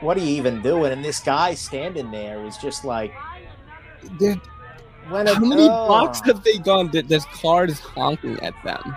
What 0.00 0.16
are 0.16 0.20
you 0.20 0.36
even 0.36 0.62
doing? 0.62 0.92
And 0.92 1.04
this 1.04 1.18
guy 1.18 1.54
standing 1.54 2.10
there 2.10 2.44
is 2.44 2.56
just 2.58 2.84
like, 2.84 3.12
Dude, 4.18 4.40
when 5.08 5.26
how 5.26 5.40
many 5.40 5.62
oh. 5.62 5.86
blocks 5.86 6.20
have 6.26 6.44
they 6.44 6.58
gone? 6.58 6.90
That 6.92 7.08
there's 7.08 7.24
cars 7.26 7.80
honking 7.80 8.38
at 8.40 8.54
them. 8.62 8.96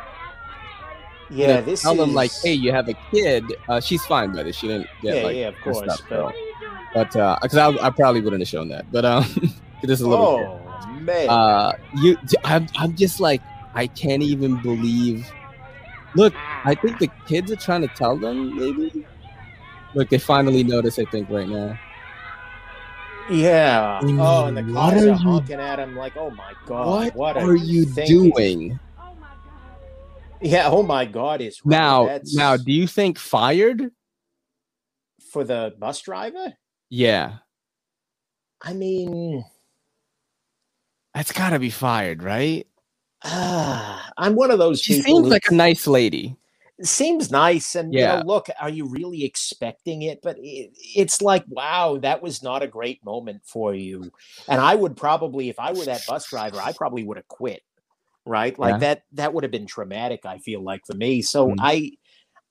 Yeah, 1.29 1.61
this 1.61 1.81
tell 1.81 1.93
is... 1.93 1.99
them 1.99 2.13
like, 2.13 2.31
hey, 2.43 2.53
you 2.53 2.71
have 2.71 2.87
a 2.87 2.93
kid. 3.11 3.43
Uh, 3.67 3.79
she's 3.79 4.05
fine 4.05 4.33
by 4.33 4.43
this. 4.43 4.55
She 4.55 4.67
didn't 4.67 4.87
get 5.01 5.17
yeah, 5.17 5.23
like 5.23 5.35
yeah, 5.35 5.47
of 5.49 5.55
course. 5.61 5.77
Stuff, 5.77 6.01
but 6.09 6.35
but 6.93 7.15
uh, 7.15 7.37
because 7.41 7.57
I, 7.57 7.69
I 7.85 7.89
probably 7.89 8.21
wouldn't 8.21 8.41
have 8.41 8.47
shown 8.47 8.69
that. 8.69 8.91
But 8.91 9.05
um, 9.05 9.23
this 9.83 9.99
is 9.99 10.01
a 10.01 10.09
little. 10.09 10.61
Oh 10.61 10.91
man. 10.99 11.29
Uh, 11.29 11.73
you, 12.01 12.17
I'm 12.43 12.67
I'm 12.77 12.95
just 12.95 13.19
like 13.19 13.41
I 13.73 13.87
can't 13.87 14.23
even 14.23 14.61
believe. 14.61 15.29
Look, 16.15 16.33
I 16.63 16.73
think 16.75 16.99
the 16.99 17.09
kids 17.27 17.51
are 17.51 17.57
trying 17.57 17.81
to 17.81 17.87
tell 17.89 18.17
them 18.17 18.57
maybe. 18.57 19.05
Look, 19.93 20.09
they 20.09 20.17
finally 20.17 20.63
notice. 20.63 20.97
I 20.99 21.05
think 21.05 21.29
right 21.29 21.47
now. 21.47 21.77
Yeah. 23.29 23.99
Oh, 24.01 24.45
and 24.45 24.55
the 24.55 24.63
cars 24.73 25.03
are, 25.03 25.11
are 25.11 25.13
honking 25.13 25.59
at 25.59 25.79
him 25.79 25.95
like, 25.97 26.15
"Oh 26.15 26.29
my 26.29 26.53
god, 26.65 27.13
what, 27.13 27.15
what 27.15 27.37
are 27.37 27.55
you 27.55 27.85
thinking? 27.85 28.31
doing?" 28.31 28.79
Yeah. 30.41 30.69
Oh 30.69 30.83
my 30.83 31.05
God. 31.05 31.41
Is 31.41 31.59
now 31.65 32.05
That's... 32.05 32.35
now? 32.35 32.57
Do 32.57 32.71
you 32.71 32.87
think 32.87 33.17
fired 33.17 33.91
for 35.31 35.43
the 35.43 35.73
bus 35.77 36.01
driver? 36.01 36.53
Yeah. 36.89 37.37
I 38.61 38.73
mean, 38.73 39.43
that's 41.13 41.31
got 41.31 41.51
to 41.51 41.59
be 41.59 41.69
fired, 41.69 42.23
right? 42.23 42.65
Uh, 43.23 43.99
I'm 44.17 44.35
one 44.35 44.51
of 44.51 44.59
those. 44.59 44.81
She 44.81 45.01
seems 45.01 45.27
like 45.27 45.45
a 45.49 45.53
nice 45.53 45.87
lady. 45.87 46.35
Seems 46.83 47.31
nice, 47.31 47.73
and 47.73 47.91
yeah. 47.91 48.17
You 48.17 48.19
know, 48.19 48.27
look, 48.27 48.47
are 48.61 48.69
you 48.69 48.85
really 48.85 49.23
expecting 49.23 50.03
it? 50.03 50.19
But 50.21 50.37
it, 50.39 50.71
it's 50.95 51.21
like, 51.21 51.43
wow, 51.47 51.97
that 52.03 52.21
was 52.21 52.43
not 52.43 52.61
a 52.61 52.67
great 52.67 53.03
moment 53.03 53.41
for 53.45 53.73
you. 53.73 54.11
And 54.47 54.61
I 54.61 54.75
would 54.75 54.95
probably, 54.95 55.49
if 55.49 55.59
I 55.59 55.71
were 55.71 55.85
that 55.85 56.05
bus 56.07 56.29
driver, 56.29 56.59
I 56.61 56.73
probably 56.73 57.03
would 57.03 57.17
have 57.17 57.27
quit 57.27 57.63
right? 58.27 58.57
Like 58.57 58.73
yeah. 58.73 58.79
that 58.79 59.03
that 59.13 59.33
would 59.33 59.43
have 59.43 59.51
been 59.51 59.65
traumatic. 59.65 60.25
I 60.25 60.37
feel 60.39 60.61
like 60.61 60.85
for 60.85 60.95
me. 60.95 61.21
So 61.21 61.49
mm-hmm. 61.49 61.59
I. 61.59 61.91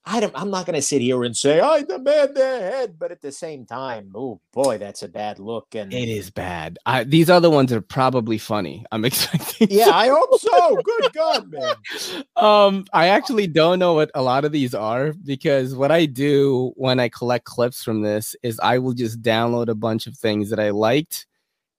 I 0.09 0.21
don't, 0.21 0.33
I'm 0.37 0.51
not 0.51 0.67
going 0.67 0.77
to 0.77 0.83
sit 0.83 1.03
here 1.03 1.25
and 1.25 1.37
say 1.37 1.59
I 1.59 1.83
demand 1.83 2.37
their 2.37 2.61
head, 2.61 2.95
but 2.97 3.11
at 3.11 3.21
the 3.21 3.33
same 3.33 3.67
time, 3.67 4.13
oh 4.15 4.41
boy, 4.53 4.79
that's 4.79 5.03
a 5.03 5.09
bad 5.09 5.41
look. 5.41 5.75
And 5.75 5.93
it 5.93 6.09
is 6.09 6.31
bad. 6.31 6.79
I, 6.87 7.03
these 7.03 7.29
other 7.29 7.51
ones 7.51 7.73
are 7.73 7.81
probably 7.81 8.39
funny. 8.39 8.85
I'm 8.93 9.05
expecting. 9.05 9.67
Yeah, 9.69 9.91
I 9.91 10.07
hope 10.07 10.39
so. 10.39 10.77
Good 10.77 11.13
God, 11.13 11.51
man. 11.51 11.75
Um, 12.37 12.85
I 12.93 13.09
actually 13.09 13.49
don't 13.49 13.81
know 13.81 13.95
what 13.95 14.13
a 14.15 14.23
lot 14.23 14.45
of 14.45 14.53
these 14.53 14.75
are 14.75 15.13
because 15.25 15.75
what 15.75 15.91
I 15.91 16.05
do 16.07 16.73
when 16.77 17.01
I 17.01 17.09
collect 17.09 17.47
clips 17.47 17.83
from 17.83 18.03
this 18.03 18.37
is 18.45 18.61
I 18.61 18.79
will 18.79 18.93
just 18.93 19.23
download 19.23 19.69
a 19.69 19.75
bunch 19.75 20.07
of 20.07 20.17
things 20.17 20.51
that 20.51 20.61
I 20.61 20.71
liked 20.71 21.27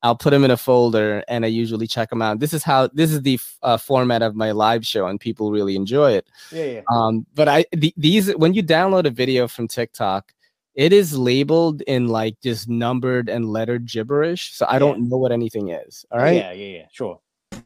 I'll 0.07 0.15
put 0.15 0.29
them 0.29 0.45
in 0.45 0.51
a 0.51 0.57
folder 0.57 1.21
and 1.27 1.43
I 1.43 1.49
usually 1.49 1.85
check 1.85 2.09
them 2.09 2.21
out. 2.21 2.39
This 2.39 2.53
is 2.53 2.63
how 2.63 2.87
this 2.93 3.11
is 3.11 3.23
the 3.23 3.37
uh, 3.61 3.75
format 3.75 4.21
of 4.21 4.37
my 4.37 4.51
live 4.51 4.87
show, 4.87 5.05
and 5.05 5.19
people 5.19 5.51
really 5.51 5.75
enjoy 5.75 6.13
it. 6.13 6.29
Yeah, 6.49 6.63
yeah. 6.63 6.81
Um, 6.89 7.25
but 7.35 7.49
I 7.49 7.65
the, 7.73 7.93
these 7.97 8.33
when 8.37 8.53
you 8.53 8.63
download 8.63 9.05
a 9.05 9.09
video 9.09 9.49
from 9.49 9.67
TikTok, 9.67 10.31
it 10.75 10.93
is 10.93 11.17
labeled 11.17 11.81
in 11.81 12.07
like 12.07 12.39
just 12.41 12.69
numbered 12.69 13.27
and 13.27 13.49
lettered 13.49 13.85
gibberish, 13.85 14.53
so 14.53 14.65
I 14.65 14.75
yeah. 14.75 14.79
don't 14.79 15.09
know 15.09 15.17
what 15.17 15.33
anything 15.33 15.71
is. 15.71 16.05
All 16.09 16.19
right. 16.19 16.37
Yeah, 16.37 16.53
yeah, 16.53 16.77
yeah. 16.77 16.85
Sure. 16.93 17.19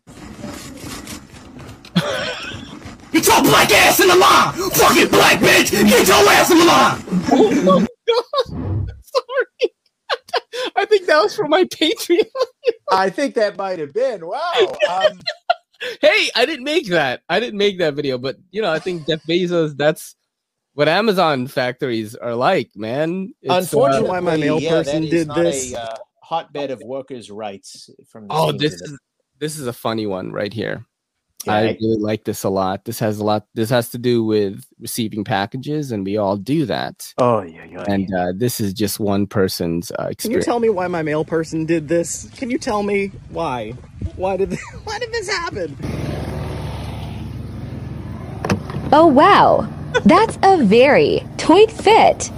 Get 3.12 3.28
your 3.28 3.44
black 3.44 3.70
ass 3.72 4.00
in 4.00 4.08
the 4.08 4.16
line! 4.16 4.54
Fucking 4.72 5.10
black 5.10 5.38
bitch! 5.40 5.70
Get 5.70 6.08
your 6.08 6.18
ass 6.32 6.50
in 6.50 6.58
the 6.58 6.66
line! 6.66 7.04
Oh 7.34 7.52
my 7.52 7.86
god! 8.08 8.92
Sorry. 9.04 9.74
I 10.76 10.86
think 10.86 11.08
that 11.08 11.22
was 11.22 11.36
for 11.36 11.48
my 11.48 11.64
Patreon. 11.66 12.26
I 12.92 13.10
think 13.10 13.36
that 13.36 13.58
might 13.58 13.80
have 13.80 13.94
been. 13.94 14.26
Wow. 14.26 14.76
Um, 14.90 15.20
hey, 16.02 16.30
I 16.36 16.46
didn't 16.46 16.66
make 16.66 16.88
that. 16.88 17.22
I 17.30 17.40
didn't 17.40 17.58
make 17.58 17.80
that 17.80 17.94
video, 17.94 18.18
but 18.18 18.38
you 18.52 18.62
know, 18.62 18.72
I 18.72 18.80
think 18.80 19.08
Jeff 19.08 19.22
Bezos. 19.24 19.76
That's 19.76 20.16
what 20.74 20.88
Amazon 20.88 21.48
factories 21.48 22.16
are 22.16 22.36
like, 22.36 22.72
man. 22.76 23.34
It's, 23.42 23.52
uh, 23.52 23.58
Unfortunately, 23.58 24.10
uh, 24.10 24.22
my 24.22 24.38
mail 24.38 24.60
yeah, 24.60 24.70
person 24.70 25.04
did 25.04 25.30
this. 25.30 25.74
A, 25.74 25.82
uh, 25.82 25.96
hotbed 26.22 26.72
of 26.72 26.82
workers' 26.82 27.30
rights 27.30 27.90
from. 28.08 28.28
oh, 28.30 28.52
this 28.52 28.74
is 28.74 28.98
this 29.40 29.58
is 29.58 29.68
a 29.68 29.74
funny 29.74 30.06
one 30.06 30.32
right 30.32 30.54
here. 30.54 30.86
Yeah, 31.46 31.54
I 31.54 31.62
really 31.82 31.98
like 31.98 32.24
this 32.24 32.44
a 32.44 32.50
lot. 32.50 32.86
This 32.86 33.00
has 33.00 33.20
a 33.20 33.24
lot. 33.24 33.46
This 33.54 33.70
has 33.70 33.90
to 33.90 33.98
do 33.98 34.24
with 34.24 34.64
receiving 34.80 35.24
packages, 35.24 35.92
and 35.92 36.06
we 36.06 36.18
all 36.18 36.38
do 36.38 36.66
that. 36.66 37.14
Oh 37.18 37.42
yeah, 37.42 37.66
yeah. 37.66 37.84
And 37.88 38.14
uh, 38.14 38.34
this 38.36 38.60
is 38.60 38.74
just 38.74 39.00
one 39.00 39.28
person's 39.28 39.92
uh, 39.92 40.08
experience. 40.10 40.22
Can 40.22 40.32
you 40.34 40.42
tell 40.42 40.60
me 40.60 40.70
why 40.70 40.88
my 40.88 41.02
mail 41.02 41.26
person 41.26 41.66
did 41.66 41.88
this? 41.88 42.30
Can 42.36 42.50
you 42.50 42.58
tell 42.58 42.84
me 42.84 43.12
why? 43.30 43.72
Why 44.16 44.38
did 44.38 44.58
why 44.84 45.00
did 45.00 45.12
this 45.12 45.30
happen? 45.30 45.78
Oh 48.94 49.08
wow, 49.08 49.68
that's 50.06 50.38
a 50.44 50.64
very 50.64 51.26
tight 51.38 51.72
fit. 51.72 52.32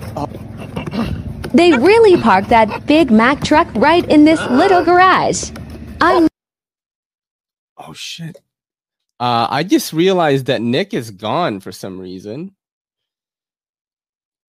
They 1.53 1.71
really 1.73 2.19
parked 2.19 2.49
that 2.49 2.87
Big 2.87 3.11
Mack 3.11 3.43
truck 3.43 3.67
right 3.75 4.03
in 4.09 4.25
this 4.25 4.41
little 4.49 4.83
garage. 4.83 5.51
I'm 6.01 6.27
Oh 7.77 7.93
shit. 7.93 8.41
Uh, 9.20 9.47
I 9.49 9.64
just 9.64 9.93
realized 9.93 10.47
that 10.47 10.61
Nick 10.61 10.93
is 10.93 11.11
gone 11.11 11.59
for 11.59 11.72
some 11.72 11.99
reason. 11.99 12.55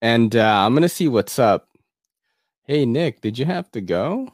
And 0.02 0.34
uh, 0.36 0.64
I'm 0.66 0.74
gonna 0.74 0.88
see 0.88 1.08
what's 1.08 1.38
up. 1.38 1.68
Hey 2.64 2.84
Nick, 2.86 3.20
did 3.20 3.38
you 3.38 3.44
have 3.46 3.70
to 3.72 3.80
go? 3.80 4.28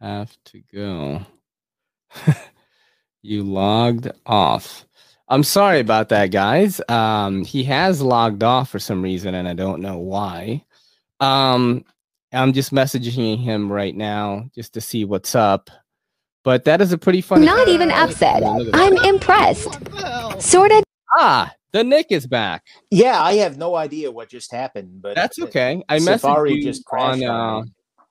Have 0.00 0.36
to 0.46 0.62
go. 0.72 1.20
you 3.22 3.42
logged 3.42 4.10
off. 4.26 4.84
I'm 5.28 5.42
sorry 5.42 5.80
about 5.80 6.08
that, 6.10 6.30
guys. 6.30 6.80
Um, 6.88 7.44
he 7.44 7.64
has 7.64 8.00
logged 8.00 8.42
off 8.42 8.70
for 8.70 8.78
some 8.78 9.02
reason, 9.02 9.34
and 9.34 9.48
I 9.48 9.54
don't 9.54 9.82
know 9.82 9.98
why. 9.98 10.64
Um, 11.20 11.84
I'm 12.32 12.52
just 12.52 12.72
messaging 12.72 13.38
him 13.42 13.72
right 13.72 13.94
now 13.94 14.48
just 14.54 14.74
to 14.74 14.80
see 14.80 15.04
what's 15.04 15.34
up. 15.34 15.70
But 16.46 16.64
that 16.66 16.80
is 16.80 16.92
a 16.92 16.98
pretty 16.98 17.22
funny. 17.22 17.44
not 17.44 17.66
even 17.66 17.90
upset. 17.90 18.40
I'm 18.72 18.96
impressed. 18.98 19.80
Sorta 20.40 20.80
Ah, 21.18 21.52
the 21.72 21.82
Nick 21.82 22.06
is 22.10 22.28
back. 22.28 22.62
Yeah, 22.88 23.20
I 23.20 23.34
have 23.34 23.58
no 23.58 23.74
idea 23.74 24.12
what 24.12 24.28
just 24.28 24.52
happened, 24.52 25.02
but 25.02 25.16
That's 25.16 25.40
okay. 25.40 25.82
I 25.88 25.98
messaged 25.98 26.20
Safari 26.20 26.54
you 26.54 26.62
just 26.62 26.84
crashed 26.84 27.24
on. 27.24 27.28
on 27.28 27.72
Uh, 27.98 28.02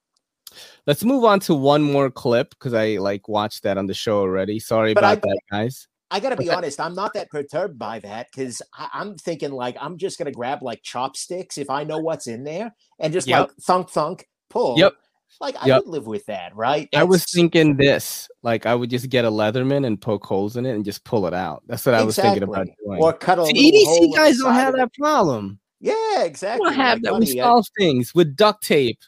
let's 0.85 1.05
move 1.05 1.23
on 1.23 1.39
to 1.41 1.55
one 1.55 1.81
more 1.81 2.11
clip 2.11 2.49
because 2.49 2.73
I 2.73 2.97
like 2.97 3.29
watched 3.29 3.63
that 3.63 3.77
on 3.77 3.85
the 3.85 3.93
show 3.93 4.19
already. 4.19 4.59
Sorry 4.59 4.93
But 4.93 5.05
about 5.05 5.17
I- 5.19 5.21
that, 5.29 5.39
guys. 5.49 5.87
I 6.11 6.19
gotta 6.19 6.35
be 6.35 6.49
honest, 6.49 6.81
I'm 6.81 6.93
not 6.93 7.13
that 7.13 7.29
perturbed 7.29 7.79
by 7.79 7.99
that 7.99 8.27
because 8.35 8.61
I'm 8.77 9.15
thinking 9.15 9.51
like 9.53 9.77
I'm 9.79 9.97
just 9.97 10.17
gonna 10.17 10.31
grab 10.31 10.61
like 10.61 10.83
chopsticks 10.83 11.57
if 11.57 11.69
I 11.69 11.85
know 11.85 11.99
what's 11.99 12.27
in 12.27 12.43
there 12.43 12.75
and 12.99 13.13
just 13.13 13.27
Yep. 13.27 13.39
like 13.39 13.51
thunk 13.61 13.89
thunk 13.91 14.27
pull. 14.49 14.77
Yep. 14.77 14.93
Like 15.41 15.55
I 15.61 15.67
Yep. 15.67 15.83
would 15.85 15.91
live 15.91 16.07
with 16.07 16.25
that, 16.27 16.55
right? 16.55 16.87
I 16.95 17.03
was 17.03 17.25
thinking 17.25 17.75
this, 17.77 18.27
like 18.43 18.65
I 18.65 18.73
would 18.75 18.89
just 18.89 19.09
get 19.09 19.25
a 19.25 19.29
Leatherman 19.29 19.85
and 19.85 19.99
poke 20.01 20.25
holes 20.25 20.55
in 20.57 20.65
it 20.65 20.73
and 20.75 20.85
just 20.85 21.03
pull 21.03 21.27
it 21.27 21.33
out. 21.33 21.63
That's 21.67 21.85
what 21.85 21.95
I 21.95 22.03
was 22.03 22.15
thinking 22.15 22.43
about 22.43 22.61
Exactly. 22.63 22.85
doing. 22.85 23.01
Or 23.03 23.13
cut 23.13 23.39
a 23.39 23.45
See, 23.45 23.53
little 23.53 23.85
hole 23.85 24.13
EDC 24.13 24.15
guys 24.15 24.37
don't 24.37 24.53
have 24.53 24.75
that 24.75 24.93
problem. 24.93 25.59
Yeah, 25.81 25.93
We 26.19 26.23
exactly. 26.25 26.65
don't 26.65 26.75
have 26.75 26.95
Like, 26.97 27.01
that. 27.03 27.13
We 27.13 27.19
buddy, 27.25 27.41
I- 27.41 27.61
things 27.77 28.15
with 28.15 28.35
duct 28.35 28.63
tape 28.63 28.99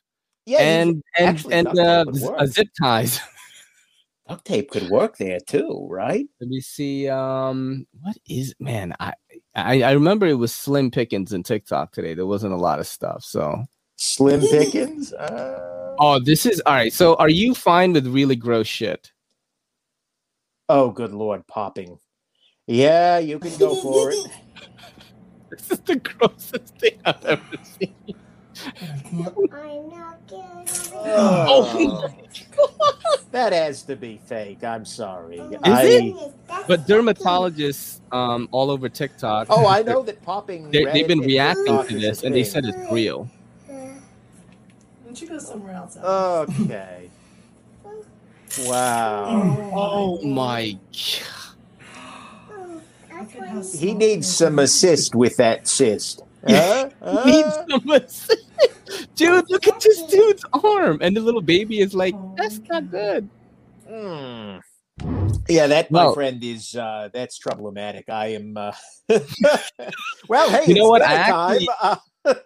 yeah, 0.46 0.60
and 0.60 1.02
and 1.18 1.46
and 1.52 1.68
uh, 1.80 2.06
uh, 2.38 2.46
zip 2.46 2.68
ties. 2.82 3.20
duct 4.28 4.46
tape 4.46 4.70
could 4.72 4.90
work 4.90 5.18
there 5.18 5.40
too, 5.40 5.88
right? 5.90 6.26
Let 6.42 6.50
me 6.50 6.60
see. 6.62 7.08
Um, 7.10 7.88
what 8.02 8.18
is 8.30 8.54
man? 8.60 8.94
I, 9.00 9.14
I 9.56 9.82
I 9.84 9.92
remember 9.92 10.26
it 10.26 10.34
was 10.36 10.54
Slim 10.54 10.92
Pickens 10.92 11.32
in 11.34 11.44
TikTok 11.44 11.94
today. 11.94 12.14
There 12.14 12.26
wasn't 12.28 12.54
a 12.54 12.58
lot 12.58 12.80
of 12.80 12.88
stuff. 12.88 13.24
So 13.24 13.64
Slim 13.96 14.42
Pickens. 14.52 15.14
Uh, 15.14 15.77
oh, 16.00 16.20
this 16.20 16.46
is 16.46 16.62
all 16.66 16.74
right. 16.74 16.94
So 16.94 17.16
are 17.16 17.30
you 17.30 17.54
fine 17.54 17.94
with 17.94 18.08
really 18.08 18.36
gross 18.36 18.68
shit? 18.68 19.12
oh, 20.70 20.92
good 20.92 21.14
lord, 21.14 21.46
popping. 21.48 22.00
Yeah, 22.66 23.20
you 23.20 23.40
can 23.40 23.56
go 23.58 23.76
for 23.82 24.12
it. 24.12 24.28
This 25.50 25.72
is 25.72 25.80
the 25.80 25.96
grossest 25.96 26.78
thing 26.78 27.00
I've 27.06 27.24
ever 27.24 27.42
seen. 27.64 27.96
Oh, 30.94 32.04
that 33.32 33.54
has 33.54 33.84
to 33.84 33.96
be 33.96 34.20
fake. 34.26 34.66
I'm 34.66 34.84
sorry. 34.84 35.38
Is 35.38 35.60
it? 35.64 36.34
But 36.68 36.86
dermatologists 36.86 38.02
um 38.12 38.50
all 38.52 38.70
over 38.70 38.90
TikTok. 38.90 39.48
Oh, 39.50 39.68
I 39.68 39.84
know 39.84 40.04
that 40.04 40.22
popping. 40.22 40.70
They, 40.70 40.84
red 40.84 40.94
they've 40.94 41.08
been 41.08 41.22
reacting 41.22 41.82
to 41.88 41.98
this, 41.98 42.24
and 42.24 42.36
they 42.36 42.44
said 42.44 42.66
it's 42.66 42.92
real. 42.92 43.30
Why 45.18 45.26
don't 45.26 45.30
you 45.34 45.40
go 45.40 45.44
somewhere 45.44 45.74
else? 45.74 45.98
Okay. 45.98 47.10
Wow. 48.70 49.72
Oh 49.74 50.22
my! 50.24 50.78
God. 53.10 53.64
He 53.74 53.94
needs 53.96 54.28
some 54.28 54.60
assist 54.60 55.16
with 55.16 55.38
that 55.38 55.68
cyst. 55.68 56.22
Huh? 56.48 56.90
He 57.26 57.32
needs 57.32 57.56
some 57.68 57.90
assist. 57.90 58.46
Dude, 59.16 59.50
look 59.50 59.68
at 59.68 59.80
this 59.82 60.04
dude's 60.04 60.46
arm, 60.54 61.00
and 61.02 61.18
the 61.18 61.22
little 61.22 61.42
baby 61.42 61.80
is 61.80 61.96
like, 61.96 62.14
"That's 62.36 62.60
not 62.70 62.92
good." 62.92 63.28
Hmm. 63.90 64.58
Yeah, 65.50 65.66
that 65.68 65.90
my 65.90 66.06
Well- 66.06 66.14
friend 66.14 66.44
is 66.44 66.76
uh 66.76 67.10
that's 67.12 67.40
problematic. 67.40 68.08
I 68.10 68.28
am 68.34 68.56
uh 68.58 68.72
well 70.30 70.50
hey 70.52 70.64
You 70.68 70.76
know 70.76 70.82
it's 70.84 70.90
what? 70.90 71.00
dinner 71.02 71.12
I 71.14 71.28
time. 71.30 71.52
actually- 71.56 71.68
Uh, 71.82 71.96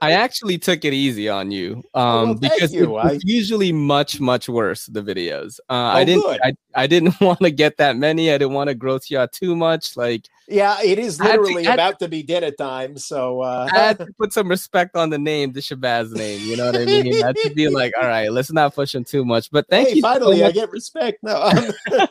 I 0.01 0.11
actually 0.13 0.57
took 0.57 0.83
it 0.85 0.93
easy 0.93 1.29
on 1.29 1.51
you, 1.51 1.83
um, 1.93 2.03
Oh, 2.03 2.23
well, 2.25 2.33
because 2.35 2.73
you. 2.73 2.99
it's 2.99 3.23
usually 3.23 3.71
much, 3.71 4.19
much 4.19 4.49
worse. 4.49 4.85
The 4.87 5.01
videos, 5.01 5.59
uh, 5.69 5.73
I 5.73 6.01
Oh, 6.01 6.05
didn't, 6.05 6.23
good. 6.23 6.39
I, 6.43 6.53
I 6.75 6.87
didn't 6.87 7.19
want 7.21 7.39
to 7.39 7.51
get 7.51 7.77
that 7.77 7.97
many. 7.97 8.29
I 8.31 8.37
didn't 8.37 8.53
want 8.53 8.69
to 8.69 8.75
gross 8.75 9.09
you 9.09 9.17
out 9.19 9.31
too 9.31 9.55
much. 9.55 9.95
Like, 9.97 10.27
yeah, 10.47 10.81
it 10.83 10.99
is 10.99 11.19
I 11.19 11.25
had 11.25 11.31
to- 11.35 11.41
literally 11.41 11.65
about 11.65 11.99
to 11.99 12.07
be 12.07 12.23
dinner 12.23 12.51
time, 12.51 12.97
so 12.97 13.41
uh 13.41 13.69
I 13.73 13.77
had 13.79 13.97
to 13.99 14.07
put 14.19 14.33
some 14.33 14.49
respect 14.49 14.95
on 14.95 15.09
the 15.09 15.17
name, 15.19 15.53
the 15.53 15.61
Shabazz 15.61 16.11
name. 16.13 16.41
You 16.41 16.57
know 16.57 16.65
what 16.65 16.75
I 16.75 16.85
mean? 16.85 17.23
I 17.23 17.27
had 17.27 17.35
to 17.37 17.53
be 17.55 17.69
like, 17.69 17.93
all 18.01 18.07
right, 18.07 18.31
let's 18.31 18.51
not 18.51 18.75
push 18.75 18.93
him 18.95 19.03
too 19.03 19.23
much. 19.23 19.49
But 19.51 19.67
thank 19.69 19.89
hey, 19.89 19.95
you, 19.95 20.01
finally 20.01 20.39
so 20.39 20.45
I 20.47 20.51
get 20.51 20.71
respect. 20.71 21.19
No, 21.23 21.41
um, 21.41 21.71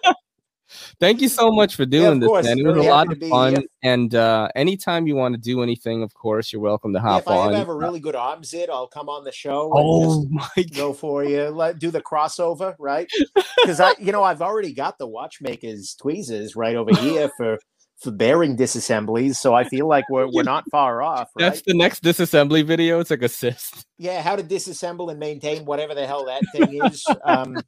thank 0.99 1.21
you 1.21 1.29
so 1.29 1.51
much 1.51 1.77
for 1.77 1.85
doing 1.85 2.15
of 2.15 2.21
this, 2.21 2.29
course. 2.29 2.47
man. 2.47 2.59
It 2.59 2.67
was 2.67 2.77
a 2.77 2.89
lot 2.89 3.13
of 3.13 3.19
fun. 3.19 3.57
here. 3.57 3.65
And 3.83 4.15
uh, 4.15 4.49
anytime 4.55 5.07
you 5.07 5.17
want 5.17 5.35
to 5.35 5.41
do 5.41 5.63
anything, 5.63 6.03
of 6.03 6.15
course, 6.15 6.53
you're 6.53 6.63
welcome 6.63 6.93
to 6.93 7.01
hop 7.01 7.27
on. 7.27 7.51
if 7.51 7.57
I 7.57 7.59
have 7.59 7.69
a 7.69 7.75
really 7.75 8.01
good 8.01 8.17
zit, 8.45 8.71
I'll 8.71 8.87
come 8.87 9.09
on 9.09 9.25
the 9.25 9.33
show 9.33 9.71
oh 9.75 10.27
my 10.31 10.49
go 10.75 10.93
for 10.93 11.25
you. 11.25 11.49
Let 11.49 11.79
do 11.79 11.91
the 11.91 12.03
crossover, 12.03 12.75
right? 12.79 13.11
Because 13.61 13.81
I, 13.81 13.95
you 13.99 14.11
know, 14.11 14.23
I've 14.23 14.41
already 14.41 14.73
got 14.73 14.97
the 14.97 15.07
watchmakers 15.07 15.95
tweezers 15.95 16.57
right 16.57 16.77
over 16.77 16.95
here 16.97 17.31
for 17.37 17.59
for 17.99 18.11
bearing 18.11 18.57
disassemblies, 18.57 19.37
so 19.37 19.55
I 19.55 19.65
feel 19.65 19.87
like 19.87 20.09
we're 20.09 20.27
we're 20.33 20.43
not 20.43 20.65
far 20.71 21.03
off, 21.03 21.29
right? 21.37 21.45
That's 21.45 21.63
the 21.67 21.75
next 21.75 22.03
disassembly 22.03 22.65
video. 22.65 23.01
It's 23.01 23.11
like 23.11 23.23
assist. 23.23 23.85
yeah, 23.99 24.23
how 24.23 24.37
to 24.37 24.43
disassemble 24.43 25.11
and 25.11 25.21
maintain 25.21 25.67
whatever 25.67 25.95
the 25.95 26.07
hell 26.07 26.25
that 26.25 26.43
thing 26.53 26.83
is. 26.83 27.05
Um, 27.25 27.59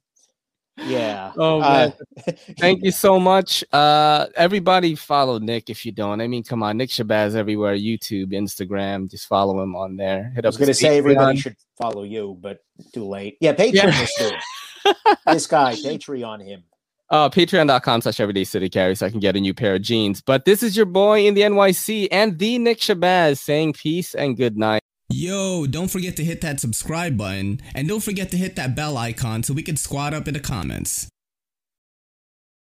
yeah. 0.77 1.31
Oh 1.37 1.61
Uh. 1.61 1.91
Thank 2.59 2.83
you 2.83 2.91
so 2.91 3.19
much. 3.19 3.63
Uh 3.71 4.27
everybody 4.35 4.95
follow 4.95 5.37
Nick 5.37 5.69
if 5.69 5.85
you 5.85 5.91
don't. 5.91 6.21
I 6.21 6.27
mean, 6.27 6.43
come 6.43 6.63
on, 6.63 6.77
Nick 6.77 6.89
Shabazz 6.89 7.35
everywhere, 7.35 7.75
YouTube, 7.75 8.31
Instagram. 8.31 9.09
Just 9.09 9.27
follow 9.27 9.61
him 9.61 9.75
on 9.75 9.97
there. 9.97 10.31
Hit 10.35 10.45
I 10.45 10.47
up 10.47 10.51
was 10.51 10.57
going 10.57 10.67
to 10.67 10.71
his 10.71 10.79
say 10.79 10.97
everybody 10.97 11.37
should 11.37 11.55
follow 11.77 12.03
you, 12.03 12.37
but 12.41 12.59
too 12.93 13.05
late. 13.05 13.37
Yeah, 13.39 13.53
Patreon 13.53 14.41
Yeah. 14.85 14.93
this 15.33 15.47
guy, 15.47 15.75
Patreon 15.75 16.43
him. 16.43 16.63
uh 17.09 17.29
patreon.com 17.29 18.01
slash 18.01 18.19
everyday 18.19 18.43
city 18.43 18.69
carry 18.69 18.95
so 18.95 19.05
I 19.05 19.09
can 19.09 19.19
get 19.19 19.35
a 19.35 19.39
new 19.39 19.53
pair 19.53 19.75
of 19.75 19.81
jeans. 19.81 20.21
But 20.21 20.45
this 20.45 20.63
is 20.63 20.75
your 20.75 20.87
boy 20.87 21.25
in 21.25 21.35
the 21.35 21.41
NYC 21.41 22.07
and 22.11 22.39
the 22.39 22.57
Nick 22.57 22.79
Shabazz 22.79 23.37
saying 23.37 23.73
peace 23.73 24.15
and 24.15 24.35
good 24.35 24.57
night. 24.57 24.81
Yo, 25.15 25.67
don't 25.67 25.91
forget 25.91 26.17
to 26.17 26.23
hit 26.23 26.41
that 26.41 26.59
subscribe 26.59 27.15
button 27.15 27.61
and 27.75 27.87
don't 27.87 28.03
forget 28.03 28.31
to 28.31 28.37
hit 28.37 28.55
that 28.55 28.75
bell 28.75 28.97
icon 28.97 29.43
so 29.43 29.53
we 29.53 29.61
can 29.61 29.77
squad 29.77 30.11
up 30.11 30.27
in 30.27 30.33
the 30.33 30.39
comments. 30.39 31.07